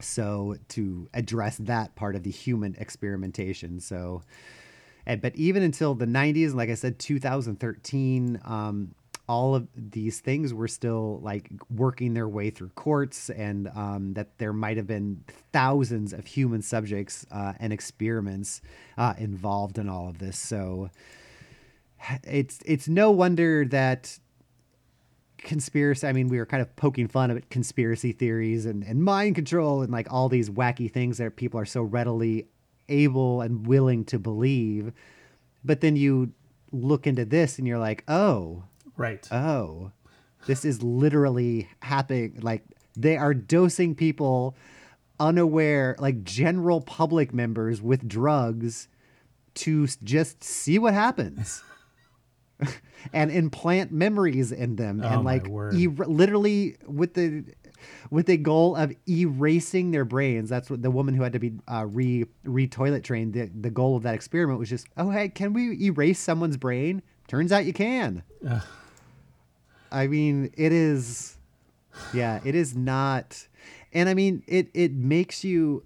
so 0.00 0.56
to 0.68 1.08
address 1.14 1.56
that 1.58 1.94
part 1.96 2.16
of 2.16 2.22
the 2.22 2.30
human 2.30 2.74
experimentation. 2.76 3.80
So 3.80 4.22
and, 5.06 5.20
but 5.20 5.34
even 5.36 5.62
until 5.62 5.94
the 5.94 6.06
90s 6.06 6.52
like 6.54 6.68
i 6.68 6.74
said 6.74 6.98
2013 6.98 8.40
um, 8.44 8.94
all 9.28 9.54
of 9.54 9.66
these 9.74 10.20
things 10.20 10.54
were 10.54 10.68
still 10.68 11.18
like 11.20 11.50
working 11.68 12.14
their 12.14 12.28
way 12.28 12.50
through 12.50 12.68
courts 12.70 13.28
and 13.30 13.68
um, 13.74 14.14
that 14.14 14.38
there 14.38 14.52
might 14.52 14.76
have 14.76 14.86
been 14.86 15.24
thousands 15.52 16.12
of 16.12 16.26
human 16.26 16.62
subjects 16.62 17.26
uh, 17.30 17.52
and 17.58 17.72
experiments 17.72 18.60
uh, 18.96 19.14
involved 19.18 19.78
in 19.78 19.88
all 19.88 20.08
of 20.08 20.18
this. 20.18 20.38
So 20.38 20.90
it's 22.24 22.60
it's 22.64 22.88
no 22.88 23.10
wonder 23.10 23.64
that 23.64 24.18
conspiracy 25.38 26.06
i 26.06 26.12
mean 26.12 26.28
we 26.28 26.38
were 26.38 26.46
kind 26.46 26.60
of 26.60 26.74
poking 26.76 27.06
fun 27.06 27.30
at 27.30 27.48
conspiracy 27.50 28.10
theories 28.10 28.66
and, 28.66 28.82
and 28.82 29.02
mind 29.02 29.34
control 29.34 29.82
and 29.82 29.92
like 29.92 30.10
all 30.12 30.28
these 30.28 30.50
wacky 30.50 30.90
things 30.90 31.18
that 31.18 31.36
people 31.36 31.60
are 31.60 31.66
so 31.66 31.82
readily 31.82 32.46
able 32.88 33.40
and 33.40 33.66
willing 33.66 34.04
to 34.04 34.18
believe. 34.18 34.92
But 35.64 35.80
then 35.80 35.96
you 35.96 36.32
look 36.72 37.06
into 37.06 37.24
this 37.24 37.58
and 37.58 37.66
you're 37.66 37.78
like 37.78 38.04
oh 38.08 38.64
Right. 38.96 39.26
oh 39.32 39.92
this 40.46 40.64
is 40.64 40.82
literally 40.82 41.68
happening 41.82 42.38
like 42.40 42.62
they 42.96 43.16
are 43.16 43.34
dosing 43.34 43.94
people 43.94 44.54
unaware 45.18 45.96
like 45.98 46.22
general 46.24 46.80
public 46.80 47.32
members 47.34 47.80
with 47.82 48.06
drugs 48.08 48.88
to 49.54 49.86
just 50.04 50.44
see 50.44 50.78
what 50.78 50.94
happens. 50.94 51.62
And 53.12 53.30
implant 53.30 53.92
memories 53.92 54.50
in 54.50 54.76
them 54.76 55.02
Oh, 55.04 55.08
and 55.08 55.24
like 55.24 55.46
er- 55.46 55.70
literally 55.72 56.76
with 56.86 57.12
the 57.12 57.44
with 58.10 58.24
the 58.26 58.38
goal 58.38 58.74
of 58.74 58.94
erasing 59.06 59.90
their 59.90 60.06
brains. 60.06 60.48
That's 60.48 60.70
what 60.70 60.80
the 60.80 60.90
woman 60.90 61.12
who 61.14 61.22
had 61.22 61.34
to 61.34 61.38
be 61.38 61.52
uh, 61.68 61.84
re 61.86 62.24
re 62.44 62.66
toilet 62.66 63.04
trained 63.04 63.34
the, 63.34 63.50
the 63.60 63.68
goal 63.70 63.94
of 63.96 64.04
that 64.04 64.14
experiment 64.14 64.58
was 64.58 64.70
just 64.70 64.86
oh 64.96 65.10
hey 65.10 65.28
can 65.28 65.52
we 65.52 65.84
erase 65.84 66.18
someone's 66.18 66.56
brain? 66.56 67.02
Turns 67.28 67.52
out 67.52 67.66
you 67.66 67.74
can 67.74 68.22
I 69.90 70.06
mean, 70.06 70.52
it 70.56 70.72
is, 70.72 71.36
yeah, 72.12 72.40
it 72.44 72.54
is 72.54 72.76
not, 72.76 73.46
and 73.92 74.08
I 74.08 74.14
mean, 74.14 74.42
it 74.46 74.68
it 74.74 74.92
makes 74.92 75.44
you. 75.44 75.84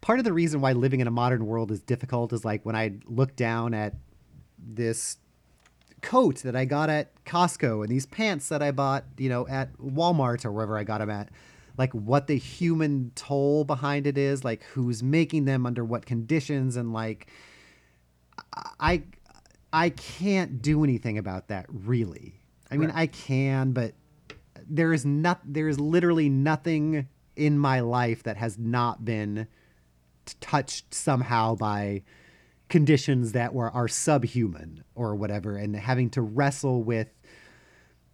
part 0.00 0.18
of 0.18 0.24
the 0.24 0.32
reason 0.32 0.60
why 0.60 0.72
living 0.72 1.00
in 1.00 1.06
a 1.06 1.10
modern 1.10 1.46
world 1.46 1.70
is 1.70 1.80
difficult 1.82 2.32
is 2.32 2.44
like 2.44 2.64
when 2.64 2.76
I 2.76 2.92
look 3.06 3.36
down 3.36 3.74
at 3.74 3.94
this 4.58 5.18
coat 6.00 6.36
that 6.42 6.54
I 6.54 6.64
got 6.64 6.88
at 6.88 7.24
Costco 7.24 7.82
and 7.82 7.88
these 7.88 8.06
pants 8.06 8.48
that 8.48 8.62
I 8.62 8.70
bought, 8.70 9.04
you 9.18 9.28
know, 9.28 9.46
at 9.48 9.76
Walmart 9.78 10.44
or 10.44 10.52
wherever 10.52 10.78
I 10.78 10.84
got 10.84 10.98
them 10.98 11.10
at, 11.10 11.28
like 11.76 11.92
what 11.92 12.26
the 12.28 12.36
human 12.36 13.10
toll 13.16 13.64
behind 13.64 14.06
it 14.06 14.16
is, 14.16 14.44
like 14.44 14.62
who's 14.74 15.02
making 15.02 15.44
them 15.44 15.66
under 15.66 15.84
what 15.84 16.06
conditions 16.06 16.76
and 16.76 16.92
like 16.92 17.26
I 18.80 19.02
I 19.72 19.90
can't 19.90 20.62
do 20.62 20.84
anything 20.84 21.18
about 21.18 21.48
that 21.48 21.66
really. 21.68 22.40
I 22.70 22.76
mean, 22.76 22.90
Right. 22.90 22.98
I 23.02 23.06
can, 23.06 23.72
but 23.72 23.94
there 24.68 24.92
is 24.92 25.04
not 25.04 25.40
there 25.44 25.68
is 25.68 25.80
literally 25.80 26.28
nothing 26.28 27.08
in 27.36 27.58
my 27.58 27.80
life 27.80 28.22
that 28.24 28.36
has 28.36 28.58
not 28.58 29.04
been 29.04 29.46
touched 30.40 30.92
somehow 30.92 31.54
by 31.54 32.02
conditions 32.68 33.32
that 33.32 33.54
were 33.54 33.70
are 33.70 33.88
subhuman 33.88 34.84
or 34.94 35.14
whatever 35.14 35.56
and 35.56 35.74
having 35.74 36.10
to 36.10 36.20
wrestle 36.20 36.82
with 36.82 37.08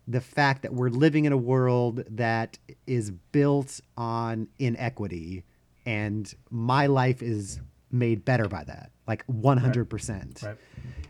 the 0.07 0.21
fact 0.21 0.63
that 0.63 0.73
we're 0.73 0.91
living 0.91 1.25
in 1.25 1.33
a 1.33 1.37
world 1.37 2.05
that 2.09 2.59
is 2.87 3.11
built 3.11 3.81
on 3.97 4.47
inequity 4.59 5.43
and 5.87 6.35
my 6.51 6.87
life 6.87 7.23
is 7.23 7.59
made 7.91 8.25
better 8.25 8.49
by 8.49 8.63
that 8.65 8.91
like 9.07 9.27
100% 9.27 10.43
Right. 10.43 10.57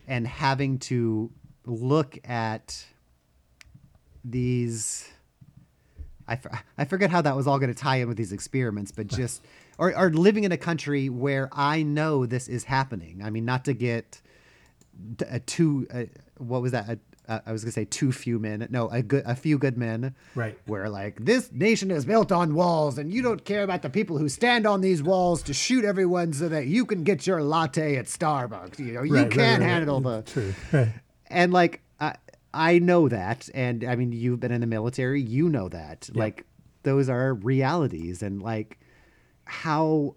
and 0.09 0.27
having 0.27 0.79
to 0.81 1.31
look 1.67 2.19
at 2.29 2.85
these 4.25 5.09
I, 6.27 6.39
I 6.79 6.85
forget 6.87 7.11
how 7.11 7.21
that 7.23 7.37
was 7.37 7.47
all 7.47 7.59
going 7.59 7.73
to 7.73 7.79
tie 7.79 7.97
in 7.97 8.09
with 8.09 8.17
these 8.17 8.33
experiments, 8.33 8.91
but 8.91 9.07
just 9.21 9.43
or, 9.79 9.95
or 9.97 10.11
living 10.11 10.45
in 10.45 10.53
a 10.53 10.57
country 10.57 11.09
where 11.09 11.49
I 11.53 11.83
know 11.83 12.25
this 12.27 12.49
is 12.49 12.65
happening. 12.65 13.21
I 13.23 13.29
mean, 13.31 13.45
not 13.45 13.65
to 13.67 13.75
get 13.75 14.23
a 15.29 15.41
too 15.41 15.87
uh, 15.93 16.05
what 16.39 16.63
was 16.63 16.73
that? 16.73 16.89
A, 16.89 16.99
uh, 17.29 17.41
I 17.47 17.53
was 17.53 17.65
going 17.65 17.71
to 17.71 17.75
say 17.75 17.85
too 17.85 18.13
few 18.13 18.39
men. 18.39 18.67
No, 18.71 18.89
a 18.89 19.03
good 19.03 19.23
a 19.27 19.35
few 19.35 19.59
good 19.59 19.77
men. 19.79 20.15
Right. 20.35 20.59
Where 20.67 20.89
like 20.89 21.25
this 21.25 21.51
nation 21.53 21.91
is 21.91 22.05
built 22.05 22.31
on 22.33 22.55
walls, 22.55 22.99
and 22.99 23.13
you 23.13 23.23
don't 23.23 23.45
care 23.45 23.63
about 23.63 23.83
the 23.83 23.91
people 23.91 24.19
who 24.19 24.29
stand 24.29 24.67
on 24.67 24.81
these 24.81 25.03
walls 25.03 25.43
to 25.45 25.55
shoot 25.55 25.85
everyone 25.85 26.33
so 26.33 26.49
that 26.49 26.67
you 26.67 26.85
can 26.85 27.05
get 27.05 27.27
your 27.27 27.43
latte 27.43 27.97
at 27.97 28.07
Starbucks. 28.07 28.79
You 28.79 28.93
know, 28.93 29.03
you 29.03 29.15
Right, 29.15 29.31
can't 29.31 29.61
right, 29.61 29.69
handle 29.69 30.01
the 30.01 30.23
True. 30.23 30.55
And 31.29 31.53
like 31.53 31.81
I, 32.01 32.17
I 32.53 32.79
know 32.79 33.09
that 33.09 33.49
and 33.55 33.83
i 33.85 33.97
mean 33.97 34.13
you've 34.13 34.39
been 34.41 34.53
in 34.53 34.61
the 34.61 34.67
military 34.67 35.21
you 35.21 35.49
know 35.49 35.69
that 35.69 36.09
like 36.15 36.45
those 36.85 37.09
are 37.09 37.35
realities 37.35 38.23
and 38.23 38.41
like 38.43 38.79
how 39.45 40.15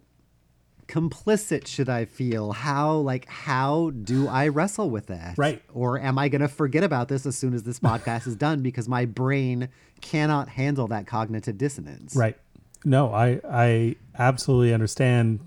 complicit 0.88 1.68
should 1.68 1.90
i 1.90 2.06
feel 2.06 2.54
how 2.54 2.94
like 2.96 3.26
how 3.28 3.90
do 4.04 4.28
i 4.28 4.48
wrestle 4.48 4.90
with 4.90 5.08
that 5.08 5.38
Right. 5.38 5.62
or 5.74 6.00
am 6.00 6.18
i 6.18 6.30
going 6.30 6.42
to 6.42 6.48
forget 6.48 6.84
about 6.84 7.10
this 7.10 7.26
as 7.26 7.38
soon 7.38 7.54
as 7.54 7.64
this 7.64 7.80
podcast 7.80 8.26
is 8.26 8.36
done 8.38 8.62
because 8.62 8.88
my 8.88 9.04
brain 9.06 9.68
cannot 10.02 10.48
handle 10.50 10.88
that 10.88 11.06
cognitive 11.06 11.58
dissonance 11.58 12.16
Right. 12.16 12.38
No, 12.86 13.12
I 13.14 13.42
I 13.50 13.96
absolutely 14.18 14.74
understand 14.74 15.40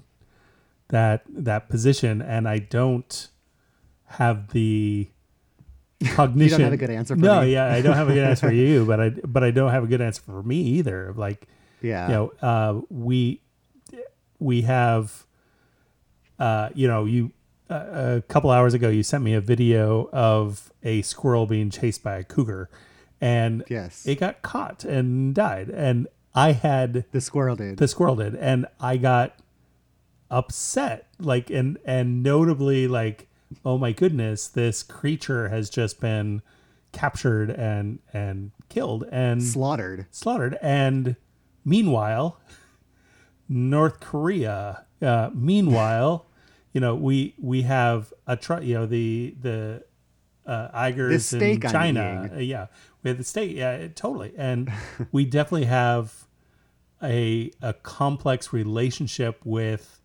that 0.88 1.22
that 1.28 1.68
position, 1.70 2.20
and 2.20 2.47
I 2.49 2.59
don't 2.59 3.28
have 4.07 4.49
the 4.53 5.07
cognition. 6.09 6.61
a 6.72 6.76
good 6.76 6.91
answer 6.91 7.14
for 7.14 7.20
no, 7.20 7.43
me. 7.43 7.53
yeah, 7.53 7.72
I 7.72 7.80
don't 7.82 7.95
have 7.97 8.09
a 8.11 8.14
good 8.14 8.26
answer 8.26 8.49
for 8.49 8.53
you, 8.53 8.84
but 8.91 9.01
I 9.01 9.11
but 9.11 9.45
I 9.45 9.53
don't 9.53 9.70
have 9.70 9.84
a 9.84 9.86
good 9.86 10.01
answer 10.01 10.20
for 10.22 10.43
me 10.43 10.57
either. 10.61 11.14
Like, 11.16 11.47
yeah 11.80 12.09
you 12.09 12.12
know, 12.14 12.32
uh, 12.43 12.80
we 12.91 13.41
we 14.41 14.62
have, 14.62 15.24
uh, 16.41 16.70
you 16.74 16.88
know, 16.88 17.05
you 17.05 17.30
uh, 17.70 18.16
a 18.18 18.22
couple 18.26 18.51
hours 18.51 18.74
ago 18.74 18.88
you 18.88 19.05
sent 19.05 19.22
me 19.22 19.32
a 19.34 19.41
video 19.41 20.09
of 20.12 20.72
a 20.82 21.03
squirrel 21.03 21.47
being 21.47 21.70
chased 21.70 22.03
by 22.03 22.16
a 22.16 22.24
cougar, 22.24 22.68
and 23.20 23.62
Yes. 23.68 24.05
it 24.07 24.18
got 24.18 24.43
caught 24.43 24.82
and 24.84 25.32
died, 25.34 25.68
and 25.68 26.09
I 26.34 26.53
had 26.53 27.05
the 27.12 27.20
squirrel 27.20 27.55
did 27.57 27.76
the 27.78 27.88
squirrel 27.88 28.14
did 28.14 28.36
and 28.36 28.64
i 28.78 28.97
got 28.97 29.34
upset 30.30 31.09
like 31.18 31.51
and 31.51 31.76
and 31.84 32.22
notably 32.22 32.86
like 32.86 33.26
oh 33.64 33.76
my 33.76 33.91
goodness 33.91 34.47
this 34.47 34.84
creature 34.84 35.49
has 35.49 35.68
just 35.68 36.01
been 36.01 36.41
captured 36.93 37.51
and 37.51 37.99
and 38.12 38.53
killed 38.68 39.05
and 39.11 39.43
slaughtered 39.43 40.07
slaughtered 40.12 40.57
and 40.62 41.16
meanwhile 41.64 42.38
north 43.49 43.99
korea 43.99 44.84
uh 45.03 45.30
meanwhile 45.34 46.26
you 46.72 46.80
know 46.80 46.94
we 46.94 47.34
we 47.38 47.62
have 47.62 48.12
a 48.26 48.36
tr- 48.36 48.60
you 48.62 48.74
know 48.74 48.86
the 48.86 49.34
the 49.40 49.84
uh 50.46 50.68
Uyghurs 50.74 51.08
This 51.08 51.32
in 51.32 51.60
China 51.60 52.30
uh, 52.34 52.38
yeah 52.38 52.66
we 53.02 53.08
have 53.10 53.18
the 53.18 53.24
state. 53.24 53.56
yeah 53.56 53.72
it- 53.72 53.96
totally 53.96 54.32
and 54.36 54.72
we 55.12 55.24
definitely 55.24 55.66
have 55.66 56.24
a 57.02 57.50
a 57.62 57.72
complex 57.74 58.52
relationship 58.52 59.40
with 59.44 60.00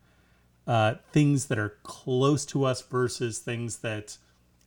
uh, 0.67 0.95
things 1.11 1.45
that 1.45 1.59
are 1.59 1.77
close 1.83 2.43
to 2.47 2.63
us 2.63 2.81
versus 2.81 3.37
things 3.39 3.77
that 3.77 4.17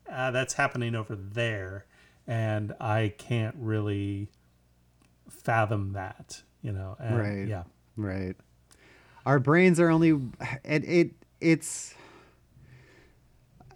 uh, 0.09 0.31
that's 0.31 0.55
happening 0.55 0.95
over 0.95 1.17
there, 1.17 1.87
and 2.27 2.73
I 2.81 3.13
can't 3.19 3.57
really 3.59 4.29
fathom 5.29 5.93
that, 5.95 6.43
you 6.63 6.73
know. 6.73 6.97
And, 7.01 7.19
Right. 7.19 7.49
Yeah. 7.49 7.65
Right. 7.97 8.37
Our 9.27 9.41
brains 9.41 9.81
are 9.81 9.91
only 9.91 10.11
it 10.65 10.85
it 10.85 11.11
it's 11.41 11.95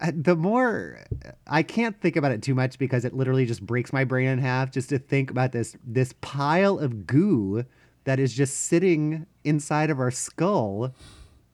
uh, 0.01 0.11
the 0.13 0.35
more 0.35 0.99
I 1.47 1.63
can't 1.63 1.99
think 2.01 2.15
about 2.15 2.31
it 2.31 2.41
too 2.41 2.55
much 2.55 2.77
because 2.77 3.05
it 3.05 3.13
literally 3.13 3.45
just 3.45 3.65
breaks 3.65 3.93
my 3.93 4.03
brain 4.03 4.27
in 4.27 4.39
half 4.39 4.71
just 4.71 4.89
to 4.89 4.99
think 4.99 5.31
about 5.31 5.51
this 5.51 5.75
this 5.85 6.13
pile 6.21 6.79
of 6.79 7.07
goo 7.07 7.65
that 8.03 8.19
is 8.19 8.33
just 8.33 8.61
sitting 8.61 9.25
inside 9.43 9.89
of 9.89 9.99
our 9.99 10.11
skull 10.11 10.93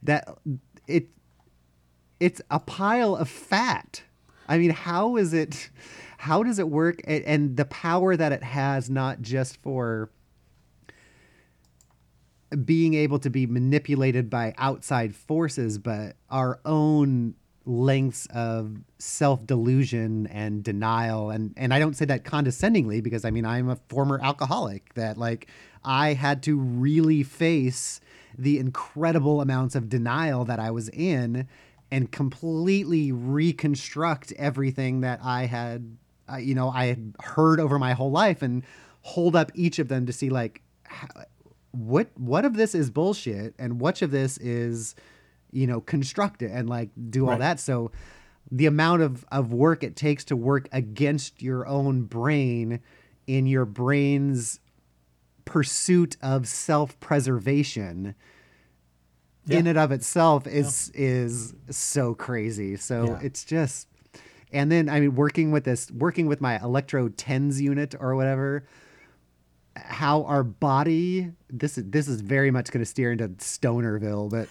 that 0.03 0.27
it 0.87 1.09
it's 2.19 2.41
a 2.51 2.59
pile 2.59 3.15
of 3.15 3.29
fat. 3.29 4.03
I 4.47 4.57
mean, 4.57 4.71
how 4.71 5.15
is 5.15 5.33
it 5.33 5.69
how 6.17 6.43
does 6.43 6.59
it 6.59 6.69
work 6.69 7.01
and, 7.05 7.23
and 7.23 7.57
the 7.57 7.65
power 7.65 8.15
that 8.17 8.31
it 8.31 8.43
has 8.43 8.89
not 8.89 9.21
just 9.21 9.57
for 9.61 10.09
being 12.65 12.93
able 12.93 13.19
to 13.19 13.29
be 13.29 13.45
manipulated 13.45 14.29
by 14.29 14.53
outside 14.57 15.15
forces, 15.15 15.77
but 15.77 16.15
our 16.29 16.59
own 16.65 17.35
lengths 17.65 18.25
of 18.33 18.77
self 18.97 19.45
delusion 19.45 20.27
and 20.27 20.63
denial. 20.63 21.29
And, 21.29 21.53
and 21.55 21.73
I 21.73 21.79
don't 21.79 21.95
say 21.95 22.05
that 22.05 22.23
condescendingly 22.23 23.01
because 23.01 23.25
I 23.25 23.31
mean, 23.31 23.45
I'm 23.45 23.69
a 23.69 23.77
former 23.87 24.19
alcoholic 24.21 24.93
that 24.95 25.17
like 25.17 25.47
I 25.83 26.13
had 26.13 26.43
to 26.43 26.57
really 26.57 27.23
face 27.23 28.01
the 28.37 28.57
incredible 28.57 29.41
amounts 29.41 29.75
of 29.75 29.89
denial 29.89 30.45
that 30.45 30.59
I 30.59 30.71
was 30.71 30.89
in 30.89 31.47
and 31.91 32.11
completely 32.11 33.11
reconstruct 33.11 34.31
everything 34.33 35.01
that 35.01 35.19
I 35.23 35.45
had, 35.45 35.97
uh, 36.31 36.37
you 36.37 36.55
know, 36.55 36.69
I 36.69 36.85
had 36.85 37.15
heard 37.19 37.59
over 37.59 37.79
my 37.79 37.93
whole 37.93 38.11
life 38.11 38.41
and 38.41 38.63
hold 39.01 39.35
up 39.35 39.51
each 39.55 39.79
of 39.79 39.87
them 39.87 40.05
to 40.05 40.13
see 40.13 40.29
like, 40.29 40.61
how, 40.83 41.07
what 41.71 42.09
what 42.17 42.45
of 42.45 42.55
this 42.55 42.73
is 42.73 42.89
bullshit 42.89 43.53
and 43.59 43.79
which 43.79 44.01
of 44.01 44.11
this 44.11 44.37
is 44.39 44.95
you 45.51 45.67
know 45.67 45.81
constructed 45.81 46.49
and 46.51 46.67
like 46.69 46.89
do 47.09 47.25
all 47.25 47.31
Right. 47.31 47.39
that 47.39 47.59
so 47.59 47.91
the 48.51 48.65
amount 48.65 49.01
of 49.03 49.23
of 49.31 49.53
work 49.53 49.83
it 49.83 49.95
takes 49.95 50.23
to 50.25 50.35
work 50.35 50.67
against 50.71 51.41
your 51.41 51.67
own 51.67 52.03
brain 52.03 52.79
in 53.27 53.45
your 53.45 53.65
brain's 53.65 54.59
pursuit 55.45 56.17
of 56.21 56.47
self-preservation 56.47 58.15
in 59.47 59.65
Yeah. 59.65 59.69
and 59.69 59.77
of 59.77 59.91
itself 59.91 60.47
is 60.47 60.91
is 60.93 61.53
so 61.69 62.13
crazy 62.13 62.75
so 62.75 63.05
Yeah. 63.05 63.19
it's 63.23 63.43
just 63.43 63.87
and 64.51 64.71
then 64.71 64.89
i 64.89 64.99
mean 64.99 65.15
working 65.15 65.51
with 65.51 65.63
this 65.63 65.89
working 65.91 66.25
with 66.27 66.41
my 66.41 66.59
electro 66.61 67.09
TENS 67.09 67.61
unit 67.61 67.95
or 67.99 68.15
whatever 68.15 68.65
how 69.85 70.23
our 70.23 70.43
body 70.43 71.31
this 71.49 71.77
is 71.77 71.85
this 71.89 72.07
is 72.07 72.21
very 72.21 72.51
much 72.51 72.71
going 72.71 72.83
to 72.83 72.89
steer 72.89 73.11
into 73.11 73.27
stonerville 73.29 74.29
but 74.29 74.47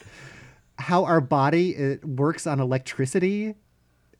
how 0.78 1.04
our 1.04 1.20
body 1.20 1.70
it 1.74 2.04
works 2.04 2.46
on 2.46 2.60
electricity. 2.60 3.54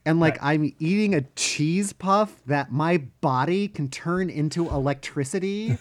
And 0.05 0.19
like 0.19 0.41
Right. 0.41 0.53
i'm 0.55 0.73
eating 0.79 1.13
a 1.13 1.21
cheese 1.35 1.93
puff 1.93 2.41
that 2.47 2.71
my 2.71 2.97
body 3.21 3.67
can 3.67 3.89
turn 3.89 4.29
into 4.29 4.67
electricity. 4.69 5.77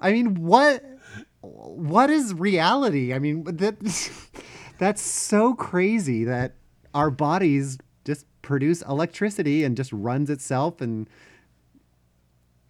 I 0.00 0.12
mean 0.12 0.42
what 0.42 0.84
what 1.40 2.08
is 2.10 2.34
reality? 2.34 3.12
I 3.12 3.18
mean 3.18 3.44
that 3.44 3.76
that's 4.78 5.02
so 5.02 5.54
crazy 5.54 6.24
that 6.24 6.54
our 6.94 7.10
bodies 7.10 7.78
just 8.04 8.26
produce 8.42 8.82
electricity 8.82 9.64
and 9.64 9.76
just 9.76 9.92
runs 9.92 10.28
itself 10.30 10.80
and 10.80 11.08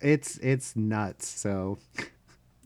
it's 0.03 0.39
it's 0.39 0.77
nuts 0.77 1.29
so 1.29 1.79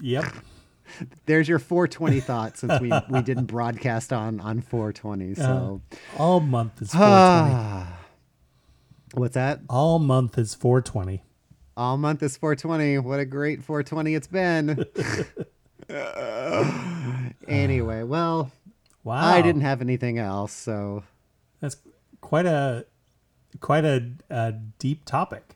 Yep. 0.00 0.24
There's 1.26 1.48
your 1.48 1.58
420 1.58 2.20
thought 2.20 2.56
since 2.58 2.80
we, 2.80 2.92
we 3.10 3.20
didn't 3.22 3.46
broadcast 3.46 4.12
on 4.12 4.40
on 4.40 4.60
420. 4.60 5.34
So 5.34 5.80
uh, 5.90 5.96
All 6.18 6.40
month 6.40 6.80
is 6.80 6.90
ah. 6.94 7.88
420. 9.10 9.20
what's 9.20 9.34
that? 9.34 9.60
All 9.68 9.98
month 9.98 10.38
is 10.38 10.54
420. 10.54 11.22
All 11.76 11.96
month 11.96 12.22
is 12.22 12.36
420. 12.36 12.98
What 12.98 13.18
a 13.18 13.24
great 13.24 13.64
420 13.64 14.14
it's 14.14 14.28
been. 14.28 14.84
anyway, 17.48 18.02
well, 18.02 18.52
Wow. 19.02 19.24
I 19.24 19.40
didn't 19.40 19.62
have 19.62 19.80
anything 19.80 20.18
else, 20.18 20.52
so 20.52 21.04
That's 21.60 21.76
quite 22.20 22.46
a 22.46 22.86
quite 23.60 23.84
a, 23.84 24.10
a 24.30 24.52
deep 24.78 25.04
topic. 25.04 25.55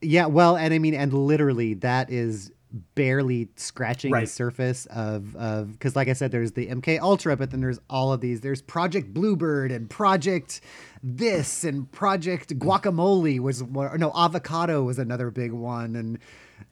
Yeah. 0.00 0.26
Well, 0.26 0.56
and 0.56 0.72
I 0.72 0.78
mean, 0.78 0.94
and 0.94 1.12
literally, 1.12 1.74
that 1.74 2.10
is 2.10 2.52
barely 2.94 3.48
scratching 3.56 4.12
the 4.12 4.26
surface 4.26 4.86
of 4.86 5.34
of 5.36 5.72
because, 5.72 5.96
like 5.96 6.08
I 6.08 6.12
said, 6.12 6.30
there's 6.30 6.52
the 6.52 6.66
MK 6.66 7.00
Ultra, 7.00 7.36
but 7.36 7.50
then 7.50 7.60
there's 7.60 7.80
all 7.88 8.12
of 8.12 8.20
these. 8.20 8.40
There's 8.40 8.60
Project 8.60 9.14
Bluebird 9.14 9.72
and 9.72 9.88
Project 9.88 10.60
this 11.02 11.64
and 11.64 11.90
Project 11.90 12.58
Guacamole 12.58 13.40
was 13.40 13.62
one. 13.62 13.98
No, 13.98 14.12
Avocado 14.14 14.82
was 14.82 14.98
another 14.98 15.30
big 15.30 15.52
one, 15.52 15.96
and 15.96 16.18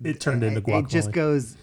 It 0.02 0.20
turned 0.20 0.42
into 0.42 0.60
guacamole. 0.60 0.84
it 0.84 0.88
just 0.88 1.12
goes. 1.12 1.56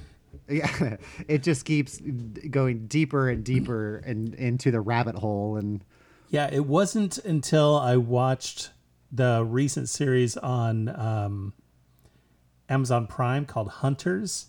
Yeah, 0.50 0.98
it 1.28 1.44
just 1.44 1.66
keeps 1.66 2.02
going 2.50 2.88
deeper 2.88 3.30
and 3.30 3.44
deeper 3.44 3.98
and 3.98 4.34
into 4.36 4.72
the 4.72 4.82
rabbit 4.82 5.16
hole, 5.16 5.58
and 5.58 5.84
Yeah, 6.30 6.50
it 6.52 6.66
wasn't 6.66 7.20
until 7.20 7.78
I 7.78 7.98
watched 7.98 8.72
the 9.14 9.46
recent 9.48 9.88
series 9.90 10.36
on 10.38 10.90
um, 10.90 11.54
Amazon 12.68 13.06
Prime 13.06 13.46
called 13.46 13.70
Hunters 13.70 14.48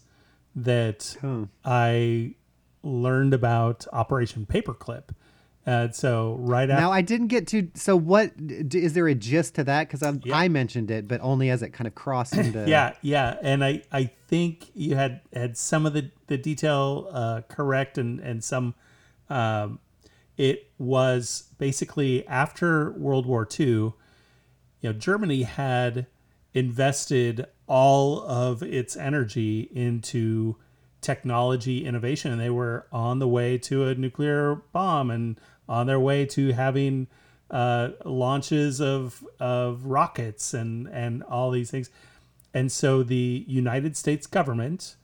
that 0.56 1.16
I 1.64 2.34
learned 2.82 3.34
about 3.34 3.86
Operation 3.92 4.46
Paperclip. 4.46 5.10
Uh, 5.66 5.90
so 5.90 6.36
right 6.40 6.68
after, 6.68 6.80
Now 6.80 6.92
I 6.92 7.00
didn't 7.00 7.28
get 7.28 7.46
to. 7.48 7.68
So 7.74 7.96
what 7.96 8.32
is 8.38 8.92
there 8.92 9.08
a 9.08 9.14
gist 9.14 9.54
to 9.56 9.64
that? 9.64 9.88
Because 9.88 10.02
I, 10.02 10.12
Yeah. 10.22 10.36
I 10.36 10.48
mentioned 10.48 10.90
it, 10.90 11.08
but 11.08 11.20
only 11.22 11.48
as 11.50 11.62
it 11.62 11.70
kind 11.70 11.86
of 11.86 11.94
crossed 11.94 12.36
into. 12.36 12.64
yeah, 12.68 12.94
yeah, 13.00 13.38
and 13.42 13.64
I 13.64 13.82
I 13.90 14.10
think 14.28 14.70
you 14.74 14.94
had 14.96 15.22
had 15.32 15.56
some 15.56 15.86
of 15.86 15.94
the 15.94 16.10
the 16.26 16.36
detail 16.36 17.08
uh, 17.10 17.40
correct 17.48 17.96
and 17.98 18.20
and 18.20 18.44
some. 18.44 18.74
Um, 19.30 19.78
it 20.36 20.70
was 20.78 21.44
basically 21.58 22.26
after 22.26 22.90
World 22.92 23.24
War 23.24 23.48
II. 23.58 23.94
You 24.84 24.92
know, 24.92 24.98
Germany 24.98 25.44
had 25.44 26.08
invested 26.52 27.46
all 27.66 28.20
of 28.20 28.62
its 28.62 28.98
energy 28.98 29.70
into 29.72 30.56
technology 31.00 31.86
innovation, 31.86 32.30
and 32.30 32.38
they 32.38 32.50
were 32.50 32.86
on 32.92 33.18
the 33.18 33.26
way 33.26 33.56
to 33.56 33.84
a 33.84 33.94
nuclear 33.94 34.56
bomb 34.72 35.10
and 35.10 35.40
on 35.66 35.86
their 35.86 35.98
way 35.98 36.26
to 36.26 36.52
having 36.52 37.06
uh, 37.50 37.92
launches 38.04 38.78
of 38.78 39.26
of 39.40 39.86
rockets 39.86 40.52
and 40.52 40.86
and 40.88 41.22
all 41.22 41.50
these 41.50 41.70
things. 41.70 41.88
And 42.52 42.70
so 42.70 43.02
the 43.02 43.46
United 43.48 43.96
States 43.96 44.26
government 44.26 44.96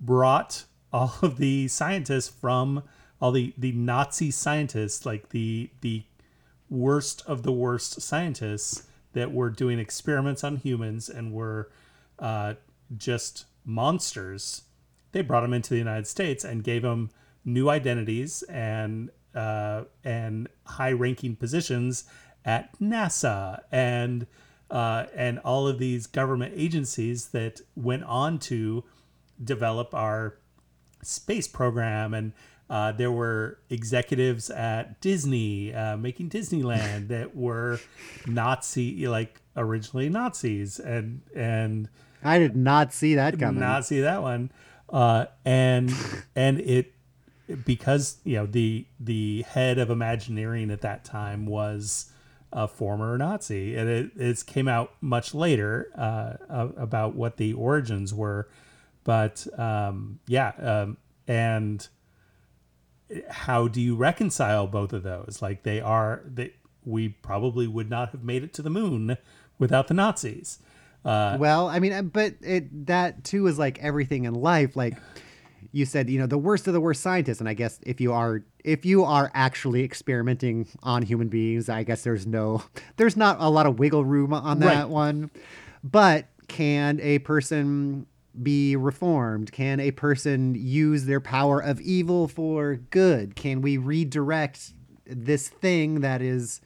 brought 0.00 0.64
all 0.90 1.12
of 1.20 1.36
the 1.36 1.68
scientists 1.68 2.30
from 2.30 2.82
all 3.20 3.32
the, 3.32 3.52
the 3.58 3.72
Nazi 3.72 4.30
scientists, 4.30 5.04
like 5.04 5.28
the 5.28 5.68
the 5.82 6.04
worst 6.70 7.22
of 7.26 7.42
the 7.42 7.52
worst 7.52 8.00
scientists 8.00 8.87
that 9.18 9.32
were 9.32 9.50
doing 9.50 9.80
experiments 9.80 10.44
on 10.44 10.56
humans 10.56 11.08
and 11.08 11.32
were 11.32 11.68
uh, 12.20 12.54
just 12.96 13.46
monsters. 13.64 14.62
They 15.10 15.22
brought 15.22 15.40
them 15.40 15.52
into 15.52 15.70
the 15.70 15.78
United 15.78 16.06
States 16.06 16.44
and 16.44 16.62
gave 16.62 16.82
them 16.82 17.10
new 17.44 17.68
identities 17.68 18.42
and 18.44 19.10
uh, 19.34 19.84
and 20.04 20.48
high 20.64 20.92
ranking 20.92 21.34
positions 21.34 22.04
at 22.44 22.78
NASA 22.78 23.60
and 23.72 24.26
uh, 24.70 25.06
and 25.16 25.40
all 25.40 25.66
of 25.66 25.78
these 25.80 26.06
government 26.06 26.52
agencies 26.56 27.28
that 27.30 27.60
went 27.74 28.04
on 28.04 28.38
to 28.38 28.84
develop 29.42 29.94
our 29.94 30.38
space 31.02 31.48
program 31.48 32.14
and 32.14 32.32
uh, 32.70 32.92
there 32.92 33.10
were 33.10 33.58
executives 33.70 34.50
at 34.50 35.00
Disney 35.00 35.72
uh, 35.72 35.96
making 35.96 36.30
Disneyland 36.30 37.08
that 37.08 37.34
were 37.34 37.80
Nazi 38.26 39.08
like 39.08 39.40
originally 39.56 40.08
Nazis. 40.08 40.78
And 40.78 41.22
and 41.34 41.88
I 42.22 42.38
did 42.38 42.56
not 42.56 42.92
see 42.92 43.14
that 43.14 43.38
coming. 43.38 43.60
not 43.60 43.86
see 43.86 44.00
that 44.00 44.22
one. 44.22 44.50
Uh, 44.88 45.26
and 45.44 45.92
and 46.36 46.60
it 46.60 46.92
because 47.64 48.18
you 48.24 48.36
know 48.36 48.46
the 48.46 48.86
the 49.00 49.42
head 49.42 49.78
of 49.78 49.88
Imagineering 49.88 50.70
at 50.70 50.82
that 50.82 51.04
time 51.04 51.46
was 51.46 52.12
a 52.52 52.68
former 52.68 53.16
Nazi. 53.16 53.76
And 53.76 53.88
it 53.88 54.10
it 54.16 54.44
came 54.46 54.68
out 54.68 54.92
much 55.00 55.32
later 55.34 55.90
uh, 55.96 56.68
about 56.76 57.14
what 57.14 57.38
the 57.38 57.54
origins 57.54 58.12
were. 58.12 58.46
But 59.04 59.46
um, 59.58 60.18
yeah 60.26 60.52
um, 60.58 60.98
and 61.26 61.88
how 63.30 63.68
do 63.68 63.80
you 63.80 63.96
reconcile 63.96 64.66
both 64.66 64.92
of 64.92 65.02
those 65.02 65.38
like 65.40 65.62
they 65.62 65.80
are 65.80 66.22
that 66.26 66.54
we 66.84 67.08
probably 67.08 67.66
would 67.66 67.88
not 67.90 68.10
have 68.10 68.22
made 68.22 68.42
it 68.44 68.52
to 68.54 68.62
the 68.62 68.70
moon 68.70 69.16
without 69.58 69.88
the 69.88 69.94
Nazis 69.94 70.58
uh, 71.04 71.36
well, 71.38 71.68
I 71.68 71.78
mean, 71.78 72.08
but 72.08 72.34
it 72.42 72.86
that 72.86 73.22
too 73.24 73.46
is 73.46 73.58
like 73.58 73.78
everything 73.78 74.24
in 74.24 74.34
life. 74.34 74.74
Like 74.76 74.94
you 75.70 75.86
said, 75.86 76.10
you 76.10 76.18
know, 76.18 76.26
the 76.26 76.36
worst 76.36 76.66
of 76.66 76.74
the 76.74 76.80
worst 76.80 77.02
scientists, 77.02 77.38
and 77.38 77.48
I 77.48 77.54
guess 77.54 77.78
if 77.86 78.00
you 78.00 78.12
are 78.12 78.42
if 78.64 78.84
you 78.84 79.04
are 79.04 79.30
actually 79.32 79.84
experimenting 79.84 80.66
on 80.82 81.02
human 81.02 81.28
beings, 81.28 81.68
I 81.68 81.84
guess 81.84 82.02
there's 82.02 82.26
no 82.26 82.62
there's 82.96 83.16
not 83.16 83.36
a 83.38 83.48
lot 83.48 83.64
of 83.66 83.78
wiggle 83.78 84.04
room 84.04 84.34
on 84.34 84.58
that 84.58 84.66
Right. 84.66 84.88
one. 84.88 85.30
But 85.84 86.26
can 86.48 86.98
a 87.00 87.20
person 87.20 88.06
be 88.42 88.76
reformed? 88.76 89.52
Can 89.52 89.80
a 89.80 89.90
person 89.90 90.54
use 90.54 91.04
their 91.06 91.20
power 91.20 91.60
of 91.60 91.80
evil 91.80 92.28
for 92.28 92.76
good? 92.90 93.36
Can 93.36 93.62
we 93.62 93.76
redirect 93.76 94.72
this 95.06 95.48
thing 95.48 96.00
that 96.00 96.22
is 96.22 96.60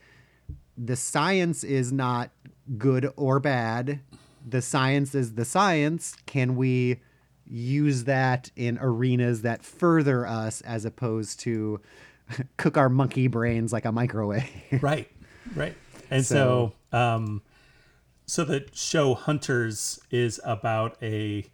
the 0.76 0.96
science 0.96 1.64
is 1.64 1.92
not 1.92 2.30
good 2.78 3.12
or 3.16 3.40
bad. 3.40 4.00
The 4.46 4.62
science 4.62 5.14
is 5.14 5.34
the 5.34 5.44
science. 5.44 6.16
Can 6.26 6.56
we 6.56 7.00
use 7.46 8.04
that 8.04 8.50
in 8.56 8.78
arenas 8.80 9.42
that 9.42 9.62
further 9.62 10.26
us 10.26 10.60
as 10.62 10.84
opposed 10.84 11.40
to 11.40 11.80
cook 12.56 12.76
our 12.76 12.88
monkey 12.88 13.26
brains 13.26 13.72
like 13.72 13.84
a 13.84 13.92
microwave? 13.92 14.48
right 14.80 15.08
right 15.54 15.76
and 16.10 16.24
so, 16.24 16.72
um 16.92 17.42
so 18.26 18.44
the 18.44 18.66
show 18.72 19.14
hunters 19.14 20.00
is 20.10 20.40
about 20.44 20.96
a 21.02 21.44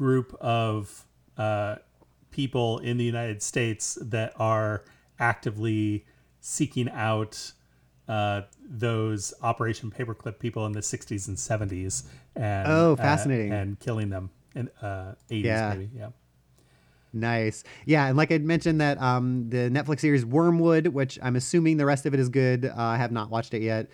group 0.00 0.34
of 0.40 1.04
uh 1.36 1.76
people 2.30 2.78
in 2.78 2.96
the 2.96 3.04
united 3.04 3.42
states 3.42 3.98
that 4.00 4.32
are 4.36 4.82
actively 5.18 6.06
seeking 6.40 6.88
out 6.88 7.52
uh 8.08 8.40
those 8.66 9.34
operation 9.42 9.90
paperclip 9.90 10.38
people 10.38 10.64
in 10.64 10.72
the 10.72 10.80
60s 10.80 11.28
and 11.28 11.36
70s 11.36 12.04
and 12.34 12.66
Oh, 12.66 12.92
uh, 12.94 12.96
fascinating. 12.96 13.52
and 13.52 13.78
killing 13.78 14.08
them 14.08 14.30
in 14.54 14.70
uh 14.80 15.14
80s 15.30 15.44
Yeah. 15.44 15.68
maybe 15.76 15.90
yeah 15.94 16.08
Nice. 17.12 17.64
Yeah, 17.86 18.06
and 18.06 18.16
like 18.16 18.30
I 18.30 18.38
mentioned 18.38 18.80
that 18.80 18.96
um, 19.02 19.50
the 19.50 19.68
Netflix 19.68 19.98
series 19.98 20.24
Wormwood, 20.24 20.86
which 20.86 21.18
I'm 21.20 21.34
assuming 21.34 21.76
the 21.76 21.84
rest 21.84 22.06
of 22.06 22.14
it 22.14 22.20
is 22.20 22.28
good. 22.28 22.64
Uh, 22.64 22.72
I 22.76 22.96
have 22.98 23.10
not 23.10 23.30
watched 23.30 23.52
it 23.52 23.62
yet. 23.62 23.88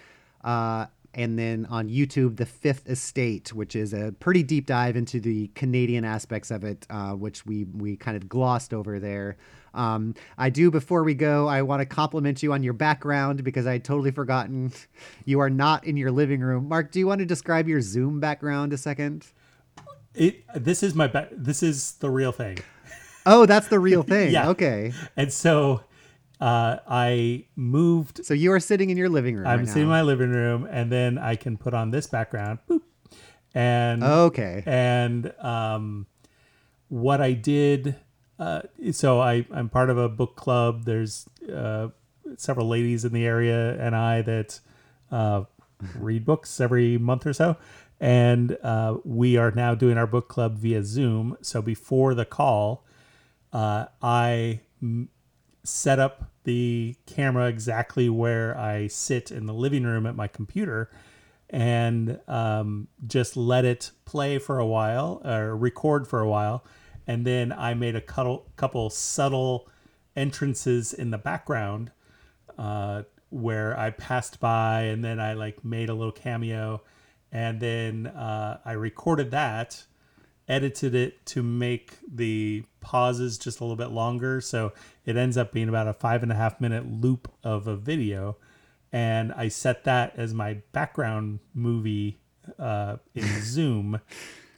Uh, 0.45 0.85
and 1.17 1.39
then 1.39 1.67
on 1.71 1.89
YouTube, 1.89 2.37
The 2.37 2.47
Fifth 2.47 2.89
Estate, 2.89 3.53
which 3.53 3.75
is 3.75 3.93
a 3.95 4.15
pretty 4.21 4.43
deep 4.45 4.67
dive 4.67 4.95
into 4.97 5.19
the 5.19 5.49
Canadian 5.55 6.05
aspects 6.05 6.51
of 6.53 6.63
it, 6.63 6.87
uh, 6.91 7.13
which 7.13 7.45
we 7.47 7.65
we 7.65 7.97
kind 7.97 8.17
of 8.17 8.29
glossed 8.29 8.73
over 8.75 9.01
there. 9.01 9.39
Um, 9.75 10.15
I 10.39 10.51
do 10.51 10.71
before 10.71 11.03
we 11.05 11.15
go, 11.15 11.49
I 11.49 11.63
want 11.63 11.81
to 11.81 11.87
compliment 11.87 12.43
you 12.43 12.53
on 12.53 12.63
your 12.63 12.73
background 12.75 13.43
because 13.45 13.67
I 13.67 13.73
had 13.73 13.85
totally 13.85 14.11
forgotten 14.11 14.73
you 15.25 15.41
are 15.41 15.51
not 15.51 15.85
in 15.87 15.97
your 15.97 16.11
living 16.13 16.41
room. 16.41 16.69
Mark, 16.69 16.93
do 16.93 16.99
you 16.99 17.07
want 17.07 17.19
to 17.21 17.27
describe 17.27 17.67
your 17.67 17.81
Zoom 17.81 18.21
background 18.21 18.73
a 18.73 18.79
second? 18.79 19.27
it 20.15 20.45
this 20.55 20.83
is 20.83 20.95
my 20.95 21.07
ba- 21.07 21.29
this 21.33 21.63
is 21.63 21.93
the 21.95 22.09
real 22.09 22.33
thing 22.33 22.57
Oh, 23.29 23.45
that's 23.45 23.67
the 23.69 23.81
real 23.81 24.03
thing. 24.05 24.31
Yeah. 24.33 24.51
Okay. 24.51 24.93
and 25.17 25.33
so 25.33 25.83
uh 26.41 26.77
i 26.87 27.45
moved 27.57 28.25
So 28.25 28.35
you 28.35 28.53
are 28.53 28.61
sitting 28.61 28.91
in 28.91 28.97
your 28.97 29.09
living 29.09 29.37
room. 29.37 29.47
I'm 29.47 29.61
right 29.61 29.69
sitting 29.69 29.85
in 29.85 29.89
my 29.89 30.03
living 30.03 30.31
room, 30.31 30.67
and 30.71 30.93
then 30.93 31.17
I 31.19 31.35
can 31.37 31.57
put 31.57 31.73
on 31.75 31.91
this 31.91 32.07
background, 32.07 32.59
boop, 32.69 32.83
and 33.55 34.03
Okay. 34.03 34.63
and 34.67 35.33
um, 35.41 36.07
what 36.89 37.21
I 37.21 37.33
did. 37.33 37.97
Uh, 38.39 38.63
so 38.93 39.21
I 39.21 39.47
I'm 39.51 39.69
part 39.71 39.89
of 39.89 39.97
a 39.97 40.09
book 40.11 40.37
club. 40.37 40.85
There's 40.85 41.27
uh, 41.53 41.89
several 42.37 42.69
ladies 42.69 43.05
in 43.05 43.13
the 43.15 43.25
area 43.25 43.81
and 43.81 43.97
I 43.97 44.21
that 44.23 44.61
uh, 45.11 45.45
read 45.95 46.27
books 46.27 46.61
every 46.61 46.99
month 46.99 47.27
or 47.27 47.33
so, 47.33 47.57
and 47.99 48.59
uh, 48.63 48.99
we 49.05 49.39
are 49.39 49.53
now 49.53 49.75
doing 49.75 49.97
our 49.97 50.07
book 50.07 50.29
club 50.29 50.57
via 50.59 50.83
Zoom. 50.85 51.37
So 51.41 51.63
before 51.63 52.15
the 52.15 52.27
call, 52.27 52.85
uh, 53.55 53.87
I 54.03 54.61
m- 54.83 55.09
set 55.67 55.99
up 55.99 56.31
the 56.45 56.97
camera 57.07 57.49
exactly 57.49 58.09
where 58.09 58.57
I 58.57 58.87
sit 58.87 59.31
in 59.31 59.47
the 59.47 59.55
living 59.55 59.85
room 59.85 60.07
at 60.07 60.15
my 60.15 60.29
computer 60.29 60.91
and 61.51 62.21
um, 62.29 62.89
just 63.07 63.37
let 63.37 63.65
it 63.65 63.91
play 64.05 64.39
for 64.39 64.59
a 64.59 64.67
while 64.67 65.21
or 65.25 65.57
record 65.57 66.07
for 66.07 66.21
a 66.21 66.29
while. 66.29 66.65
And 67.07 67.27
then 67.27 67.53
I 67.53 67.75
made 67.75 67.95
a 67.95 68.01
couple, 68.01 68.47
couple 68.57 68.91
subtle 68.91 69.69
entrances 70.15 70.93
in 70.93 71.11
the 71.11 71.19
background 71.19 71.93
uh, 72.59 73.03
where 73.31 73.79
I 73.79 73.91
passed 73.91 74.41
by 74.41 74.83
and 74.83 75.05
then 75.05 75.21
I 75.21 75.35
like 75.35 75.65
made 75.65 75.89
a 75.89 75.95
little 75.95 76.13
cameo. 76.13 76.83
And 77.31 77.61
then 77.61 78.07
uh, 78.07 78.59
I 78.65 78.73
recorded 78.73 79.31
that 79.33 79.85
edited 80.49 80.95
it 80.95 81.25
to 81.27 81.43
make 81.43 81.95
the 82.07 82.65
pauses 82.81 83.39
just 83.39 83.61
a 83.61 83.65
little 83.65 83.77
bit 83.77 83.91
longer. 83.91 84.41
So 84.41 84.73
it 85.05 85.17
ends 85.17 85.37
up 85.37 85.53
being 85.53 85.69
about 85.69 85.89
a 85.89 85.93
five 85.93 86.23
and 86.23 86.31
a 86.31 86.37
half 86.37 86.61
minute 86.61 86.87
loop 86.91 87.31
of 87.43 87.67
a 87.67 87.77
video. 87.77 88.37
And 88.93 89.33
I 89.33 89.49
set 89.49 89.85
that 89.85 90.15
as 90.17 90.33
my 90.33 90.59
background 90.73 91.41
movie 91.55 92.19
uh, 92.59 92.97
in 93.15 93.27
Zoom 93.43 94.01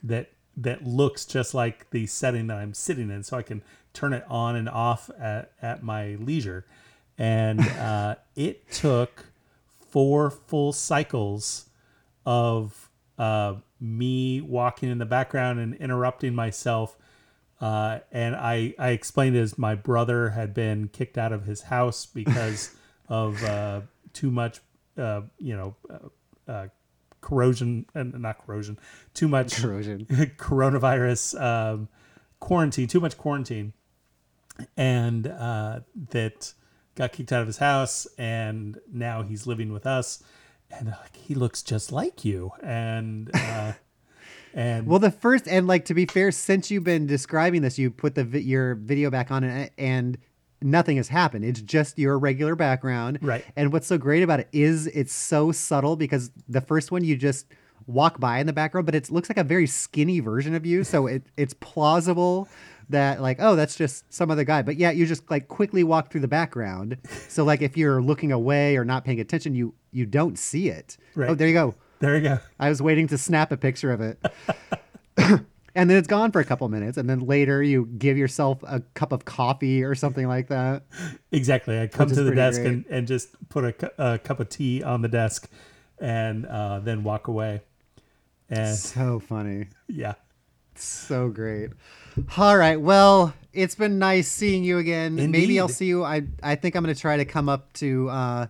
that 0.03 0.31
that 0.57 0.85
looks 0.85 1.25
just 1.25 1.53
like 1.53 1.89
the 1.91 2.05
setting 2.05 2.47
that 2.47 2.57
I'm 2.57 2.73
sitting 2.73 3.09
in. 3.09 3.23
So 3.23 3.37
I 3.37 3.41
can 3.41 3.63
turn 3.93 4.13
it 4.13 4.25
on 4.29 4.55
and 4.55 4.67
off 4.67 5.09
at, 5.17 5.51
at 5.61 5.83
my 5.83 6.15
leisure. 6.15 6.65
And 7.17 7.61
uh, 7.79 8.15
it 8.35 8.69
took 8.71 9.25
four 9.89 10.29
full 10.29 10.73
cycles 10.73 11.69
of 12.25 12.89
uh, 13.17 13.55
me 13.79 14.41
walking 14.41 14.89
in 14.89 14.97
the 14.97 15.05
background 15.05 15.59
and 15.59 15.75
interrupting 15.75 16.35
myself. 16.35 16.97
Uh, 17.61 17.99
and 18.11 18.35
I, 18.35 18.73
I 18.79 18.89
explained 18.89 19.35
as 19.35 19.57
my 19.57 19.75
brother 19.75 20.29
had 20.29 20.53
been 20.53 20.87
kicked 20.87 21.17
out 21.17 21.33
of 21.33 21.45
his 21.45 21.63
house 21.63 22.05
because 22.05 22.75
of 23.09 23.43
uh, 23.43 23.81
too 24.13 24.31
much, 24.31 24.61
uh, 24.97 25.21
you 25.37 25.55
know, 25.55 25.75
uh, 25.89 26.51
uh, 26.51 26.67
corrosion 27.21 27.85
and 27.93 28.19
not 28.21 28.45
corrosion, 28.45 28.79
too 29.13 29.27
much 29.27 29.61
Corrosion. 29.61 30.05
coronavirus 30.37 31.39
um, 31.41 31.89
quarantine, 32.39 32.87
too 32.87 32.99
much 32.99 33.17
quarantine, 33.17 33.73
and 34.77 35.27
uh, 35.27 35.81
that 36.11 36.53
got 36.95 37.11
kicked 37.11 37.31
out 37.31 37.41
of 37.41 37.47
his 37.47 37.57
house, 37.57 38.07
and 38.17 38.79
now 38.91 39.23
he's 39.23 39.47
living 39.47 39.71
with 39.71 39.85
us, 39.85 40.23
and 40.71 40.87
like, 40.87 41.15
he 41.15 41.35
looks 41.35 41.63
just 41.63 41.91
like 41.91 42.23
you, 42.25 42.51
and 42.63 43.29
uh, 43.33 43.73
and 44.53 44.87
Well, 44.87 44.99
the 44.99 45.11
first 45.11 45.47
and 45.47 45.67
like 45.67 45.85
to 45.85 45.93
be 45.93 46.05
fair, 46.05 46.31
since 46.31 46.71
you've 46.71 46.83
been 46.83 47.07
describing 47.07 47.61
this, 47.61 47.77
you 47.77 47.91
put 47.91 48.15
the 48.15 48.23
vi- 48.23 48.41
your 48.41 48.75
video 48.75 49.09
back 49.09 49.31
on 49.31 49.43
and, 49.43 49.71
and 49.77 50.17
nothing 50.61 50.97
has 50.97 51.07
happened. 51.07 51.45
It's 51.45 51.61
just 51.61 51.97
your 51.97 52.19
regular 52.19 52.55
background. 52.55 53.19
Right. 53.21 53.45
And 53.55 53.71
what's 53.71 53.87
so 53.87 53.97
great 53.97 54.23
about 54.23 54.39
it 54.41 54.49
is 54.51 54.87
it's 54.87 55.13
so 55.13 55.51
subtle 55.51 55.95
because 55.95 56.31
the 56.47 56.61
first 56.61 56.91
one 56.91 57.03
you 57.03 57.15
just 57.15 57.47
walk 57.87 58.19
by 58.19 58.39
in 58.39 58.47
the 58.47 58.53
background, 58.53 58.85
but 58.85 58.95
it 58.95 59.09
looks 59.09 59.29
like 59.29 59.37
a 59.37 59.43
very 59.43 59.67
skinny 59.67 60.19
version 60.19 60.53
of 60.53 60.65
you, 60.65 60.83
so 60.83 61.07
it 61.15 61.23
it's 61.37 61.53
plausible 61.55 62.47
that 62.89 63.21
like 63.21 63.37
oh 63.39 63.55
that's 63.55 63.75
just 63.75 64.11
some 64.11 64.31
other 64.31 64.43
guy 64.43 64.63
but 64.63 64.75
yeah 64.75 64.89
you 64.89 65.05
just 65.05 65.29
like 65.29 65.47
quickly 65.47 65.83
walk 65.83 66.11
through 66.11 66.21
the 66.21 66.27
background 66.27 66.97
so 67.27 67.43
like 67.43 67.61
if 67.61 67.77
you're 67.77 68.01
looking 68.01 68.31
away 68.31 68.75
or 68.75 68.83
not 68.83 69.05
paying 69.05 69.19
attention 69.19 69.53
you 69.53 69.73
you 69.91 70.05
don't 70.05 70.37
see 70.39 70.69
it 70.69 70.97
Right. 71.15 71.29
oh 71.29 71.35
there 71.35 71.47
you 71.47 71.53
go 71.53 71.75
there 71.99 72.15
you 72.15 72.21
go. 72.21 72.39
I 72.57 72.69
was 72.69 72.81
waiting 72.81 73.07
to 73.07 73.17
snap 73.17 73.51
a 73.51 73.57
picture 73.57 73.91
of 73.91 73.99
it. 73.99 74.17
and 75.17 75.89
then 75.89 75.97
it's 75.97 76.07
gone 76.07 76.31
for 76.31 76.39
a 76.39 76.45
couple 76.45 76.67
minutes. 76.69 76.97
And 76.97 77.09
then 77.09 77.19
later 77.19 77.61
you 77.61 77.87
give 77.97 78.17
yourself 78.17 78.63
a 78.63 78.79
cup 78.93 79.11
of 79.11 79.25
coffee 79.25 79.83
or 79.83 79.95
something 79.95 80.25
like 80.25 80.47
that. 80.47 80.83
Exactly. 81.33 81.77
I 81.79 81.87
come 81.87 82.07
to 82.07 82.23
the 82.23 82.33
desk 82.33 82.61
great. 82.61 82.71
and, 82.71 82.85
and 82.89 83.05
just 83.07 83.29
put 83.49 83.65
a, 83.65 83.73
cu- 83.73 83.89
a 83.97 84.17
cup 84.17 84.39
of 84.39 84.47
tea 84.47 84.81
on 84.81 85.01
the 85.01 85.09
desk, 85.09 85.49
and 85.99 86.45
uh, 86.45 86.79
then 86.79 87.03
walk 87.03 87.27
away. 87.27 87.61
And 88.49 88.77
So 88.77 89.19
funny. 89.19 89.67
yeah, 89.89 90.13
So 90.75 91.27
great. 91.27 91.71
All 92.37 92.55
right. 92.57 92.79
Well, 92.79 93.33
it's 93.51 93.75
been 93.75 93.99
nice 93.99 94.29
seeing 94.31 94.63
you 94.63 94.77
again. 94.77 95.15
Maybe 95.15 95.59
I'll 95.59 95.67
see 95.67 95.87
you. 95.87 96.03
I 96.05 96.23
I 96.41 96.55
think 96.55 96.75
I'm 96.75 96.83
going 96.83 96.95
to 96.95 96.99
try 96.99 97.17
to 97.17 97.25
come 97.25 97.49
up 97.49 97.73
to 97.73 98.09
uh, 98.09 98.47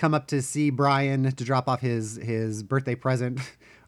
come 0.00 0.14
up 0.14 0.26
to 0.28 0.40
see 0.42 0.70
Brian 0.70 1.30
to 1.30 1.44
drop 1.44 1.68
off 1.68 1.80
his 1.80 2.16
his 2.16 2.62
birthday 2.62 2.94
present. 2.94 3.38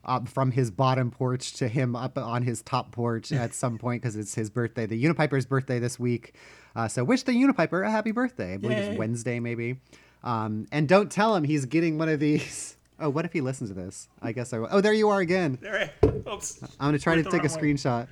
Up 0.05 0.28
from 0.36 0.51
his 0.51 0.70
bottom 0.70 1.10
porch 1.10 1.52
to 1.55 1.68
him 1.68 1.94
up 1.97 2.18
on 2.18 2.43
his 2.43 2.60
top 2.62 2.90
porch 2.93 3.30
at 3.44 3.55
some 3.55 3.78
point 3.78 4.02
because 4.02 4.16
it's 4.16 4.34
his 4.34 4.51
birthday, 4.51 4.84
the 4.84 5.02
Unipiper's 5.02 5.47
birthday 5.47 5.78
this 5.78 5.98
week. 5.98 6.34
Uh, 6.74 6.89
so 6.89 7.05
wish 7.05 7.22
the 7.22 7.32
Unipiper 7.32 7.86
a 7.86 7.90
happy 7.90 8.10
birthday. 8.12 8.55
I 8.55 8.56
believe 8.56 8.78
Yay. 8.78 8.89
it's 8.90 8.98
Wednesday, 8.98 9.39
maybe. 9.40 9.78
Um, 10.24 10.66
and 10.72 10.89
don't 10.89 11.10
tell 11.10 11.34
him 11.36 11.44
he's 11.44 11.66
getting 11.66 11.98
one 11.98 12.09
of 12.09 12.20
these. 12.20 12.76
Oh, 13.01 13.09
what 13.10 13.24
if 13.24 13.32
he 13.32 13.40
listens 13.40 13.70
to 13.70 13.74
this? 13.74 14.06
I 14.20 14.30
guess 14.30 14.52
I 14.52 14.60
will. 14.60 14.68
Oh, 14.70 14.80
there 14.80 14.93
you 14.93 15.09
are 15.09 15.18
again. 15.18 15.59
there. 15.60 15.90
I- 16.05 16.06
Oops. 16.32 16.62
I'm 16.78 16.89
gonna 16.89 17.01
try 17.01 17.14
Went 17.16 17.24
to 17.24 17.30
take 17.32 17.40
a 17.40 17.52
way. 17.52 17.60
screenshot. 17.72 18.06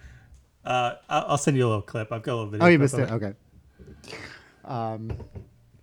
Uh, 0.65 0.95
I'll 1.09 1.39
send 1.39 1.57
you 1.57 1.65
a 1.65 1.69
little 1.69 1.83
clip. 1.83 2.11
I've 2.11 2.23
got 2.25 2.33
a 2.33 2.35
little 2.35 2.51
video. 2.51 2.67
Oh, 2.67 2.69
you 2.69 2.79
missed 2.81 2.95
of 2.95 3.01
it. 3.01 3.13
Okay. 3.13 3.33
Um, 4.65 5.13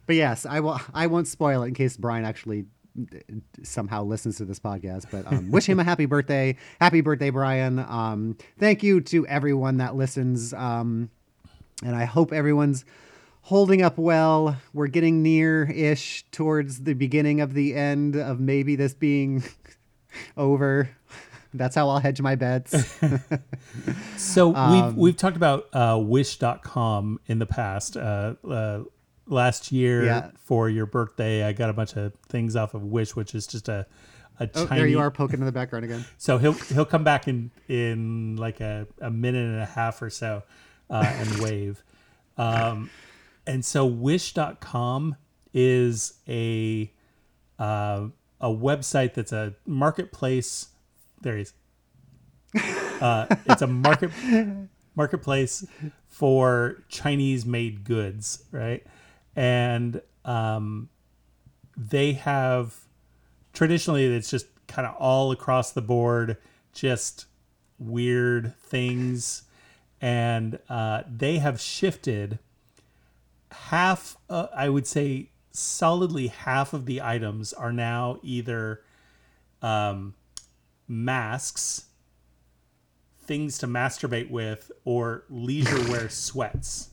but 0.08 0.16
yes, 0.16 0.46
I 0.48 0.60
will. 0.62 0.80
I 0.94 1.06
won't 1.08 1.28
spoil 1.28 1.62
it 1.64 1.68
in 1.68 1.74
case 1.76 1.96
Brian 1.98 2.26
actually 2.26 2.66
somehow 3.62 4.04
listens 4.04 4.38
to 4.38 4.46
this 4.46 4.60
podcast. 4.60 5.06
But 5.12 5.32
um, 5.32 5.52
wish 5.52 5.68
him 5.70 5.80
a 5.80 5.84
happy 5.84 6.08
birthday. 6.08 6.56
Happy 6.82 7.02
birthday, 7.02 7.30
Brian. 7.30 7.78
Um, 7.78 8.36
thank 8.58 8.82
you 8.82 9.02
to 9.02 9.28
everyone 9.28 9.78
that 9.78 9.96
listens. 9.96 10.52
Um, 10.54 11.12
and 11.84 11.96
I 11.96 12.06
hope 12.06 12.34
everyone's 12.34 12.86
holding 13.42 13.84
up 13.84 14.00
well. 14.00 14.58
We're 14.74 14.88
getting 14.88 15.22
near-ish 15.22 16.26
towards 16.32 16.84
the 16.84 16.94
beginning 16.96 17.40
of 17.40 17.54
the 17.54 17.76
end 17.76 18.16
of 18.16 18.40
maybe 18.40 18.76
this 18.76 18.96
being 18.96 19.44
over. 20.38 20.90
That's 21.54 21.76
how 21.76 21.88
I'll 21.90 22.00
hedge 22.00 22.20
my 22.22 22.36
bets. 22.36 22.98
So 24.18 24.56
Um, 24.56 24.72
we've 24.88 24.96
we've 24.96 25.18
talked 25.18 25.38
about 25.38 25.68
uh, 25.74 26.00
Wish.com 26.02 27.20
in 27.28 27.40
the 27.40 27.46
past. 27.46 27.96
Uh, 27.96 28.34
uh, 28.48 28.84
last 29.28 29.72
year 29.72 30.06
Yeah. 30.06 30.32
for 30.38 30.70
your 30.70 30.86
birthday, 30.86 31.44
I 31.44 31.54
got 31.54 31.70
a 31.70 31.74
bunch 31.74 31.96
of 31.96 32.14
things 32.30 32.56
off 32.56 32.74
of 32.74 32.84
Wish, 32.84 33.16
which 33.16 33.36
is 33.36 33.48
just 33.48 33.68
a 33.70 33.86
a 34.40 34.44
oh, 34.44 34.48
Chinese. 34.66 34.70
there 34.70 34.88
you 34.88 35.00
are 35.00 35.10
poking 35.10 35.40
in 35.40 35.46
the 35.46 35.52
background 35.52 35.86
again. 35.86 36.06
So 36.18 36.38
he'll 36.38 36.54
he'll 36.54 36.86
come 36.86 37.04
back 37.04 37.28
in 37.28 37.52
in 37.68 38.36
like 38.38 38.60
a, 38.62 38.88
a 39.02 39.10
minute 39.10 39.46
and 39.46 39.60
a 39.62 39.66
half 39.66 40.02
or 40.02 40.10
so 40.10 40.44
uh, 40.90 41.04
and 41.06 41.40
wave. 41.40 41.84
Um, 42.38 42.90
and 43.48 43.66
so 43.66 43.86
Wish.com 43.86 45.16
is 45.54 46.14
a 46.28 46.92
uh, 47.58 48.08
a 48.40 48.50
website 48.50 49.16
that's 49.16 49.32
a 49.32 49.56
marketplace. 49.66 50.68
There 51.22 51.36
he 51.36 51.42
is. 51.42 51.54
Uh, 53.02 53.26
it's 53.46 53.62
a 53.62 53.68
market 53.68 54.12
marketplace 54.96 55.66
for 56.08 56.84
Chinese 56.90 57.46
made 57.46 57.84
goods, 57.84 58.44
right? 58.52 58.86
And 59.38 60.02
um, 60.26 60.90
they 61.78 62.14
have 62.14 62.76
traditionally 63.54 64.06
it's 64.06 64.30
just 64.30 64.48
kind 64.68 64.86
of 64.86 64.96
all 64.96 65.32
across 65.32 65.72
the 65.72 65.82
board, 65.82 66.38
just 66.74 67.26
weird 67.80 68.54
things, 68.58 69.44
and 70.02 70.60
uh, 70.70 71.04
they 71.10 71.38
have 71.38 71.62
shifted 71.62 72.40
half. 73.52 74.18
Uh, 74.30 74.48
I 74.54 74.70
would 74.70 74.86
say 74.86 75.30
solidly 75.52 76.28
half 76.28 76.74
of 76.74 76.86
the 76.86 77.02
items 77.02 77.54
are 77.54 77.72
now 77.72 78.20
either 78.22 78.82
um, 79.62 80.14
masks 80.88 81.86
things 83.24 83.58
to 83.58 83.68
masturbate 83.68 84.30
with 84.30 84.72
or 84.86 85.24
leisure 85.30 85.90
wear 85.90 86.10
sweats. 86.10 86.90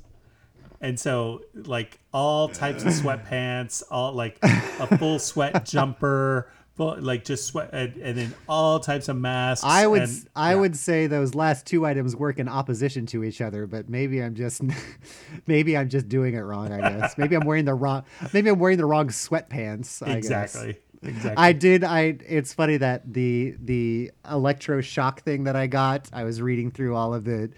And 0.85 1.01
so 1.01 1.41
like 1.55 1.99
all 2.13 2.49
types 2.49 2.83
of 2.83 2.91
sweatpants, 2.91 3.83
all 3.91 4.13
like 4.13 4.37
a 4.43 4.99
full 4.99 5.19
sweat 5.19 5.65
jumper, 5.65 6.51
full, 6.75 6.99
like 7.01 7.25
just 7.25 7.47
sweat 7.47 7.71
and, 7.73 7.97
and 7.97 8.19
then 8.19 8.35
all 8.47 8.81
types 8.81 9.09
of 9.09 9.17
masks. 9.17 9.65
I 9.65 9.87
would 9.87 10.03
and- 10.03 10.29
I 10.37 10.51
yeah. 10.51 10.61
would 10.61 10.77
say 10.77 11.07
those 11.07 11.35
last 11.35 11.65
two 11.65 11.87
items 11.87 12.15
work 12.15 12.39
in 12.39 12.51
opposition 12.51 13.07
to 13.07 13.25
each 13.25 13.41
other, 13.41 13.67
but 13.67 13.89
maybe 13.89 14.23
I'm 14.23 14.35
just 14.35 14.61
maybe 15.47 15.75
I'm 15.75 15.89
just 15.89 16.07
doing 16.07 16.35
it 16.35 16.41
wrong, 16.41 16.71
I 16.71 16.81
guess. 16.81 17.17
maybe 17.19 17.35
I'm 17.35 17.47
wearing 17.47 17.65
the 17.65 17.73
wrong 17.75 18.05
maybe 18.35 18.51
I'm 18.51 18.59
wearing 18.59 18.77
the 18.77 18.85
wrong 18.85 19.09
sweatpants, 19.09 20.07
I 20.07 20.17
guess. 20.17 20.55
exactly. 20.55 20.77
Exactly. 21.03 21.35
I 21.43 21.53
did 21.53 21.83
I 21.83 22.19
it's 22.27 22.53
funny 22.53 22.77
that 22.77 23.11
the 23.11 23.57
the 23.59 24.11
electroshock 24.27 25.21
thing 25.21 25.45
that 25.45 25.57
I 25.57 25.67
got, 25.67 26.11
I 26.13 26.25
was 26.25 26.43
reading 26.43 26.71
through 26.71 26.95
all 26.95 27.15
of 27.15 27.25
the 27.25 27.51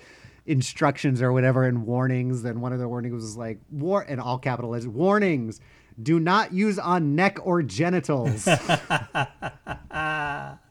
instructions 0.47 1.21
or 1.21 1.33
whatever 1.33 1.65
and 1.65 1.87
warnings, 1.87 2.45
and 2.45 2.63
one 2.63 2.73
of 2.73 2.79
the 2.79 2.89
warnings 2.89 3.15
was 3.15 3.37
like 3.37 3.59
war 3.71 4.03
in 4.03 4.19
all 4.19 4.39
capital 4.39 4.71
letters, 4.71 4.89
warnings. 4.89 5.61
Do 6.01 6.21
not 6.21 6.53
use 6.53 6.79
on 6.79 7.15
neck 7.15 7.39
or 7.43 7.63
genitals. 7.63 8.47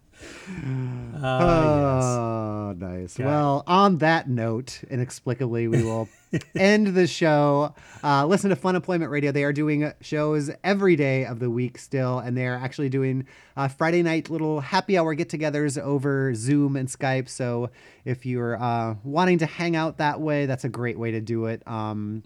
Oh, 1.24 2.76
nice. 2.78 3.18
Well, 3.18 3.64
on 3.68 3.98
that 4.00 4.30
note, 4.30 4.84
inexplicably, 4.90 5.68
we 5.68 5.84
will 5.84 6.10
end 6.56 6.88
the 6.88 7.08
show. 7.08 7.74
Uh, 8.04 8.26
listen 8.26 8.50
to 8.50 8.56
Funemployment 8.56 9.10
Radio. 9.10 9.32
They 9.32 9.44
are 9.44 9.54
doing 9.54 9.92
shows 10.02 10.52
every 10.64 10.96
day 10.96 11.26
of 11.26 11.40
the 11.40 11.50
week 11.50 11.78
still, 11.78 12.20
and 12.20 12.38
they're 12.38 12.56
actually 12.56 12.90
doing 12.90 13.26
uh, 13.58 13.68
Friday 13.68 14.04
night 14.04 14.30
little 14.30 14.60
happy 14.60 14.98
hour 14.98 15.14
get 15.14 15.30
togethers 15.30 15.82
over 15.82 16.34
Zoom 16.36 16.76
and 16.76 16.88
Skype. 16.88 17.30
So 17.30 17.70
if 18.04 18.26
you're 18.26 18.62
uh, 18.62 18.96
wanting 19.04 19.40
to 19.40 19.46
hang 19.46 19.76
out 19.76 19.98
that 19.98 20.20
way, 20.20 20.46
that's 20.46 20.64
a 20.64 20.70
great 20.70 21.00
way 21.00 21.12
to 21.12 21.22
do 21.22 21.46
it. 21.46 21.66
Um, 21.68 22.24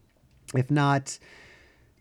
if 0.55 0.71
not, 0.71 1.19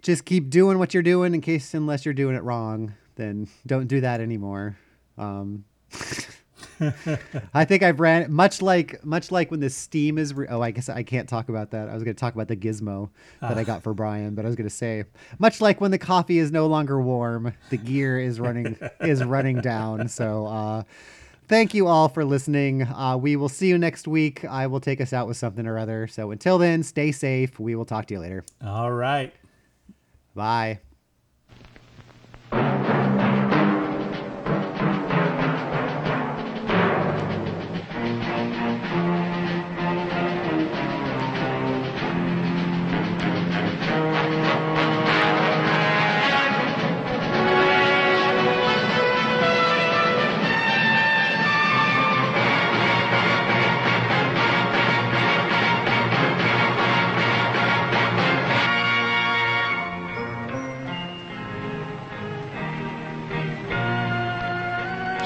just 0.03 0.25
keep 0.25 0.51
doing 0.51 0.79
what 0.79 0.95
you're 0.95 1.03
doing 1.03 1.35
in 1.35 1.41
case, 1.41 1.75
unless 1.75 2.05
you're 2.05 2.15
doing 2.15 2.35
it 2.35 2.43
wrong, 2.43 2.95
then 3.17 3.49
don't 3.67 3.87
do 3.89 4.01
that 4.01 4.21
anymore. 4.21 4.79
Um, 5.19 5.65
I 7.55 7.65
think 7.65 7.83
I've 7.83 7.99
ran 7.99 8.33
much 8.33 8.63
like 8.63 9.05
much 9.05 9.33
like 9.33 9.51
when 9.51 9.61
the 9.61 9.71
steam 9.71 10.17
is. 10.17 10.33
Re- 10.35 10.47
oh, 10.49 10.61
I 10.61 10.71
guess 10.71 10.89
I 10.89 11.03
can't 11.03 11.29
talk 11.29 11.49
about 11.49 11.73
that. 11.73 11.89
I 11.89 11.95
was 11.95 12.05
going 12.05 12.15
to 12.15 12.21
talk 12.21 12.35
about 12.35 12.49
the 12.49 12.57
gizmo 12.57 13.11
that 13.41 13.59
I 13.59 13.65
got 13.65 13.83
for 13.83 13.95
Brian, 13.95 14.35
but 14.35 14.45
I 14.45 14.49
was 14.49 14.57
going 14.57 14.69
to 14.69 14.75
say 14.75 15.05
much 15.39 15.61
like 15.61 15.81
when 15.81 15.91
the 15.91 15.99
coffee 15.99 16.39
is 16.39 16.53
no 16.53 16.67
longer 16.67 17.01
warm, 17.01 17.53
the 17.71 17.77
gear 17.77 18.21
is 18.21 18.39
running 18.39 18.79
is 19.01 19.25
running 19.25 19.61
down. 19.61 20.09
So, 20.09 20.47
uh, 20.47 20.83
thank 21.49 21.75
you 21.75 21.89
all 21.89 22.09
for 22.09 22.25
listening. 22.25 22.83
Uh, 22.83 23.17
we 23.21 23.35
will 23.37 23.49
see 23.49 23.69
you 23.69 23.79
next 23.79 24.07
week. 24.07 24.45
I 24.45 24.67
will 24.67 24.81
take 24.81 25.01
us 25.01 25.13
out 25.13 25.27
with 25.27 25.37
something 25.37 25.67
or 25.67 25.79
other. 25.79 26.07
So 26.07 26.31
until 26.31 26.59
then, 26.59 26.83
stay 26.83 27.11
safe. 27.11 27.59
We 27.59 27.75
will 27.75 27.87
talk 27.87 28.07
to 28.07 28.15
you 28.15 28.21
later. 28.21 28.45
All 28.65 28.93
right. 28.93 29.33
Bye. 30.35 30.81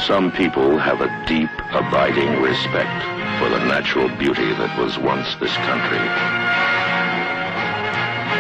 Some 0.07 0.33
people 0.33 0.79
have 0.79 1.01
a 1.01 1.25
deep, 1.29 1.49
abiding 1.71 2.43
respect 2.43 3.05
for 3.39 3.49
the 3.49 3.65
natural 3.67 4.09
beauty 4.19 4.53
that 4.55 4.77
was 4.77 4.99
once 4.99 5.37
this 5.37 5.55
country. 5.59 6.03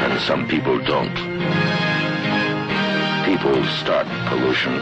And 0.03 0.21
some 0.23 0.49
people 0.49 0.79
don't. 0.81 1.15
People 3.25 3.65
start 3.79 4.09
pollution. 4.29 4.75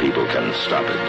People 0.00 0.24
can 0.28 0.54
stop 0.54 0.86
it. 0.88 1.02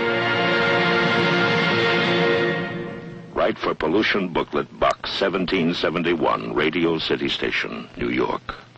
Write 3.33 3.57
for 3.57 3.73
Pollution 3.73 4.27
Booklet, 4.33 4.67
Box 4.81 5.09
1771, 5.21 6.53
Radio 6.53 6.99
City 6.99 7.29
Station, 7.29 7.87
New 7.95 8.09
York. 8.09 8.68